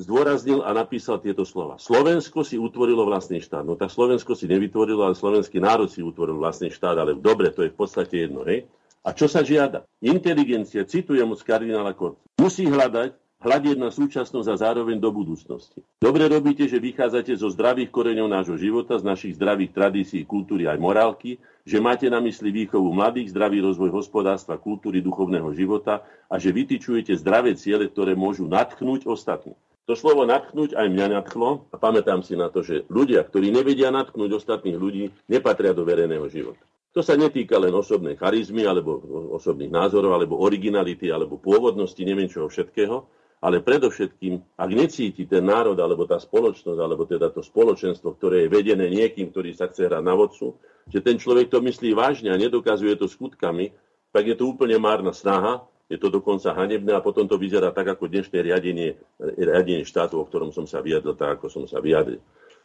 zdôraznil 0.00 0.66
a 0.66 0.74
napísal 0.74 1.22
tieto 1.22 1.46
slova. 1.46 1.78
Slovensko 1.78 2.42
si 2.42 2.58
utvorilo 2.58 3.06
vlastný 3.06 3.38
štát. 3.38 3.62
No 3.62 3.78
tak 3.78 3.94
Slovensko 3.94 4.34
si 4.34 4.50
nevytvorilo, 4.50 5.06
ale 5.06 5.14
slovenský 5.14 5.62
národ 5.62 5.86
si 5.86 6.02
utvoril 6.02 6.34
vlastný 6.34 6.74
štát, 6.74 6.98
ale 6.98 7.14
dobre, 7.14 7.54
to 7.54 7.62
je 7.62 7.70
v 7.70 7.78
podstate 7.78 8.26
jedno. 8.26 8.42
Hej? 8.42 8.66
A 9.04 9.12
čo 9.12 9.28
sa 9.28 9.44
žiada? 9.44 9.84
Inteligencia, 10.00 10.88
citujem 10.88 11.28
od 11.28 11.36
kardinála 11.44 11.92
Korca, 11.92 12.24
musí 12.40 12.64
hľadať, 12.64 13.12
hľadiť 13.44 13.76
na 13.76 13.92
súčasnosť 13.92 14.48
a 14.48 14.56
zároveň 14.56 14.96
do 14.96 15.12
budúcnosti. 15.12 15.84
Dobre 16.00 16.24
robíte, 16.24 16.64
že 16.64 16.80
vychádzate 16.80 17.36
zo 17.36 17.52
zdravých 17.52 17.92
koreňov 17.92 18.32
nášho 18.32 18.56
života, 18.56 18.96
z 18.96 19.04
našich 19.04 19.36
zdravých 19.36 19.76
tradícií, 19.76 20.24
kultúry 20.24 20.64
aj 20.64 20.80
morálky, 20.80 21.36
že 21.68 21.84
máte 21.84 22.08
na 22.08 22.24
mysli 22.24 22.48
výchovu 22.48 22.88
mladých, 22.96 23.36
zdravý 23.36 23.60
rozvoj 23.60 23.92
hospodárstva, 23.92 24.56
kultúry, 24.56 25.04
duchovného 25.04 25.52
života 25.52 26.00
a 26.32 26.40
že 26.40 26.56
vytyčujete 26.56 27.12
zdravé 27.20 27.52
ciele, 27.60 27.92
ktoré 27.92 28.16
môžu 28.16 28.48
natchnúť 28.48 29.04
ostatných. 29.04 29.60
To 29.84 29.92
slovo 29.92 30.24
natchnúť 30.24 30.72
aj 30.80 30.88
mňa 30.88 31.06
natchlo 31.20 31.68
a 31.68 31.76
pamätám 31.76 32.24
si 32.24 32.40
na 32.40 32.48
to, 32.48 32.64
že 32.64 32.88
ľudia, 32.88 33.20
ktorí 33.20 33.52
nevedia 33.52 33.92
natchnúť 33.92 34.40
ostatných 34.40 34.80
ľudí, 34.80 35.12
nepatria 35.28 35.76
do 35.76 35.84
verejného 35.84 36.24
života. 36.32 36.64
To 36.94 37.02
sa 37.02 37.18
netýka 37.18 37.58
len 37.58 37.74
osobnej 37.74 38.14
charizmy, 38.14 38.70
alebo 38.70 39.02
osobných 39.34 39.70
názorov, 39.70 40.14
alebo 40.14 40.38
originality, 40.38 41.10
alebo 41.10 41.42
pôvodnosti, 41.42 41.98
neviem 42.06 42.30
čoho 42.30 42.46
všetkého, 42.46 43.02
ale 43.42 43.60
predovšetkým, 43.60 44.56
ak 44.56 44.70
necíti 44.72 45.26
ten 45.26 45.42
národ, 45.42 45.74
alebo 45.76 46.06
tá 46.06 46.22
spoločnosť, 46.22 46.78
alebo 46.78 47.02
teda 47.04 47.34
to 47.34 47.42
spoločenstvo, 47.42 48.14
ktoré 48.16 48.46
je 48.46 48.52
vedené 48.54 48.86
niekým, 48.88 49.34
ktorý 49.34 49.52
sa 49.52 49.68
chce 49.68 49.90
hrať 49.90 50.00
na 50.06 50.14
vodcu, 50.14 50.54
že 50.88 51.02
ten 51.02 51.18
človek 51.18 51.50
to 51.50 51.58
myslí 51.60 51.92
vážne 51.92 52.30
a 52.30 52.40
nedokazuje 52.40 52.94
to 52.94 53.10
skutkami, 53.10 53.74
tak 54.14 54.30
je 54.30 54.38
to 54.38 54.46
úplne 54.46 54.78
márna 54.78 55.10
snaha, 55.10 55.66
je 55.90 56.00
to 56.00 56.08
dokonca 56.08 56.56
hanebné 56.56 56.96
a 56.96 57.04
potom 57.04 57.28
to 57.28 57.36
vyzerá 57.36 57.74
tak, 57.74 57.90
ako 57.90 58.08
dnešné 58.08 58.38
riadenie, 58.40 58.96
riadenie 59.20 59.84
štátu, 59.84 60.16
o 60.16 60.24
ktorom 60.24 60.54
som 60.54 60.64
sa 60.64 60.80
vyjadril, 60.80 61.18
tak 61.18 61.36
ako 61.36 61.50
som 61.50 61.64
sa 61.68 61.82
vyjadril. 61.82 62.22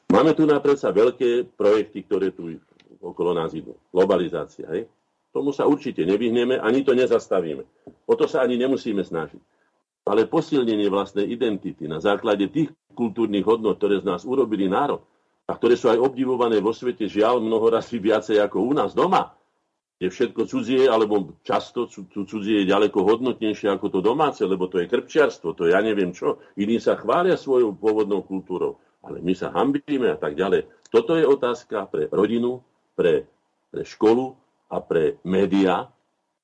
Máme 0.07 0.31
tu 0.31 0.47
napred 0.47 0.79
sa 0.79 0.95
veľké 0.95 1.53
projekty, 1.59 2.07
ktoré 2.07 2.31
tu 2.31 2.55
okolo 2.99 3.31
nás 3.35 3.55
idú. 3.55 3.75
Globalizácia. 3.91 4.67
Hej? 4.71 4.87
Tomu 5.29 5.53
sa 5.53 5.69
určite 5.69 6.03
nevyhneme, 6.03 6.59
ani 6.59 6.81
to 6.81 6.93
nezastavíme. 6.97 7.63
O 8.09 8.13
to 8.17 8.25
sa 8.25 8.43
ani 8.43 8.57
nemusíme 8.57 9.01
snažiť. 9.05 9.41
Ale 10.09 10.25
posilnenie 10.25 10.89
vlastnej 10.89 11.29
identity 11.29 11.85
na 11.85 12.01
základe 12.01 12.49
tých 12.49 12.73
kultúrnych 12.97 13.45
hodnot, 13.45 13.77
ktoré 13.77 14.01
z 14.01 14.09
nás 14.09 14.25
urobili 14.25 14.65
národ 14.65 15.05
a 15.45 15.53
ktoré 15.53 15.77
sú 15.77 15.93
aj 15.93 16.01
obdivované 16.01 16.57
vo 16.57 16.73
svete, 16.73 17.05
žiaľ 17.05 17.45
mnoho 17.45 17.69
razy 17.69 18.01
viacej 18.01 18.41
ako 18.41 18.57
u 18.69 18.71
nás 18.73 18.97
doma, 18.97 19.37
je 19.99 20.07
všetko 20.07 20.47
cudzie, 20.47 20.87
alebo 20.87 21.35
často 21.43 21.83
cudzie 22.07 22.63
je 22.63 22.71
ďaleko 22.71 23.03
hodnotnejšie 23.03 23.67
ako 23.67 23.91
to 23.91 23.99
domáce, 23.99 24.39
lebo 24.39 24.71
to 24.71 24.79
je 24.79 24.87
krpčiarstvo, 24.87 25.51
to 25.51 25.67
ja 25.67 25.83
neviem 25.83 26.15
čo. 26.15 26.39
Iní 26.55 26.79
sa 26.79 26.95
chvália 26.95 27.35
svojou 27.35 27.75
pôvodnou 27.75 28.23
kultúrou, 28.23 28.79
ale 29.03 29.19
my 29.19 29.35
sa 29.35 29.51
hambíme 29.51 30.07
a 30.07 30.15
tak 30.15 30.39
ďalej. 30.39 30.71
Toto 30.87 31.19
je 31.19 31.27
otázka 31.27 31.91
pre 31.91 32.07
rodinu, 32.15 32.63
pre, 32.99 33.23
pre 33.71 33.87
školu 33.87 34.35
a 34.67 34.83
pre 34.83 35.15
médiá. 35.23 35.87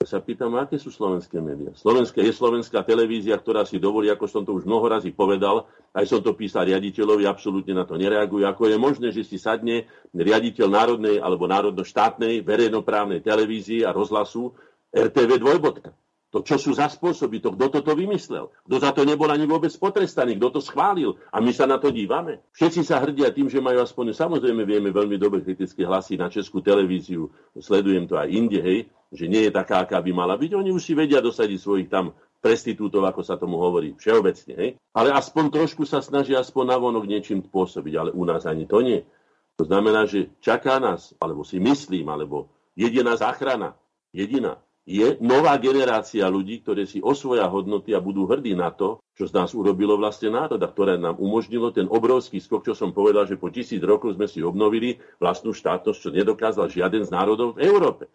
Sa 0.05 0.21
pýtam, 0.21 0.53
aké 0.59 0.77
sú 0.77 0.93
slovenské 0.93 1.41
médiá. 1.41 1.73
Slovenské 1.73 2.21
je 2.21 2.31
slovenská 2.31 2.85
televízia, 2.85 3.35
ktorá 3.41 3.65
si 3.65 3.81
dovolí, 3.81 4.07
ako 4.07 4.25
som 4.29 4.43
to 4.45 4.53
už 4.53 4.63
mnoho 4.63 4.85
razy 4.85 5.09
povedal, 5.11 5.65
aj 5.97 6.05
som 6.05 6.19
to 6.21 6.35
písal 6.37 6.67
riaditeľovi, 6.67 7.25
absolútne 7.25 7.73
na 7.73 7.89
to 7.89 7.97
nereagujú. 7.97 8.45
Ako 8.45 8.69
je 8.69 8.77
možné, 8.77 9.07
že 9.09 9.25
si 9.25 9.41
sadne 9.41 9.89
riaditeľ 10.13 10.67
národnej 10.67 11.17
alebo 11.17 11.49
národno-štátnej 11.49 12.45
verejnoprávnej 12.45 13.23
televízii 13.23 13.81
a 13.81 13.95
rozhlasu 13.95 14.53
RTV 14.93 15.41
dvojbodka. 15.41 15.89
To 16.35 16.43
čo 16.43 16.59
sú 16.59 16.75
za 16.75 16.91
spôsoby, 16.91 17.39
to 17.39 17.55
kto 17.55 17.79
toto 17.79 17.95
vymyslel? 17.95 18.51
Kto 18.67 18.75
za 18.75 18.91
to 18.91 19.07
nebol 19.07 19.31
ani 19.31 19.47
vôbec 19.47 19.71
potrestaný? 19.71 20.35
Kto 20.35 20.59
to 20.59 20.61
schválil? 20.61 21.15
A 21.31 21.39
my 21.39 21.55
sa 21.55 21.63
na 21.63 21.79
to 21.79 21.95
dívame. 21.95 22.43
Všetci 22.51 22.83
sa 22.83 22.99
hrdia 22.99 23.31
tým, 23.31 23.47
že 23.47 23.63
majú 23.63 23.79
aspoň, 23.79 24.11
samozrejme 24.11 24.67
vieme 24.67 24.91
veľmi 24.91 25.15
dobre 25.15 25.47
kritické 25.47 25.87
hlasy 25.87 26.19
na 26.19 26.27
českú 26.27 26.59
televíziu, 26.59 27.31
sledujem 27.55 28.03
to 28.03 28.19
aj 28.19 28.27
inde, 28.27 28.59
hej, 28.59 28.91
že 29.15 29.31
nie 29.31 29.47
je 29.47 29.51
taká, 29.55 29.87
aká 29.87 30.03
by 30.03 30.11
mala 30.11 30.35
byť. 30.35 30.59
Oni 30.59 30.75
už 30.75 30.83
si 30.83 30.91
vedia 30.91 31.23
dosadiť 31.23 31.55
svojich 31.55 31.87
tam 31.87 32.11
prestitútov, 32.43 33.07
ako 33.07 33.23
sa 33.23 33.39
tomu 33.39 33.55
hovorí, 33.55 33.95
všeobecne. 33.95 34.53
Hej? 34.59 34.69
Ale 34.91 35.15
aspoň 35.15 35.55
trošku 35.55 35.87
sa 35.87 36.03
snažia 36.03 36.43
aspoň 36.43 36.75
navonok 36.75 37.07
niečím 37.07 37.47
pôsobiť, 37.47 37.93
ale 37.95 38.09
u 38.11 38.27
nás 38.27 38.43
ani 38.43 38.67
to 38.67 38.83
nie. 38.83 39.07
To 39.55 39.63
znamená, 39.63 40.03
že 40.03 40.35
čaká 40.43 40.83
nás, 40.83 41.15
alebo 41.15 41.47
si 41.47 41.63
myslím, 41.63 42.11
alebo 42.11 42.51
jediná 42.75 43.15
záchrana, 43.15 43.79
jediná, 44.11 44.59
je 44.85 45.17
nová 45.17 45.57
generácia 45.57 46.29
ľudí, 46.29 46.61
ktoré 46.61 46.85
si 46.85 47.01
osvoja 47.01 47.49
hodnoty 47.49 47.97
a 47.97 47.99
budú 47.99 48.29
hrdí 48.29 48.53
na 48.53 48.69
to, 48.69 49.01
čo 49.17 49.25
z 49.25 49.33
nás 49.33 49.57
urobilo 49.57 49.97
vlastne 49.97 50.29
národ 50.29 50.61
a 50.61 50.69
ktoré 50.69 51.01
nám 51.01 51.17
umožnilo 51.17 51.73
ten 51.73 51.89
obrovský 51.89 52.37
skok, 52.37 52.69
čo 52.69 52.77
som 52.77 52.93
povedal, 52.93 53.25
že 53.25 53.41
po 53.41 53.49
tisíc 53.49 53.81
rokov 53.81 54.13
sme 54.13 54.29
si 54.29 54.45
obnovili 54.45 55.01
vlastnú 55.17 55.57
štátnosť, 55.57 55.97
čo 55.97 56.09
nedokázal 56.13 56.69
žiaden 56.69 57.01
z 57.01 57.09
národov 57.09 57.57
v 57.57 57.65
Európe. 57.65 58.05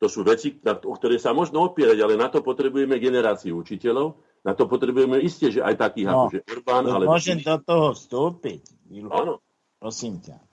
To 0.00 0.08
sú 0.08 0.24
veci, 0.24 0.56
o 0.64 0.94
ktoré 0.96 1.20
sa 1.20 1.36
možno 1.36 1.60
opierať, 1.68 2.00
ale 2.00 2.16
na 2.16 2.32
to 2.32 2.40
potrebujeme 2.40 2.96
generáciu 2.96 3.60
učiteľov, 3.60 4.16
na 4.40 4.56
to 4.56 4.64
potrebujeme 4.64 5.20
isté, 5.20 5.52
že 5.52 5.60
aj 5.60 5.76
takých 5.76 6.08
no, 6.08 6.12
ako 6.16 6.26
že 6.32 6.40
Urbán, 6.48 6.84
ale... 6.88 7.04
Môžem 7.04 7.44
do 7.44 7.60
toho 7.60 7.92
vstúpiť? 7.92 8.64
Áno. 9.12 9.44
Prosím 9.76 10.24
ťa. 10.24 10.49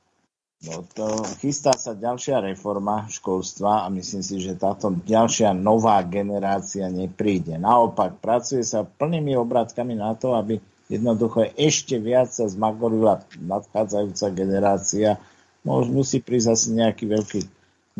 No 0.66 0.82
to 0.82 1.22
chystá 1.38 1.78
sa 1.78 1.94
ďalšia 1.94 2.42
reforma 2.42 3.06
školstva 3.06 3.86
a 3.86 3.94
myslím 3.94 4.26
si, 4.26 4.42
že 4.42 4.58
táto 4.58 4.90
ďalšia 4.90 5.54
nová 5.54 6.02
generácia 6.02 6.90
nepríde. 6.90 7.62
Naopak, 7.62 8.18
pracuje 8.18 8.66
sa 8.66 8.82
plnými 8.82 9.38
obratkami 9.38 9.94
na 9.94 10.18
to, 10.18 10.34
aby 10.34 10.58
jednoducho 10.90 11.54
ešte 11.54 12.02
viac 12.02 12.34
sa 12.34 12.50
zmagorila 12.50 13.22
nadchádzajúca 13.38 14.28
generácia. 14.34 15.22
Musí 15.68 16.26
prísť 16.26 16.50
asi 16.50 16.68
nejaký 16.74 17.06
veľký, 17.06 17.42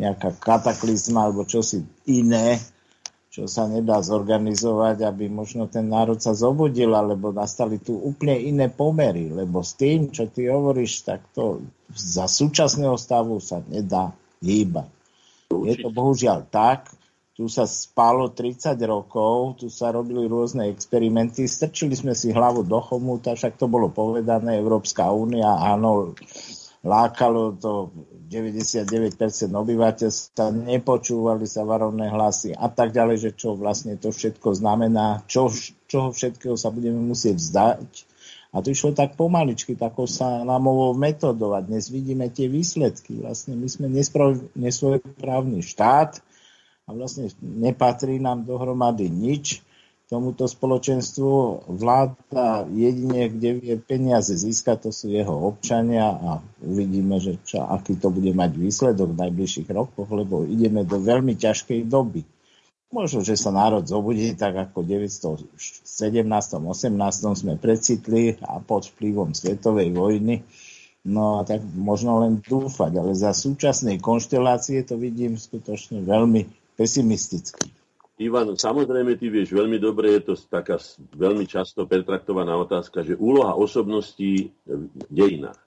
nejaká 0.02 0.34
kataklizma 0.42 1.30
alebo 1.30 1.46
čosi 1.46 1.86
iné, 2.10 2.58
čo 3.38 3.46
sa 3.46 3.70
nedá 3.70 4.02
zorganizovať, 4.02 5.06
aby 5.06 5.30
možno 5.30 5.70
ten 5.70 5.86
národ 5.86 6.18
sa 6.18 6.34
zobudil, 6.34 6.90
alebo 6.90 7.30
nastali 7.30 7.78
tu 7.78 7.94
úplne 7.94 8.34
iné 8.34 8.66
pomery, 8.66 9.30
lebo 9.30 9.62
s 9.62 9.78
tým, 9.78 10.10
čo 10.10 10.26
ty 10.26 10.50
hovoríš, 10.50 11.06
tak 11.06 11.22
to 11.30 11.62
za 11.94 12.26
súčasného 12.26 12.98
stavu 12.98 13.38
sa 13.38 13.62
nedá 13.62 14.10
hýbať. 14.42 14.90
Je 15.54 15.74
to 15.78 15.94
bohužiaľ 15.94 16.50
tak, 16.50 16.90
tu 17.38 17.46
sa 17.46 17.62
spalo 17.70 18.34
30 18.34 18.74
rokov, 18.82 19.62
tu 19.62 19.70
sa 19.70 19.94
robili 19.94 20.26
rôzne 20.26 20.66
experimenty, 20.74 21.46
strčili 21.46 21.94
sme 21.94 22.18
si 22.18 22.34
hlavu 22.34 22.66
do 22.66 22.82
chomúta, 22.82 23.38
však 23.38 23.54
to 23.54 23.70
bolo 23.70 23.94
povedané, 23.94 24.58
Európska 24.58 25.14
únia, 25.14 25.62
áno, 25.62 26.18
lákalo 26.82 27.54
to 27.54 27.94
99% 28.28 28.84
obyvateľstva, 29.56 30.44
nepočúvali 30.68 31.48
sa 31.48 31.64
varovné 31.64 32.12
hlasy 32.12 32.52
a 32.52 32.68
tak 32.68 32.92
ďalej, 32.92 33.16
že 33.16 33.30
čo 33.32 33.56
vlastne 33.56 33.96
to 33.96 34.12
všetko 34.12 34.52
znamená, 34.52 35.24
čo, 35.24 35.48
čoho 35.88 36.12
všetkého 36.12 36.54
sa 36.54 36.68
budeme 36.68 37.00
musieť 37.00 37.40
vzdať. 37.40 37.90
A 38.52 38.64
to 38.64 38.72
išlo 38.72 38.96
tak 38.96 39.16
pomaličky, 39.16 39.76
takou 39.76 40.08
sa 40.08 40.40
námovou 40.44 40.96
metodou 40.96 41.52
a 41.52 41.60
dnes 41.60 41.92
vidíme 41.92 42.32
tie 42.32 42.48
výsledky. 42.48 43.20
Vlastne 43.20 43.56
my 43.56 43.68
sme 43.68 43.92
nesvojprávny 44.56 45.60
štát, 45.60 46.20
a 46.88 46.96
vlastne 46.96 47.28
nepatrí 47.44 48.16
nám 48.16 48.48
dohromady 48.48 49.12
nič 49.12 49.60
tomuto 50.08 50.48
spoločenstvu. 50.48 51.30
Vláda 51.68 52.64
jedine, 52.72 53.28
kde 53.28 53.60
vie 53.60 53.74
peniaze 53.76 54.32
získať, 54.32 54.88
to 54.88 54.90
sú 54.90 55.12
jeho 55.12 55.36
občania 55.52 56.16
a 56.16 56.30
uvidíme, 56.64 57.20
že 57.20 57.36
čo, 57.44 57.62
aký 57.68 58.00
to 58.00 58.08
bude 58.08 58.32
mať 58.32 58.56
výsledok 58.56 59.12
v 59.12 59.20
najbližších 59.28 59.68
rokoch, 59.68 60.08
lebo 60.08 60.48
ideme 60.48 60.82
do 60.88 60.96
veľmi 60.96 61.36
ťažkej 61.36 61.86
doby. 61.86 62.24
Možno, 62.88 63.20
že 63.20 63.36
sa 63.36 63.52
národ 63.52 63.84
zobudí 63.84 64.32
tak 64.32 64.56
ako 64.56 64.80
v 64.80 65.04
1917. 65.04 65.44
18. 66.00 66.88
sme 67.36 67.60
precitli 67.60 68.40
a 68.40 68.64
pod 68.64 68.88
vplyvom 68.88 69.36
svetovej 69.36 69.92
vojny. 69.92 70.40
No 71.04 71.40
a 71.40 71.44
tak 71.44 71.60
možno 71.76 72.24
len 72.24 72.40
dúfať, 72.40 72.96
ale 72.96 73.12
za 73.12 73.36
súčasnej 73.36 74.00
konštelácie 74.00 74.88
to 74.88 74.96
vidím 74.96 75.36
skutočne 75.36 76.00
veľmi 76.00 76.48
pesimistický. 76.80 77.77
Ivan, 78.18 78.58
samozrejme, 78.58 79.14
ty 79.14 79.30
vieš 79.30 79.54
veľmi 79.54 79.78
dobre, 79.78 80.18
je 80.18 80.22
to 80.26 80.34
taká 80.34 80.82
veľmi 81.14 81.46
často 81.46 81.86
pretraktovaná 81.86 82.58
otázka, 82.58 83.06
že 83.06 83.14
úloha 83.14 83.54
osobností 83.54 84.50
v 84.66 84.90
dejinách. 85.06 85.58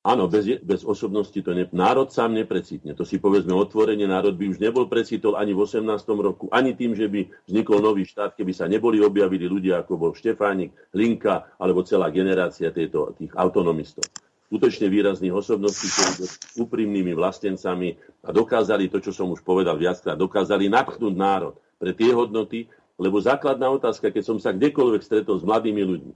Áno, 0.00 0.26
bez, 0.32 0.48
bez 0.64 0.80
osobnosti 0.82 1.36
to 1.36 1.52
ne, 1.52 1.68
národ 1.76 2.08
sám 2.08 2.32
neprecitne. 2.32 2.96
To 2.96 3.04
si 3.04 3.20
povedzme 3.20 3.52
otvorene, 3.52 4.08
národ 4.08 4.32
by 4.32 4.48
už 4.50 4.58
nebol 4.58 4.88
precitol 4.88 5.36
ani 5.36 5.52
v 5.52 5.60
18. 5.68 5.84
roku, 6.16 6.48
ani 6.50 6.72
tým, 6.72 6.96
že 6.96 7.06
by 7.06 7.28
vznikol 7.44 7.84
nový 7.84 8.08
štát, 8.08 8.32
keby 8.32 8.50
sa 8.56 8.64
neboli 8.64 8.98
objavili 9.04 9.44
ľudia, 9.44 9.84
ako 9.84 10.00
bol 10.00 10.12
Štefánik, 10.16 10.72
Linka, 10.96 11.52
alebo 11.60 11.84
celá 11.84 12.08
generácia 12.08 12.72
týchto, 12.72 13.12
tých 13.14 13.30
autonomistov 13.36 14.08
skutočne 14.50 14.90
výrazných 14.90 15.30
osobností, 15.30 15.86
ktorí 15.86 16.10
boli 16.18 16.28
úprimnými 16.58 17.12
vlastencami 17.14 17.94
a 18.26 18.34
dokázali 18.34 18.90
to, 18.90 18.98
čo 18.98 19.14
som 19.14 19.30
už 19.30 19.46
povedal 19.46 19.78
viackrát, 19.78 20.18
dokázali 20.18 20.66
napchnúť 20.66 21.14
národ 21.14 21.54
pre 21.78 21.94
tie 21.94 22.10
hodnoty, 22.10 22.66
lebo 22.98 23.22
základná 23.22 23.70
otázka, 23.70 24.10
keď 24.10 24.26
som 24.26 24.42
sa 24.42 24.50
kdekoľvek 24.50 25.06
stretol 25.06 25.38
s 25.38 25.46
mladými 25.46 25.86
ľuďmi, 25.86 26.14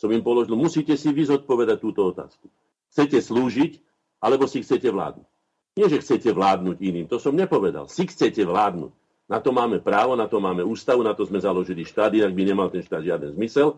som 0.00 0.08
im 0.08 0.24
položil, 0.24 0.56
musíte 0.56 0.96
si 0.96 1.12
vy 1.12 1.28
zodpovedať 1.28 1.76
túto 1.84 2.08
otázku. 2.08 2.48
Chcete 2.96 3.20
slúžiť, 3.20 3.76
alebo 4.24 4.48
si 4.48 4.64
chcete 4.64 4.88
vládnuť? 4.88 5.28
Nie, 5.76 5.92
že 5.92 6.00
chcete 6.00 6.32
vládnuť 6.32 6.80
iným, 6.80 7.06
to 7.12 7.20
som 7.20 7.36
nepovedal. 7.36 7.92
Si 7.92 8.08
chcete 8.08 8.40
vládnuť. 8.40 8.92
Na 9.28 9.44
to 9.44 9.52
máme 9.52 9.84
právo, 9.84 10.16
na 10.16 10.24
to 10.24 10.40
máme 10.40 10.64
ústavu, 10.64 11.04
na 11.04 11.12
to 11.12 11.28
sme 11.28 11.44
založili 11.44 11.84
štát, 11.84 12.14
inak 12.16 12.32
by 12.32 12.42
nemal 12.48 12.72
ten 12.72 12.80
štát 12.80 13.04
žiaden 13.04 13.36
zmysel. 13.36 13.76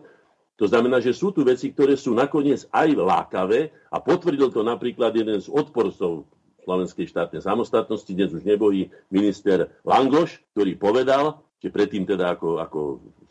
To 0.59 0.67
znamená, 0.67 0.99
že 0.99 1.15
sú 1.15 1.31
tu 1.31 1.47
veci, 1.47 1.71
ktoré 1.71 1.95
sú 1.95 2.11
nakoniec 2.11 2.67
aj 2.75 2.91
lákavé 2.91 3.71
a 3.87 4.03
potvrdil 4.03 4.51
to 4.51 4.59
napríklad 4.59 5.15
jeden 5.15 5.39
z 5.39 5.47
odporcov 5.47 6.27
slovenskej 6.67 7.07
štátnej 7.07 7.39
samostatnosti, 7.39 8.11
dnes 8.11 8.35
už 8.35 8.43
nebojí 8.43 8.91
minister 9.07 9.71
Langoš, 9.87 10.43
ktorý 10.51 10.75
povedal, 10.75 11.39
že 11.63 11.71
predtým 11.71 12.03
teda 12.03 12.35
ako, 12.35 12.59
ako 12.59 12.79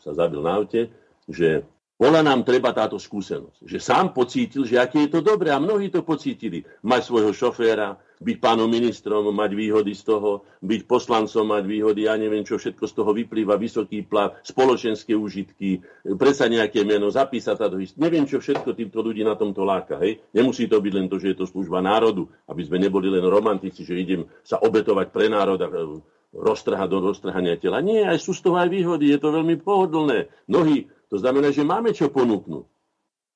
sa 0.01 0.17
zabil 0.17 0.41
na 0.41 0.57
aute, 0.57 0.89
že 1.29 1.61
bola 1.99 2.23
nám 2.23 2.47
treba 2.47 2.71
táto 2.71 2.95
skúsenosť. 2.95 3.67
Že 3.67 3.77
sám 3.83 4.15
pocítil, 4.15 4.63
že 4.63 4.79
aké 4.79 5.03
je 5.03 5.11
to 5.11 5.19
dobré 5.19 5.51
a 5.51 5.59
mnohí 5.59 5.91
to 5.91 5.99
pocítili. 5.99 6.63
Mať 6.87 7.11
svojho 7.11 7.35
šoféra, 7.35 7.99
byť 8.19 8.37
pánom 8.39 8.67
ministrom, 8.71 9.31
mať 9.35 9.51
výhody 9.51 9.91
z 9.91 10.07
toho, 10.07 10.47
byť 10.63 10.81
poslancom, 10.87 11.43
mať 11.43 11.63
výhody, 11.67 12.07
ja 12.07 12.15
neviem, 12.15 12.47
čo 12.47 12.55
všetko 12.59 12.83
z 12.87 12.93
toho 12.95 13.11
vyplýva, 13.15 13.55
vysoký 13.55 14.07
plat, 14.07 14.35
spoločenské 14.43 15.15
užitky, 15.15 15.83
predsa 16.19 16.47
nejaké 16.47 16.83
meno, 16.83 17.11
zapísať 17.11 17.55
sa 17.55 17.67
do 17.67 17.79
histórie. 17.79 18.03
Neviem, 18.07 18.27
čo 18.27 18.39
všetko 18.43 18.75
týmto 18.75 18.99
ľudí 19.03 19.23
na 19.23 19.35
tomto 19.39 19.67
láka. 19.67 19.99
Hej? 19.99 20.23
Nemusí 20.35 20.71
to 20.71 20.79
byť 20.79 20.93
len 20.95 21.07
to, 21.07 21.19
že 21.19 21.35
je 21.35 21.37
to 21.43 21.47
služba 21.47 21.83
národu, 21.83 22.27
aby 22.47 22.63
sme 22.63 22.79
neboli 22.79 23.07
len 23.07 23.23
romantici, 23.23 23.87
že 23.87 23.99
idem 23.99 24.27
sa 24.43 24.59
obetovať 24.59 25.11
pre 25.15 25.31
národ 25.31 25.59
a 25.59 25.67
e, 25.67 25.99
roztrhať 26.35 26.87
do 26.91 26.99
roztrhania 26.99 27.55
tela. 27.55 27.79
Nie, 27.79 28.07
aj 28.07 28.19
sú 28.19 28.35
z 28.35 28.43
toho 28.43 28.59
aj 28.59 28.67
výhody, 28.67 29.15
je 29.15 29.19
to 29.19 29.31
veľmi 29.31 29.63
pohodlné. 29.63 30.27
Mnohí 30.51 30.91
to 31.09 31.17
znamená, 31.17 31.49
že 31.49 31.65
máme 31.65 31.89
čo 31.91 32.13
ponúknuť. 32.13 32.65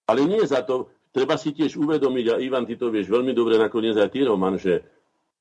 Ale 0.06 0.22
nie 0.30 0.46
za 0.46 0.62
to, 0.62 0.94
treba 1.10 1.36
si 1.42 1.52
tiež 1.52 1.74
uvedomiť, 1.76 2.26
a 2.30 2.36
Ivan, 2.38 2.70
ty 2.70 2.78
to 2.78 2.94
vieš 2.94 3.10
veľmi 3.10 3.34
dobre 3.34 3.58
nakoniec 3.58 3.98
aj 3.98 4.10
ty, 4.14 4.26
Roman, 4.26 4.62
že 4.62 4.86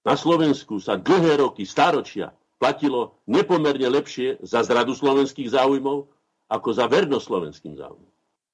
na 0.03 0.17
Slovensku 0.17 0.81
sa 0.81 0.99
dlhé 0.99 1.39
roky, 1.39 1.63
staročia 1.69 2.35
platilo 2.59 3.19
nepomerne 3.27 3.87
lepšie 3.91 4.43
za 4.43 4.63
zradu 4.63 4.95
slovenských 4.95 5.51
záujmov, 5.53 6.09
ako 6.47 6.69
za 6.73 6.87
vernosť 6.87 7.25
slovenským 7.27 7.75
záujmom. 7.75 8.11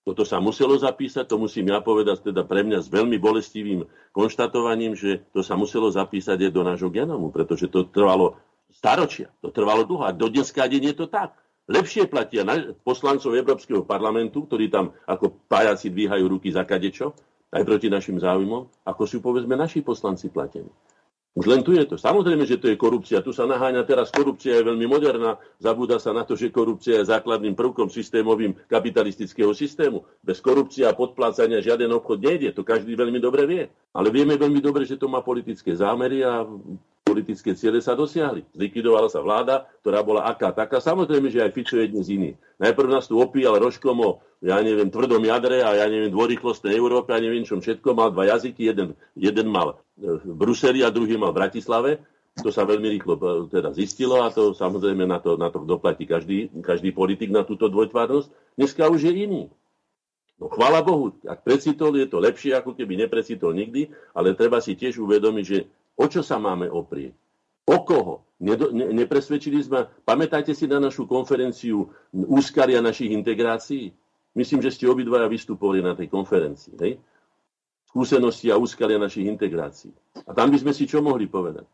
Toto 0.08 0.24
sa 0.24 0.40
muselo 0.40 0.72
zapísať, 0.80 1.28
to 1.28 1.36
musím 1.36 1.68
ja 1.68 1.84
povedať 1.84 2.32
teda 2.32 2.40
pre 2.40 2.64
mňa 2.64 2.80
s 2.80 2.88
veľmi 2.88 3.20
bolestivým 3.20 3.84
konštatovaním, 4.16 4.96
že 4.96 5.20
to 5.36 5.44
sa 5.44 5.52
muselo 5.52 5.92
zapísať 5.92 6.48
aj 6.48 6.52
do 6.52 6.62
nášho 6.64 6.88
genomu, 6.88 7.28
pretože 7.28 7.68
to 7.68 7.84
trvalo 7.84 8.40
staročia, 8.72 9.28
to 9.44 9.52
trvalo 9.52 9.84
dlho 9.84 10.08
a 10.08 10.16
do 10.16 10.32
dneska 10.32 10.64
deň 10.64 10.82
je 10.92 10.94
to 10.96 11.06
tak 11.12 11.36
lepšie 11.68 12.08
platia 12.08 12.42
poslancov 12.80 13.36
Európskeho 13.36 13.84
parlamentu, 13.84 14.48
ktorí 14.48 14.72
tam 14.72 14.96
ako 15.04 15.36
pajaci 15.46 15.92
dvíhajú 15.92 16.24
ruky 16.26 16.48
za 16.48 16.64
kadečo, 16.64 17.12
aj 17.48 17.64
proti 17.64 17.88
našim 17.88 18.20
záujmom, 18.20 18.84
ako 18.84 19.02
sú 19.08 19.24
povedzme 19.24 19.56
naši 19.56 19.80
poslanci 19.80 20.28
platení. 20.28 20.68
Už 21.38 21.46
len 21.46 21.62
tu 21.62 21.70
je 21.70 21.86
to. 21.86 21.94
Samozrejme, 21.94 22.42
že 22.42 22.58
to 22.58 22.66
je 22.66 22.74
korupcia. 22.74 23.22
Tu 23.22 23.30
sa 23.30 23.46
naháňa 23.46 23.86
teraz 23.86 24.10
korupcia, 24.10 24.58
je 24.58 24.66
veľmi 24.74 24.90
moderná. 24.90 25.38
Zabúda 25.62 26.02
sa 26.02 26.10
na 26.10 26.26
to, 26.26 26.34
že 26.34 26.50
korupcia 26.50 26.98
je 26.98 27.10
základným 27.14 27.54
prvkom 27.54 27.86
systémovým 27.86 28.58
kapitalistického 28.66 29.54
systému. 29.54 30.02
Bez 30.18 30.42
korupcia 30.42 30.90
a 30.90 30.98
podplácania 30.98 31.62
žiaden 31.62 31.94
obchod 31.94 32.18
nejde. 32.18 32.50
To 32.58 32.66
každý 32.66 32.98
veľmi 32.98 33.22
dobre 33.22 33.46
vie. 33.46 33.62
Ale 33.94 34.10
vieme 34.10 34.34
veľmi 34.34 34.58
dobre, 34.58 34.82
že 34.82 34.98
to 34.98 35.06
má 35.06 35.22
politické 35.22 35.78
zámery 35.78 36.26
a 36.26 36.42
politické 37.08 37.56
ciele 37.56 37.80
sa 37.80 37.96
dosiahli. 37.96 38.44
Zlikvidovala 38.52 39.08
sa 39.08 39.24
vláda, 39.24 39.64
ktorá 39.80 40.04
bola 40.04 40.28
aká 40.28 40.52
taká. 40.52 40.84
Samozrejme, 40.84 41.32
že 41.32 41.40
aj 41.40 41.56
Fico 41.56 41.80
je 41.80 41.88
dnes 41.88 42.04
iný. 42.12 42.30
Najprv 42.60 42.88
nás 42.92 43.08
tu 43.08 43.16
opíjal 43.16 43.56
rožkom 43.56 43.96
o, 44.04 44.10
ja 44.44 44.60
neviem, 44.60 44.92
tvrdom 44.92 45.24
jadre 45.24 45.64
a 45.64 45.72
ja 45.72 45.86
neviem, 45.88 46.12
dvorýchlostnej 46.12 46.76
Európe 46.76 47.16
a 47.16 47.22
neviem 47.22 47.48
čom 47.48 47.64
všetko. 47.64 47.96
Mal 47.96 48.12
dva 48.12 48.28
jazyky, 48.28 48.68
jeden, 48.68 48.92
jeden 49.16 49.48
mal 49.48 49.80
e, 49.96 50.20
v 50.20 50.34
Bruseli 50.36 50.84
a 50.84 50.92
druhý 50.92 51.16
mal 51.16 51.32
v 51.32 51.40
Bratislave. 51.40 51.90
To 52.38 52.52
sa 52.52 52.68
veľmi 52.68 52.86
rýchlo 53.00 53.16
e, 53.16 53.50
teda 53.50 53.72
zistilo 53.72 54.20
a 54.20 54.28
to 54.28 54.52
samozrejme 54.52 55.08
na 55.08 55.18
to, 55.18 55.40
na 55.40 55.48
to 55.48 55.64
doplatí 55.64 56.04
každý, 56.04 56.52
každý 56.60 56.92
politik 56.92 57.32
na 57.32 57.42
túto 57.48 57.72
dvojtvárnosť. 57.72 58.28
Dneska 58.60 58.86
už 58.92 59.08
je 59.08 59.14
iný. 59.24 59.42
No 60.38 60.46
chvála 60.46 60.86
Bohu, 60.86 61.18
ak 61.26 61.42
precitol, 61.42 61.98
je 61.98 62.06
to 62.06 62.22
lepšie, 62.22 62.54
ako 62.54 62.78
keby 62.78 62.94
neprecitol 62.94 63.50
nikdy, 63.50 63.90
ale 64.14 64.38
treba 64.38 64.62
si 64.62 64.78
tiež 64.78 65.02
uvedomiť, 65.02 65.44
že 65.44 65.66
O 65.98 66.06
čo 66.06 66.22
sa 66.22 66.38
máme 66.38 66.70
oprieť? 66.70 67.18
O 67.68 67.82
koho? 67.82 68.24
Nedo, 68.38 68.70
ne, 68.70 68.94
nepresvedčili 68.94 69.58
sme, 69.66 69.90
pamätajte 70.06 70.54
si 70.54 70.70
na 70.70 70.78
našu 70.78 71.10
konferenciu 71.10 71.90
úskaria 72.14 72.78
našich 72.78 73.10
integrácií? 73.10 73.90
Myslím, 74.38 74.62
že 74.62 74.70
ste 74.70 74.86
obidvaja 74.86 75.26
vystupovali 75.26 75.82
na 75.82 75.98
tej 75.98 76.06
konferencii. 76.06 76.78
Hej? 76.78 77.02
Skúsenosti 77.90 78.54
a 78.54 78.60
úskalia 78.60 78.94
našich 78.94 79.26
integrácií. 79.26 79.90
A 80.22 80.30
tam 80.30 80.54
by 80.54 80.58
sme 80.62 80.70
si 80.70 80.86
čo 80.86 81.02
mohli 81.02 81.26
povedať? 81.26 81.66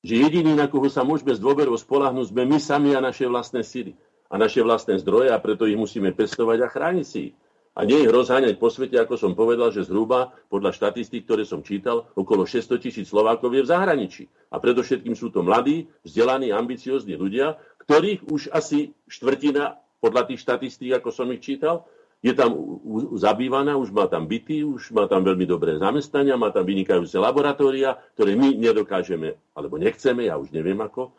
Že 0.00 0.14
jediný, 0.24 0.56
na 0.56 0.72
koho 0.72 0.88
sa 0.88 1.04
môžeme 1.04 1.36
s 1.36 1.42
dôverou 1.42 1.76
spolahnúť, 1.76 2.32
sme 2.32 2.48
my 2.48 2.56
sami 2.56 2.96
a 2.96 3.04
naše 3.04 3.28
vlastné 3.28 3.60
síly 3.60 3.92
a 4.32 4.40
naše 4.40 4.64
vlastné 4.64 4.96
zdroje 5.04 5.28
a 5.30 5.38
preto 5.38 5.68
ich 5.68 5.76
musíme 5.76 6.16
pestovať 6.16 6.58
a 6.64 6.72
chrániť 6.72 7.06
si 7.06 7.20
ich. 7.30 7.34
A 7.76 7.84
nie 7.84 8.08
ich 8.08 8.08
rozháňať 8.08 8.56
po 8.56 8.72
svete, 8.72 8.96
ako 8.96 9.20
som 9.20 9.36
povedal, 9.36 9.68
že 9.68 9.84
zhruba 9.84 10.32
podľa 10.48 10.72
štatistík, 10.72 11.28
ktoré 11.28 11.44
som 11.44 11.60
čítal, 11.60 12.08
okolo 12.16 12.48
600 12.48 12.80
tisíc 12.80 13.12
Slovákov 13.12 13.52
je 13.52 13.60
v 13.60 13.68
zahraničí. 13.68 14.24
A 14.48 14.56
predovšetkým 14.56 15.12
sú 15.12 15.28
to 15.28 15.44
mladí, 15.44 15.92
vzdelaní, 16.00 16.56
ambiciozni 16.56 17.20
ľudia, 17.20 17.60
ktorých 17.84 18.32
už 18.32 18.48
asi 18.48 18.96
štvrtina 19.12 19.76
podľa 20.00 20.32
tých 20.32 20.40
štatistík, 20.40 20.96
ako 20.96 21.12
som 21.12 21.28
ich 21.36 21.44
čítal, 21.44 21.84
je 22.24 22.32
tam 22.32 22.80
zabývaná, 23.20 23.76
už 23.76 23.92
má 23.92 24.08
tam 24.08 24.24
byty, 24.24 24.64
už 24.64 24.96
má 24.96 25.04
tam 25.04 25.20
veľmi 25.20 25.44
dobré 25.44 25.76
zamestnania, 25.76 26.40
má 26.40 26.48
tam 26.48 26.64
vynikajúce 26.64 27.20
laboratória, 27.20 28.00
ktoré 28.16 28.40
my 28.40 28.56
nedokážeme, 28.56 29.36
alebo 29.52 29.76
nechceme, 29.76 30.26
ja 30.26 30.40
už 30.40 30.48
neviem 30.48 30.80
ako. 30.80 31.12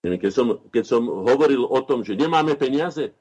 Keď 0.00 0.32
som, 0.32 0.62
keď 0.70 0.84
som 0.86 1.02
hovoril 1.04 1.66
o 1.66 1.80
tom, 1.82 2.06
že 2.06 2.16
nemáme 2.16 2.56
peniaze, 2.56 3.12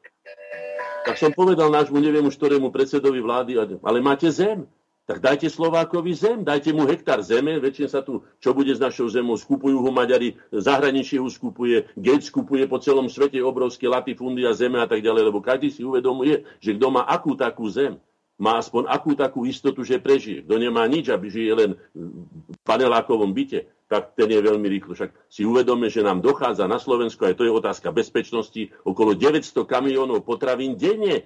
tak 1.10 1.18
som 1.18 1.34
povedal 1.34 1.74
nášmu, 1.74 1.98
neviem 1.98 2.22
už 2.30 2.38
ktorému 2.38 2.70
predsedovi 2.70 3.18
vlády, 3.18 3.58
ale 3.82 3.98
máte 3.98 4.30
zem. 4.30 4.70
tak 5.10 5.26
dajte 5.26 5.50
Slovákovi 5.50 6.14
zem, 6.14 6.46
dajte 6.46 6.70
mu 6.70 6.86
hektár 6.86 7.26
zeme, 7.26 7.58
väčšine 7.58 7.90
sa 7.90 8.06
tu, 8.06 8.22
čo 8.38 8.54
bude 8.54 8.70
s 8.70 8.78
našou 8.78 9.10
zemou, 9.10 9.34
skupujú 9.34 9.82
ho 9.82 9.90
Maďari, 9.90 10.38
zahraničie 10.54 11.18
ho 11.18 11.26
skupuje, 11.26 11.90
Gates 11.98 12.30
skupuje 12.30 12.70
po 12.70 12.78
celom 12.78 13.10
svete 13.10 13.42
obrovské 13.42 13.90
latifundy 13.90 14.46
a 14.46 14.54
zeme 14.54 14.78
a 14.78 14.86
tak 14.86 15.02
ďalej, 15.02 15.34
lebo 15.34 15.42
každý 15.42 15.74
si 15.74 15.82
uvedomuje, 15.82 16.46
že 16.62 16.78
kto 16.78 16.94
má 16.94 17.10
akú 17.10 17.34
takú 17.34 17.66
zem, 17.74 17.98
má 18.38 18.62
aspoň 18.62 18.86
akú 18.86 19.18
takú 19.18 19.50
istotu, 19.50 19.82
že 19.82 19.98
prežije. 19.98 20.46
Kto 20.46 20.62
nemá 20.62 20.86
nič, 20.86 21.10
aby 21.10 21.26
žije 21.26 21.52
len 21.58 21.72
v 21.98 22.58
panelákovom 22.62 23.34
byte, 23.34 23.66
tak 23.90 24.14
ten 24.14 24.30
je 24.30 24.38
veľmi 24.38 24.70
rýchlo. 24.70 24.94
Však 24.94 25.12
si 25.34 25.42
uvedome, 25.44 25.90
že 25.90 26.06
nám 26.06 26.22
dochádza 26.22 26.70
na 26.70 26.78
Slovensku, 26.78 27.26
aj 27.26 27.34
to 27.34 27.44
je 27.44 27.52
otázka 27.52 27.90
bezpečnosti, 27.90 28.70
okolo 28.86 29.18
900 29.18 29.66
kamionov 29.66 30.22
potravín 30.22 30.78
denne. 30.78 31.26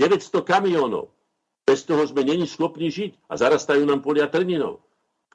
900 0.00 0.40
kamionov. 0.42 1.12
Bez 1.68 1.84
toho 1.84 2.04
sme 2.08 2.24
není 2.24 2.48
schopní 2.48 2.88
žiť 2.88 3.28
a 3.28 3.36
zarastajú 3.36 3.84
nám 3.84 4.00
polia 4.00 4.26
trninov. 4.32 4.80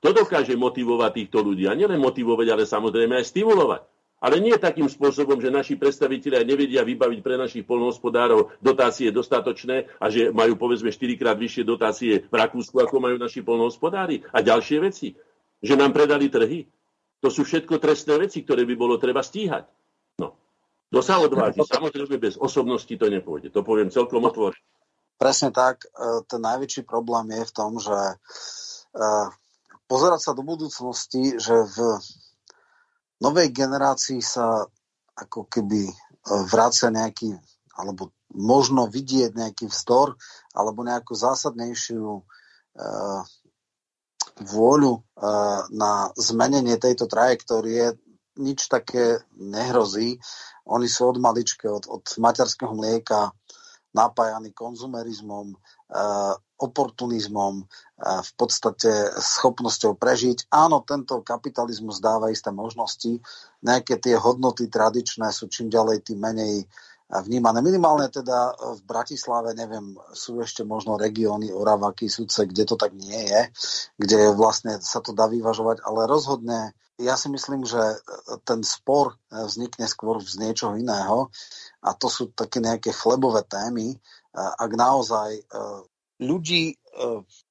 Kto 0.01 0.25
dokáže 0.25 0.57
motivovať 0.57 1.11
týchto 1.21 1.45
ľudí? 1.45 1.69
A 1.69 1.77
nielen 1.77 2.01
motivovať, 2.01 2.47
ale 2.49 2.63
samozrejme 2.65 3.19
aj 3.21 3.29
stimulovať. 3.29 3.81
Ale 4.19 4.43
nie 4.43 4.51
takým 4.59 4.91
spôsobom, 4.91 5.39
že 5.39 5.47
naši 5.47 5.79
predstavitelia 5.79 6.43
nevedia 6.43 6.83
vybaviť 6.83 7.19
pre 7.23 7.39
našich 7.39 7.63
polnohospodárov 7.63 8.51
dotácie 8.59 9.15
dostatočné 9.15 9.87
a 9.95 10.11
že 10.11 10.35
majú 10.35 10.59
povedzme 10.59 10.91
4 10.91 11.15
krát 11.15 11.39
vyššie 11.39 11.63
dotácie 11.63 12.27
v 12.27 12.35
Rakúsku, 12.35 12.75
ako 12.83 12.99
majú 12.99 13.15
naši 13.15 13.39
polnohospodári. 13.39 14.27
A 14.35 14.43
ďalšie 14.43 14.77
veci. 14.83 15.15
Že 15.59 15.75
nám 15.75 15.91
predali 15.91 16.31
trhy. 16.31 16.67
To 17.19 17.27
sú 17.27 17.43
všetko 17.43 17.83
trestné 17.83 18.15
veci, 18.15 18.47
ktoré 18.47 18.63
by 18.63 18.75
bolo 18.79 18.95
treba 18.95 19.19
stíhať. 19.19 19.67
No. 20.23 20.39
Kto 20.87 20.99
sa 21.03 21.19
odváži? 21.19 21.59
Samozrejme 21.67 22.15
bez 22.15 22.39
osobnosti 22.39 22.91
to 22.91 23.05
nepôjde. 23.11 23.51
To 23.51 23.61
poviem 23.63 23.91
celkom 23.91 24.23
otvorene. 24.23 24.59
Presne 25.19 25.51
tak. 25.51 25.83
E, 25.83 26.23
ten 26.31 26.39
najväčší 26.39 26.87
problém 26.87 27.35
je 27.35 27.43
v 27.43 27.51
tom, 27.51 27.75
že 27.75 27.91
e, 27.91 28.15
pozerať 29.83 30.19
sa 30.23 30.31
do 30.31 30.47
budúcnosti, 30.47 31.35
že 31.35 31.67
v 31.75 31.77
novej 33.19 33.51
generácii 33.51 34.23
sa 34.23 34.63
ako 35.19 35.51
keby 35.51 35.91
e, 35.91 35.93
vrácia 36.47 36.87
nejaký, 36.87 37.35
alebo 37.75 38.15
možno 38.31 38.87
vidieť 38.87 39.35
nejaký 39.35 39.67
vzdor, 39.67 40.15
alebo 40.55 40.87
nejakú 40.87 41.11
zásadnejšiu 41.11 42.23
vôľu 44.39 45.03
na 45.75 46.11
zmenenie 46.15 46.79
tejto 46.79 47.11
trajektórie, 47.11 47.99
nič 48.39 48.71
také 48.71 49.19
nehrozí. 49.35 50.15
Oni 50.63 50.87
sú 50.87 51.11
od 51.11 51.19
maličke, 51.19 51.67
od, 51.67 51.91
od 51.91 52.07
materského 52.17 52.71
mlieka 52.71 53.35
napájaný 53.89 54.53
konzumerizmom, 54.53 55.57
eh, 55.57 56.33
oportunizmom, 56.59 57.65
eh, 57.65 58.21
v 58.21 58.31
podstate 58.37 58.91
schopnosťou 59.17 59.97
prežiť. 59.97 60.45
Áno, 60.53 60.85
tento 60.85 61.25
kapitalizmus 61.25 61.97
dáva 61.97 62.29
isté 62.29 62.53
možnosti, 62.53 63.17
nejaké 63.65 63.97
tie 63.97 64.13
hodnoty 64.13 64.69
tradičné 64.69 65.33
sú 65.33 65.49
čím 65.49 65.73
ďalej 65.73 66.05
tým 66.05 66.19
menej 66.21 66.69
vnímané. 67.09 67.65
Minimálne 67.65 68.13
teda 68.13 68.53
v 68.77 68.81
Bratislave, 68.85 69.57
neviem, 69.57 69.97
sú 70.13 70.37
ešte 70.45 70.61
možno 70.61 70.93
regióny 70.93 71.49
Oravaky, 71.49 72.05
Sudce, 72.05 72.45
kde 72.45 72.69
to 72.69 72.77
tak 72.77 72.93
nie 72.93 73.25
je, 73.25 73.41
kde 73.97 74.37
vlastne 74.37 74.77
sa 74.77 75.01
to 75.01 75.17
dá 75.17 75.25
vyvažovať, 75.25 75.81
ale 75.81 76.05
rozhodne 76.05 76.77
ja 76.99 77.15
si 77.15 77.31
myslím, 77.31 77.63
že 77.63 77.79
ten 78.43 78.59
spor 78.61 79.15
vznikne 79.31 79.87
skôr 79.87 80.19
z 80.19 80.35
niečoho 80.35 80.75
iného 80.75 81.31
a 81.79 81.95
to 81.95 82.11
sú 82.11 82.35
také 82.35 82.59
nejaké 82.59 82.91
chlebové 82.91 83.47
témy. 83.47 83.95
Ak 84.35 84.67
naozaj 84.75 85.39
e, 85.39 85.43
ľudí 86.19 86.75
e, 86.75 86.75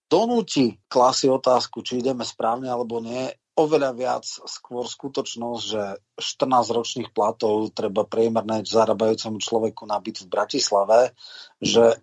donúti 0.06 0.76
klasy 0.86 1.32
otázku, 1.32 1.80
či 1.80 2.04
ideme 2.04 2.28
správne 2.28 2.68
alebo 2.68 3.00
nie, 3.00 3.32
oveľa 3.58 3.90
viac 3.98 4.24
skôr 4.24 4.86
skutočnosť, 4.86 5.62
že 5.66 5.82
14 6.14 6.78
ročných 6.78 7.10
platov 7.10 7.74
treba 7.74 8.06
priemerné 8.06 8.62
zarábajúcemu 8.62 9.42
človeku 9.42 9.82
na 9.84 9.98
byt 9.98 10.22
v 10.22 10.30
Bratislave, 10.30 10.98
že 11.58 11.98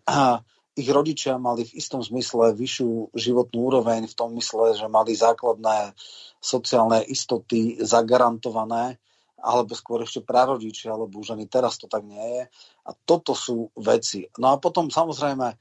ich 0.75 0.89
rodičia 0.91 1.39
mali 1.39 1.63
v 1.63 1.79
istom 1.79 2.03
zmysle 2.03 2.51
vyššiu 2.51 3.15
životnú 3.15 3.71
úroveň, 3.71 4.11
v 4.11 4.17
tom 4.19 4.35
mysle, 4.35 4.75
že 4.75 4.91
mali 4.91 5.15
základné 5.15 5.95
sociálne 6.43 6.99
istoty 7.07 7.79
zagarantované 7.79 8.99
alebo 9.45 9.77
skôr 9.77 10.01
ešte 10.01 10.25
prarodičia, 10.25 10.89
alebo 10.89 11.21
už 11.21 11.37
ani 11.37 11.45
teraz 11.45 11.77
to 11.77 11.85
tak 11.85 12.01
nie 12.01 12.17
je. 12.17 12.43
A 12.89 12.91
toto 13.05 13.37
sú 13.37 13.69
veci. 13.77 14.25
No 14.41 14.49
a 14.49 14.57
potom 14.57 14.89
samozrejme, 14.89 15.53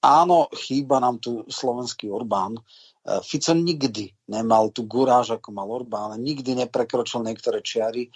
áno, 0.00 0.48
chýba 0.56 0.96
nám 0.96 1.20
tu 1.20 1.44
slovenský 1.52 2.08
Orbán. 2.08 2.56
E, 3.08 3.24
Fico 3.24 3.56
nikdy 3.56 4.12
nemal 4.28 4.68
tú 4.68 4.84
guráž, 4.84 5.40
ako 5.40 5.48
mal 5.56 5.68
Orbán, 5.72 6.20
nikdy 6.20 6.52
neprekročil 6.60 7.24
niektoré 7.24 7.64
čiary. 7.64 8.08
E, 8.08 8.10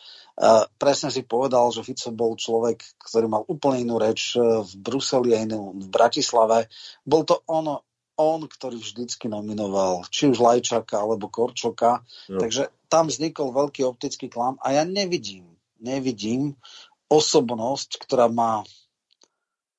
presne 0.76 1.08
si 1.08 1.24
povedal, 1.24 1.72
že 1.72 1.80
Fico 1.80 2.12
bol 2.12 2.36
človek, 2.36 2.84
ktorý 3.00 3.26
mal 3.32 3.42
úplne 3.48 3.80
inú 3.88 3.96
reč 3.96 4.36
e, 4.36 4.60
v 4.60 4.72
Bruseli 4.76 5.32
a 5.32 5.40
inú 5.40 5.72
v 5.72 5.88
Bratislave. 5.88 6.68
Bol 7.08 7.24
to 7.24 7.40
ono, 7.48 7.88
on, 8.20 8.44
ktorý 8.44 8.76
vždycky 8.76 9.32
nominoval 9.32 10.04
či 10.12 10.28
už 10.28 10.36
Lajčaka 10.36 11.00
alebo 11.00 11.32
Korčoka. 11.32 12.04
No. 12.28 12.44
Takže 12.44 12.68
tam 12.92 13.08
vznikol 13.08 13.56
veľký 13.56 13.88
optický 13.88 14.28
klam 14.28 14.60
a 14.60 14.76
ja 14.76 14.84
nevidím, 14.84 15.48
nevidím 15.80 16.60
osobnosť, 17.08 17.96
ktorá 18.04 18.28
má 18.28 18.64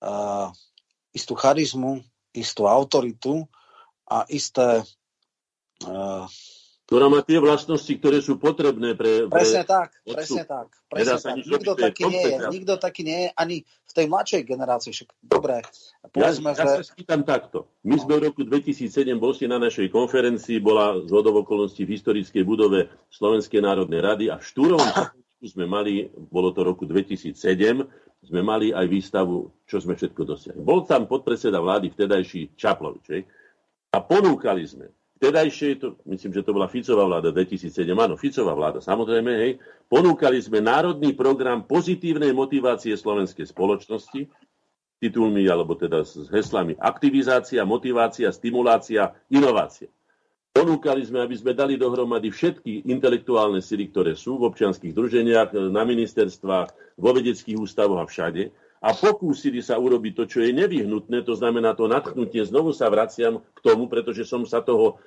uh, 0.01 0.49
istú 1.13 1.37
charizmu, 1.37 2.01
istú 2.33 2.65
autoritu 2.65 3.45
a 4.09 4.25
isté 4.29 4.81
ktorá 6.83 7.07
má 7.07 7.23
tie 7.23 7.39
vlastnosti, 7.39 7.89
ktoré 7.95 8.19
sú 8.19 8.35
potrebné 8.35 8.93
pre... 8.93 9.25
pre 9.25 9.39
presne 9.39 9.63
tak, 9.63 9.95
odstup. 10.03 10.13
presne 10.13 10.43
tak. 10.43 10.67
Presne 10.91 11.17
tak. 11.17 11.35
Nikto 11.39 11.73
taký, 11.79 12.03
nie 12.11 12.23
je, 12.27 12.35
nikto 12.51 12.73
taký 12.75 13.01
nie 13.07 13.19
je 13.25 13.29
ani 13.39 13.57
v 13.65 13.91
tej 13.95 14.05
mladšej 14.11 14.41
generácii. 14.43 14.91
Však, 14.91 15.09
dobre, 15.23 15.63
povedzme, 16.11 16.51
ja, 16.51 16.55
že... 16.59 16.61
ja 16.61 16.77
sa 16.83 16.85
spýtam 16.85 17.23
takto. 17.23 17.71
My 17.87 17.95
sme 17.97 18.19
v 18.19 18.29
roku 18.29 18.43
2007 18.43 19.15
boli 19.15 19.45
na 19.47 19.57
našej 19.63 19.87
konferencii, 19.89 20.59
bola 20.59 20.99
z 21.07 21.11
okolností 21.15 21.87
v 21.87 21.95
historickej 21.95 22.43
budove 22.43 22.91
Slovenskej 23.09 23.63
národnej 23.63 24.03
rady 24.03 24.25
a 24.27 24.37
v 24.37 24.43
Štúrovom 24.43 24.91
sme 25.43 25.67
mali, 25.67 26.07
bolo 26.31 26.55
to 26.55 26.63
roku 26.63 26.87
2007, 26.87 27.35
sme 28.23 28.39
mali 28.39 28.71
aj 28.71 28.87
výstavu, 28.87 29.51
čo 29.67 29.83
sme 29.83 29.99
všetko 29.99 30.21
dosiahli. 30.23 30.63
Bol 30.63 30.87
tam 30.87 31.07
podpredseda 31.07 31.59
vlády 31.59 31.91
vtedajší 31.91 32.55
Čaplovič. 32.55 33.07
A 33.93 33.97
ponúkali 33.99 34.63
sme 34.63 34.87
vtedajšej, 35.23 35.73
to, 35.79 35.95
myslím, 36.11 36.35
že 36.35 36.43
to 36.43 36.51
bola 36.51 36.67
Ficová 36.67 37.07
vláda 37.07 37.31
2007, 37.31 37.71
áno, 37.95 38.19
Ficová 38.19 38.51
vláda, 38.51 38.83
samozrejme, 38.83 39.31
hej, 39.31 39.51
ponúkali 39.87 40.35
sme 40.43 40.59
národný 40.59 41.15
program 41.15 41.63
pozitívnej 41.63 42.35
motivácie 42.35 42.91
slovenskej 42.91 43.47
spoločnosti, 43.47 44.27
titulmi, 44.99 45.47
alebo 45.47 45.79
teda 45.79 46.03
s 46.03 46.27
heslami 46.27 46.75
aktivizácia, 46.75 47.63
motivácia, 47.63 48.35
stimulácia, 48.35 49.15
inovácia. 49.31 49.87
Ponúkali 50.51 51.01
sme, 51.07 51.23
aby 51.23 51.39
sme 51.39 51.55
dali 51.55 51.79
dohromady 51.79 52.29
všetky 52.29 52.85
intelektuálne 52.91 53.63
sily, 53.63 53.89
ktoré 53.89 54.19
sú 54.19 54.37
v 54.37 54.51
občianských 54.51 54.91
združeniach, 54.91 55.55
na 55.71 55.83
ministerstvách, 55.87 56.99
vo 56.99 57.09
vedeckých 57.15 57.57
ústavoch 57.57 58.03
a 58.03 58.05
všade 58.05 58.53
a 58.83 58.91
pokúsili 58.91 59.63
sa 59.63 59.79
urobiť 59.79 60.13
to, 60.19 60.23
čo 60.27 60.39
je 60.43 60.51
nevyhnutné, 60.51 61.23
to 61.23 61.39
znamená 61.39 61.71
to 61.71 61.87
nadchnutie. 61.87 62.43
Znovu 62.43 62.75
sa 62.75 62.91
vraciam 62.91 63.39
k 63.55 63.59
tomu, 63.63 63.87
pretože 63.87 64.27
som 64.27 64.43
sa 64.43 64.59
toho 64.59 64.99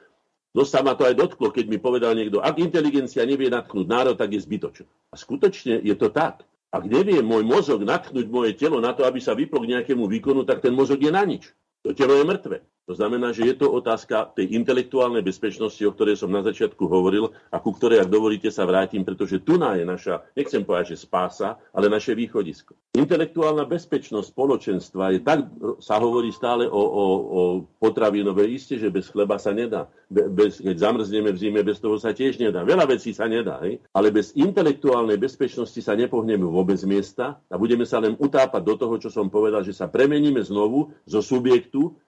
No 0.56 0.64
sa 0.64 0.80
ma 0.80 0.96
to 0.96 1.04
aj 1.04 1.20
dotklo, 1.20 1.52
keď 1.52 1.68
mi 1.68 1.76
povedal 1.76 2.16
niekto, 2.16 2.40
ak 2.40 2.56
inteligencia 2.56 3.28
nevie 3.28 3.52
natchnúť 3.52 3.84
národ, 3.84 4.16
tak 4.16 4.32
je 4.32 4.40
zbytočná. 4.40 4.88
A 5.12 5.14
skutočne 5.20 5.84
je 5.84 5.92
to 5.92 6.08
tak. 6.08 6.48
Ak 6.72 6.88
nevie 6.88 7.20
môj 7.20 7.44
mozog 7.44 7.84
natchnúť 7.84 8.24
moje 8.32 8.56
telo 8.56 8.80
na 8.80 8.96
to, 8.96 9.04
aby 9.04 9.20
sa 9.20 9.36
vyplo 9.36 9.60
k 9.60 9.76
nejakému 9.76 10.08
výkonu, 10.08 10.48
tak 10.48 10.64
ten 10.64 10.72
mozog 10.72 10.96
je 11.04 11.12
na 11.12 11.28
nič. 11.28 11.52
To 11.84 11.92
telo 11.92 12.16
je 12.16 12.24
mŕtve. 12.24 12.64
To 12.86 12.94
znamená, 12.94 13.34
že 13.34 13.42
je 13.42 13.58
to 13.58 13.66
otázka 13.66 14.30
tej 14.38 14.54
intelektuálnej 14.54 15.18
bezpečnosti, 15.18 15.82
o 15.82 15.90
ktorej 15.90 16.22
som 16.22 16.30
na 16.30 16.46
začiatku 16.46 16.86
hovoril 16.86 17.34
a 17.50 17.58
ku 17.58 17.74
ktorej, 17.74 17.98
ak 17.98 18.14
dovolíte, 18.14 18.46
sa 18.54 18.62
vrátim, 18.62 19.02
pretože 19.02 19.42
tu 19.42 19.58
je 19.58 19.82
naša, 19.82 20.22
nechcem 20.38 20.62
povedať, 20.62 20.94
že 20.94 21.02
spása, 21.02 21.58
ale 21.74 21.90
naše 21.90 22.14
východisko. 22.14 22.78
Intelektuálna 22.94 23.66
bezpečnosť 23.66 24.30
spoločenstva 24.30 25.18
je 25.18 25.20
tak, 25.20 25.50
sa 25.82 25.98
hovorí 25.98 26.30
stále 26.30 26.70
o, 26.70 26.78
o, 26.78 27.04
o 27.10 27.40
potravinovej 27.82 28.54
iste, 28.54 28.78
že 28.78 28.94
bez 28.94 29.10
chleba 29.10 29.34
sa 29.42 29.50
nedá. 29.50 29.90
Be, 30.06 30.30
bez, 30.30 30.62
keď 30.62 30.78
zamrzneme 30.78 31.34
v 31.34 31.40
zime, 31.42 31.60
bez 31.66 31.82
toho 31.82 31.98
sa 31.98 32.14
tiež 32.14 32.38
nedá. 32.38 32.62
Veľa 32.62 32.86
vecí 32.86 33.10
sa 33.10 33.26
nedá, 33.26 33.58
hej? 33.66 33.82
ale 33.90 34.14
bez 34.14 34.30
intelektuálnej 34.38 35.18
bezpečnosti 35.18 35.82
sa 35.82 35.98
nepohneme 35.98 36.46
vôbec 36.46 36.78
miesta 36.86 37.42
a 37.50 37.58
budeme 37.58 37.82
sa 37.82 37.98
len 37.98 38.14
utápať 38.14 38.62
do 38.62 38.78
toho, 38.78 38.94
čo 39.02 39.10
som 39.10 39.26
povedal, 39.26 39.66
že 39.66 39.74
sa 39.74 39.90
premeníme 39.90 40.38
znovu 40.46 40.94
zo 41.02 41.18
subjektu 41.18 41.98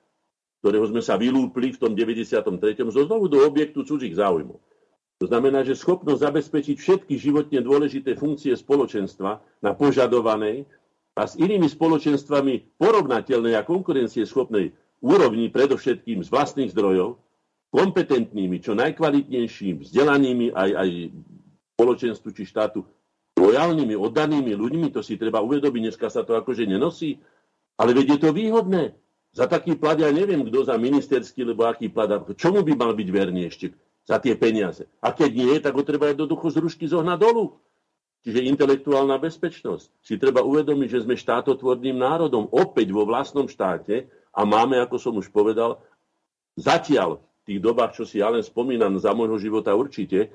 ktorého 0.60 0.86
sme 0.90 1.02
sa 1.02 1.14
vylúpli 1.14 1.70
v 1.74 1.78
tom 1.78 1.92
93. 1.94 2.82
zo 2.90 3.02
znovu 3.06 3.30
do 3.30 3.46
objektu 3.46 3.86
cudzích 3.86 4.18
záujmov. 4.18 4.58
To 5.18 5.26
znamená, 5.26 5.66
že 5.66 5.74
schopnosť 5.74 6.22
zabezpečiť 6.22 6.76
všetky 6.78 7.14
životne 7.18 7.58
dôležité 7.58 8.14
funkcie 8.14 8.54
spoločenstva 8.54 9.42
na 9.62 9.74
požadovanej 9.74 10.66
a 11.18 11.26
s 11.26 11.34
inými 11.34 11.66
spoločenstvami 11.66 12.78
porovnateľnej 12.78 13.58
a 13.58 13.66
konkurencieschopnej 13.66 14.70
úrovni 15.02 15.50
predovšetkým 15.50 16.22
z 16.22 16.28
vlastných 16.30 16.70
zdrojov, 16.70 17.18
kompetentnými, 17.74 18.62
čo 18.62 18.78
najkvalitnejším, 18.78 19.82
vzdelanými 19.82 20.54
aj, 20.54 20.70
aj 20.74 20.90
spoločenstvu 21.74 22.28
či 22.34 22.44
štátu, 22.46 22.86
lojálnymi, 23.38 23.94
oddanými 23.94 24.54
ľuďmi, 24.54 24.94
to 24.94 25.02
si 25.02 25.18
treba 25.18 25.42
uvedomiť, 25.42 25.82
dneska 25.90 26.10
sa 26.10 26.22
to 26.22 26.38
akože 26.38 26.66
nenosí, 26.66 27.18
ale 27.78 27.94
veď 27.94 28.06
je 28.14 28.18
to 28.22 28.30
výhodné. 28.34 28.94
Za 29.38 29.46
taký 29.46 29.78
plat 29.78 29.94
ja 29.94 30.10
neviem, 30.10 30.42
kto 30.42 30.66
za 30.66 30.74
ministerský, 30.74 31.46
lebo 31.46 31.62
aký 31.62 31.86
plat, 31.86 32.10
čomu 32.34 32.66
by 32.66 32.74
mal 32.74 32.90
byť 32.90 33.08
verný 33.14 33.46
ešte 33.46 33.70
za 34.02 34.18
tie 34.18 34.34
peniaze. 34.34 34.90
A 34.98 35.14
keď 35.14 35.30
nie, 35.30 35.54
tak 35.62 35.78
ho 35.78 35.86
treba 35.86 36.10
jednoducho 36.10 36.50
z 36.50 36.58
rušky 36.58 36.90
zohnať 36.90 37.18
dolu. 37.22 37.54
Čiže 38.26 38.50
intelektuálna 38.50 39.14
bezpečnosť. 39.22 39.94
Si 40.02 40.18
treba 40.18 40.42
uvedomiť, 40.42 40.88
že 40.90 41.02
sme 41.06 41.14
štátotvorným 41.14 41.94
národom 42.02 42.50
opäť 42.50 42.90
vo 42.90 43.06
vlastnom 43.06 43.46
štáte 43.46 44.10
a 44.34 44.42
máme, 44.42 44.82
ako 44.82 44.98
som 44.98 45.14
už 45.14 45.30
povedal, 45.30 45.78
zatiaľ 46.58 47.22
v 47.46 47.54
tých 47.54 47.60
dobách, 47.62 47.94
čo 47.94 48.02
si 48.02 48.18
ja 48.18 48.34
len 48.34 48.42
spomínam 48.42 48.98
za 48.98 49.14
môjho 49.14 49.38
života 49.38 49.70
určite, 49.70 50.34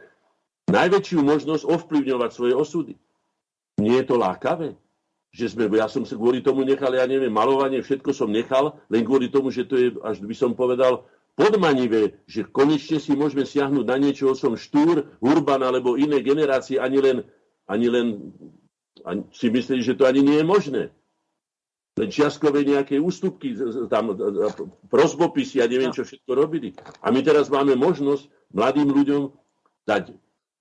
najväčšiu 0.71 1.19
možnosť 1.19 1.67
ovplyvňovať 1.67 2.29
svoje 2.31 2.55
osudy. 2.55 2.93
Nie 3.83 3.99
je 3.99 4.05
to 4.07 4.15
lákavé? 4.15 4.79
Že 5.33 5.45
sme, 5.49 5.63
ja 5.73 5.89
som 5.89 6.05
sa 6.05 6.13
kvôli 6.13 6.45
tomu 6.45 6.61
nechal, 6.61 6.93
ja 6.93 7.09
neviem, 7.09 7.33
malovanie, 7.33 7.81
všetko 7.81 8.13
som 8.13 8.29
nechal, 8.29 8.77
len 8.93 9.01
kvôli 9.01 9.33
tomu, 9.33 9.49
že 9.49 9.65
to 9.65 9.75
je, 9.81 9.89
až 10.05 10.21
by 10.21 10.35
som 10.37 10.53
povedal, 10.53 11.09
podmanivé, 11.33 12.21
že 12.29 12.45
konečne 12.45 13.01
si 13.01 13.17
môžeme 13.17 13.41
siahnuť 13.41 13.85
na 13.89 13.97
niečo, 13.97 14.37
som 14.37 14.53
Štúr, 14.53 15.17
Urban 15.17 15.65
alebo 15.65 15.97
iné 15.97 16.21
generácie, 16.21 16.77
ani 16.77 17.01
len, 17.01 17.17
ani 17.65 17.87
len 17.89 18.07
ani 19.01 19.27
si 19.35 19.49
mysleli, 19.49 19.81
že 19.83 19.97
to 19.97 20.07
ani 20.07 20.23
nie 20.23 20.37
je 20.39 20.45
možné. 20.45 20.83
Len 21.93 22.09
čiastkové 22.09 22.65
nejaké 22.65 22.97
ústupky, 22.97 23.53
tam 23.85 24.17
prosbopisy, 24.89 25.61
ja 25.61 25.69
neviem, 25.69 25.93
čo 25.93 26.01
všetko 26.01 26.31
robili. 26.33 26.73
A 27.05 27.13
my 27.13 27.21
teraz 27.21 27.53
máme 27.53 27.77
možnosť 27.77 28.29
mladým 28.49 28.89
ľuďom 28.89 29.29
dať 29.85 30.17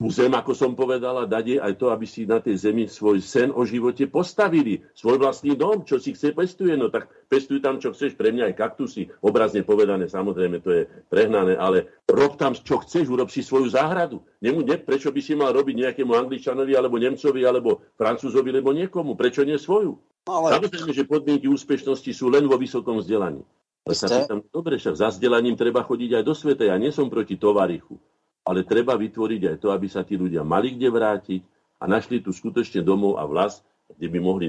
zem, 0.09 0.33
ako 0.33 0.57
som 0.57 0.73
povedala, 0.73 1.29
dať 1.29 1.61
aj 1.61 1.77
to, 1.77 1.93
aby 1.93 2.09
si 2.09 2.25
na 2.25 2.41
tej 2.41 2.57
zemi 2.57 2.89
svoj 2.89 3.21
sen 3.21 3.53
o 3.53 3.63
živote 3.63 4.09
postavili. 4.09 4.81
Svoj 4.97 5.21
vlastný 5.21 5.53
dom, 5.53 5.85
čo 5.85 6.01
si 6.01 6.17
chce, 6.17 6.33
pestuje. 6.33 6.73
No 6.75 6.89
tak 6.89 7.13
pestuj 7.29 7.61
tam, 7.61 7.77
čo 7.77 7.93
chceš. 7.93 8.17
Pre 8.17 8.33
mňa 8.33 8.51
aj 8.51 8.55
kaktusy, 8.57 9.13
obrazne 9.21 9.63
povedané, 9.63 10.09
samozrejme, 10.09 10.65
to 10.65 10.71
je 10.73 10.83
prehnané, 11.13 11.61
ale 11.61 12.03
rob 12.09 12.41
tam, 12.41 12.57
čo 12.57 12.81
chceš, 12.81 13.13
urob 13.13 13.29
si 13.29 13.45
svoju 13.45 13.69
záhradu. 13.69 14.25
Nemu, 14.41 14.65
ne, 14.65 14.81
prečo 14.81 15.13
by 15.13 15.21
si 15.21 15.37
mal 15.37 15.53
robiť 15.53 15.75
nejakému 15.85 16.17
Angličanovi, 16.17 16.73
alebo 16.73 16.97
Nemcovi, 16.97 17.43
alebo 17.45 17.85
Francúzovi, 18.01 18.49
alebo 18.49 18.73
niekomu? 18.73 19.13
Prečo 19.13 19.45
nie 19.45 19.61
svoju? 19.61 20.01
No, 20.27 20.33
ale... 20.41 20.57
Samozrejme, 20.57 20.91
že 20.97 21.05
podmienky 21.05 21.53
úspešnosti 21.53 22.11
sú 22.17 22.33
len 22.33 22.49
vo 22.49 22.57
vysokom 22.57 22.99
vzdelaní. 22.99 23.45
Ale 23.83 23.95
sa 23.99 24.07
pýtam, 24.07 24.41
dobre, 24.49 24.79
však 24.79 24.95
za 24.95 25.11
vzdelaním 25.11 25.59
treba 25.59 25.83
chodiť 25.83 26.23
aj 26.23 26.25
do 26.25 26.35
sveta. 26.39 26.71
Ja 26.71 26.79
nie 26.79 26.95
som 26.95 27.11
proti 27.11 27.35
tovarichu 27.35 27.99
ale 28.43 28.67
treba 28.67 28.99
vytvoriť 28.99 29.43
aj 29.55 29.57
to, 29.63 29.69
aby 29.71 29.87
sa 29.87 30.03
tí 30.03 30.19
ľudia 30.19 30.43
mali 30.43 30.75
kde 30.75 30.89
vrátiť 30.91 31.43
a 31.83 31.87
našli 31.87 32.23
tu 32.23 32.31
skutočne 32.35 32.83
domov 32.83 33.19
a 33.19 33.27
vlast, 33.27 33.63
kde 33.99 34.09
by 34.11 34.19
mohli 34.19 34.47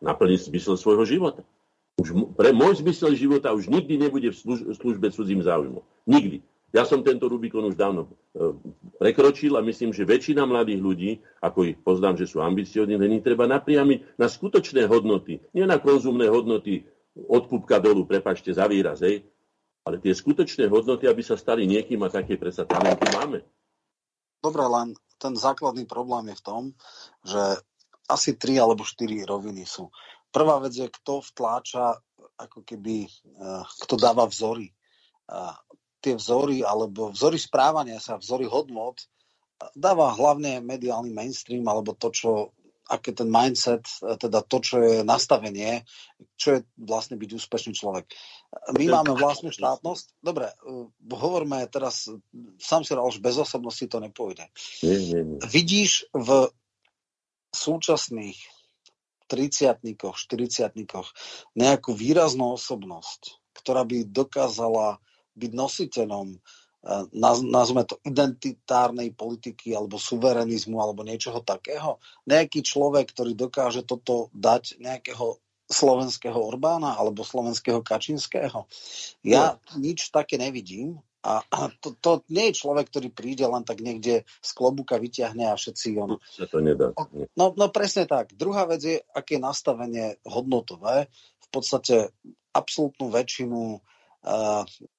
naplniť 0.00 0.52
zmysel 0.52 0.76
svojho 0.80 1.04
života. 1.04 1.44
Už 2.00 2.16
pre 2.32 2.56
môj 2.56 2.80
zmysel 2.80 3.12
života 3.12 3.52
už 3.52 3.68
nikdy 3.68 4.00
nebude 4.00 4.32
v 4.32 4.36
službe 4.72 5.12
cudzím 5.12 5.44
záujmom. 5.44 5.84
Nikdy. 6.08 6.40
Ja 6.70 6.86
som 6.86 7.02
tento 7.02 7.26
Rubikon 7.26 7.66
už 7.66 7.74
dávno 7.74 8.06
e, 8.06 8.54
prekročil 9.02 9.58
a 9.58 9.66
myslím, 9.66 9.90
že 9.90 10.06
väčšina 10.06 10.46
mladých 10.46 10.80
ľudí, 10.80 11.10
ako 11.42 11.66
ich 11.66 11.76
poznám, 11.82 12.14
že 12.14 12.30
sú 12.30 12.38
ambiciozní, 12.38 12.94
treba 13.26 13.50
napriamiť 13.50 14.14
na 14.14 14.30
skutočné 14.30 14.86
hodnoty, 14.86 15.42
nie 15.50 15.66
na 15.66 15.82
konzumné 15.82 16.30
hodnoty 16.30 16.86
od 17.26 17.50
pupka 17.50 17.82
dolu, 17.82 18.06
prepačte 18.06 18.54
za 18.54 18.70
výraz, 18.70 19.02
hej, 19.02 19.26
ale 19.84 19.96
tie 19.98 20.12
skutočné 20.12 20.68
hodnoty, 20.68 21.08
aby 21.08 21.24
sa 21.24 21.40
stali 21.40 21.64
niekým 21.64 22.00
a 22.04 22.12
také 22.12 22.36
predsa 22.36 22.68
talenty 22.68 23.06
máme. 23.16 23.40
Dobre, 24.40 24.64
len 24.64 24.96
ten 25.20 25.36
základný 25.36 25.84
problém 25.84 26.32
je 26.32 26.36
v 26.40 26.44
tom, 26.44 26.62
že 27.24 27.42
asi 28.08 28.36
tri 28.40 28.56
alebo 28.56 28.84
štyri 28.84 29.24
roviny 29.24 29.64
sú. 29.68 29.92
Prvá 30.32 30.60
vec 30.62 30.72
je, 30.76 30.88
kto 30.88 31.20
vtláča, 31.20 31.98
ako 32.40 32.64
keby, 32.64 33.04
uh, 33.36 33.64
kto 33.84 33.94
dáva 34.00 34.24
vzory. 34.30 34.72
Tie 36.00 36.14
vzory, 36.16 36.64
alebo 36.64 37.12
vzory 37.12 37.38
správania 37.38 38.00
sa, 38.00 38.18
vzory 38.18 38.48
hodnot, 38.48 39.04
dáva 39.76 40.10
hlavne 40.16 40.64
mediálny 40.64 41.12
mainstream, 41.12 41.62
alebo 41.68 41.92
to, 41.94 42.08
čo 42.10 42.30
aké 42.90 43.14
ten 43.14 43.30
mindset, 43.30 43.86
teda 44.02 44.42
to, 44.42 44.58
čo 44.58 44.76
je 44.82 44.96
nastavenie, 45.06 45.86
čo 46.34 46.58
je 46.58 46.60
vlastne 46.74 47.14
byť 47.14 47.30
úspešný 47.38 47.72
človek. 47.78 48.10
My 48.74 48.90
máme 48.90 49.14
vlastnú 49.14 49.54
štátnosť. 49.54 50.18
Dobre, 50.18 50.50
uh, 50.66 50.90
hovorme 51.14 51.62
teraz, 51.70 52.10
sám 52.58 52.82
si 52.82 52.92
už 52.98 53.22
bez 53.22 53.38
osobnosti 53.38 53.86
to 53.86 54.02
nepôjde. 54.02 54.50
Nie, 54.82 54.98
nie, 54.98 55.22
nie. 55.22 55.38
Vidíš 55.46 56.10
v 56.10 56.50
súčasných 57.54 58.38
30 59.30 59.78
40 59.94 60.74
nejakú 61.54 61.90
výraznú 61.94 62.58
osobnosť, 62.58 63.38
ktorá 63.54 63.86
by 63.86 64.10
dokázala 64.10 64.98
byť 65.38 65.50
nositeľom 65.54 66.42
nazveme 67.48 67.84
to 67.84 68.00
identitárnej 68.00 69.12
politiky 69.12 69.76
alebo 69.76 70.00
suverenizmu 70.00 70.80
alebo 70.80 71.04
niečoho 71.04 71.44
takého. 71.44 72.00
Nejaký 72.24 72.64
človek, 72.64 73.12
ktorý 73.12 73.36
dokáže 73.36 73.84
toto 73.84 74.32
dať 74.32 74.80
nejakého 74.80 75.36
slovenského 75.70 76.34
Orbána 76.34 76.98
alebo 76.98 77.22
slovenského 77.22 77.84
Kačinského. 77.84 78.66
Ja 79.22 79.60
no. 79.60 79.78
nič 79.78 80.10
také 80.10 80.40
nevidím 80.40 80.98
a, 81.20 81.44
a 81.52 81.68
to, 81.68 81.92
to 82.00 82.24
nie 82.32 82.50
je 82.50 82.64
človek, 82.64 82.88
ktorý 82.88 83.12
príde 83.12 83.44
len 83.44 83.60
tak 83.60 83.84
niekde 83.84 84.24
z 84.24 84.50
klobuka 84.56 84.96
vyťahne 84.96 85.52
a 85.52 85.54
všetci 85.54 85.88
on... 86.00 86.16
Sa 86.24 86.48
to 86.48 86.64
nedá. 86.64 86.96
No, 87.36 87.52
no 87.52 87.66
presne 87.68 88.08
tak. 88.08 88.32
Druhá 88.32 88.64
vec 88.64 88.80
je, 88.80 88.96
aké 89.12 89.36
je 89.36 89.44
nastavenie 89.44 90.16
hodnotové. 90.24 91.12
V 91.44 91.48
podstate 91.52 92.16
absolútnu 92.56 93.12
väčšinu 93.12 93.84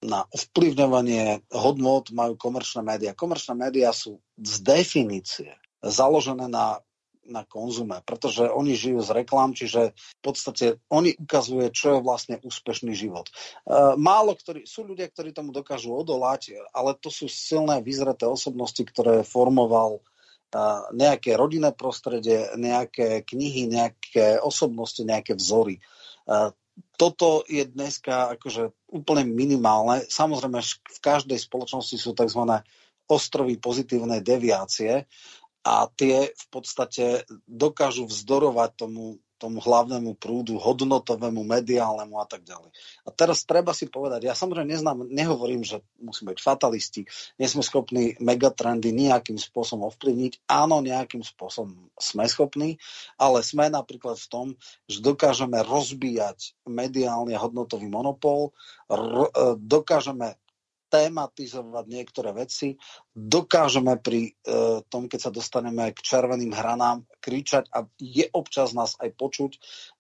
na 0.02 0.20
ovplyvňovanie 0.34 1.46
hodnot 1.54 2.10
majú 2.10 2.34
komerčné 2.34 2.82
médiá. 2.82 3.14
Komerčné 3.14 3.54
médiá 3.54 3.94
sú 3.94 4.18
z 4.42 4.66
definície 4.66 5.54
založené 5.82 6.50
na, 6.50 6.82
na 7.30 7.46
konzume, 7.46 8.02
pretože 8.02 8.50
oni 8.50 8.74
žijú 8.74 9.06
z 9.06 9.14
reklám, 9.14 9.54
čiže 9.54 9.94
v 9.94 10.22
podstate 10.26 10.66
oni 10.90 11.14
ukazuje, 11.22 11.70
čo 11.70 11.98
je 11.98 12.06
vlastne 12.06 12.42
úspešný 12.42 12.98
život. 12.98 13.30
Málo 13.98 14.34
ktorí, 14.34 14.66
sú 14.66 14.90
ľudia, 14.90 15.06
ktorí 15.06 15.38
tomu 15.38 15.54
dokážu 15.54 15.94
odolať, 15.94 16.58
ale 16.74 16.98
to 16.98 17.14
sú 17.14 17.30
silné, 17.30 17.86
vyzreté 17.86 18.26
osobnosti, 18.26 18.82
ktoré 18.82 19.22
formoval 19.22 20.02
nejaké 20.92 21.38
rodinné 21.38 21.72
prostredie, 21.72 22.52
nejaké 22.58 23.24
knihy, 23.24 23.70
nejaké 23.70 24.42
osobnosti, 24.42 25.00
nejaké 25.06 25.38
vzory 25.38 25.80
toto 26.96 27.44
je 27.50 27.66
dneska 27.66 28.38
akože 28.38 28.72
úplne 28.94 29.26
minimálne. 29.26 30.06
Samozrejme, 30.06 30.62
v 30.62 31.00
každej 31.02 31.40
spoločnosti 31.42 31.98
sú 31.98 32.14
tzv. 32.14 32.62
ostrovy 33.10 33.58
pozitívnej 33.58 34.22
deviácie 34.22 35.10
a 35.62 35.86
tie 35.94 36.30
v 36.30 36.46
podstate 36.50 37.26
dokážu 37.46 38.06
vzdorovať 38.06 38.70
tomu 38.86 39.22
tomu 39.42 39.58
hlavnému 39.58 40.22
prúdu, 40.22 40.62
hodnotovému, 40.62 41.42
mediálnemu 41.42 42.16
a 42.22 42.26
tak 42.30 42.46
ďalej. 42.46 42.70
A 43.02 43.10
teraz 43.10 43.42
treba 43.42 43.74
si 43.74 43.90
povedať, 43.90 44.30
ja 44.30 44.38
samozrejme 44.38 44.70
neznám, 44.70 45.10
nehovorím, 45.10 45.66
že 45.66 45.82
musíme 45.98 46.38
byť 46.38 46.42
fatalisti, 46.46 47.10
nie 47.42 47.50
sme 47.50 47.66
schopní 47.66 48.14
megatrendy 48.22 48.94
nejakým 48.94 49.42
spôsobom 49.42 49.90
ovplyvniť. 49.90 50.46
Áno, 50.46 50.86
nejakým 50.86 51.26
spôsobom 51.26 51.90
sme 51.98 52.30
schopní, 52.30 52.78
ale 53.18 53.42
sme 53.42 53.74
napríklad 53.74 54.22
v 54.22 54.28
tom, 54.30 54.48
že 54.86 55.02
dokážeme 55.02 55.58
rozbíjať 55.66 56.54
mediálny 56.70 57.34
a 57.34 57.42
hodnotový 57.42 57.90
monopol, 57.90 58.54
r- 58.86 59.34
e, 59.34 59.58
dokážeme 59.58 60.38
tematizovať 60.92 61.86
niektoré 61.88 62.36
veci, 62.36 62.76
dokážeme 63.16 63.96
pri 64.04 64.28
e, 64.28 64.32
tom, 64.92 65.08
keď 65.08 65.20
sa 65.24 65.32
dostaneme 65.32 65.96
k 65.96 66.00
červeným 66.04 66.52
hranám, 66.52 67.08
kričať 67.24 67.72
a 67.72 67.88
je 67.96 68.28
občas 68.36 68.76
nás 68.76 69.00
aj 69.00 69.16
počuť, 69.16 69.52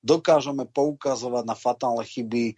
dokážeme 0.03 0.68
poukazovať 0.68 1.43
na 1.47 1.55
fatálne 1.55 2.03
chyby 2.03 2.51
e, 2.51 2.55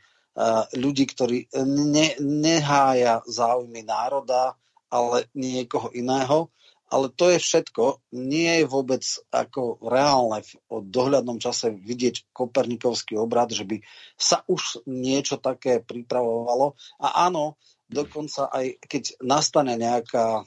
ľudí, 0.74 1.06
ktorí 1.06 1.54
ne, 1.70 2.18
nehája 2.18 3.22
záujmy 3.30 3.86
národa, 3.86 4.58
ale 4.90 5.30
niekoho 5.38 5.94
iného. 5.94 6.50
Ale 6.94 7.10
to 7.10 7.34
je 7.34 7.42
všetko. 7.42 8.06
Nie 8.14 8.62
je 8.62 8.70
vôbec 8.70 9.02
ako 9.34 9.82
reálne 9.82 10.46
v 10.46 10.54
dohľadnom 10.70 11.42
čase 11.42 11.74
vidieť 11.74 12.30
kopernikovský 12.30 13.18
obrad, 13.18 13.50
že 13.50 13.66
by 13.66 13.82
sa 14.14 14.46
už 14.46 14.86
niečo 14.86 15.42
také 15.42 15.82
pripravovalo. 15.82 16.78
A 17.02 17.26
áno, 17.26 17.58
dokonca 17.90 18.50
aj 18.52 18.80
keď 18.84 19.04
nastane 19.24 19.76
nejaká 19.76 20.42
e, 20.42 20.44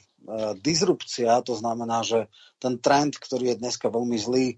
disrupcia, 0.61 1.41
to 1.45 1.53
znamená, 1.57 2.01
že 2.01 2.29
ten 2.57 2.81
trend, 2.81 3.17
ktorý 3.17 3.55
je 3.55 3.61
dneska 3.61 3.87
veľmi 3.89 4.17
zlý, 4.17 4.47
e, 4.53 4.55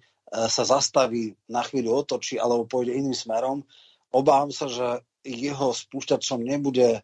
sa 0.48 0.64
zastaví, 0.64 1.36
na 1.52 1.64
chvíľu 1.64 2.06
otočí 2.06 2.40
alebo 2.40 2.70
pôjde 2.70 2.96
iným 2.96 3.16
smerom, 3.16 3.64
obávam 4.10 4.50
sa, 4.50 4.70
že 4.70 5.04
jeho 5.26 5.76
spúšťačom 5.76 6.40
nebude 6.42 7.04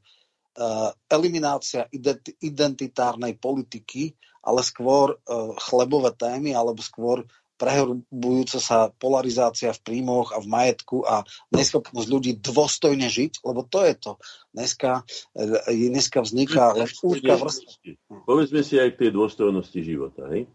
eliminácia 1.12 1.84
identitárnej 2.40 3.36
politiky, 3.36 4.16
ale 4.40 4.64
skôr 4.64 5.20
chlebové 5.60 6.16
témy, 6.16 6.56
alebo 6.56 6.80
skôr 6.80 7.28
prehlbujúca 7.56 8.60
sa 8.60 8.92
polarizácia 8.96 9.72
v 9.72 9.84
príjmoch 9.84 10.36
a 10.36 10.44
v 10.44 10.48
majetku 10.52 11.08
a 11.08 11.24
neschopnosť 11.56 12.08
ľudí 12.08 12.32
dôstojne 12.40 13.08
žiť, 13.08 13.44
lebo 13.48 13.64
to 13.68 13.84
je 13.84 13.94
to. 13.96 14.12
Dneska, 14.52 15.04
e, 15.36 15.90
dneska 15.92 16.20
vzniká 16.24 16.76
len 16.76 16.88
úzka 17.04 17.34
vrstva. 17.40 17.72
Povedzme 18.28 18.62
si 18.64 18.76
aj 18.80 18.96
k 18.96 19.08
tej 19.08 19.12
dôstojnosti 19.16 19.80
života. 19.84 20.28
Hej? 20.32 20.48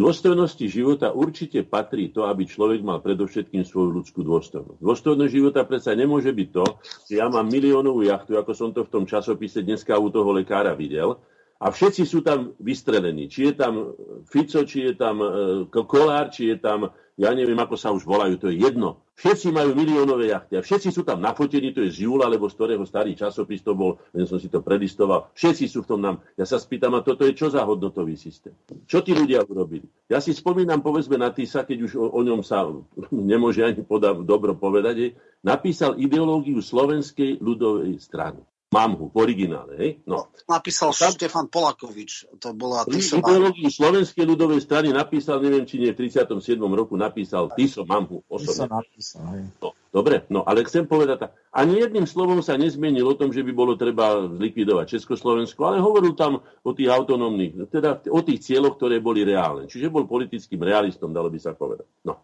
Dôstojnosti 0.00 0.64
života 0.64 1.12
určite 1.12 1.60
patrí 1.60 2.08
to, 2.08 2.24
aby 2.24 2.48
človek 2.48 2.80
mal 2.80 3.04
predovšetkým 3.04 3.68
svoju 3.68 4.00
ľudskú 4.00 4.24
dôstojnosť. 4.24 4.80
Dôstojnosť 4.80 5.28
života 5.28 5.60
predsa 5.68 5.92
nemôže 5.92 6.32
byť 6.32 6.48
to, 6.56 6.64
že 7.04 7.20
ja 7.20 7.28
mám 7.28 7.44
miliónovú 7.44 8.08
jachtu, 8.08 8.40
ako 8.40 8.52
som 8.56 8.72
to 8.72 8.88
v 8.88 8.92
tom 8.96 9.04
časopise 9.04 9.60
dneska 9.60 9.92
u 10.00 10.08
toho 10.08 10.32
lekára 10.32 10.72
videl, 10.72 11.20
a 11.60 11.68
všetci 11.68 12.08
sú 12.08 12.24
tam 12.24 12.56
vystrelení. 12.56 13.28
Či 13.28 13.52
je 13.52 13.54
tam 13.54 13.92
Fico, 14.24 14.64
či 14.64 14.88
je 14.88 14.94
tam 14.96 15.20
e, 15.20 15.28
Kolár, 15.68 16.32
či 16.32 16.48
je 16.48 16.56
tam, 16.56 16.88
ja 17.20 17.36
neviem, 17.36 17.60
ako 17.60 17.76
sa 17.76 17.92
už 17.92 18.08
volajú, 18.08 18.40
to 18.40 18.48
je 18.48 18.64
jedno. 18.64 19.04
Všetci 19.20 19.52
majú 19.52 19.76
miliónové 19.76 20.32
jachty 20.32 20.56
a 20.56 20.64
všetci 20.64 20.88
sú 20.88 21.04
tam 21.04 21.20
nafotení, 21.20 21.76
to 21.76 21.84
je 21.84 21.92
z 21.92 22.08
júla, 22.08 22.24
lebo 22.24 22.48
z 22.48 22.56
ktorého 22.56 22.88
starý 22.88 23.12
časopis 23.12 23.60
to 23.60 23.76
bol, 23.76 24.00
len 24.16 24.24
som 24.24 24.40
si 24.40 24.48
to 24.48 24.64
prelistoval. 24.64 25.28
Všetci 25.36 25.68
sú 25.68 25.84
v 25.84 25.88
tom 25.92 26.00
nám. 26.00 26.24
Ja 26.40 26.48
sa 26.48 26.56
spýtam, 26.56 26.96
a 26.96 27.04
toto 27.04 27.28
je 27.28 27.36
čo 27.36 27.52
za 27.52 27.60
hodnotový 27.68 28.16
systém? 28.16 28.56
Čo 28.88 29.04
tí 29.04 29.12
ľudia 29.12 29.44
urobili? 29.44 29.84
Ja 30.08 30.24
si 30.24 30.32
spomínam, 30.32 30.80
povedzme 30.80 31.20
na 31.20 31.28
Tisa, 31.28 31.68
keď 31.68 31.78
už 31.84 31.92
o, 32.00 32.08
o 32.08 32.20
ňom 32.24 32.40
sa 32.40 32.64
nemôže 33.12 33.60
ani 33.60 33.84
podám 33.84 34.24
dobro 34.24 34.56
povedať, 34.56 35.12
napísal 35.44 36.00
ideológiu 36.00 36.64
slovenskej 36.64 37.44
ľudovej 37.44 38.00
strany. 38.00 38.40
Mám 38.70 38.94
ho 39.02 39.10
v 39.10 39.16
originále. 39.18 39.74
Hej? 39.82 39.90
No. 40.06 40.30
Napísal 40.46 40.94
tam, 40.94 41.10
Štefan 41.10 41.50
Polakovič. 41.50 42.30
To 42.38 42.54
bola 42.54 42.86
ideológiu 42.86 43.66
Slovenskej 43.66 44.22
ľudovej 44.22 44.62
strany 44.62 44.94
napísal, 44.94 45.42
neviem, 45.42 45.66
či 45.66 45.82
nie 45.82 45.90
v 45.90 46.06
37. 46.06 46.38
roku 46.70 46.94
napísal 46.94 47.50
Tiso 47.58 47.82
Mamhu 47.82 48.22
osobne. 48.30 48.70
Napísal, 48.70 49.26
hej. 49.34 49.50
No, 49.58 49.74
dobre, 49.90 50.22
no 50.30 50.46
ale 50.46 50.62
chcem 50.62 50.86
povedať 50.86 51.26
tak. 51.26 51.30
Ani 51.50 51.82
jedným 51.82 52.06
slovom 52.06 52.46
sa 52.46 52.54
nezmienil 52.54 53.10
o 53.10 53.18
tom, 53.18 53.34
že 53.34 53.42
by 53.42 53.50
bolo 53.50 53.74
treba 53.74 54.30
zlikvidovať 54.38 54.86
Československo, 54.86 55.66
ale 55.66 55.82
hovoril 55.82 56.14
tam 56.14 56.38
o 56.62 56.70
tých 56.70 56.94
autonómnych, 56.94 57.58
teda 57.74 58.06
o 58.06 58.22
tých 58.22 58.46
cieľoch, 58.46 58.78
ktoré 58.78 59.02
boli 59.02 59.26
reálne. 59.26 59.66
Čiže 59.66 59.90
bol 59.90 60.06
politickým 60.06 60.62
realistom, 60.62 61.10
dalo 61.10 61.26
by 61.26 61.42
sa 61.42 61.58
povedať. 61.58 61.90
No. 62.06 62.22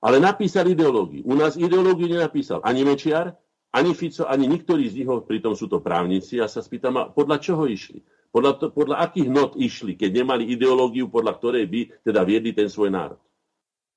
Ale 0.00 0.16
napísal 0.16 0.64
ideológiu. 0.64 1.28
U 1.28 1.36
nás 1.36 1.60
ideológiu 1.60 2.08
nenapísal 2.08 2.64
ani 2.64 2.88
Mečiar, 2.88 3.36
ani 3.74 3.90
Fico, 3.92 4.22
ani 4.30 4.46
niektorí 4.46 4.86
z 4.86 5.02
nich, 5.02 5.10
pritom 5.10 5.58
sú 5.58 5.66
to 5.66 5.82
právnici, 5.82 6.38
ja 6.38 6.46
sa 6.46 6.62
spýtam, 6.62 6.94
a 6.94 7.02
podľa 7.10 7.42
čoho 7.42 7.66
išli? 7.66 8.06
Podľa, 8.30 8.52
to, 8.58 8.66
podľa 8.70 9.02
akých 9.02 9.28
not 9.30 9.58
išli, 9.58 9.98
keď 9.98 10.22
nemali 10.22 10.46
ideológiu, 10.50 11.10
podľa 11.10 11.38
ktorej 11.38 11.64
by 11.66 11.80
teda 12.06 12.22
viedli 12.22 12.54
ten 12.54 12.70
svoj 12.70 12.94
národ? 12.94 13.20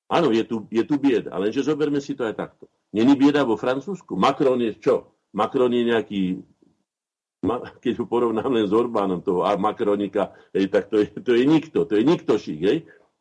Áno, 0.10 0.34
je 0.34 0.42
tu, 0.46 0.66
je 0.74 0.82
tu 0.82 0.98
bieda, 0.98 1.38
lenže 1.38 1.62
zoberme 1.62 2.02
si 2.02 2.18
to 2.18 2.26
aj 2.26 2.36
takto. 2.38 2.66
Není 2.96 3.14
bieda 3.18 3.46
vo 3.46 3.60
Francúzsku? 3.60 4.18
Macron 4.18 4.58
je 4.58 4.74
čo? 4.82 5.14
Macron 5.36 5.70
je 5.70 5.84
nejaký 5.84 6.22
keď 7.84 7.94
ho 8.02 8.06
porovnám 8.10 8.50
len 8.50 8.66
s 8.66 8.74
Orbánom, 8.74 9.22
toho 9.22 9.46
Macronika, 9.62 10.34
hej, 10.52 10.68
tak 10.74 10.90
to 10.90 11.06
je, 11.06 11.08
to 11.22 11.32
je 11.38 11.46
nikto, 11.46 11.86
to 11.86 11.94
je 11.96 12.04
nikto 12.04 12.34
šik, 12.36 12.62
hej. 12.66 12.78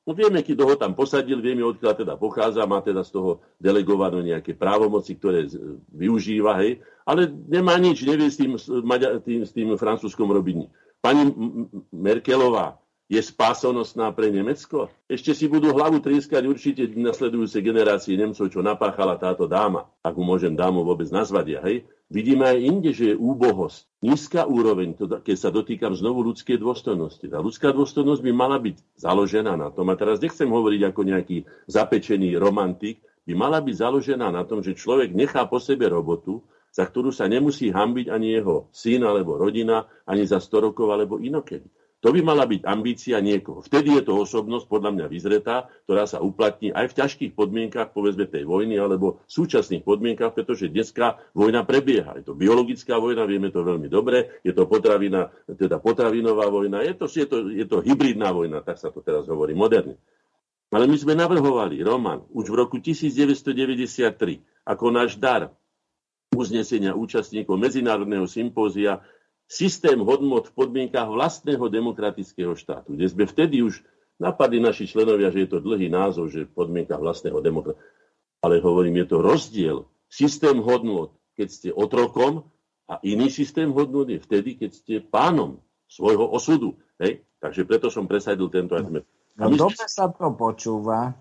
No 0.07 0.15
vieme, 0.15 0.39
keď 0.47 0.63
ho 0.63 0.79
tam 0.79 0.95
posadil, 0.95 1.43
vieme, 1.43 1.67
odkiaľ 1.67 1.95
teda 1.99 2.15
pochádza, 2.15 2.63
má 2.63 2.79
teda 2.79 3.03
z 3.03 3.11
toho 3.11 3.43
delegované 3.59 4.23
nejaké 4.23 4.55
právomoci, 4.55 5.19
ktoré 5.19 5.51
využíva, 5.91 6.63
hej, 6.63 6.79
ale 7.03 7.27
nemá 7.27 7.75
nič, 7.75 8.07
nevie 8.07 8.31
s 8.31 8.39
tým, 8.39 8.55
tým, 9.27 9.43
s 9.43 9.51
tým 9.51 9.75
francúzskom 9.75 10.31
robiť 10.31 10.55
nič. 10.63 10.71
Pani 11.03 11.27
Merkelová 11.91 12.79
je 13.11 13.19
spásonosná 13.19 14.15
pre 14.15 14.31
Nemecko? 14.31 14.91
Ešte 15.11 15.35
si 15.35 15.51
budú 15.51 15.75
hlavu 15.75 15.99
trieskať 15.99 16.43
určite 16.47 16.87
nasledujúce 16.95 17.59
generácie 17.59 18.15
Nemcov, 18.15 18.47
čo 18.47 18.63
napáchala 18.63 19.19
táto 19.19 19.51
dáma, 19.51 19.91
ak 20.07 20.15
mu 20.15 20.23
môžem 20.23 20.55
dámu 20.55 20.87
vôbec 20.87 21.11
nazvať 21.11 21.59
ja, 21.59 21.61
hej. 21.67 21.83
Vidíme 22.07 22.47
aj 22.47 22.59
inde, 22.63 22.91
že 22.95 23.13
je 23.13 23.17
úbohosť, 23.19 23.83
nízka 23.99 24.47
úroveň, 24.47 24.95
keď 25.27 25.37
sa 25.37 25.51
dotýkam 25.51 25.91
znovu 25.99 26.23
ľudskej 26.31 26.55
dôstojnosti. 26.55 27.27
Tá 27.27 27.43
ľudská 27.43 27.75
dôstojnosť 27.75 28.23
by 28.23 28.33
mala 28.33 28.63
byť 28.63 28.79
založená 28.95 29.59
na 29.59 29.75
tom, 29.75 29.91
a 29.91 29.99
teraz 29.99 30.23
nechcem 30.23 30.47
hovoriť 30.47 30.83
ako 30.87 31.01
nejaký 31.03 31.39
zapečený 31.67 32.39
romantik, 32.39 33.03
by 33.27 33.35
mala 33.35 33.59
byť 33.59 33.75
založená 33.75 34.31
na 34.31 34.47
tom, 34.47 34.63
že 34.63 34.79
človek 34.79 35.11
nechá 35.11 35.43
po 35.51 35.59
sebe 35.59 35.91
robotu, 35.91 36.47
za 36.71 36.87
ktorú 36.87 37.11
sa 37.11 37.27
nemusí 37.27 37.75
hambiť 37.75 38.07
ani 38.07 38.39
jeho 38.39 38.71
syn 38.71 39.03
alebo 39.03 39.35
rodina, 39.35 39.91
ani 40.07 40.23
za 40.23 40.39
100 40.39 40.71
rokov 40.71 40.87
alebo 40.95 41.19
inokedy. 41.19 41.67
To 42.05 42.13
by 42.13 42.21
mala 42.21 42.45
byť 42.45 42.69
ambícia 42.69 43.17
niekoho. 43.25 43.65
Vtedy 43.65 43.97
je 43.97 44.05
to 44.05 44.21
osobnosť, 44.21 44.69
podľa 44.69 44.91
mňa 44.93 45.07
vyzretá, 45.09 45.73
ktorá 45.89 46.05
sa 46.05 46.21
uplatní 46.21 46.69
aj 46.69 46.93
v 46.93 46.97
ťažkých 47.03 47.33
podmienkach, 47.33 47.97
povedzme 47.97 48.29
tej 48.29 48.45
vojny, 48.45 48.77
alebo 48.77 49.25
v 49.25 49.33
súčasných 49.33 49.81
podmienkach, 49.81 50.37
pretože 50.37 50.69
dneska 50.69 51.17
vojna 51.33 51.65
prebieha. 51.65 52.21
Je 52.21 52.29
to 52.29 52.37
biologická 52.37 53.01
vojna, 53.01 53.25
vieme 53.25 53.49
to 53.49 53.65
veľmi 53.65 53.89
dobre, 53.89 54.39
je 54.45 54.53
to 54.53 54.69
potravina, 54.69 55.33
teda 55.49 55.81
potravinová 55.81 56.53
vojna, 56.53 56.85
je 56.85 56.95
to, 56.95 57.07
je, 57.09 57.27
to, 57.27 57.37
je 57.49 57.65
to 57.65 57.81
hybridná 57.81 58.29
vojna, 58.29 58.61
tak 58.61 58.77
sa 58.77 58.93
to 58.93 59.01
teraz 59.01 59.25
hovorí 59.25 59.57
moderne. 59.57 59.97
Ale 60.69 60.85
my 60.85 60.97
sme 61.01 61.17
navrhovali, 61.17 61.81
Roman, 61.81 62.29
už 62.29 62.53
v 62.53 62.57
roku 62.61 62.77
1993, 62.77 64.69
ako 64.69 64.85
náš 64.93 65.17
dar 65.17 65.49
uznesenia 66.35 66.93
účastníkov 66.93 67.57
Medzinárodného 67.57 68.29
sympózia 68.29 69.01
systém 69.47 69.99
hodnot 70.03 70.51
v 70.51 70.57
podmienkach 70.59 71.07
vlastného 71.07 71.71
demokratického 71.71 72.59
štátu, 72.59 72.99
kde 72.99 73.07
sme 73.07 73.25
vtedy 73.25 73.63
už 73.63 73.83
napadli 74.19 74.59
naši 74.59 74.91
členovia, 74.91 75.31
že 75.31 75.47
je 75.47 75.51
to 75.57 75.59
dlhý 75.63 75.87
názov, 75.87 76.35
že 76.35 76.47
v 76.47 76.55
podmienkach 76.57 76.99
vlastného 76.99 77.39
demokrata. 77.39 77.79
Ale 78.43 78.61
hovorím, 78.61 79.03
je 79.03 79.07
to 79.07 79.19
rozdiel. 79.23 79.77
Systém 80.11 80.59
hodnot, 80.59 81.15
keď 81.39 81.49
ste 81.51 81.69
otrokom 81.73 82.47
a 82.87 82.99
iný 83.03 83.31
systém 83.31 83.71
hodnot 83.71 84.11
je 84.11 84.19
vtedy, 84.23 84.59
keď 84.59 84.71
ste 84.71 84.95
pánom 85.03 85.63
svojho 85.87 86.27
osudu. 86.27 86.79
Hej? 86.99 87.23
Takže 87.39 87.63
preto 87.67 87.87
som 87.91 88.11
presadil 88.11 88.51
tento 88.51 88.75
argument. 88.75 89.07
No 89.37 89.53
dobre 89.53 89.85
sa 89.85 90.09
to 90.09 90.33
počúva, 90.33 91.13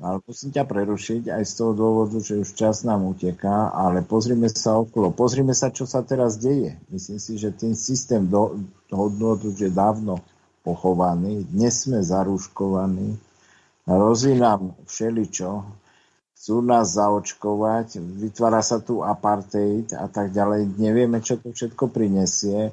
ale 0.00 0.24
musím 0.24 0.56
ťa 0.56 0.64
prerušiť 0.64 1.28
aj 1.28 1.42
z 1.44 1.52
toho 1.52 1.72
dôvodu, 1.76 2.16
že 2.16 2.40
už 2.40 2.56
čas 2.56 2.80
nám 2.80 3.04
uteká, 3.04 3.68
ale 3.76 4.00
pozrime 4.00 4.48
sa 4.48 4.80
okolo, 4.80 5.12
pozrime 5.12 5.52
sa, 5.52 5.68
čo 5.68 5.84
sa 5.84 6.00
teraz 6.00 6.40
deje. 6.40 6.80
Myslím 6.88 7.20
si, 7.20 7.36
že 7.36 7.52
ten 7.52 7.76
systém 7.76 8.24
do, 8.24 8.56
hodnot 8.88 9.44
už 9.44 9.68
je 9.68 9.68
dávno 9.68 10.24
pochovaný, 10.64 11.44
dnes 11.44 11.84
sme 11.84 12.00
zaruškovaní, 12.00 13.20
hrozí 13.84 14.32
nám 14.32 14.72
všeličo, 14.88 15.64
chcú 16.40 16.54
nás 16.64 16.96
zaočkovať, 16.96 18.00
vytvára 18.00 18.64
sa 18.64 18.80
tu 18.80 19.04
apartheid 19.04 19.92
a 19.92 20.08
tak 20.08 20.32
ďalej. 20.32 20.72
Nevieme, 20.80 21.20
čo 21.20 21.36
to 21.36 21.52
všetko 21.52 21.92
prinesie. 21.92 22.72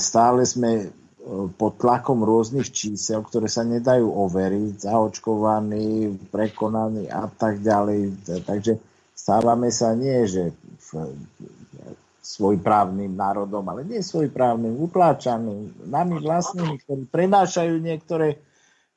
Stále 0.00 0.48
sme 0.48 0.88
pod 1.56 1.80
tlakom 1.80 2.20
rôznych 2.20 2.68
čísel, 2.68 3.24
ktoré 3.24 3.48
sa 3.48 3.64
nedajú 3.64 4.04
overiť, 4.04 4.84
zaočkovaní, 4.84 6.12
prekonaní 6.28 7.08
a 7.08 7.24
tak 7.32 7.64
ďalej. 7.64 8.28
Takže 8.44 8.76
stávame 9.16 9.72
sa 9.72 9.96
nie, 9.96 10.28
že 10.28 10.52
svojprávnym 12.24 13.16
národom, 13.16 13.64
ale 13.68 13.88
nie 13.88 14.04
svojprávnym, 14.04 14.76
utláčaným, 14.80 15.88
nami 15.88 16.20
vlastnými, 16.20 16.80
ktorí 16.84 17.02
prenášajú 17.08 17.74
niektoré 17.80 18.40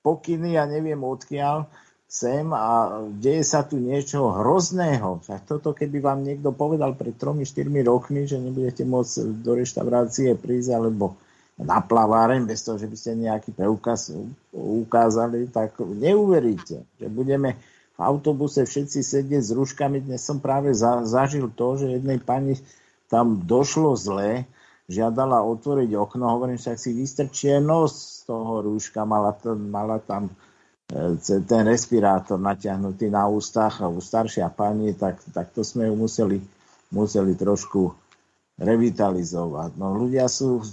pokyny 0.03 0.55
ja 0.55 0.63
neviem 0.63 0.99
odkiaľ 1.03 1.67
sem 2.07 2.47
a 2.55 3.03
deje 3.11 3.43
sa 3.43 3.67
tu 3.67 3.83
niečo 3.83 4.31
hrozného. 4.31 5.19
Tak 5.27 5.43
toto 5.43 5.75
keby 5.75 5.99
vám 5.99 6.23
niekto 6.23 6.55
povedal 6.55 6.95
pred 6.95 7.19
3-4 7.19 7.67
rokmi, 7.83 8.23
že 8.23 8.39
nebudete 8.39 8.87
môcť 8.87 9.43
do 9.43 9.51
reštaurácie 9.59 10.39
prísť 10.39 10.71
alebo 10.71 11.19
na 11.57 11.81
plaváreň, 11.81 12.45
bez 12.45 12.61
toho, 12.61 12.77
že 12.77 12.85
by 12.85 12.95
ste 12.97 13.17
nejaký 13.17 13.49
preukaz 13.57 14.13
ukázali, 14.53 15.49
tak 15.49 15.73
neuveríte, 15.81 16.85
že 16.85 17.07
budeme 17.09 17.57
v 17.97 17.99
autobuse 18.05 18.61
všetci 18.61 19.01
sedieť 19.01 19.41
s 19.41 19.51
rúškami. 19.57 20.05
Dnes 20.05 20.21
som 20.21 20.37
práve 20.37 20.69
za, 20.77 21.01
zažil 21.01 21.49
to, 21.49 21.81
že 21.81 21.97
jednej 21.97 22.21
pani 22.21 22.61
tam 23.09 23.41
došlo 23.41 23.97
zle, 23.97 24.45
žiadala 24.85 25.41
otvoriť 25.41 25.89
okno, 25.97 26.29
hovorím, 26.29 26.61
však 26.61 26.77
si 26.77 26.93
vystrčie 26.93 27.57
nos 27.57 28.21
z 28.23 28.29
toho 28.29 28.61
rúška, 28.61 29.01
mala, 29.03 29.33
to, 29.33 29.57
mala 29.57 29.97
tam 29.97 30.29
e, 30.93 31.17
ten 31.25 31.63
respirátor 31.65 32.37
natiahnutý 32.37 33.09
na 33.09 33.25
ústach 33.25 33.81
a 33.81 33.89
u 33.89 33.97
staršia 33.97 34.53
pani, 34.53 34.93
tak, 34.93 35.17
tak 35.33 35.49
to 35.57 35.65
sme 35.65 35.89
ju 35.89 35.95
museli, 35.97 36.37
museli 36.93 37.33
trošku 37.33 38.06
revitalizovať. 38.57 39.77
No 39.77 39.93
ľudia 39.93 40.25
sú 40.25 40.65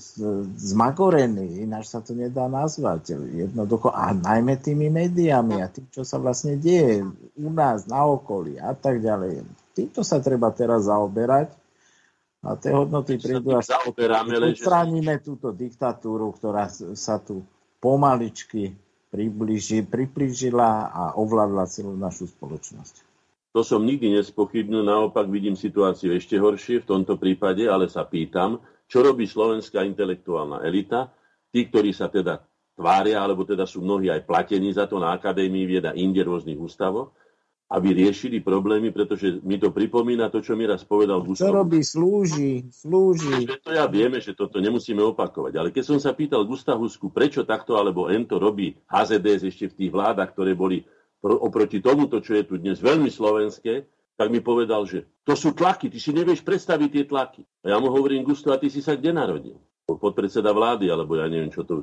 zmakorení, 0.56 1.60
ináč 1.60 1.92
sa 1.92 2.00
to 2.00 2.16
nedá 2.16 2.48
nazvať. 2.48 3.20
Jednoducho, 3.28 3.92
a 3.92 4.16
najmä 4.16 4.56
tými 4.56 4.88
médiami 4.88 5.60
a 5.60 5.68
tým, 5.68 5.84
čo 5.92 6.00
sa 6.00 6.16
vlastne 6.16 6.56
deje 6.56 7.04
u 7.36 7.48
nás, 7.52 7.84
na 7.84 8.08
okolí 8.08 8.56
a 8.56 8.72
tak 8.72 9.04
ďalej. 9.04 9.44
Týmto 9.76 10.00
sa 10.00 10.16
treba 10.24 10.48
teraz 10.48 10.88
zaoberať 10.88 11.52
A 12.44 12.60
tie 12.60 12.76
hodnoty 12.76 13.16
prídu 13.16 13.56
až 13.56 13.72
odstránime 13.88 15.16
túto 15.24 15.48
diktatúru, 15.48 16.28
ktorá 16.36 16.68
sa 16.92 17.16
tu 17.16 17.40
pomaličky 17.80 18.76
približi, 19.08 19.80
priblížila 19.80 20.92
a 20.92 21.02
ovládla 21.16 21.64
celú 21.64 21.96
našu 21.96 22.28
spoločnosť. 22.28 23.13
To 23.54 23.62
som 23.62 23.86
nikdy 23.86 24.18
nespochybnil, 24.18 24.82
naopak 24.82 25.30
vidím 25.30 25.54
situáciu 25.54 26.10
ešte 26.10 26.34
horšie 26.42 26.82
v 26.82 26.90
tomto 26.90 27.14
prípade, 27.14 27.70
ale 27.70 27.86
sa 27.86 28.02
pýtam, 28.02 28.58
čo 28.90 29.06
robí 29.06 29.30
slovenská 29.30 29.86
intelektuálna 29.86 30.66
elita, 30.66 31.14
tí, 31.54 31.70
ktorí 31.70 31.94
sa 31.94 32.10
teda 32.10 32.42
tvária, 32.74 33.22
alebo 33.22 33.46
teda 33.46 33.62
sú 33.62 33.78
mnohí 33.78 34.10
aj 34.10 34.26
platení 34.26 34.74
za 34.74 34.90
to 34.90 34.98
na 34.98 35.14
Akadémii 35.14 35.70
vied 35.70 35.86
a 35.86 35.94
inde 35.94 36.18
rôznych 36.26 36.58
ústavoch, 36.58 37.14
aby 37.70 37.94
riešili 37.94 38.42
problémy, 38.42 38.90
pretože 38.90 39.38
mi 39.46 39.56
to 39.62 39.70
pripomína 39.70 40.34
to, 40.34 40.42
čo 40.42 40.58
mi 40.58 40.66
raz 40.66 40.82
povedal 40.82 41.22
Gustav. 41.22 41.54
Čo 41.54 41.58
robí, 41.62 41.80
slúži, 41.86 42.66
slúži. 42.74 43.46
To 43.62 43.70
ja 43.70 43.86
vieme, 43.86 44.18
že 44.18 44.34
toto 44.34 44.58
nemusíme 44.58 45.00
opakovať. 45.00 45.54
Ale 45.54 45.68
keď 45.70 45.94
som 45.94 45.98
sa 46.02 46.10
pýtal 46.10 46.42
Gustav 46.42 46.76
Husku, 46.76 47.08
prečo 47.08 47.46
takto 47.46 47.78
alebo 47.78 48.10
ento 48.10 48.36
robí 48.42 48.74
HZDS 48.90 49.46
ešte 49.46 49.64
v 49.70 49.76
tých 49.78 49.90
vládach, 49.94 50.34
ktoré 50.34 50.58
boli 50.58 50.82
oproti 51.24 51.80
tomuto, 51.80 52.20
čo 52.20 52.36
je 52.36 52.44
tu 52.44 52.60
dnes 52.60 52.76
veľmi 52.76 53.08
slovenské, 53.08 53.88
tak 54.14 54.28
mi 54.30 54.44
povedal, 54.44 54.84
že 54.86 55.08
to 55.26 55.34
sú 55.34 55.56
tlaky, 55.56 55.90
ty 55.90 55.98
si 55.98 56.14
nevieš 56.14 56.44
predstaviť 56.44 56.88
tie 56.92 57.04
tlaky. 57.08 57.42
A 57.66 57.74
ja 57.74 57.76
mu 57.80 57.90
hovorím, 57.90 58.22
Gusto, 58.22 58.52
a 58.54 58.60
ty 58.60 58.70
si 58.70 58.84
sa 58.84 58.94
kde 58.94 59.10
narodil? 59.10 59.56
Podpredseda 59.88 60.54
vlády, 60.54 60.92
alebo 60.92 61.18
ja 61.18 61.26
neviem, 61.26 61.50
čo 61.50 61.66
to... 61.66 61.82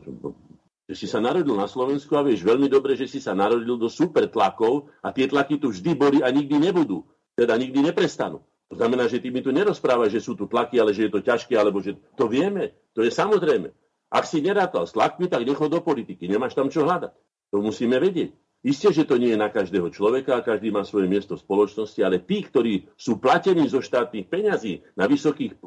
Že 0.88 0.96
si 0.96 1.08
sa 1.08 1.20
narodil 1.24 1.54
na 1.56 1.68
Slovensku 1.68 2.14
a 2.18 2.26
vieš 2.26 2.44
veľmi 2.44 2.68
dobre, 2.68 2.96
že 2.96 3.08
si 3.08 3.20
sa 3.20 3.36
narodil 3.36 3.78
do 3.78 3.88
super 3.88 4.28
tlakov 4.28 4.92
a 5.04 5.12
tie 5.12 5.28
tlaky 5.28 5.60
tu 5.60 5.72
vždy 5.72 5.92
boli 5.96 6.20
a 6.24 6.30
nikdy 6.32 6.58
nebudú. 6.58 7.06
Teda 7.36 7.56
nikdy 7.56 7.92
neprestanú. 7.92 8.44
To 8.72 8.80
znamená, 8.80 9.12
že 9.12 9.20
ty 9.20 9.28
mi 9.32 9.44
tu 9.44 9.52
nerozprávaš, 9.52 10.16
že 10.16 10.24
sú 10.24 10.36
tu 10.36 10.48
tlaky, 10.48 10.80
ale 10.80 10.96
že 10.96 11.08
je 11.08 11.12
to 11.12 11.20
ťažké, 11.20 11.60
alebo 11.60 11.84
že 11.84 12.00
to 12.16 12.32
vieme. 12.32 12.72
To 12.96 13.04
je 13.04 13.12
samozrejme. 13.12 13.72
Ak 14.12 14.28
si 14.28 14.44
nerátal 14.44 14.88
s 14.88 14.96
tlakmi, 14.96 15.28
tak 15.28 15.44
nechod 15.44 15.72
do 15.72 15.84
politiky. 15.84 16.28
Nemáš 16.28 16.56
tam 16.56 16.72
čo 16.72 16.84
hľadať. 16.84 17.16
To 17.52 17.60
musíme 17.60 18.00
vedieť. 18.00 18.32
Isté, 18.62 18.94
že 18.94 19.10
to 19.10 19.18
nie 19.18 19.34
je 19.34 19.42
na 19.42 19.50
každého 19.50 19.90
človeka, 19.90 20.46
každý 20.46 20.70
má 20.70 20.86
svoje 20.86 21.10
miesto 21.10 21.34
v 21.34 21.42
spoločnosti, 21.42 21.98
ale 22.06 22.22
tí, 22.22 22.46
ktorí 22.46 22.94
sú 22.94 23.18
platení 23.18 23.66
zo 23.66 23.82
štátnych 23.82 24.30
peňazí 24.30 24.86
na 24.94 25.10
vysokých 25.10 25.58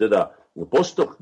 teda, 0.00 0.32
postoch, 0.72 1.20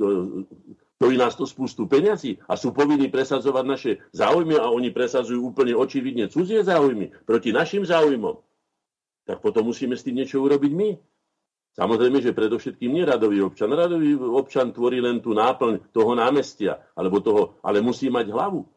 ktorí 1.02 1.14
nás 1.18 1.34
to 1.34 1.42
spústu 1.42 1.90
peňazí 1.90 2.38
a 2.46 2.54
sú 2.54 2.70
povinní 2.70 3.10
presadzovať 3.10 3.64
naše 3.66 3.90
záujmy 4.14 4.54
a 4.54 4.70
oni 4.70 4.94
presadzujú 4.94 5.42
úplne 5.42 5.74
očividne 5.74 6.30
cudzie 6.30 6.62
záujmy 6.62 7.10
proti 7.26 7.50
našim 7.50 7.82
záujmom, 7.82 8.38
tak 9.26 9.42
potom 9.42 9.66
musíme 9.74 9.98
s 9.98 10.06
tým 10.06 10.22
niečo 10.22 10.38
urobiť 10.38 10.70
my. 10.70 10.90
Samozrejme, 11.72 12.20
že 12.20 12.36
predovšetkým 12.36 12.92
nie 12.92 13.02
radový 13.02 13.42
občan. 13.42 13.72
Radový 13.72 14.12
občan 14.14 14.76
tvorí 14.76 15.00
len 15.00 15.24
tú 15.24 15.32
náplň 15.32 15.88
toho 15.90 16.12
námestia, 16.12 16.84
alebo 16.92 17.18
toho, 17.18 17.56
ale 17.64 17.80
musí 17.80 18.12
mať 18.12 18.28
hlavu. 18.28 18.68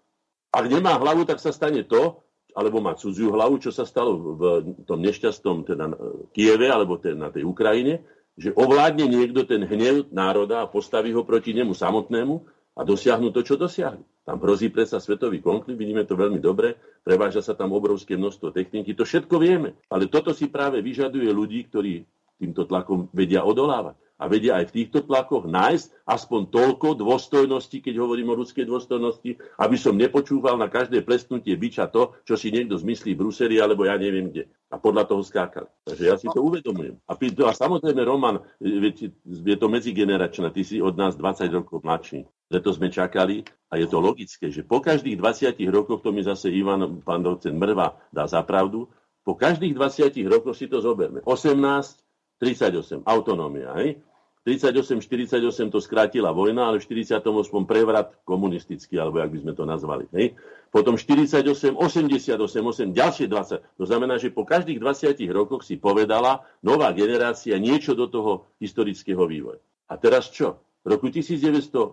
Ak 0.56 0.72
nemá 0.72 0.96
hlavu, 0.96 1.28
tak 1.28 1.44
sa 1.44 1.52
stane 1.52 1.84
to, 1.84 2.24
alebo 2.56 2.80
má 2.80 2.96
cudziu 2.96 3.36
hlavu, 3.36 3.60
čo 3.60 3.76
sa 3.76 3.84
stalo 3.84 4.40
v 4.40 4.44
tom 4.88 5.04
nešťastnom 5.04 5.68
teda 5.68 5.86
Kieve 6.32 6.72
alebo 6.72 6.96
teda 6.96 7.28
na 7.28 7.30
tej 7.30 7.44
Ukrajine, 7.44 8.08
že 8.40 8.56
ovládne 8.56 9.12
niekto 9.12 9.44
ten 9.44 9.68
hnev 9.68 10.08
národa 10.16 10.64
a 10.64 10.72
postaví 10.72 11.12
ho 11.12 11.28
proti 11.28 11.52
nemu 11.52 11.76
samotnému 11.76 12.36
a 12.80 12.82
dosiahnu 12.88 13.36
to, 13.36 13.44
čo 13.44 13.60
dosiahli. 13.60 14.00
Tam 14.24 14.40
hrozí 14.40 14.72
predsa 14.72 15.04
svetový 15.04 15.44
konflikt, 15.44 15.76
vidíme 15.76 16.08
to 16.08 16.16
veľmi 16.16 16.40
dobre, 16.40 16.80
preváža 17.04 17.44
sa 17.44 17.54
tam 17.54 17.76
obrovské 17.76 18.16
množstvo 18.16 18.56
techniky, 18.56 18.96
to 18.96 19.04
všetko 19.04 19.36
vieme. 19.38 19.76
Ale 19.92 20.08
toto 20.08 20.32
si 20.32 20.48
práve 20.48 20.80
vyžaduje 20.80 21.28
ľudí, 21.30 21.68
ktorí 21.68 22.08
týmto 22.40 22.64
tlakom 22.64 23.12
vedia 23.12 23.44
odolávať 23.44 24.00
a 24.16 24.32
vedia 24.32 24.56
aj 24.56 24.72
v 24.72 24.76
týchto 24.82 25.04
tlakoch 25.04 25.44
nájsť 25.44 26.08
aspoň 26.08 26.42
toľko 26.48 26.96
dôstojnosti, 26.96 27.78
keď 27.84 28.00
hovorím 28.00 28.32
o 28.32 28.40
ľudskej 28.40 28.64
dôstojnosti, 28.64 29.36
aby 29.60 29.76
som 29.76 30.00
nepočúval 30.00 30.56
na 30.56 30.72
každé 30.72 31.04
plesnutie 31.04 31.52
byča 31.60 31.92
to, 31.92 32.16
čo 32.24 32.40
si 32.40 32.48
niekto 32.52 32.80
zmyslí 32.80 33.12
v 33.12 33.20
Bruseli 33.28 33.60
alebo 33.60 33.84
ja 33.84 34.00
neviem 34.00 34.32
kde. 34.32 34.48
A 34.72 34.80
podľa 34.80 35.08
toho 35.08 35.22
skákali. 35.24 35.68
Takže 35.84 36.04
ja 36.04 36.16
si 36.16 36.28
to 36.32 36.40
uvedomujem. 36.42 37.00
A, 37.08 37.14
a 37.16 37.52
samozrejme, 37.54 38.02
Roman, 38.08 38.44
je 38.60 39.56
to 39.56 39.68
medzigeneračné, 39.68 40.52
ty 40.52 40.64
si 40.64 40.80
od 40.80 40.96
nás 40.96 41.16
20 41.20 41.48
rokov 41.52 41.84
mladší. 41.84 42.28
Preto 42.46 42.72
sme 42.72 42.94
čakali 42.94 43.44
a 43.72 43.82
je 43.82 43.88
to 43.90 43.98
logické, 43.98 44.54
že 44.54 44.62
po 44.62 44.80
každých 44.80 45.18
20 45.18 45.60
rokoch, 45.74 46.00
to 46.06 46.14
mi 46.14 46.22
zase 46.22 46.54
Ivan, 46.54 47.02
pán 47.02 47.26
docent 47.26 47.58
Mrva 47.58 47.98
dá 48.14 48.30
za 48.30 48.46
pravdu, 48.46 48.88
po 49.26 49.34
každých 49.34 49.74
20 49.74 50.14
rokoch 50.30 50.54
si 50.54 50.70
to 50.70 50.78
zoberme. 50.86 51.26
18, 51.26 52.05
38, 52.40 53.04
autonómia. 53.06 53.72
Hej? 53.80 54.02
38, 54.46 55.02
48 55.02 55.74
to 55.74 55.82
skrátila 55.82 56.30
vojna, 56.30 56.70
ale 56.70 56.78
v 56.78 56.86
48 56.86 57.26
prevrat 57.66 58.14
komunistický, 58.30 59.02
alebo 59.02 59.18
jak 59.18 59.34
by 59.34 59.40
sme 59.42 59.54
to 59.58 59.66
nazvali. 59.66 60.06
Hej? 60.14 60.38
Potom 60.70 61.02
48, 61.02 61.74
88, 61.74 62.38
8, 62.38 62.94
ďalšie 62.94 63.26
20. 63.26 63.82
To 63.82 63.86
znamená, 63.90 64.22
že 64.22 64.30
po 64.30 64.46
každých 64.46 64.78
20 64.78 65.18
rokoch 65.34 65.66
si 65.66 65.82
povedala 65.82 66.46
nová 66.62 66.94
generácia 66.94 67.58
niečo 67.58 67.98
do 67.98 68.06
toho 68.06 68.46
historického 68.62 69.26
vývoja. 69.26 69.58
A 69.90 69.98
teraz 69.98 70.30
čo? 70.30 70.62
V 70.86 70.94
roku 70.94 71.10
1989 71.10 71.90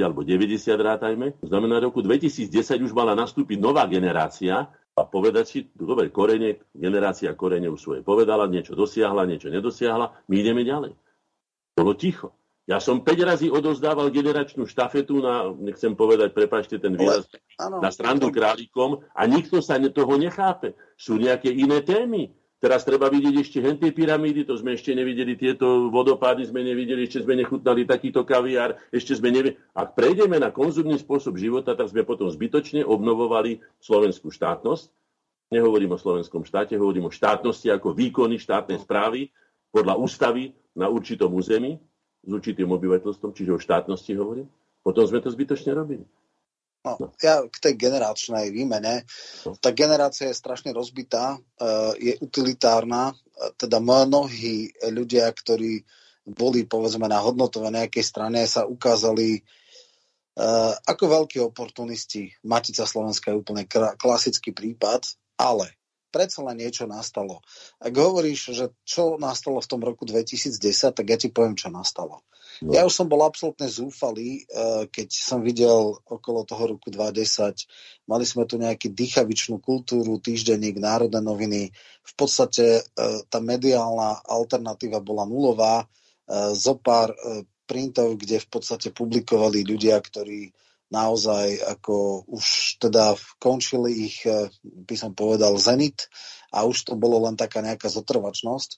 alebo 0.00 0.24
90 0.24 0.56
rátajme, 0.72 1.36
to 1.36 1.46
znamená, 1.52 1.84
v 1.84 1.92
roku 1.92 2.00
2010 2.00 2.48
už 2.80 2.96
mala 2.96 3.12
nastúpiť 3.12 3.60
nová 3.60 3.84
generácia, 3.84 4.72
a 4.92 5.08
povedať 5.08 5.44
si, 5.48 5.58
dobre, 5.72 6.12
korene, 6.12 6.60
generácia 6.76 7.32
korene 7.32 7.72
už 7.72 7.80
svoje 7.80 8.00
povedala, 8.04 8.44
niečo 8.44 8.76
dosiahla, 8.76 9.24
niečo 9.24 9.48
nedosiahla, 9.48 10.28
my 10.28 10.34
ideme 10.36 10.62
ďalej. 10.68 10.92
Bolo 11.72 11.96
ticho. 11.96 12.36
Ja 12.68 12.78
som 12.78 13.02
5 13.02 13.10
razy 13.26 13.46
odozdával 13.50 14.12
generačnú 14.14 14.68
štafetu 14.70 15.18
na, 15.18 15.50
nechcem 15.50 15.98
povedať, 15.98 16.30
prepačte 16.30 16.78
ten 16.78 16.94
výraz, 16.94 17.26
na 17.58 17.90
strandu 17.90 18.30
králikom 18.30 19.02
a 19.16 19.22
nikto 19.26 19.58
sa 19.58 19.80
toho 19.82 20.14
nechápe. 20.14 20.78
Sú 20.94 21.18
nejaké 21.18 21.50
iné 21.50 21.82
témy. 21.82 22.30
Teraz 22.62 22.86
treba 22.86 23.10
vidieť 23.10 23.34
ešte 23.42 23.58
hentie 23.58 23.90
pyramídy, 23.90 24.46
to 24.46 24.54
sme 24.54 24.78
ešte 24.78 24.94
nevideli, 24.94 25.34
tieto 25.34 25.90
vodopády 25.90 26.46
sme 26.46 26.62
nevideli, 26.62 27.10
ešte 27.10 27.26
sme 27.26 27.34
nechutnali 27.34 27.82
takýto 27.82 28.22
kaviár, 28.22 28.78
ešte 28.94 29.18
sme 29.18 29.34
nevedeli. 29.34 29.58
Ak 29.74 29.98
prejdeme 29.98 30.38
na 30.38 30.54
konzumný 30.54 30.94
spôsob 30.94 31.34
života, 31.42 31.74
tak 31.74 31.90
sme 31.90 32.06
potom 32.06 32.30
zbytočne 32.30 32.86
obnovovali 32.86 33.58
slovenskú 33.82 34.30
štátnosť. 34.30 34.94
Nehovorím 35.50 35.98
o 35.98 35.98
slovenskom 35.98 36.46
štáte, 36.46 36.78
hovorím 36.78 37.10
o 37.10 37.12
štátnosti 37.12 37.66
ako 37.66 37.98
výkony 37.98 38.38
štátnej 38.38 38.78
správy 38.78 39.34
podľa 39.74 39.98
ústavy 39.98 40.54
na 40.78 40.86
určitom 40.86 41.34
území 41.34 41.82
s 42.22 42.30
určitým 42.30 42.70
obyvateľstvom, 42.70 43.34
čiže 43.34 43.58
o 43.58 43.58
štátnosti 43.58 44.14
hovorím. 44.14 44.46
Potom 44.86 45.02
sme 45.02 45.18
to 45.18 45.34
zbytočne 45.34 45.74
robili. 45.74 46.06
No, 46.82 46.98
ja 47.22 47.46
k 47.46 47.56
tej 47.62 47.74
generačnej 47.78 48.50
výmene. 48.50 49.06
Tá 49.62 49.70
generácia 49.70 50.26
je 50.26 50.34
strašne 50.34 50.74
rozbitá, 50.74 51.38
eh, 51.38 51.92
je 51.98 52.12
utilitárna, 52.18 53.14
eh, 53.14 53.54
teda 53.54 53.78
mnohí 53.78 54.74
ľudia, 54.90 55.30
ktorí 55.30 55.86
boli 56.26 56.66
povedzme 56.66 57.06
na 57.06 57.18
hodnotové 57.22 57.70
nejakej 57.70 58.04
strane, 58.06 58.46
sa 58.46 58.62
ukázali 58.62 59.42
uh, 60.38 60.74
ako 60.86 61.04
veľkí 61.18 61.42
oportunisti. 61.42 62.30
Matica 62.46 62.86
Slovenska 62.86 63.34
je 63.34 63.42
úplne 63.42 63.66
klasický 63.98 64.54
prípad, 64.54 65.02
ale 65.34 65.74
predsa 66.14 66.46
len 66.46 66.62
niečo 66.62 66.86
nastalo. 66.86 67.42
Ak 67.82 67.90
hovoríš, 67.90 68.54
že 68.54 68.66
čo 68.86 69.18
nastalo 69.18 69.58
v 69.58 69.70
tom 69.70 69.80
roku 69.82 70.06
2010, 70.06 70.94
tak 70.94 71.06
ja 71.08 71.18
ti 71.18 71.32
poviem, 71.32 71.58
čo 71.58 71.72
nastalo. 71.72 72.22
No. 72.62 72.78
Ja 72.78 72.86
už 72.86 72.94
som 72.94 73.10
bol 73.10 73.26
absolútne 73.26 73.66
zúfalý, 73.66 74.46
eh, 74.46 74.86
keď 74.86 75.08
som 75.10 75.42
videl 75.42 75.98
okolo 76.06 76.46
toho 76.46 76.78
roku 76.78 76.94
2010, 76.94 77.66
mali 78.06 78.22
sme 78.22 78.46
tu 78.46 78.54
nejaký 78.54 78.94
dýchavičnú 78.94 79.58
kultúru, 79.58 80.22
týždenník, 80.22 80.78
národné 80.78 81.18
noviny. 81.18 81.74
V 82.06 82.12
podstate 82.14 82.86
eh, 82.86 83.18
tá 83.26 83.38
mediálna 83.42 84.22
alternatíva 84.22 85.02
bola 85.02 85.26
nulová. 85.26 85.82
Eh, 85.82 86.54
zopár 86.54 87.10
printov, 87.66 88.14
kde 88.14 88.38
v 88.38 88.48
podstate 88.48 88.94
publikovali 88.94 89.66
ľudia, 89.66 89.98
ktorí 89.98 90.54
naozaj 90.92 91.66
ako 91.66 92.28
už 92.30 92.76
teda 92.78 93.16
končili 93.40 94.12
ich, 94.12 94.28
by 94.60 94.92
som 94.92 95.16
povedal, 95.16 95.56
zenit 95.56 96.04
a 96.52 96.68
už 96.68 96.84
to 96.84 97.00
bolo 97.00 97.24
len 97.24 97.32
taká 97.32 97.64
nejaká 97.64 97.88
zotrvačnosť. 97.88 98.76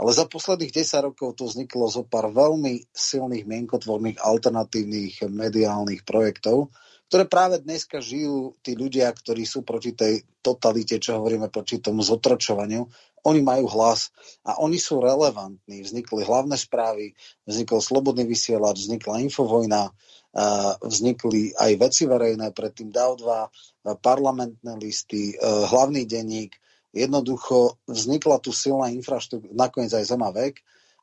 Ale 0.00 0.16
za 0.16 0.24
posledných 0.24 0.72
10 0.72 1.12
rokov 1.12 1.36
tu 1.36 1.44
vzniklo 1.44 1.84
zo 1.92 2.08
pár 2.08 2.32
veľmi 2.32 2.88
silných 2.88 3.44
mienkotvorných 3.44 4.16
alternatívnych 4.24 5.28
mediálnych 5.28 6.08
projektov, 6.08 6.72
ktoré 7.12 7.28
práve 7.28 7.60
dneska 7.60 8.00
žijú 8.00 8.56
tí 8.64 8.72
ľudia, 8.80 9.12
ktorí 9.12 9.44
sú 9.44 9.60
proti 9.60 9.92
tej 9.92 10.24
totalite, 10.40 10.96
čo 10.96 11.20
hovoríme 11.20 11.52
proti 11.52 11.84
tomu 11.84 12.00
zotročovaniu. 12.00 12.88
Oni 13.28 13.44
majú 13.44 13.68
hlas 13.76 14.08
a 14.40 14.56
oni 14.64 14.80
sú 14.80 15.04
relevantní. 15.04 15.84
Vznikli 15.84 16.24
hlavné 16.24 16.56
správy, 16.56 17.12
vznikol 17.44 17.84
slobodný 17.84 18.24
vysielač, 18.24 18.88
vznikla 18.88 19.20
infovojna, 19.28 19.92
vznikli 20.80 21.52
aj 21.60 21.72
veci 21.76 22.08
verejné, 22.08 22.56
predtým 22.56 22.88
DAO2, 22.88 23.26
parlamentné 24.00 24.72
listy, 24.80 25.36
hlavný 25.44 26.08
denník, 26.08 26.56
Jednoducho 26.90 27.78
vznikla 27.86 28.42
tu 28.42 28.50
silná 28.50 28.90
infraštruktúra, 28.90 29.54
nakoniec 29.54 29.94
aj 29.94 30.10
Zemavek 30.10 30.58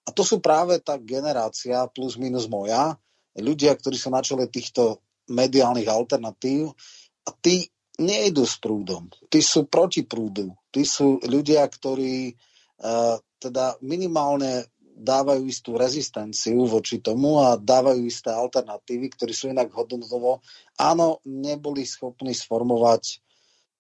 A 0.08 0.16
to 0.16 0.24
sú 0.24 0.40
práve 0.40 0.80
tá 0.80 0.96
generácia 0.96 1.84
plus 1.92 2.16
minus 2.16 2.48
moja, 2.48 2.96
ľudia, 3.36 3.76
ktorí 3.76 4.00
sú 4.00 4.08
na 4.08 4.24
čele 4.24 4.48
týchto 4.48 5.04
mediálnych 5.28 5.92
alternatív 5.92 6.72
a 7.28 7.30
tí 7.36 7.68
nejdu 8.00 8.48
s 8.48 8.56
prúdom. 8.56 9.12
Tí 9.28 9.44
sú 9.44 9.68
proti 9.68 10.08
prúdu. 10.08 10.56
Tí 10.72 10.88
sú 10.88 11.20
ľudia, 11.28 11.68
ktorí 11.68 12.32
uh, 12.32 13.20
teda 13.36 13.76
minimálne 13.84 14.72
dávajú 14.98 15.46
istú 15.46 15.78
rezistenciu 15.78 16.66
voči 16.66 17.04
tomu 17.04 17.38
a 17.38 17.60
dávajú 17.60 18.02
isté 18.08 18.34
alternatívy, 18.34 19.14
ktorí 19.14 19.34
sú 19.36 19.54
inak 19.54 19.70
hodnotovo, 19.70 20.42
áno, 20.80 21.22
neboli 21.28 21.86
schopní 21.86 22.34
sformovať 22.34 23.22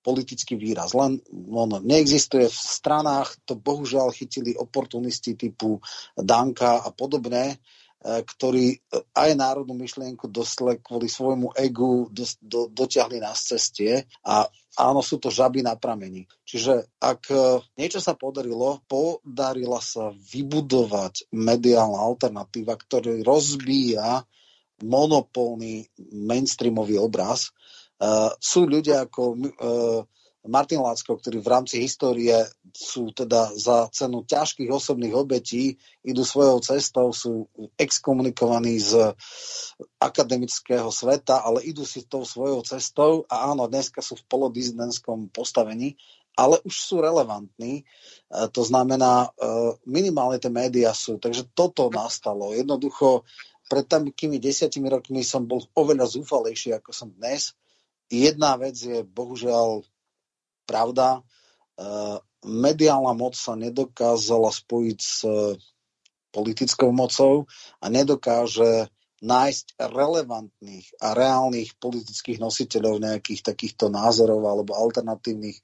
politický 0.07 0.55
výraz. 0.55 0.95
Len 0.95 1.19
on 1.51 1.83
neexistuje 1.83 2.47
v 2.47 2.55
stranách, 2.55 3.35
to 3.43 3.59
bohužiaľ 3.59 4.15
chytili 4.15 4.55
oportunisti 4.55 5.35
typu 5.35 5.83
Danka 6.15 6.79
a 6.79 6.95
podobné, 6.95 7.51
e, 7.51 8.23
ktorí 8.23 8.79
aj 9.11 9.35
národnú 9.35 9.75
myšlienku 9.75 10.31
dostle 10.31 10.79
kvôli 10.79 11.11
svojmu 11.11 11.51
egu 11.59 12.07
do, 12.07 12.23
do, 12.39 12.71
dotiahli 12.71 13.19
na 13.19 13.35
cestie 13.35 14.07
a 14.23 14.47
áno, 14.79 15.03
sú 15.03 15.19
to 15.19 15.27
žaby 15.27 15.59
na 15.59 15.75
pramení. 15.75 16.23
Čiže 16.47 16.87
ak 17.03 17.21
e, 17.27 17.59
niečo 17.75 17.99
sa 17.99 18.15
podarilo, 18.15 18.79
podarila 18.87 19.83
sa 19.83 20.15
vybudovať 20.15 21.35
mediálna 21.35 21.99
alternatíva, 21.99 22.79
ktorý 22.79 23.27
rozbíja 23.27 24.23
monopolný 24.87 25.89
mainstreamový 26.13 26.95
obraz, 27.01 27.51
Uh, 27.97 28.29
sú 28.37 28.69
ľudia 28.69 29.09
ako 29.09 29.21
uh, 29.33 30.01
Martin 30.45 30.79
Lacko, 30.79 31.17
ktorí 31.17 31.41
v 31.41 31.49
rámci 31.49 31.81
histórie 31.81 32.37
sú 32.71 33.09
teda 33.09 33.51
za 33.57 33.89
cenu 33.89 34.21
ťažkých 34.23 34.69
osobných 34.69 35.17
obetí, 35.17 35.75
idú 36.05 36.21
svojou 36.21 36.61
cestou, 36.61 37.09
sú 37.09 37.49
exkomunikovaní 37.75 38.79
z 38.79 39.17
akademického 39.97 40.87
sveta, 40.93 41.41
ale 41.41 41.65
idú 41.65 41.83
si 41.83 42.05
tou 42.05 42.21
svojou 42.23 42.63
cestou 42.63 43.25
a 43.27 43.49
áno, 43.49 43.65
dneska 43.65 43.99
sú 43.99 44.15
v 44.15 44.27
polodizidentskom 44.29 45.33
postavení, 45.33 45.97
ale 46.37 46.61
už 46.63 46.75
sú 46.77 47.01
relevantní. 47.01 47.81
Uh, 48.29 48.45
to 48.53 48.61
znamená, 48.61 49.33
minimálne 49.89 50.37
tie 50.37 50.53
médiá 50.53 50.93
sú. 50.93 51.17
Takže 51.17 51.49
toto 51.57 51.89
nastalo. 51.89 52.53
Jednoducho, 52.53 53.25
pred 53.67 53.83
takými 53.89 54.39
desiatimi 54.39 54.87
rokmi 54.87 55.25
som 55.25 55.43
bol 55.43 55.65
oveľa 55.75 56.07
zúfalejší, 56.07 56.77
ako 56.77 56.93
som 56.93 57.09
dnes 57.11 57.57
Jedna 58.07 58.55
vec 58.55 58.79
je 58.79 59.03
bohužiaľ 59.03 59.83
pravda. 60.63 61.23
Uh, 61.77 62.23
mediálna 62.47 63.11
moc 63.13 63.35
sa 63.35 63.59
nedokázala 63.59 64.49
spojiť 64.49 64.99
s 64.99 65.27
uh, 65.27 65.53
politickou 66.31 66.95
mocou 66.95 67.47
a 67.83 67.85
nedokáže 67.91 68.87
nájsť 69.17 69.81
relevantných 69.81 71.01
a 71.01 71.17
reálnych 71.17 71.75
politických 71.81 72.37
nositeľov 72.37 73.01
nejakých 73.01 73.41
takýchto 73.41 73.89
názorov 73.89 74.45
alebo 74.45 74.77
alternatívnych 74.77 75.59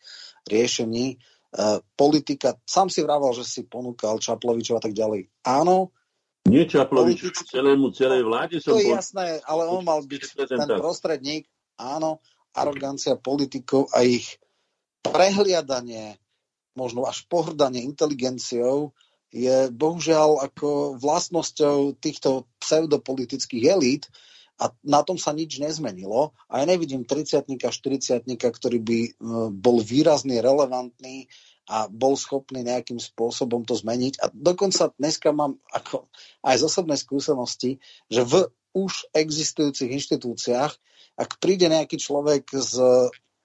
riešení. 0.50 1.22
Uh, 1.54 1.80
politika, 1.96 2.58
sám 2.66 2.90
si 2.90 3.06
vrával, 3.06 3.32
že 3.38 3.46
si 3.46 3.62
ponúkal 3.64 4.18
Čaplovičov 4.20 4.82
a 4.82 4.84
tak 4.84 4.98
ďalej. 4.98 5.30
Áno, 5.46 5.94
nie 6.44 6.68
Čaplovič, 6.68 7.24
politici... 7.24 7.44
celému, 7.48 7.96
celej 7.96 8.28
vláde 8.28 8.60
som... 8.60 8.76
To 8.76 8.84
je 8.84 8.92
jasné, 8.92 9.40
ale 9.48 9.64
on 9.64 9.80
mal 9.88 10.04
byť 10.04 10.44
ten 10.44 10.60
prostredník, 10.76 11.48
áno, 11.80 12.20
arogancia 12.54 13.18
politikov 13.18 13.90
a 13.94 14.06
ich 14.06 14.38
prehliadanie, 15.04 16.18
možno 16.74 17.06
až 17.06 17.26
pohrdanie 17.30 17.84
inteligenciou 17.86 18.94
je 19.34 19.74
bohužiaľ 19.74 20.46
ako 20.46 21.02
vlastnosťou 21.02 21.98
týchto 21.98 22.46
pseudopolitických 22.62 23.66
elít 23.66 24.06
a 24.62 24.70
na 24.86 25.02
tom 25.02 25.18
sa 25.18 25.34
nič 25.34 25.58
nezmenilo. 25.58 26.38
A 26.46 26.62
ja 26.62 26.66
nevidím 26.70 27.02
30 27.02 27.50
40 27.50 28.30
ktorý 28.38 28.78
by 28.78 29.00
e, 29.02 29.12
bol 29.50 29.82
výrazný, 29.82 30.38
relevantný 30.38 31.26
a 31.66 31.90
bol 31.90 32.14
schopný 32.14 32.62
nejakým 32.62 33.02
spôsobom 33.02 33.66
to 33.66 33.74
zmeniť. 33.74 34.22
A 34.22 34.30
dokonca 34.30 34.94
dneska 35.02 35.34
mám 35.34 35.58
ako 35.74 36.06
aj 36.46 36.56
z 36.62 36.64
osobnej 36.70 37.00
skúsenosti, 37.02 37.82
že 38.14 38.22
v 38.22 38.54
už 38.74 39.10
existujúcich 39.14 39.90
inštitúciách, 39.90 40.74
ak 41.18 41.38
príde 41.38 41.70
nejaký 41.70 42.02
človek 42.02 42.50
s 42.58 42.74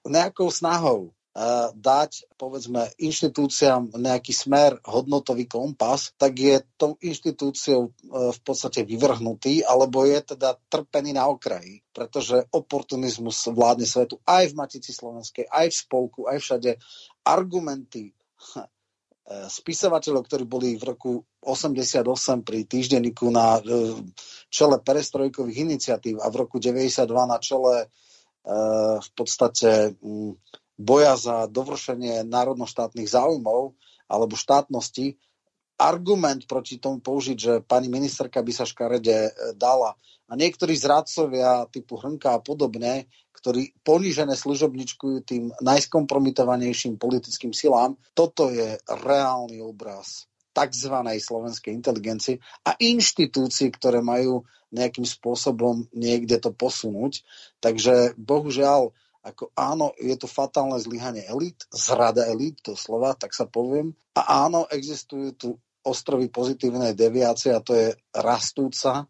nejakou 0.01 0.49
snahou 0.49 1.11
uh, 1.11 1.69
dať, 1.75 2.33
povedzme, 2.33 2.89
inštitúciám 2.97 3.93
nejaký 3.93 4.33
smer, 4.33 4.81
hodnotový 4.81 5.45
kompas, 5.45 6.15
tak 6.17 6.39
je 6.39 6.65
tou 6.79 6.97
inštitúciou 6.97 7.93
uh, 7.93 8.33
v 8.33 8.39
podstate 8.41 8.81
vyvrhnutý, 8.87 9.61
alebo 9.61 10.01
je 10.07 10.33
teda 10.33 10.57
trpený 10.71 11.13
na 11.13 11.29
okraji, 11.29 11.85
pretože 11.93 12.49
oportunizmus 12.49 13.45
vládne 13.53 13.85
svetu 13.85 14.17
aj 14.25 14.49
v 14.49 14.57
Matici 14.57 14.91
Slovenskej, 14.95 15.45
aj 15.45 15.67
v 15.69 15.75
Spolku, 15.77 16.21
aj 16.25 16.41
všade. 16.41 16.71
Argumenty 17.27 18.17
E, 18.55 18.78
spisovateľov, 19.29 20.25
ktorí 20.25 20.43
boli 20.49 20.69
v 20.73 20.83
roku 20.89 21.11
88 21.45 22.41
pri 22.41 22.65
týždenníku 22.65 23.29
na 23.29 23.61
e, 23.61 23.93
čele 24.49 24.81
perestrojkových 24.81 25.69
iniciatív 25.69 26.17
a 26.17 26.27
v 26.33 26.35
roku 26.41 26.57
92 26.57 27.05
na 27.29 27.37
čele 27.37 27.75
e, 27.77 27.87
v 28.97 29.09
podstate 29.13 29.93
boja 30.79 31.13
za 31.13 31.45
dovršenie 31.45 32.25
národnoštátnych 32.25 33.05
záujmov 33.05 33.77
alebo 34.09 34.33
štátnosti, 34.33 35.21
argument 35.79 36.43
proti 36.43 36.75
tomu 36.77 36.99
použiť, 36.99 37.37
že 37.39 37.53
pani 37.63 37.87
ministerka 37.87 38.43
by 38.43 38.51
sa 38.51 38.67
škarede 38.67 39.31
dala. 39.55 39.95
A 40.29 40.37
niektorí 40.37 40.75
zradcovia 40.77 41.65
typu 41.71 41.97
Hrnka 41.97 42.37
a 42.37 42.43
podobne, 42.43 43.09
ktorí 43.33 43.71
ponížené 43.81 44.35
služobničkujú 44.35 45.17
tým 45.23 45.49
najskompromitovanejším 45.63 46.99
politickým 46.99 47.55
silám. 47.55 47.95
Toto 48.11 48.51
je 48.51 48.75
reálny 48.85 49.63
obraz 49.63 50.27
tzv. 50.51 50.91
slovenskej 51.23 51.71
inteligencie 51.71 52.43
a 52.67 52.75
inštitúcií, 52.75 53.71
ktoré 53.71 54.03
majú 54.03 54.43
nejakým 54.75 55.07
spôsobom 55.07 55.87
niekde 55.95 56.37
to 56.37 56.51
posunúť. 56.51 57.23
Takže 57.63 58.19
bohužiaľ, 58.19 58.91
ako 59.23 59.55
áno, 59.55 59.95
je 59.97 60.13
to 60.19 60.27
fatálne 60.27 60.77
zlyhanie 60.77 61.25
elít, 61.25 61.63
zrada 61.71 62.27
elít, 62.27 62.59
to 62.61 62.75
slova, 62.75 63.15
tak 63.15 63.31
sa 63.31 63.47
poviem. 63.47 63.95
A 64.13 64.45
áno, 64.45 64.67
existujú 64.67 65.29
tu 65.33 65.49
ostrovy 65.83 66.27
pozitívnej 66.27 66.95
deviácie 66.95 67.55
a 67.55 67.63
to 67.63 67.75
je 67.75 67.87
rastúca 68.15 69.07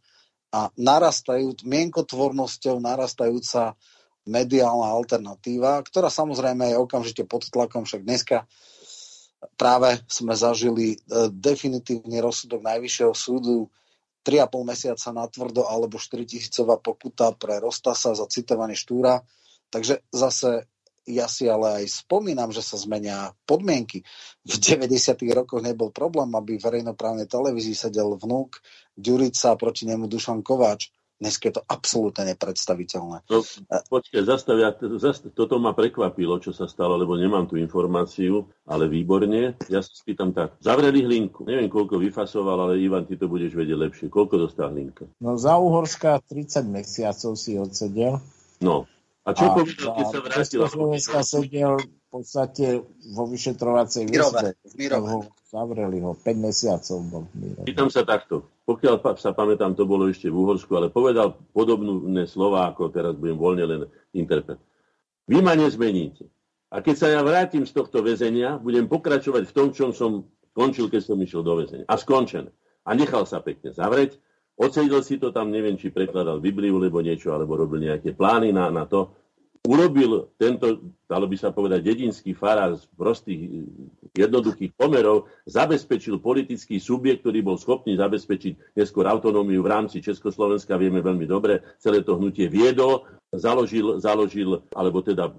a 0.49 0.61
narastajú, 0.77 1.53
mienkotvornosťou 1.61 2.81
narastajúca 2.81 3.77
mediálna 4.25 4.89
alternatíva, 4.93 5.81
ktorá 5.85 6.09
samozrejme 6.09 6.73
je 6.73 6.77
okamžite 6.77 7.23
pod 7.25 7.45
tlakom, 7.49 7.85
však 7.85 8.01
dneska 8.05 8.37
práve 9.55 10.01
sme 10.05 10.35
zažili 10.35 10.93
e, 10.93 10.97
definitívny 11.31 12.19
rozsudok 12.19 12.59
Najvyššieho 12.59 13.13
súdu 13.15 13.71
3,5 14.27 14.67
mesiaca 14.67 15.09
na 15.15 15.25
tvrdo 15.25 15.63
alebo 15.65 15.95
4 15.95 16.27
tisícová 16.27 16.75
pokuta 16.77 17.31
pre 17.33 17.57
Rostasa 17.63 18.13
za 18.13 18.27
citovanie 18.27 18.75
Štúra. 18.75 19.23
Takže 19.71 20.03
zase 20.11 20.67
ja 21.09 21.25
si 21.25 21.49
ale 21.49 21.83
aj 21.83 22.05
spomínam, 22.05 22.53
že 22.53 22.61
sa 22.61 22.77
zmenia 22.77 23.33
podmienky. 23.49 24.05
V 24.45 24.55
90. 24.55 25.17
rokoch 25.33 25.65
nebol 25.65 25.89
problém, 25.89 26.29
aby 26.37 26.55
v 26.55 26.65
verejnoprávnej 26.69 27.25
televízii 27.25 27.73
sedel 27.73 28.13
vnúk 28.15 28.61
Ďurica 28.93 29.57
proti 29.57 29.89
nemu 29.89 30.05
Dušan 30.05 30.45
Kováč. 30.45 30.93
Dnes 31.19 31.35
je 31.35 31.51
to 31.51 31.59
absolútne 31.67 32.23
nepredstaviteľné. 32.31 33.27
No, 33.27 33.43
počkaj, 33.67 34.23
zastavia, 34.23 34.71
zast, 35.03 35.27
toto 35.35 35.59
ma 35.59 35.75
prekvapilo, 35.75 36.39
čo 36.39 36.55
sa 36.55 36.63
stalo, 36.63 36.95
lebo 36.95 37.19
nemám 37.19 37.43
tú 37.43 37.59
informáciu, 37.59 38.47
ale 38.63 38.87
výborne. 38.87 39.59
Ja 39.67 39.83
sa 39.83 39.91
spýtam 39.91 40.31
tak. 40.31 40.55
Zavreli 40.63 41.03
Hlinku. 41.03 41.43
Neviem, 41.43 41.67
koľko 41.67 41.99
vyfasoval, 41.99 42.71
ale 42.71 42.79
Ivan, 42.79 43.03
ty 43.03 43.19
to 43.19 43.27
budeš 43.27 43.51
vedieť 43.51 43.75
lepšie. 43.75 44.07
Koľko 44.07 44.47
dostal 44.47 44.71
Hlinka? 44.71 45.11
No 45.19 45.35
za 45.35 45.59
Uhorská 45.59 46.23
30 46.23 46.63
mesiacov 46.71 47.35
si 47.35 47.59
odsedel. 47.59 48.23
No. 48.63 48.87
A 49.27 49.35
čo 49.35 49.51
povedal, 49.51 49.91
keď 49.95 50.05
sa 50.07 50.19
vrátil? 50.23 50.59
Slovenska 50.69 51.19
sedel 51.25 51.73
v 51.79 52.07
podstate 52.07 52.81
vo 53.13 53.23
vyšetrovacej 53.27 54.07
väzbe. 54.09 54.55
Zavreli 55.49 55.97
ho, 56.05 56.13
5 56.13 56.45
mesiacov 56.45 56.97
bol 57.09 57.23
v 57.33 57.65
Pýtam 57.65 57.89
sa 57.89 58.05
takto 58.05 58.45
pokiaľ 58.69 59.01
sa 59.17 59.33
pamätám, 59.33 59.73
to 59.73 59.89
bolo 59.89 60.05
ešte 60.05 60.29
v 60.29 60.37
Uhorsku, 60.45 60.69
ale 60.77 60.93
povedal 60.93 61.33
podobné 61.57 62.29
slova, 62.29 62.69
ako 62.69 62.93
teraz 62.93 63.17
budem 63.17 63.33
voľne 63.33 63.65
len 63.65 63.81
interpret. 64.13 64.61
Vy 65.25 65.41
ma 65.41 65.57
nezmeníte. 65.57 66.29
A 66.69 66.85
keď 66.85 66.95
sa 67.01 67.07
ja 67.09 67.25
vrátim 67.25 67.65
z 67.65 67.73
tohto 67.73 68.05
väzenia, 68.05 68.61
budem 68.61 68.85
pokračovať 68.85 69.49
v 69.49 69.55
tom, 69.57 69.67
čom 69.73 69.89
som 69.89 70.29
končil, 70.53 70.85
keď 70.85 71.01
som 71.01 71.17
išiel 71.17 71.41
do 71.41 71.57
väzenia. 71.57 71.89
A 71.89 71.97
skončené. 71.97 72.53
A 72.85 72.93
nechal 72.93 73.25
sa 73.25 73.41
pekne 73.41 73.73
zavrieť. 73.73 74.21
Odsedil 74.59 74.99
si 75.07 75.15
to 75.15 75.31
tam, 75.31 75.55
neviem, 75.55 75.79
či 75.79 75.87
prekladal 75.87 76.43
Bibliu, 76.43 76.75
alebo 76.83 76.99
niečo, 76.99 77.31
alebo 77.31 77.55
robil 77.55 77.87
nejaké 77.87 78.11
plány 78.11 78.51
na, 78.51 78.67
na 78.67 78.83
to. 78.83 79.15
Urobil 79.63 80.35
tento, 80.35 80.95
dalo 81.07 81.27
by 81.27 81.35
sa 81.39 81.55
povedať, 81.55 81.83
dedinský 81.83 82.35
farár 82.35 82.75
z 82.75 82.83
prostých 82.95 83.67
jednoduchých 84.15 84.75
pomerov 84.75 85.31
zabezpečil 85.47 86.19
politický 86.19 86.79
subjekt, 86.79 87.23
ktorý 87.23 87.39
bol 87.43 87.55
schopný 87.59 87.95
zabezpečiť 87.95 88.75
neskôr 88.75 89.07
autonómiu 89.07 89.63
v 89.63 89.71
rámci 89.71 90.03
Československa, 90.03 90.79
vieme 90.79 90.99
veľmi 91.03 91.27
dobre, 91.27 91.63
celé 91.79 92.03
to 92.03 92.19
hnutie 92.19 92.47
viedol, 92.51 93.03
založil, 93.35 93.99
založil 93.99 94.63
alebo 94.75 95.03
teda 95.03 95.31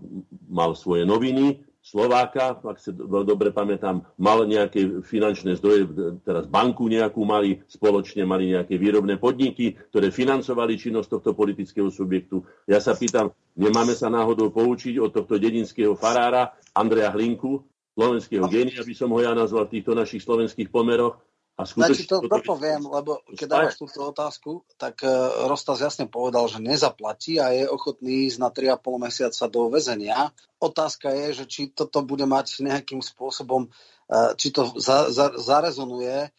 mal 0.49 0.73
svoje 0.77 1.05
noviny, 1.09 1.61
Slováka, 1.81 2.61
ak 2.61 2.77
sa 2.77 2.93
dobre 3.25 3.57
pamätám, 3.57 4.05
mal 4.21 4.45
nejaké 4.45 5.01
finančné 5.01 5.57
zdroje, 5.57 5.89
teraz 6.21 6.45
banku 6.45 6.85
nejakú 6.93 7.25
mali, 7.25 7.65
spoločne 7.73 8.29
mali 8.29 8.53
nejaké 8.53 8.77
výrobné 8.77 9.17
podniky, 9.17 9.81
ktoré 9.89 10.13
financovali 10.13 10.77
činnosť 10.77 11.09
tohto 11.19 11.33
politického 11.33 11.89
subjektu. 11.89 12.45
Ja 12.69 12.85
sa 12.85 12.93
pýtam, 12.93 13.33
nemáme 13.57 13.97
sa 13.97 14.13
náhodou 14.13 14.53
poučiť 14.53 15.01
od 15.01 15.09
tohto 15.09 15.41
dedinského 15.41 15.97
farára 15.97 16.53
Andreja 16.77 17.17
Hlinku, 17.17 17.65
slovenského 17.97 18.45
genia, 18.53 18.85
by 18.85 18.95
som 18.95 19.09
ho 19.17 19.19
ja 19.25 19.33
nazval 19.33 19.65
v 19.67 19.81
týchto 19.81 19.97
našich 19.97 20.21
slovenských 20.21 20.69
pomeroch, 20.69 21.17
a 21.61 21.69
skutočne... 21.69 21.93
Znači 21.93 22.09
to 22.09 22.17
dopoviem, 22.25 22.81
lebo 22.89 23.21
keď 23.37 23.47
dávaš 23.47 23.77
túto 23.77 24.09
otázku, 24.09 24.65
tak 24.81 25.05
uh, 25.05 25.45
Rostas 25.45 25.85
jasne 25.85 26.09
povedal, 26.09 26.49
že 26.49 26.65
nezaplatí 26.65 27.37
a 27.37 27.53
je 27.53 27.69
ochotný 27.69 28.33
ísť 28.33 28.39
na 28.41 28.49
3,5 28.49 28.81
mesiaca 28.97 29.45
do 29.53 29.69
väzenia. 29.69 30.33
Otázka 30.57 31.13
je, 31.13 31.27
že 31.43 31.45
či 31.45 31.63
toto 31.69 32.01
bude 32.01 32.25
mať 32.25 32.65
nejakým 32.65 33.05
spôsobom, 33.05 33.69
uh, 33.69 34.33
či 34.41 34.49
to 34.57 34.73
za, 34.81 35.13
za, 35.13 35.37
zarezonuje, 35.37 36.33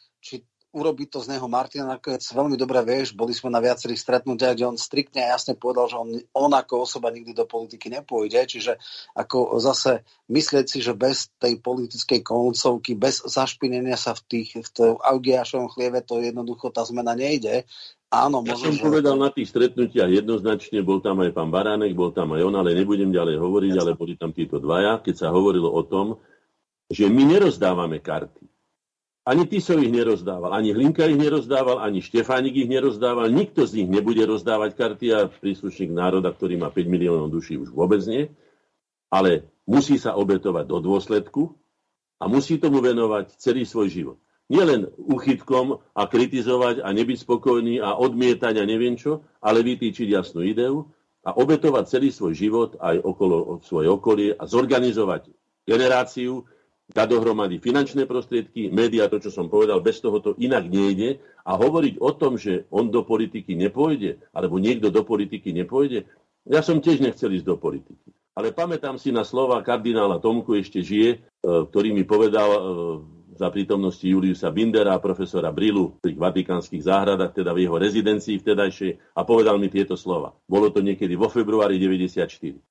urobiť 0.72 1.08
to 1.12 1.20
z 1.20 1.36
neho 1.36 1.48
Martina 1.52 1.84
nakoniec 1.84 2.24
veľmi 2.24 2.56
dobre 2.56 2.80
vieš, 2.88 3.12
boli 3.12 3.36
sme 3.36 3.52
na 3.52 3.60
viacerých 3.60 4.00
stretnutiach, 4.00 4.56
kde 4.56 4.72
on 4.72 4.80
striktne 4.80 5.20
a 5.28 5.36
jasne 5.36 5.60
povedal, 5.60 5.92
že 5.92 6.00
on, 6.00 6.10
on 6.32 6.52
ako 6.56 6.88
osoba 6.88 7.12
nikdy 7.12 7.36
do 7.36 7.44
politiky 7.44 7.92
nepôjde, 7.92 8.40
čiže 8.48 8.80
ako 9.12 9.60
zase 9.60 10.08
myslieť 10.32 10.66
si, 10.72 10.80
že 10.80 10.96
bez 10.96 11.28
tej 11.36 11.60
politickej 11.60 12.24
koncovky, 12.24 12.96
bez 12.96 13.20
zašpinenia 13.20 14.00
sa 14.00 14.16
v 14.16 14.22
tých 14.32 14.50
v 14.80 14.96
Augiašovom 14.96 15.68
chlieve, 15.76 16.00
to 16.08 16.24
jednoducho 16.24 16.72
tá 16.72 16.88
zmena 16.88 17.20
nejde. 17.20 17.68
Áno, 18.12 18.44
ja 18.44 18.60
som 18.60 18.76
že... 18.76 18.84
povedal 18.84 19.16
na 19.16 19.32
tých 19.32 19.52
stretnutiach 19.52 20.12
jednoznačne, 20.12 20.84
bol 20.84 21.00
tam 21.00 21.24
aj 21.24 21.32
pán 21.32 21.48
Baránek, 21.48 21.96
bol 21.96 22.12
tam 22.12 22.36
aj 22.36 22.44
on, 22.44 22.56
ale 22.60 22.76
nebudem 22.76 23.12
ďalej 23.12 23.40
hovoriť, 23.40 23.72
Jasne. 23.76 23.82
ale 23.88 24.00
boli 24.00 24.20
tam 24.20 24.36
títo 24.36 24.60
dvaja, 24.60 25.00
keď 25.00 25.16
sa 25.16 25.28
hovorilo 25.32 25.72
o 25.72 25.84
tom, 25.88 26.20
že 26.92 27.08
my 27.08 27.24
nerozdávame 27.24 28.04
karty. 28.04 28.51
Ani 29.32 29.48
Tiso 29.48 29.80
ich 29.80 29.88
nerozdával, 29.88 30.52
ani 30.52 30.76
Hlinka 30.76 31.08
ich 31.08 31.16
nerozdával, 31.16 31.80
ani 31.80 32.04
Štefánik 32.04 32.52
ich 32.52 32.68
nerozdával, 32.68 33.32
nikto 33.32 33.64
z 33.64 33.80
nich 33.80 33.88
nebude 33.88 34.20
rozdávať 34.28 34.76
karty 34.76 35.08
a 35.16 35.32
príslušník 35.32 35.88
národa, 35.88 36.36
ktorý 36.36 36.60
má 36.60 36.68
5 36.68 36.92
miliónov 36.92 37.32
duší, 37.32 37.56
už 37.56 37.72
vôbec 37.72 38.04
nie. 38.12 38.28
Ale 39.08 39.48
musí 39.64 39.96
sa 39.96 40.20
obetovať 40.20 40.68
do 40.68 40.84
dôsledku 40.84 41.56
a 42.20 42.28
musí 42.28 42.60
tomu 42.60 42.84
venovať 42.84 43.40
celý 43.40 43.64
svoj 43.64 43.88
život. 43.88 44.18
Nielen 44.52 44.92
uchytkom 45.00 45.80
a 45.96 46.02
kritizovať 46.12 46.84
a 46.84 46.92
nebyť 46.92 47.24
spokojný 47.24 47.80
a 47.80 47.96
odmietať 47.96 48.60
a 48.60 48.68
neviem 48.68 49.00
čo, 49.00 49.24
ale 49.40 49.64
vytýčiť 49.64 50.12
jasnú 50.12 50.44
ideu 50.44 50.92
a 51.24 51.32
obetovať 51.40 51.88
celý 51.88 52.12
svoj 52.12 52.36
život 52.36 52.76
aj 52.84 53.00
okolo 53.00 53.64
svoje 53.64 53.88
okolie 53.88 54.36
a 54.36 54.44
zorganizovať 54.44 55.32
generáciu, 55.64 56.44
dať 56.92 57.08
dohromady 57.08 57.58
finančné 57.58 58.04
prostriedky, 58.04 58.68
médiá, 58.68 59.08
to, 59.08 59.24
čo 59.24 59.32
som 59.32 59.48
povedal, 59.48 59.80
bez 59.80 60.04
toho 60.04 60.20
to 60.20 60.36
inak 60.38 60.68
nejde. 60.68 61.24
A 61.48 61.58
hovoriť 61.58 61.98
o 62.04 62.12
tom, 62.14 62.38
že 62.38 62.68
on 62.70 62.92
do 62.92 63.02
politiky 63.02 63.56
nepôjde, 63.58 64.22
alebo 64.36 64.62
niekto 64.62 64.94
do 64.94 65.02
politiky 65.02 65.56
nepôjde, 65.56 66.06
ja 66.46 66.62
som 66.66 66.82
tiež 66.82 67.02
nechcel 67.02 67.32
ísť 67.34 67.48
do 67.48 67.58
politiky. 67.58 68.10
Ale 68.34 68.56
pamätám 68.56 68.96
si 68.96 69.12
na 69.12 69.28
slova 69.28 69.60
kardinála 69.62 70.24
Tomku, 70.24 70.56
ešte 70.56 70.80
žije, 70.82 71.10
e, 71.14 71.18
ktorý 71.44 71.92
mi 71.92 72.08
povedal 72.08 72.50
e, 72.50 72.60
za 73.38 73.52
prítomnosti 73.52 74.06
Juliusa 74.06 74.50
Bindera 74.50 74.96
a 74.96 75.04
profesora 75.04 75.52
Brilu 75.54 76.00
tých 76.02 76.16
vatikánskych 76.16 76.82
záhradách, 76.86 77.36
teda 77.36 77.52
v 77.52 77.68
jeho 77.68 77.78
rezidencii 77.78 78.40
vtedajšej 78.42 78.92
a 79.18 79.22
povedal 79.28 79.60
mi 79.60 79.68
tieto 79.68 80.00
slova. 80.00 80.34
Bolo 80.48 80.72
to 80.72 80.82
niekedy 80.82 81.14
vo 81.14 81.28
februári 81.28 81.78
94. 81.78 82.26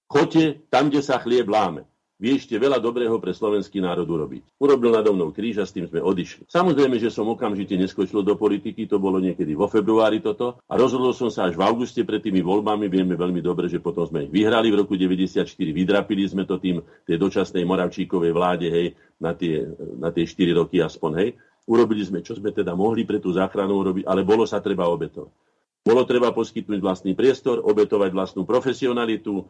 Choďte 0.09 0.67
tam, 0.73 0.89
kde 0.89 1.01
sa 1.05 1.21
chlieb 1.21 1.47
láme 1.47 1.87
vie 2.21 2.37
ešte 2.37 2.61
veľa 2.61 2.77
dobrého 2.77 3.17
pre 3.17 3.33
slovenský 3.33 3.81
národ 3.81 4.05
urobiť. 4.05 4.61
Urobil 4.61 4.93
nado 4.93 5.17
mnou 5.17 5.33
kríž 5.33 5.59
a 5.59 5.65
s 5.65 5.73
tým 5.73 5.89
sme 5.89 6.05
odišli. 6.05 6.45
Samozrejme, 6.53 7.01
že 7.01 7.09
som 7.09 7.25
okamžite 7.33 7.81
neskočil 7.81 8.21
do 8.21 8.37
politiky, 8.37 8.85
to 8.85 9.01
bolo 9.01 9.17
niekedy 9.17 9.57
vo 9.57 9.73
februári 9.73 10.21
toto 10.21 10.61
a 10.69 10.77
rozhodol 10.77 11.17
som 11.17 11.33
sa 11.33 11.49
až 11.49 11.57
v 11.57 11.65
auguste 11.65 12.05
pred 12.05 12.21
tými 12.21 12.45
voľbami. 12.45 12.93
Vieme 12.93 13.17
veľmi 13.17 13.41
dobre, 13.41 13.73
že 13.73 13.81
potom 13.81 14.05
sme 14.05 14.29
ich 14.29 14.33
vyhrali 14.33 14.69
v 14.69 14.85
roku 14.85 15.01
94, 15.01 15.49
vydrapili 15.49 16.29
sme 16.29 16.45
to 16.45 16.61
tým 16.61 16.85
tej 17.09 17.17
dočasnej 17.17 17.65
Moravčíkovej 17.65 18.37
vláde, 18.37 18.69
hej, 18.69 18.87
na 19.17 19.33
tie, 19.33 19.65
na 19.97 20.13
tie 20.13 20.29
4 20.29 20.61
roky 20.61 20.85
aspoň, 20.85 21.13
hej. 21.25 21.31
Urobili 21.65 22.05
sme, 22.05 22.21
čo 22.21 22.37
sme 22.37 22.53
teda 22.53 22.77
mohli 22.77 23.09
pre 23.09 23.17
tú 23.17 23.33
záchranu 23.33 23.81
urobiť, 23.81 24.05
ale 24.05 24.29
bolo 24.29 24.45
sa 24.45 24.61
treba 24.61 24.85
obetovať. 24.93 25.33
Bolo 25.81 26.05
treba 26.05 26.29
poskytnúť 26.37 26.81
vlastný 26.85 27.17
priestor, 27.17 27.65
obetovať 27.65 28.13
vlastnú 28.13 28.45
profesionalitu, 28.45 29.49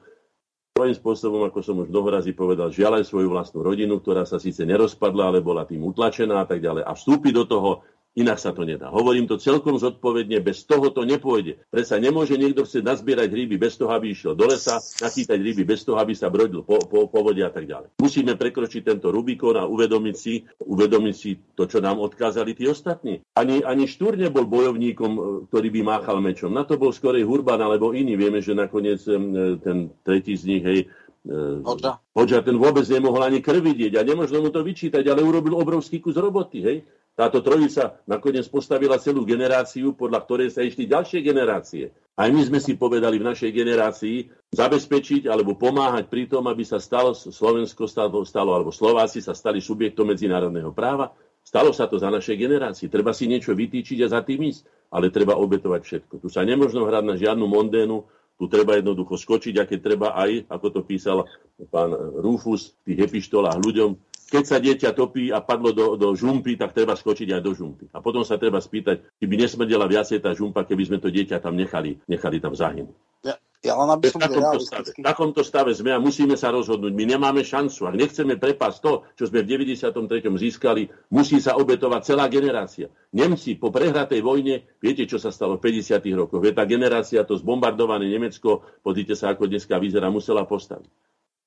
svojím 0.81 0.97
spôsobom, 0.97 1.44
ako 1.44 1.61
som 1.61 1.77
už 1.85 1.93
mnoho 1.93 2.09
razy 2.09 2.32
povedal, 2.32 2.73
žiaľ 2.73 3.05
aj 3.05 3.12
svoju 3.12 3.28
vlastnú 3.28 3.61
rodinu, 3.61 4.01
ktorá 4.01 4.24
sa 4.24 4.40
síce 4.40 4.65
nerozpadla, 4.65 5.28
ale 5.28 5.44
bola 5.44 5.69
tým 5.69 5.85
utlačená 5.85 6.40
a 6.40 6.48
tak 6.48 6.65
ďalej. 6.65 6.89
A 6.89 6.97
vstúpiť 6.97 7.36
do 7.36 7.44
toho 7.44 7.70
Inak 8.19 8.43
sa 8.43 8.51
to 8.51 8.66
nedá. 8.66 8.91
Hovorím 8.91 9.31
to 9.31 9.39
celkom 9.39 9.78
zodpovedne, 9.78 10.43
bez 10.43 10.66
toho 10.66 10.91
to 10.91 11.07
nepôjde. 11.07 11.62
Presa 11.70 11.95
nemôže 11.95 12.35
niekto 12.35 12.66
chcieť 12.66 12.82
nazbierať 12.82 13.31
ryby 13.31 13.55
bez 13.55 13.78
toho, 13.78 13.95
aby 13.95 14.11
išiel 14.11 14.35
do 14.35 14.51
lesa, 14.51 14.82
nachýtať 14.99 15.39
ryby 15.39 15.62
bez 15.62 15.87
toho, 15.87 15.95
aby 15.95 16.11
sa 16.11 16.27
brodil 16.27 16.66
po, 16.66 16.82
po, 16.91 17.07
po 17.07 17.19
vode 17.23 17.39
a 17.39 17.55
tak 17.55 17.70
ďalej. 17.70 17.95
Musíme 18.03 18.35
prekročiť 18.35 18.82
tento 18.82 19.15
Rubikon 19.15 19.55
a 19.55 19.65
uvedomiť 19.70 20.16
si, 20.19 20.43
uvedomiť 20.59 21.15
si 21.15 21.39
to, 21.55 21.70
čo 21.70 21.78
nám 21.78 22.03
odkázali 22.03 22.51
tí 22.59 22.66
ostatní. 22.66 23.23
Ani, 23.39 23.62
ani 23.62 23.87
Štúr 23.87 24.19
nebol 24.19 24.43
bojovníkom, 24.43 25.12
e, 25.15 25.20
ktorý 25.47 25.69
by 25.70 25.81
máchal 25.87 26.19
mečom. 26.19 26.51
Na 26.51 26.66
to 26.66 26.82
bol 26.82 26.91
skorej 26.91 27.23
Hurban 27.23 27.62
alebo 27.62 27.95
iný. 27.95 28.19
Vieme, 28.19 28.43
že 28.43 28.59
nakoniec 28.59 29.07
e, 29.07 29.15
ten 29.62 29.95
tretí 30.03 30.35
z 30.35 30.51
nich, 30.51 30.65
hej, 30.66 30.91
Hoďa. 31.28 32.01
Hoďa, 32.16 32.40
ten 32.40 32.56
vôbec 32.56 32.88
nemohol 32.88 33.20
ani 33.20 33.44
krvi 33.44 33.76
vidieť 33.76 34.01
a 34.01 34.06
nemôžno 34.09 34.40
mu 34.40 34.48
to 34.48 34.64
vyčítať, 34.64 35.05
ale 35.05 35.20
urobil 35.20 35.60
obrovský 35.60 36.01
kus 36.01 36.16
roboty, 36.16 36.64
hej. 36.64 36.78
Táto 37.12 37.44
trojica 37.44 38.01
nakoniec 38.09 38.48
postavila 38.48 38.97
celú 38.97 39.28
generáciu, 39.28 39.92
podľa 39.92 40.24
ktorej 40.24 40.48
sa 40.56 40.64
išli 40.64 40.88
ďalšie 40.88 41.20
generácie. 41.20 41.92
Aj 42.16 42.28
my 42.32 42.40
sme 42.40 42.56
si 42.56 42.80
povedali 42.80 43.20
v 43.20 43.28
našej 43.28 43.52
generácii 43.52 44.16
zabezpečiť 44.56 45.28
alebo 45.28 45.52
pomáhať 45.52 46.09
pri 46.09 46.24
tom, 46.32 46.48
aby 46.48 46.64
sa 46.64 46.80
stalo 46.80 47.12
Slovensko 47.12 47.84
stalo, 47.84 48.24
stalo 48.24 48.56
alebo 48.56 48.72
Slováci 48.72 49.20
sa 49.20 49.36
stali 49.36 49.60
subjektom 49.60 50.09
medzinárodného 50.09 50.72
práva. 50.72 51.12
Stalo 51.44 51.72
sa 51.76 51.88
to 51.88 52.01
za 52.01 52.09
našej 52.09 52.36
generácii. 52.36 52.88
Treba 52.88 53.12
si 53.12 53.28
niečo 53.28 53.52
vytýčiť 53.52 54.01
a 54.05 54.12
za 54.12 54.20
tým 54.24 54.48
ísť, 54.52 54.92
ale 54.92 55.12
treba 55.12 55.36
obetovať 55.36 55.80
všetko. 55.84 56.14
Tu 56.24 56.28
sa 56.28 56.44
nemôžno 56.44 56.84
hrať 56.88 57.05
na 57.05 57.16
žiadnu 57.16 57.44
mondénu, 57.44 58.05
tu 58.40 58.48
treba 58.48 58.80
jednoducho 58.80 59.20
skočiť, 59.20 59.60
aké 59.60 59.76
treba 59.76 60.16
aj, 60.16 60.48
ako 60.48 60.66
to 60.72 60.80
písal 60.80 61.28
pán 61.68 61.92
Rufus 61.92 62.72
v 62.80 62.96
tých 62.96 63.12
epištolách 63.12 63.60
ľuďom, 63.60 63.90
keď 64.31 64.44
sa 64.47 64.62
dieťa 64.62 64.94
topí 64.94 65.35
a 65.35 65.43
padlo 65.43 65.74
do, 65.74 65.98
do 65.98 66.15
žumpy, 66.15 66.55
tak 66.55 66.70
treba 66.70 66.94
skočiť 66.94 67.35
aj 67.35 67.43
do 67.43 67.52
žumpy. 67.52 67.90
A 67.90 67.98
potom 67.98 68.23
sa 68.23 68.39
treba 68.39 68.62
spýtať, 68.62 69.02
či 69.19 69.24
by 69.27 69.35
nesmrdela 69.35 69.90
viacej 69.90 70.23
tá 70.23 70.31
žumpa, 70.31 70.62
keby 70.62 70.86
sme 70.86 70.98
to 71.02 71.11
dieťa 71.11 71.43
tam 71.43 71.59
nechali, 71.59 71.98
nechali 72.07 72.39
tam 72.39 72.55
zahynúť. 72.55 72.94
Ja, 73.27 73.35
ja 73.61 73.74
len 73.77 73.90
aby 73.93 74.09
som 74.09 74.23
v 74.23 74.31
takomto, 74.31 74.59
stave, 74.62 74.89
v 74.94 75.05
takomto 75.05 75.43
stave 75.44 75.70
sme 75.74 75.90
a 75.93 76.01
musíme 76.01 76.39
sa 76.39 76.55
rozhodnúť. 76.55 76.94
My 76.94 77.05
nemáme 77.05 77.43
šancu. 77.43 77.90
Ak 77.90 77.98
nechceme 77.98 78.39
prepásť 78.39 78.78
to, 78.81 78.93
čo 79.19 79.28
sme 79.28 79.43
v 79.43 79.61
93. 79.61 80.24
získali, 80.24 80.89
musí 81.11 81.43
sa 81.43 81.59
obetovať 81.59 82.01
celá 82.07 82.31
generácia. 82.31 82.89
Nemci 83.11 83.59
po 83.59 83.69
prehratej 83.69 84.23
vojne, 84.23 84.65
viete, 84.78 85.05
čo 85.11 85.19
sa 85.19 85.35
stalo 85.35 85.59
v 85.59 85.74
50. 85.74 86.01
rokoch? 86.15 86.40
Vie, 86.40 86.55
tá 86.55 86.65
generácia, 86.65 87.27
to 87.27 87.35
zbombardované 87.35 88.07
Nemecko, 88.07 88.62
pozrite 88.81 89.19
sa, 89.19 89.35
ako 89.35 89.51
dneska 89.51 89.77
vyzerá, 89.77 90.09
musela 90.09 90.47
postaviť. 90.47 90.89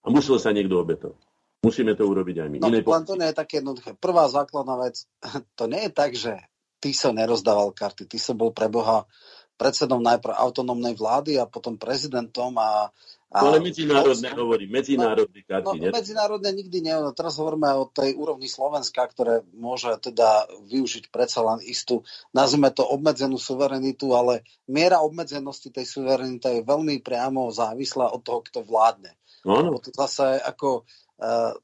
A 0.03 0.11
musel 0.11 0.35
sa 0.35 0.51
niekto 0.51 0.77
obetovať. 0.83 1.17
Musíme 1.63 1.95
to 1.95 2.03
urobiť 2.03 2.43
aj 2.43 2.47
my. 2.51 2.57
No, 2.59 2.67
len 2.67 3.03
to 3.07 3.15
nie 3.15 3.31
je 3.31 3.39
také 3.39 3.63
jednoduché. 3.63 3.95
Prvá 3.95 4.27
základná 4.27 4.75
vec, 4.83 5.07
to 5.59 5.65
nie 5.71 5.87
je 5.87 5.91
tak, 5.91 6.11
že 6.13 6.35
ty 6.83 6.91
sa 6.91 7.15
nerozdával 7.15 7.71
karty. 7.71 8.03
Ty 8.05 8.17
sa 8.19 8.35
bol 8.35 8.51
pre 8.51 8.67
Boha 8.67 9.07
predsedom 9.55 10.03
najprv 10.03 10.35
autonómnej 10.35 10.99
vlády 10.99 11.39
a 11.39 11.47
potom 11.47 11.79
prezidentom 11.79 12.51
a 12.59 12.91
a 13.33 13.49
ale 13.49 13.65
medzinárodné 13.65 14.29
no, 14.29 14.45
hovorí, 14.45 14.69
medzinárodné 14.69 15.41
no, 15.41 15.49
karty. 15.49 15.77
No, 15.81 15.89
medzinárodné 15.89 16.53
nikdy 16.53 16.85
nie. 16.85 16.93
Teraz 17.17 17.41
hovoríme 17.41 17.65
o 17.81 17.89
tej 17.89 18.13
úrovni 18.13 18.45
Slovenska, 18.45 19.09
ktoré 19.09 19.41
môže 19.57 19.89
teda 19.97 20.45
využiť 20.69 21.09
predsa 21.09 21.41
len 21.41 21.57
istú, 21.65 22.05
nazvime 22.29 22.69
to 22.69 22.85
obmedzenú 22.85 23.41
suverenitu, 23.41 24.13
ale 24.13 24.45
miera 24.69 25.01
obmedzenosti 25.01 25.73
tej 25.73 25.89
suverenity 25.89 26.61
je 26.61 26.69
veľmi 26.69 27.01
priamo 27.01 27.49
závislá 27.49 28.13
od 28.13 28.21
toho, 28.21 28.45
kto 28.45 28.61
vládne. 28.61 29.17
No, 29.49 29.65
no. 29.65 29.81
To 29.81 29.89
zase 29.89 30.37
ako 30.37 30.85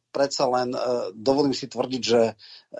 predsa 0.09 0.47
len 0.47 0.71
dovolím 1.11 1.51
si 1.51 1.67
tvrdiť, 1.67 2.01
že 2.01 2.33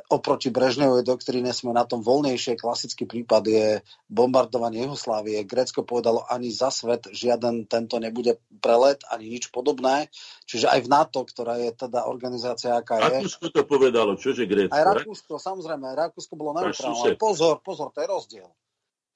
oproti 0.07 0.47
Brežnevej 0.47 1.03
doktríne 1.03 1.51
sme 1.51 1.75
na 1.75 1.83
tom 1.83 1.99
voľnejšie. 1.99 2.55
Klasický 2.55 3.03
prípad 3.03 3.43
je 3.45 3.67
bombardovanie 4.07 4.87
Jugoslávie. 4.87 5.43
Grécko 5.43 5.83
povedalo 5.83 6.23
ani 6.25 6.49
za 6.49 6.71
svet 6.71 7.11
žiaden 7.11 7.67
tento 7.67 7.99
nebude 7.99 8.39
prelet, 8.63 9.03
ani 9.11 9.27
nič 9.27 9.51
podobné. 9.51 10.07
Čiže 10.47 10.71
aj 10.71 10.79
v 10.87 10.91
NATO, 10.91 11.19
ktorá 11.27 11.59
je 11.59 11.75
teda 11.75 12.07
organizácia, 12.07 12.79
aká 12.79 12.97
je. 12.97 13.27
Rakúsko 13.27 13.47
to 13.51 13.61
povedalo, 13.67 14.15
čože 14.15 14.47
Grécko? 14.47 14.73
Aj 14.73 14.83
Rakúsko, 14.87 15.35
samozrejme, 15.35 15.91
Rakúsko 15.93 16.33
bolo 16.39 16.63
neutrálne. 16.63 17.19
Pozor, 17.19 17.59
pozor, 17.59 17.91
to 17.91 17.99
je 17.99 18.07
rozdiel. 18.07 18.49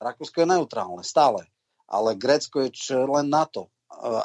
Rakúsko 0.03 0.43
je 0.43 0.47
neutrálne, 0.51 1.01
stále. 1.01 1.47
Ale 1.87 2.19
Grécko 2.19 2.59
je 2.65 2.71
len 2.91 3.31
NATO 3.31 3.71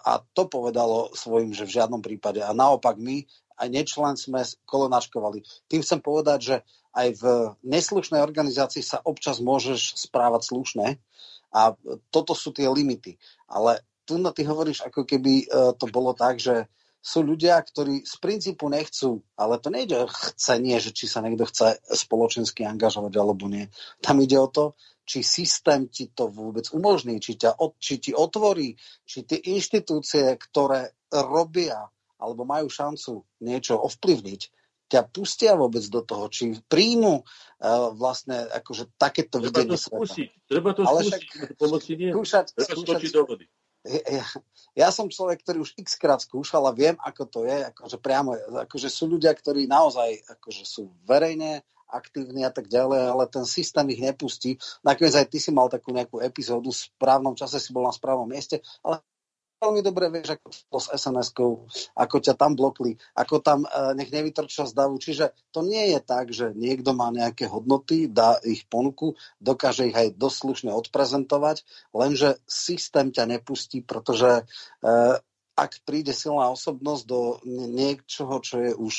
a 0.02 0.24
to 0.34 0.48
povedalo 0.48 1.12
svojim, 1.14 1.52
že 1.54 1.68
v 1.68 1.74
žiadnom 1.78 2.02
prípade. 2.02 2.42
A 2.42 2.50
naopak 2.56 2.98
my, 2.98 3.22
aj 3.58 3.68
nečlen, 3.68 4.14
sme 4.14 4.42
kolonačkovali. 4.66 5.42
Tým 5.68 5.80
chcem 5.82 6.00
povedať, 6.02 6.38
že 6.40 6.56
aj 6.94 7.08
v 7.20 7.24
neslušnej 7.62 8.18
organizácii 8.18 8.82
sa 8.82 8.98
občas 9.04 9.38
môžeš 9.38 10.08
správať 10.08 10.50
slušne 10.50 10.86
a 11.54 11.74
toto 12.10 12.34
sú 12.34 12.50
tie 12.50 12.66
limity. 12.66 13.16
Ale 13.46 13.84
tu 14.08 14.16
na 14.16 14.32
ty 14.32 14.42
hovoríš, 14.48 14.82
ako 14.88 15.04
keby 15.04 15.44
e, 15.44 15.46
to 15.76 15.86
bolo 15.92 16.16
tak, 16.16 16.40
že 16.40 16.66
sú 16.98 17.22
ľudia, 17.22 17.56
ktorí 17.62 18.02
z 18.02 18.14
princípu 18.18 18.66
nechcú, 18.68 19.22
ale 19.38 19.62
to 19.62 19.70
nejde 19.70 19.96
o 20.04 20.06
chcenie, 20.10 20.82
že 20.82 20.90
či 20.90 21.06
sa 21.06 21.22
niekto 21.22 21.46
chce 21.46 21.78
spoločensky 21.94 22.66
angažovať 22.66 23.14
alebo 23.16 23.46
nie. 23.46 23.70
Tam 24.02 24.18
ide 24.18 24.36
o 24.36 24.50
to, 24.50 24.74
či 25.08 25.24
systém 25.24 25.88
ti 25.88 26.12
to 26.12 26.28
vôbec 26.28 26.68
umožní, 26.68 27.16
či, 27.22 27.40
ťa, 27.40 27.56
či 27.80 27.96
ti 27.96 28.10
otvorí, 28.12 28.76
či 29.08 29.24
tie 29.24 29.40
inštitúcie, 29.40 30.36
ktoré 30.36 30.92
robia 31.08 31.88
alebo 32.18 32.42
majú 32.44 32.66
šancu 32.68 33.24
niečo 33.40 33.78
ovplyvniť, 33.78 34.40
ťa 34.88 35.00
pustia 35.12 35.52
vôbec 35.54 35.84
do 35.86 36.00
toho, 36.00 36.26
či 36.32 36.56
príjmu 36.66 37.22
uh, 37.22 37.92
vlastne 37.94 38.48
akože 38.48 38.96
takéto 38.96 39.38
Treba 39.38 39.46
videnie 39.52 39.76
to 39.76 39.84
skúsiť. 39.84 40.28
Treba 40.48 40.70
to 40.72 40.82
Ale 40.82 41.00
skúsiť. 41.04 41.22
Však, 41.28 41.48
pomoci 41.60 41.92
nie. 41.94 42.10
Skúšať, 42.10 42.46
Treba 42.56 42.72
skúšať, 42.74 43.12
do 43.12 43.22
vody. 43.28 43.44
Ja, 43.86 44.26
ja 44.74 44.88
som 44.90 45.06
človek, 45.06 45.42
ktorý 45.46 45.62
už 45.62 45.78
x 45.78 45.94
krát 45.96 46.18
skúšal 46.18 46.66
a 46.66 46.74
viem, 46.74 46.98
ako 46.98 47.22
to 47.30 47.40
je. 47.46 47.62
Akože 47.70 47.96
priamo, 48.02 48.34
akože 48.66 48.90
sú 48.90 49.06
ľudia, 49.06 49.30
ktorí 49.30 49.70
naozaj 49.70 50.26
akože 50.38 50.64
sú 50.66 50.90
verejne 51.06 51.62
aktívni 51.88 52.44
a 52.44 52.52
tak 52.52 52.68
ďalej, 52.68 53.00
ale 53.00 53.24
ten 53.32 53.48
systém 53.48 53.88
ich 53.88 54.02
nepustí. 54.04 54.60
Nakoniec 54.84 55.16
aj 55.16 55.26
ty 55.32 55.38
si 55.40 55.50
mal 55.50 55.72
takú 55.72 55.96
nejakú 55.96 56.20
epizódu, 56.20 56.68
v 56.68 56.84
správnom 56.92 57.32
čase 57.32 57.56
si 57.56 57.72
bol 57.72 57.88
na 57.88 57.94
správnom 57.94 58.28
mieste, 58.28 58.60
ale 58.84 59.00
veľmi 59.58 59.82
dobre 59.82 60.06
vieš, 60.08 60.38
ako 60.38 60.48
to 60.54 60.78
s 60.78 60.88
SMS-kou, 60.94 61.52
ako 61.98 62.16
ťa 62.22 62.34
tam 62.38 62.54
blokli, 62.54 62.94
ako 63.18 63.42
tam 63.42 63.66
e, 63.66 63.68
nech 63.98 64.10
nevytrčia 64.14 64.70
z 64.70 64.72
davu. 64.72 64.96
Čiže 65.02 65.34
to 65.50 65.66
nie 65.66 65.92
je 65.92 66.00
tak, 66.00 66.30
že 66.30 66.54
niekto 66.54 66.94
má 66.94 67.10
nejaké 67.10 67.50
hodnoty, 67.50 68.06
dá 68.06 68.38
ich 68.46 68.64
ponuku, 68.70 69.18
dokáže 69.42 69.90
ich 69.90 69.98
aj 69.98 70.14
dosť 70.14 70.36
slušne 70.38 70.70
odprezentovať, 70.72 71.66
lenže 71.90 72.38
systém 72.46 73.10
ťa 73.10 73.26
nepustí, 73.26 73.82
pretože 73.82 74.42
e, 74.42 74.42
ak 75.58 75.82
príde 75.82 76.14
silná 76.14 76.54
osobnosť 76.54 77.02
do 77.02 77.42
niečoho, 77.50 78.38
čo 78.38 78.62
je 78.62 78.72
už 78.78 78.94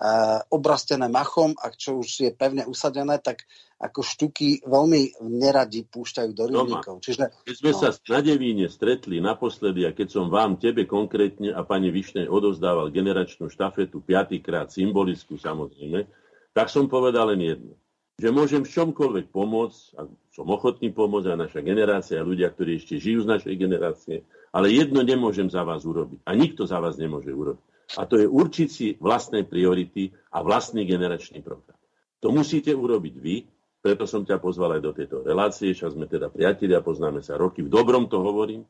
uh, 0.00 0.40
obrastené 0.48 1.12
machom 1.12 1.52
a 1.60 1.68
čo 1.76 2.00
už 2.00 2.08
je 2.24 2.30
pevne 2.32 2.64
usadené, 2.64 3.20
tak 3.20 3.44
ako 3.80 4.00
štuky 4.04 4.60
veľmi 4.68 5.24
neradi 5.24 5.88
púšťajú 5.88 6.30
do 6.36 6.44
rybníkov. 6.52 7.00
Čiže, 7.00 7.32
keď 7.48 7.56
sme 7.56 7.72
no. 7.72 7.78
sa 7.80 7.88
na 8.12 8.20
Devíne 8.20 8.68
stretli 8.68 9.24
naposledy 9.24 9.88
a 9.88 9.96
keď 9.96 10.08
som 10.20 10.26
vám, 10.28 10.60
tebe 10.60 10.84
konkrétne 10.84 11.56
a 11.56 11.64
pani 11.64 11.88
Višnej 11.88 12.28
odovzdával 12.28 12.92
generačnú 12.92 13.48
štafetu 13.48 14.04
piatýkrát, 14.04 14.68
symbolickú 14.68 15.40
samozrejme, 15.40 16.04
tak 16.52 16.68
som 16.68 16.92
povedal 16.92 17.32
len 17.32 17.40
jedno 17.40 17.74
že 18.20 18.28
môžem 18.28 18.60
v 18.60 18.72
čomkoľvek 18.76 19.32
pomôcť, 19.32 19.80
a 19.96 20.04
som 20.28 20.46
ochotný 20.52 20.92
pomôcť 20.92 21.32
aj 21.32 21.38
naša 21.40 21.60
generácia, 21.64 22.20
a 22.20 22.28
ľudia, 22.28 22.52
ktorí 22.52 22.76
ešte 22.76 23.00
žijú 23.00 23.24
z 23.24 23.32
našej 23.32 23.54
generácie, 23.56 24.28
ale 24.52 24.68
jedno 24.68 25.00
nemôžem 25.00 25.48
za 25.48 25.64
vás 25.64 25.88
urobiť. 25.88 26.20
A 26.28 26.36
nikto 26.36 26.68
za 26.68 26.84
vás 26.84 27.00
nemôže 27.00 27.32
urobiť. 27.32 27.64
A 27.96 28.04
to 28.04 28.20
je 28.20 28.28
určiť 28.28 28.68
si 28.68 28.86
vlastné 29.00 29.48
priority 29.48 30.12
a 30.30 30.44
vlastný 30.44 30.84
generačný 30.84 31.40
program. 31.40 31.80
To 32.20 32.28
musíte 32.28 32.76
urobiť 32.76 33.14
vy, 33.16 33.36
preto 33.80 34.04
som 34.04 34.22
ťa 34.24 34.36
pozval 34.40 34.76
aj 34.76 34.82
do 34.84 34.92
tejto 34.92 35.24
relácie, 35.24 35.72
však 35.72 35.96
sme 35.96 36.06
teda 36.06 36.28
priatelia, 36.28 36.84
poznáme 36.84 37.24
sa 37.24 37.40
roky, 37.40 37.64
v 37.64 37.72
dobrom 37.72 38.06
to 38.06 38.20
hovorím. 38.20 38.68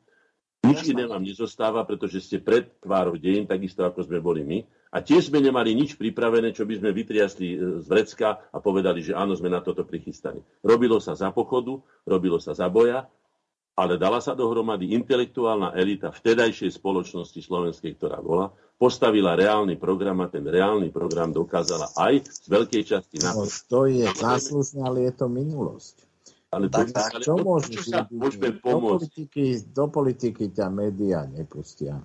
Nič 0.61 0.93
iné 0.93 1.09
vám 1.09 1.25
nezostáva, 1.25 1.83
pretože 1.83 2.21
ste 2.21 2.37
pred 2.37 2.69
tvárou 2.79 3.17
dejín, 3.17 3.49
takisto 3.49 3.81
ako 3.81 4.05
sme 4.05 4.21
boli 4.21 4.45
my. 4.45 4.59
A 4.93 5.01
tiež 5.01 5.33
sme 5.33 5.41
nemali 5.41 5.73
nič 5.73 5.97
pripravené, 5.97 6.53
čo 6.53 6.69
by 6.69 6.77
sme 6.77 6.93
vytriasli 6.93 7.47
e, 7.49 7.57
z 7.81 7.85
vrecka 7.89 8.37
a 8.53 8.57
povedali, 8.61 9.01
že 9.01 9.17
áno, 9.17 9.33
sme 9.33 9.49
na 9.49 9.63
toto 9.63 9.81
prichystaní. 9.81 10.43
Robilo 10.61 11.01
sa 11.01 11.17
za 11.17 11.33
pochodu, 11.33 11.81
robilo 12.05 12.37
sa 12.37 12.53
za 12.53 12.69
boja 12.69 13.09
ale 13.81 13.95
dala 13.95 14.19
sa 14.19 14.35
dohromady 14.35 14.91
intelektuálna 14.93 15.71
elita 15.79 16.11
vtedajšej 16.11 16.75
spoločnosti 16.75 17.39
slovenskej, 17.39 17.95
ktorá 17.95 18.19
bola, 18.19 18.51
postavila 18.81 19.37
reálny 19.37 19.77
program 19.77 20.25
a 20.25 20.27
ten 20.33 20.41
reálny 20.41 20.89
program 20.89 21.29
dokázala 21.29 21.93
aj 21.93 22.25
z 22.25 22.45
veľkej 22.49 22.83
časti 22.89 23.21
na... 23.21 23.37
No, 23.37 23.45
to 23.45 23.85
je 23.85 24.09
záslušné, 24.09 24.81
ale 24.81 25.05
je 25.05 25.13
to 25.13 25.29
minulosť. 25.29 26.09
Ale 26.49 26.65
tak, 26.67 26.89
tak, 26.89 27.13
ale 27.13 27.21
čo 27.21 27.37
môžeš? 27.37 27.93
Do 28.09 28.75
politiky, 28.81 29.61
do 29.69 29.85
politiky 29.85 30.49
ťa 30.49 30.67
médiá 30.73 31.29
nepustia. 31.29 32.01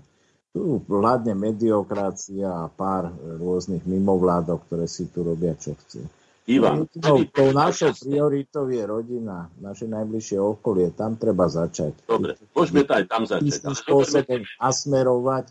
Tu 0.53 0.79
vládne 0.85 1.33
mediokracia 1.33 2.47
a 2.47 2.69
pár 2.69 3.11
rôznych 3.41 3.89
mimovládok, 3.89 4.69
ktoré 4.69 4.85
si 4.85 5.09
tu 5.09 5.25
robia, 5.25 5.57
čo 5.57 5.73
chcú. 5.81 6.05
Ivan. 6.47 6.87
No, 7.03 7.27
tou 7.27 7.51
našou 7.51 7.91
prioritou 7.99 8.71
je 8.71 8.79
rodina, 8.87 9.51
naše 9.59 9.91
najbližšie 9.91 10.39
okolie. 10.39 10.95
Tam 10.95 11.19
treba 11.19 11.51
začať. 11.51 12.07
Dobre, 12.07 12.39
môžeme 12.55 12.87
to 12.87 12.93
aj 13.03 13.05
tam 13.11 13.27
začať. 13.27 13.51
Istým 13.51 13.75
spôsobom 13.75 14.41
nasmerovať. 14.63 15.51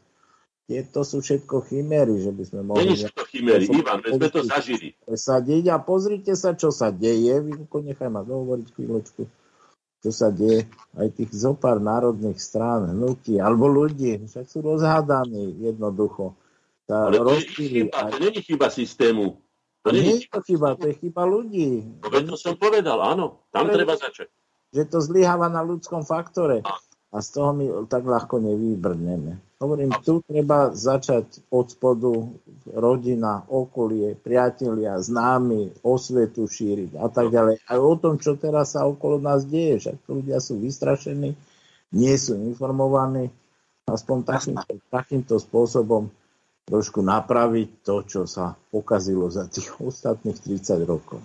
Tieto 0.65 1.05
sú 1.05 1.21
všetko 1.21 1.69
chimery, 1.69 2.25
že 2.25 2.33
by 2.33 2.43
sme 2.49 2.61
mohli... 2.65 2.97
Není 2.97 3.13
to 3.13 3.23
chimery, 3.29 3.69
Ivan, 3.69 4.01
my 4.01 4.09
sme 4.17 4.27
to 4.33 4.41
zažili. 4.41 4.97
Presadiť 5.05 5.69
a 5.69 5.77
pozrite 5.77 6.33
sa, 6.33 6.57
čo 6.57 6.73
sa 6.73 6.89
deje. 6.89 7.37
Vynko, 7.37 7.85
nechaj 7.85 8.09
ma 8.09 8.25
dohovoriť 8.25 8.67
chvíľočku. 8.73 9.29
Čo 10.01 10.09
sa 10.09 10.33
deje 10.33 10.65
aj 10.97 11.07
tých 11.21 11.31
zopár 11.37 11.77
národných 11.77 12.41
strán, 12.41 12.97
hnutí, 12.97 13.37
alebo 13.37 13.69
ľudí. 13.69 14.25
Však 14.25 14.45
sú 14.49 14.65
rozhádaní 14.65 15.53
jednoducho. 15.69 16.33
Tá 16.89 17.13
Ale 17.13 17.21
to, 17.21 17.33
je 17.37 17.45
chyba, 17.49 17.97
aj... 17.97 18.11
to 18.13 18.17
není 18.21 18.41
chyba 18.41 18.67
systému. 18.73 19.37
To 19.85 19.89
nie 19.93 20.17
je 20.17 20.29
to 20.33 20.41
chyba, 20.41 20.73
to 20.81 20.89
je 20.89 20.95
chyba 20.97 21.29
ľudí. 21.29 21.85
No, 22.01 22.33
to 22.33 22.37
som 22.41 22.57
povedal, 22.57 22.97
áno, 23.05 23.45
tam 23.53 23.69
treba 23.69 23.93
začať. 23.93 24.33
Že 24.73 24.83
to 24.89 24.97
zlyháva 24.97 25.45
na 25.45 25.61
ľudskom 25.61 26.01
faktore. 26.01 26.65
A 26.65 26.73
z 27.21 27.27
toho 27.31 27.51
my 27.55 27.65
tak 27.87 28.03
ľahko 28.03 28.41
nevybrneme. 28.43 29.55
Hovorím, 29.55 29.95
tu 30.03 30.19
treba 30.19 30.75
začať 30.75 31.47
od 31.47 31.71
spodu 31.71 32.11
rodina, 32.75 33.39
okolie, 33.47 34.11
priatelia, 34.19 34.99
známi, 34.99 35.79
osvetu 35.79 36.43
šíriť 36.43 36.99
a 36.99 37.07
tak 37.07 37.31
ďalej. 37.31 37.63
Aj 37.63 37.79
o 37.79 37.93
tom, 37.95 38.19
čo 38.19 38.35
teraz 38.35 38.75
sa 38.75 38.83
okolo 38.83 39.23
nás 39.23 39.47
deje. 39.47 39.79
Však 39.79 39.97
ľudia 40.11 40.43
sú 40.43 40.59
vystrašení, 40.59 41.31
nie 41.95 42.15
sú 42.19 42.35
informovaní. 42.35 43.31
Aspoň 43.87 44.17
takýmto, 44.27 44.73
takýmto 44.91 45.35
spôsobom 45.39 46.11
trošku 46.65 46.99
napraviť 47.05 47.69
to, 47.85 47.95
čo 48.03 48.21
sa 48.25 48.57
pokazilo 48.73 49.29
za 49.29 49.45
tých 49.47 49.71
ostatných 49.79 50.35
30 50.35 50.83
rokov. 50.83 51.21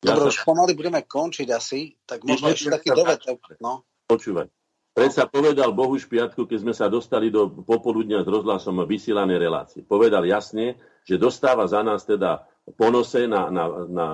Dobre, 0.00 0.32
už 0.32 0.48
pomaly 0.48 0.72
budeme 0.72 1.04
končiť 1.04 1.48
asi, 1.52 1.92
tak 2.08 2.24
možno 2.24 2.56
ešte 2.56 2.72
taký 2.72 2.96
dovetok. 2.96 3.60
No. 3.60 3.84
Počúvaj. 4.08 4.59
Predsa 4.90 5.30
povedal 5.30 5.70
Bohu 5.70 5.94
špiatku, 5.94 6.50
keď 6.50 6.58
sme 6.66 6.74
sa 6.74 6.90
dostali 6.90 7.30
do 7.30 7.46
popoludnia 7.46 8.26
s 8.26 8.28
rozhlasom 8.28 8.82
vysielanej 8.82 9.38
relácie. 9.38 9.80
Povedal 9.86 10.26
jasne, 10.26 10.74
že 11.06 11.14
dostáva 11.14 11.64
za 11.70 11.80
nás 11.86 12.02
teda 12.02 12.42
ponose 12.74 13.30
na, 13.30 13.48
na, 13.48 13.64
na, 13.86 14.06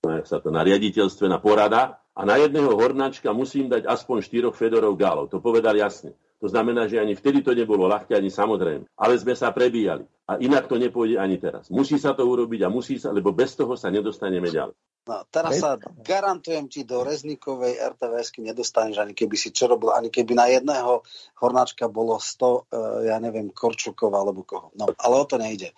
na, 0.00 0.12
sa 0.24 0.40
to, 0.40 0.48
na 0.48 0.64
riaditeľstve, 0.64 1.28
na 1.28 1.36
porada 1.36 2.00
a 2.16 2.24
na 2.24 2.40
jedného 2.40 2.72
hornáčka 2.72 3.28
musím 3.36 3.68
dať 3.68 3.84
aspoň 3.84 4.16
štyroch 4.24 4.56
Fedorov 4.56 4.96
gálov. 4.96 5.28
To 5.28 5.38
povedal 5.38 5.76
jasne. 5.76 6.16
To 6.40 6.52
znamená, 6.52 6.84
že 6.84 7.00
ani 7.00 7.16
vtedy 7.16 7.40
to 7.40 7.56
nebolo 7.56 7.88
ľahké, 7.88 8.12
ani 8.12 8.28
samozrejme. 8.28 8.84
Ale 9.00 9.16
sme 9.16 9.32
sa 9.32 9.56
prebíjali. 9.56 10.04
A 10.28 10.36
inak 10.36 10.68
to 10.68 10.76
nepôjde 10.76 11.16
ani 11.16 11.40
teraz. 11.40 11.72
Musí 11.72 11.96
sa 11.96 12.12
to 12.12 12.26
urobiť 12.26 12.66
a 12.66 12.68
musí 12.68 13.00
sa, 13.00 13.14
lebo 13.14 13.32
bez 13.32 13.56
toho 13.56 13.78
sa 13.78 13.88
nedostaneme 13.88 14.50
ďalej. 14.52 14.74
No, 15.06 15.22
teraz 15.30 15.62
sa 15.62 15.78
garantujem 16.02 16.66
ti 16.66 16.82
do 16.82 17.06
Reznikovej 17.06 17.78
RTVSky 17.78 18.42
nedostaneš, 18.42 18.98
ani 18.98 19.14
keby 19.14 19.38
si 19.38 19.54
čo 19.54 19.70
robil, 19.70 19.94
ani 19.94 20.10
keby 20.10 20.34
na 20.34 20.50
jedného 20.50 21.06
hornáčka 21.38 21.86
bolo 21.86 22.18
100, 22.18 22.42
uh, 22.42 22.58
eh, 22.58 23.14
ja 23.14 23.16
neviem, 23.22 23.54
Korčukov 23.54 24.10
alebo 24.10 24.42
koho. 24.42 24.74
No, 24.74 24.90
ale 24.98 25.14
o 25.14 25.24
to 25.24 25.38
nejde. 25.38 25.70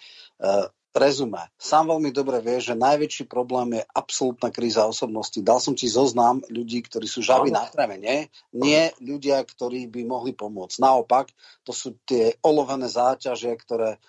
Rezume. 0.96 1.52
Sám 1.60 1.94
veľmi 1.94 2.10
dobre 2.10 2.42
vie, 2.42 2.58
že 2.58 2.74
najväčší 2.74 3.30
problém 3.30 3.78
je 3.78 3.82
absolútna 3.94 4.50
kríza 4.50 4.88
osobnosti. 4.88 5.38
Dal 5.44 5.62
som 5.62 5.76
ti 5.76 5.86
zoznam 5.86 6.42
ľudí, 6.48 6.82
ktorí 6.82 7.06
sú 7.06 7.22
žaví 7.22 7.54
na 7.54 7.68
tremene, 7.68 8.32
nie 8.56 8.82
ľudia, 8.98 9.44
ktorí 9.44 9.86
by 9.86 10.02
mohli 10.08 10.32
pomôcť. 10.34 10.80
Naopak, 10.82 11.30
to 11.62 11.70
sú 11.70 11.94
tie 12.02 12.34
olovené 12.42 12.90
záťaže, 12.90 13.52
ktoré 13.62 14.02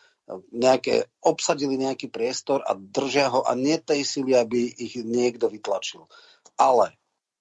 nejaké, 0.54 1.10
obsadili 1.26 1.78
nejaký 1.78 2.10
priestor 2.10 2.62
a 2.66 2.78
držia 2.78 3.34
ho 3.34 3.42
a 3.46 3.58
nie 3.58 3.82
tej 3.82 4.06
sily, 4.06 4.38
aby 4.38 4.70
ich 4.70 4.98
niekto 5.02 5.50
vytlačil. 5.50 6.06
Ale 6.58 6.94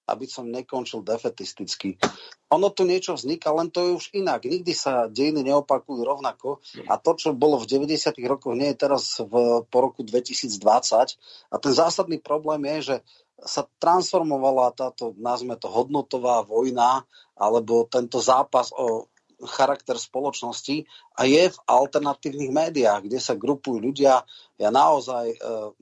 aby 0.08 0.24
som 0.24 0.48
nekončil 0.48 1.04
defetisticky. 1.04 2.00
Ono 2.48 2.72
tu 2.72 2.88
niečo 2.88 3.12
vzniká, 3.12 3.52
len 3.52 3.68
to 3.68 3.84
je 3.84 3.90
už 3.92 4.06
inak. 4.16 4.48
Nikdy 4.48 4.72
sa 4.72 5.06
dejiny 5.06 5.44
neopakujú 5.44 6.00
rovnako 6.00 6.64
a 6.88 6.96
to, 6.96 7.12
čo 7.20 7.36
bolo 7.36 7.60
v 7.60 7.68
90. 7.68 8.16
rokoch, 8.24 8.56
nie 8.56 8.72
je 8.72 8.80
teraz 8.80 9.20
v, 9.20 9.62
po 9.68 9.78
roku 9.84 10.00
2020. 10.00 11.52
A 11.52 11.56
ten 11.60 11.72
zásadný 11.76 12.16
problém 12.24 12.64
je, 12.64 12.78
že 12.80 12.96
sa 13.38 13.68
transformovala 13.78 14.74
táto, 14.74 15.14
nazme 15.20 15.54
to, 15.54 15.70
hodnotová 15.70 16.42
vojna 16.42 17.06
alebo 17.38 17.86
tento 17.86 18.18
zápas 18.18 18.74
o 18.74 19.06
charakter 19.46 19.94
spoločnosti 19.94 20.82
a 21.14 21.22
je 21.22 21.46
v 21.46 21.58
alternatívnych 21.70 22.50
médiách, 22.50 23.06
kde 23.06 23.22
sa 23.22 23.38
grupujú 23.38 23.78
ľudia. 23.78 24.26
Ja 24.58 24.70
naozaj 24.74 25.26
e, 25.30 25.36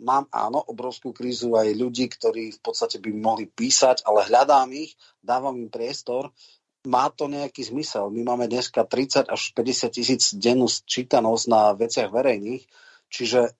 mám, 0.05 0.29
áno, 0.29 0.61
obrovskú 0.61 1.17
krízu 1.17 1.57
aj 1.57 1.73
ľudí, 1.73 2.13
ktorí 2.13 2.53
v 2.53 2.61
podstate 2.61 3.01
by 3.01 3.11
mohli 3.17 3.49
písať, 3.49 4.05
ale 4.05 4.29
hľadám 4.29 4.69
ich, 4.77 4.93
dávam 5.25 5.57
im 5.57 5.73
priestor. 5.73 6.37
Má 6.85 7.09
to 7.09 7.33
nejaký 7.33 7.65
zmysel. 7.65 8.13
My 8.13 8.37
máme 8.37 8.47
dneska 8.47 8.85
30 8.85 9.33
až 9.33 9.43
50 9.57 9.97
tisíc 9.97 10.23
dennú 10.37 10.69
čítanosť 10.69 11.45
na 11.49 11.73
veciach 11.73 12.13
verejných, 12.13 12.63
čiže 13.09 13.57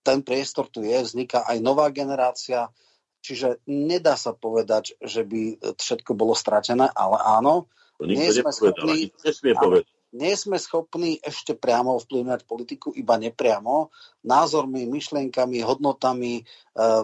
ten 0.00 0.24
priestor 0.24 0.70
tu 0.70 0.80
je, 0.80 0.96
vzniká 0.96 1.44
aj 1.44 1.60
nová 1.60 1.92
generácia, 1.92 2.72
čiže 3.20 3.60
nedá 3.68 4.16
sa 4.16 4.32
povedať, 4.32 4.96
že 5.04 5.28
by 5.28 5.60
všetko 5.76 6.16
bolo 6.16 6.32
stratené, 6.32 6.88
ale 6.88 7.20
áno, 7.20 7.68
to 8.00 8.08
nikto 8.08 8.24
nie 8.24 8.30
sme 8.32 8.50
schopní, 8.56 8.98
nesmie 9.20 9.52
povedať. 9.52 9.84
Nie 10.10 10.34
sme 10.34 10.58
schopní 10.58 11.22
ešte 11.22 11.54
priamo 11.54 11.94
ovplyvňovať 12.02 12.42
politiku, 12.48 12.90
iba 12.96 13.14
nepriamo, 13.14 13.94
názormi, 14.26 14.88
myšlienkami, 14.88 15.62
hodnotami, 15.62 16.42
eh, 16.42 17.02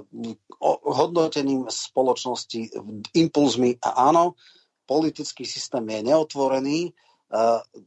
hodnotením 0.82 1.70
spoločnosti, 1.70 2.73
impulzmi. 3.14 3.78
A 3.85 4.10
áno, 4.10 4.35
politický 4.90 5.47
systém 5.47 5.86
je 5.86 6.01
neotvorený, 6.02 6.90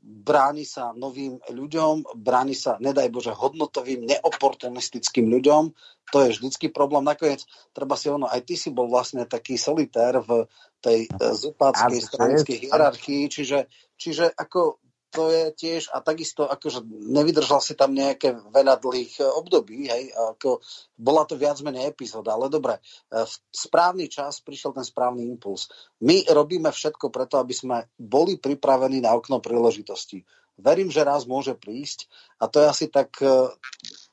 bráni 0.04 0.68
sa 0.68 0.92
novým 0.92 1.40
ľuďom, 1.48 2.20
bráni 2.20 2.52
sa, 2.52 2.76
nedaj 2.84 3.08
Bože, 3.08 3.32
hodnotovým, 3.32 4.04
neoportunistickým 4.04 5.32
ľuďom. 5.32 5.72
To 6.12 6.18
je 6.26 6.36
vždycky 6.36 6.68
problém. 6.74 7.08
Nakoniec, 7.08 7.48
treba 7.72 7.96
si 7.96 8.12
ono, 8.12 8.28
aj 8.28 8.44
ty 8.44 8.60
si 8.60 8.74
bol 8.74 8.92
vlastne 8.92 9.24
taký 9.24 9.56
solitér 9.56 10.20
v 10.20 10.50
tej 10.84 11.08
e, 11.08 11.10
zupáckej 11.16 12.02
stranickej 12.04 12.58
hierarchii, 12.68 13.24
čiže, 13.32 13.60
čiže 13.96 14.28
ako 14.34 14.82
to 15.10 15.34
je 15.34 15.44
tiež, 15.58 15.90
a 15.90 16.06
takisto 16.06 16.46
akože 16.46 16.86
nevydržal 16.86 17.62
si 17.62 17.74
tam 17.74 17.98
nejaké 17.98 18.38
veľa 18.54 18.78
dlhých 18.78 19.22
e, 19.22 19.26
období, 19.26 19.90
hej, 19.90 20.14
ako 20.14 20.62
bola 20.94 21.26
to 21.26 21.34
viac 21.34 21.58
menej 21.66 21.90
epizóda, 21.90 22.38
ale 22.38 22.48
dobre, 22.48 22.78
e, 22.78 22.82
v 23.26 23.34
správny 23.50 24.06
čas 24.06 24.42
prišiel 24.46 24.78
ten 24.78 24.86
správny 24.86 25.26
impuls. 25.26 25.68
My 26.06 26.22
robíme 26.30 26.70
všetko 26.70 27.10
preto, 27.10 27.42
aby 27.42 27.54
sme 27.58 27.90
boli 27.98 28.38
pripravení 28.38 29.02
na 29.02 29.18
okno 29.18 29.42
príležitosti. 29.42 30.22
Verím, 30.60 30.92
že 30.94 31.08
raz 31.08 31.24
môže 31.24 31.56
prísť 31.56 32.12
a 32.38 32.52
to 32.52 32.62
je 32.62 32.68
asi 32.70 32.86
tak 32.92 33.18
e, 33.24 33.50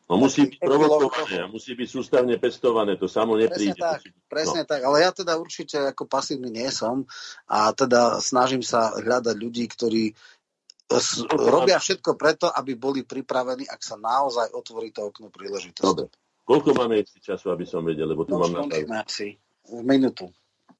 No 0.06 0.22
musí 0.22 0.46
byť 0.46 0.62
provokované, 0.62 1.50
musí 1.50 1.74
byť 1.74 1.88
sústavne 1.90 2.38
pestované, 2.38 2.94
to 2.94 3.10
samo 3.10 3.34
nepríde. 3.34 3.74
Presne 3.74 3.82
tak, 3.82 4.00
presne 4.30 4.62
no. 4.62 4.68
tak, 4.70 4.80
ale 4.86 5.02
ja 5.02 5.10
teda 5.10 5.34
určite 5.34 5.82
ako 5.82 6.06
pasívny 6.06 6.46
nie 6.46 6.70
som 6.70 7.02
a 7.50 7.74
teda 7.74 8.22
snažím 8.22 8.62
sa 8.62 8.94
hľadať 8.94 9.34
ľudí, 9.34 9.66
ktorí 9.66 10.14
robia 11.34 11.78
všetko 11.82 12.14
preto, 12.14 12.46
aby 12.46 12.78
boli 12.78 13.02
pripravení, 13.02 13.66
ak 13.66 13.82
sa 13.82 13.98
naozaj 13.98 14.54
otvorí 14.54 14.94
to 14.94 15.10
okno 15.10 15.28
príležitosti. 15.34 15.82
Dobre. 15.82 16.06
Koľko 16.46 16.78
máme 16.78 17.02
ešte 17.02 17.18
času, 17.18 17.50
aby 17.50 17.66
som 17.66 17.82
vedel, 17.82 18.06
lebo 18.06 18.22
tu 18.22 18.38
no, 18.38 18.46
mám 18.46 18.70
na 18.70 19.02
asi 19.02 19.34
minútu. 19.82 20.30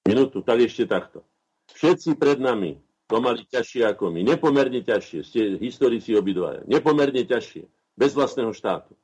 Minútu, 0.06 0.46
tak 0.46 0.62
ešte 0.62 0.86
takto. 0.86 1.26
Všetci 1.74 2.14
pred 2.14 2.38
nami 2.38 2.78
to 3.10 3.18
mali 3.18 3.42
ťažšie 3.50 3.82
ako 3.90 4.14
my. 4.14 4.22
Nepomerne 4.22 4.82
ťažšie. 4.86 5.18
Ste 5.26 5.40
historici 5.58 6.14
obidvaja. 6.14 6.62
Nepomerne 6.70 7.26
ťažšie. 7.26 7.66
Bez 7.98 8.14
vlastného 8.14 8.54
štátu. 8.54 8.94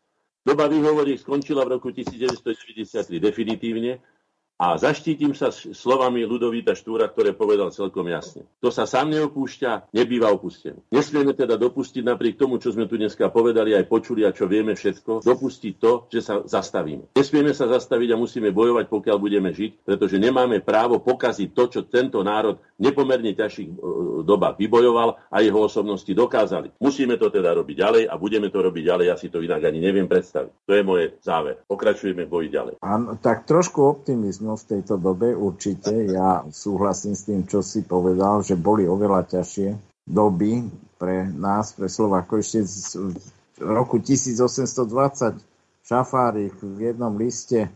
Doba 0.42 0.66
výhovorí 0.66 1.14
skončila 1.18 1.62
v 1.66 1.78
roku 1.78 1.94
1993 1.94 3.18
definitívne 3.22 4.02
a 4.62 4.78
zaštítim 4.78 5.34
sa 5.34 5.50
slovami 5.50 6.22
Ludovíta 6.22 6.78
Štúra, 6.78 7.10
ktoré 7.10 7.34
povedal 7.34 7.74
celkom 7.74 8.06
jasne. 8.06 8.46
To 8.62 8.70
sa 8.70 8.86
sám 8.86 9.10
neopúšťa, 9.10 9.90
nebýva 9.90 10.30
opustený. 10.30 10.78
Nesmieme 10.94 11.34
teda 11.34 11.58
dopustiť 11.58 12.06
napriek 12.06 12.38
tomu, 12.38 12.62
čo 12.62 12.70
sme 12.70 12.86
tu 12.86 12.94
dneska 12.94 13.26
povedali, 13.34 13.74
aj 13.74 13.90
počuli 13.90 14.22
a 14.22 14.30
čo 14.30 14.46
vieme 14.46 14.78
všetko, 14.78 15.26
dopustiť 15.26 15.74
to, 15.82 16.06
že 16.14 16.20
sa 16.22 16.46
zastavíme. 16.46 17.10
Nesmieme 17.18 17.50
sa 17.50 17.66
zastaviť 17.66 18.14
a 18.14 18.20
musíme 18.22 18.54
bojovať, 18.54 18.86
pokiaľ 18.86 19.16
budeme 19.18 19.50
žiť, 19.50 19.82
pretože 19.82 20.22
nemáme 20.22 20.62
právo 20.62 21.02
pokaziť 21.02 21.50
to, 21.50 21.64
čo 21.66 21.80
tento 21.82 22.22
národ 22.22 22.62
nepomerne 22.78 23.34
ťažších 23.34 23.66
e, 23.66 23.76
dobách 24.22 24.62
vybojoval 24.62 25.26
a 25.26 25.42
jeho 25.42 25.58
osobnosti 25.58 26.06
dokázali. 26.14 26.70
Musíme 26.78 27.18
to 27.18 27.34
teda 27.34 27.50
robiť 27.50 27.76
ďalej 27.82 28.02
a 28.06 28.14
budeme 28.14 28.46
to 28.46 28.62
robiť 28.62 28.82
ďalej, 28.86 29.06
ja 29.10 29.16
si 29.18 29.26
to 29.26 29.42
inak 29.42 29.66
ani 29.66 29.82
neviem 29.82 30.06
predstaviť. 30.06 30.54
To 30.70 30.72
je 30.78 30.82
moje 30.86 31.06
záver. 31.18 31.58
Pokračujeme 31.66 32.30
boji 32.30 32.46
ďalej. 32.54 32.74
Áno, 32.78 33.18
tak 33.18 33.42
trošku 33.50 33.82
optimizmu 33.82 34.51
v 34.54 34.78
tejto 34.78 35.00
dobe 35.00 35.34
určite. 35.36 35.92
Ja 36.08 36.42
súhlasím 36.48 37.14
s 37.16 37.26
tým, 37.28 37.44
čo 37.48 37.60
si 37.60 37.84
povedal, 37.84 38.40
že 38.44 38.58
boli 38.58 38.86
oveľa 38.86 39.28
ťažšie 39.38 39.68
doby 40.06 40.66
pre 40.98 41.26
nás, 41.30 41.74
pre 41.74 41.86
Slovákov. 41.90 42.42
Ešte 42.42 42.60
z 42.64 42.78
roku 43.62 43.98
1820 43.98 45.52
Šafárik 45.82 46.54
v 46.62 46.94
jednom 46.94 47.18
liste 47.18 47.66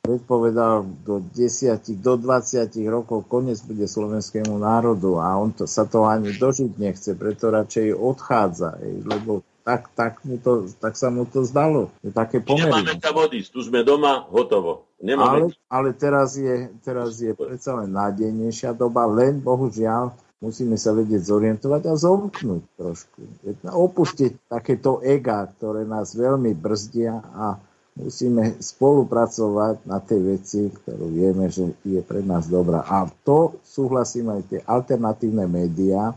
predpovedal 0.00 0.88
do 1.04 1.20
10, 1.20 1.76
do 2.00 2.16
20 2.16 2.72
rokov 2.88 3.28
koniec 3.28 3.60
bude 3.60 3.84
slovenskému 3.84 4.56
národu 4.56 5.20
a 5.20 5.36
on 5.36 5.52
to, 5.52 5.68
sa 5.68 5.84
to 5.84 6.08
ani 6.08 6.32
dožiť 6.32 6.72
nechce, 6.80 7.12
preto 7.20 7.52
radšej 7.52 7.92
odchádza, 7.92 8.80
lebo 8.80 9.44
tak, 9.62 9.92
tak, 9.92 10.12
mu 10.24 10.40
to, 10.40 10.66
tak 10.80 10.96
sa 10.96 11.12
mu 11.12 11.28
to 11.28 11.44
zdalo. 11.44 11.92
Je 12.00 12.10
také 12.10 12.40
pomery. 12.40 12.68
Nemáme 12.68 12.96
sa 12.98 13.10
vody, 13.12 13.44
tu 13.44 13.60
sme 13.60 13.84
doma, 13.84 14.24
hotovo. 14.28 14.88
Nemáme... 15.00 15.48
Ale, 15.48 15.56
ale 15.68 15.88
teraz 15.96 16.36
je, 16.36 16.68
teraz 16.84 17.20
je 17.20 17.32
predsa 17.32 17.76
len 17.80 17.92
nádejnejšia 17.92 18.76
doba, 18.76 19.08
len 19.08 19.40
bohužiaľ 19.40 20.12
musíme 20.40 20.76
sa 20.80 20.96
vedieť 20.96 21.20
zorientovať 21.28 21.82
a 21.88 21.94
zomknúť 21.96 22.62
trošku. 22.80 23.20
Opustiť 23.68 24.48
takéto 24.48 25.04
ega, 25.04 25.44
ktoré 25.56 25.84
nás 25.84 26.16
veľmi 26.16 26.56
brzdia 26.56 27.20
a 27.20 27.60
musíme 28.00 28.56
spolupracovať 28.56 29.84
na 29.84 30.00
tej 30.00 30.20
veci, 30.36 30.60
ktorú 30.72 31.12
vieme, 31.12 31.52
že 31.52 31.76
je 31.84 32.00
pre 32.00 32.24
nás 32.24 32.48
dobrá. 32.48 32.80
A 32.88 33.04
to 33.24 33.60
súhlasím 33.60 34.32
aj 34.32 34.40
tie 34.48 34.60
alternatívne 34.64 35.44
médiá. 35.44 36.16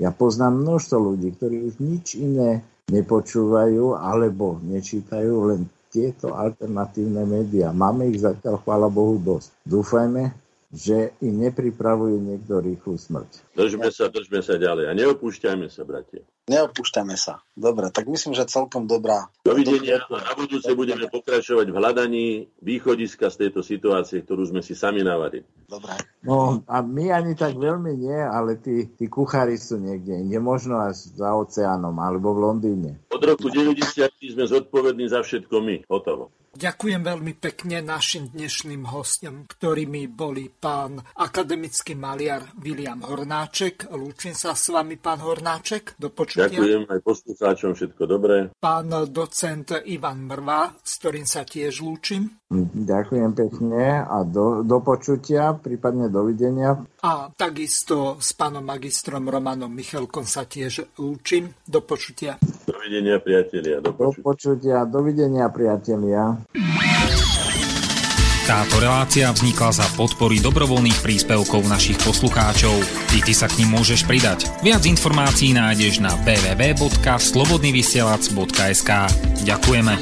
Ja 0.00 0.10
poznám 0.10 0.66
množstvo 0.66 0.96
ľudí, 1.14 1.30
ktorí 1.38 1.70
už 1.70 1.74
nič 1.78 2.18
iné 2.18 2.66
nepočúvajú 2.90 3.96
alebo 3.96 4.58
nečítajú 4.66 5.34
len 5.54 5.60
tieto 5.90 6.34
alternatívne 6.38 7.26
médiá. 7.26 7.74
Máme 7.74 8.10
ich 8.10 8.22
zatiaľ, 8.22 8.62
chvála 8.62 8.86
Bohu, 8.86 9.18
dosť. 9.18 9.50
Dúfajme, 9.66 10.30
že 10.70 11.10
im 11.18 11.42
nepripravuje 11.42 12.14
niekto 12.22 12.62
rýchlu 12.62 12.94
smrť. 12.94 13.58
Držme 13.58 13.90
sa, 13.90 14.06
držme 14.06 14.38
sa 14.38 14.54
ďalej 14.54 14.86
a 14.86 14.92
neopúšťajme 14.94 15.66
sa, 15.66 15.82
bratia. 15.82 16.22
Neopúšťame 16.50 17.14
sa. 17.14 17.46
Dobre, 17.54 17.94
tak 17.94 18.10
myslím, 18.10 18.34
že 18.34 18.50
celkom 18.50 18.90
dobrá. 18.90 19.30
Dovidenia 19.46 20.02
a 20.02 20.18
na 20.18 20.34
budúce 20.34 20.66
budeme 20.74 21.06
pokračovať 21.06 21.70
v 21.70 21.78
hľadaní 21.78 22.26
východiska 22.58 23.30
z 23.30 23.46
tejto 23.46 23.62
situácie, 23.62 24.26
ktorú 24.26 24.50
sme 24.50 24.58
si 24.58 24.74
sami 24.74 25.06
navadili. 25.06 25.46
Dobre. 25.70 25.94
No 26.26 26.66
a 26.66 26.82
my 26.82 27.14
ani 27.14 27.38
tak 27.38 27.54
veľmi 27.54 27.94
nie, 27.94 28.18
ale 28.18 28.58
tí, 28.58 28.90
tí 28.98 29.06
kuchári 29.06 29.54
sú 29.54 29.78
niekde, 29.78 30.18
nemožno 30.26 30.82
až 30.82 31.14
za 31.14 31.30
oceánom 31.38 31.94
alebo 32.02 32.34
v 32.34 32.42
Londýne. 32.42 32.90
Od 33.14 33.22
roku 33.22 33.46
90 33.46 34.10
sme 34.10 34.44
zodpovední 34.50 35.06
za 35.06 35.22
všetko 35.22 35.54
my. 35.62 35.76
Hotovo. 35.86 36.34
Ďakujem 36.50 37.06
veľmi 37.06 37.38
pekne 37.38 37.78
našim 37.78 38.34
dnešným 38.34 38.90
hostom, 38.90 39.46
ktorými 39.46 40.10
boli 40.10 40.50
pán 40.50 40.98
akademický 40.98 41.94
maliar 41.94 42.42
William 42.58 43.06
Hornáček. 43.06 43.86
Lúčim 43.94 44.34
sa 44.34 44.58
s 44.58 44.66
vami, 44.74 44.98
pán 44.98 45.22
Hornáček. 45.22 45.94
Do 45.94 46.10
počutia. 46.10 46.50
Ďakujem 46.50 46.90
aj 46.90 47.00
poslucháčom, 47.06 47.70
všetko 47.78 48.02
dobré. 48.02 48.50
Pán 48.58 48.90
docent 49.14 49.78
Ivan 49.86 50.26
Mrva, 50.26 50.74
s 50.82 50.98
ktorým 50.98 51.22
sa 51.22 51.46
tiež 51.46 51.86
lúčim. 51.86 52.26
Ďakujem 52.50 53.30
pekne 53.30 54.02
a 54.02 54.26
do, 54.26 54.66
do 54.66 54.82
počutia, 54.82 55.54
prípadne 55.54 56.10
dovidenia. 56.10 56.82
A 57.06 57.30
takisto 57.30 58.18
s 58.18 58.34
pánom 58.34 58.66
magistrom 58.66 59.30
Romanom 59.30 59.70
Michalkom 59.70 60.26
sa 60.26 60.50
tiež 60.50 60.98
lúčim. 60.98 61.54
Do 61.62 61.86
počutia. 61.86 62.42
Dovidenia, 62.90 63.22
priatelia. 63.22 63.78
Do 63.78 63.94
počutia. 63.94 64.18
Do 64.18 64.26
počutia. 64.26 64.82
Dovidenia, 64.82 65.46
priatelia. 65.46 66.42
Táto 68.50 68.82
relácia 68.82 69.30
vznikla 69.30 69.78
za 69.78 69.86
podpory 69.94 70.42
dobrovoľných 70.42 70.98
príspevkov 70.98 71.70
našich 71.70 72.02
poslucháčov. 72.02 72.74
I 73.14 73.22
ty 73.22 73.30
sa 73.30 73.46
k 73.46 73.62
ním 73.62 73.78
môžeš 73.78 74.10
pridať. 74.10 74.50
Viac 74.66 74.82
informácií 74.90 75.54
nájdeš 75.54 76.02
na 76.02 76.18
www.slobodnyvysielac.sk 76.26 78.90
Ďakujeme. 79.46 79.94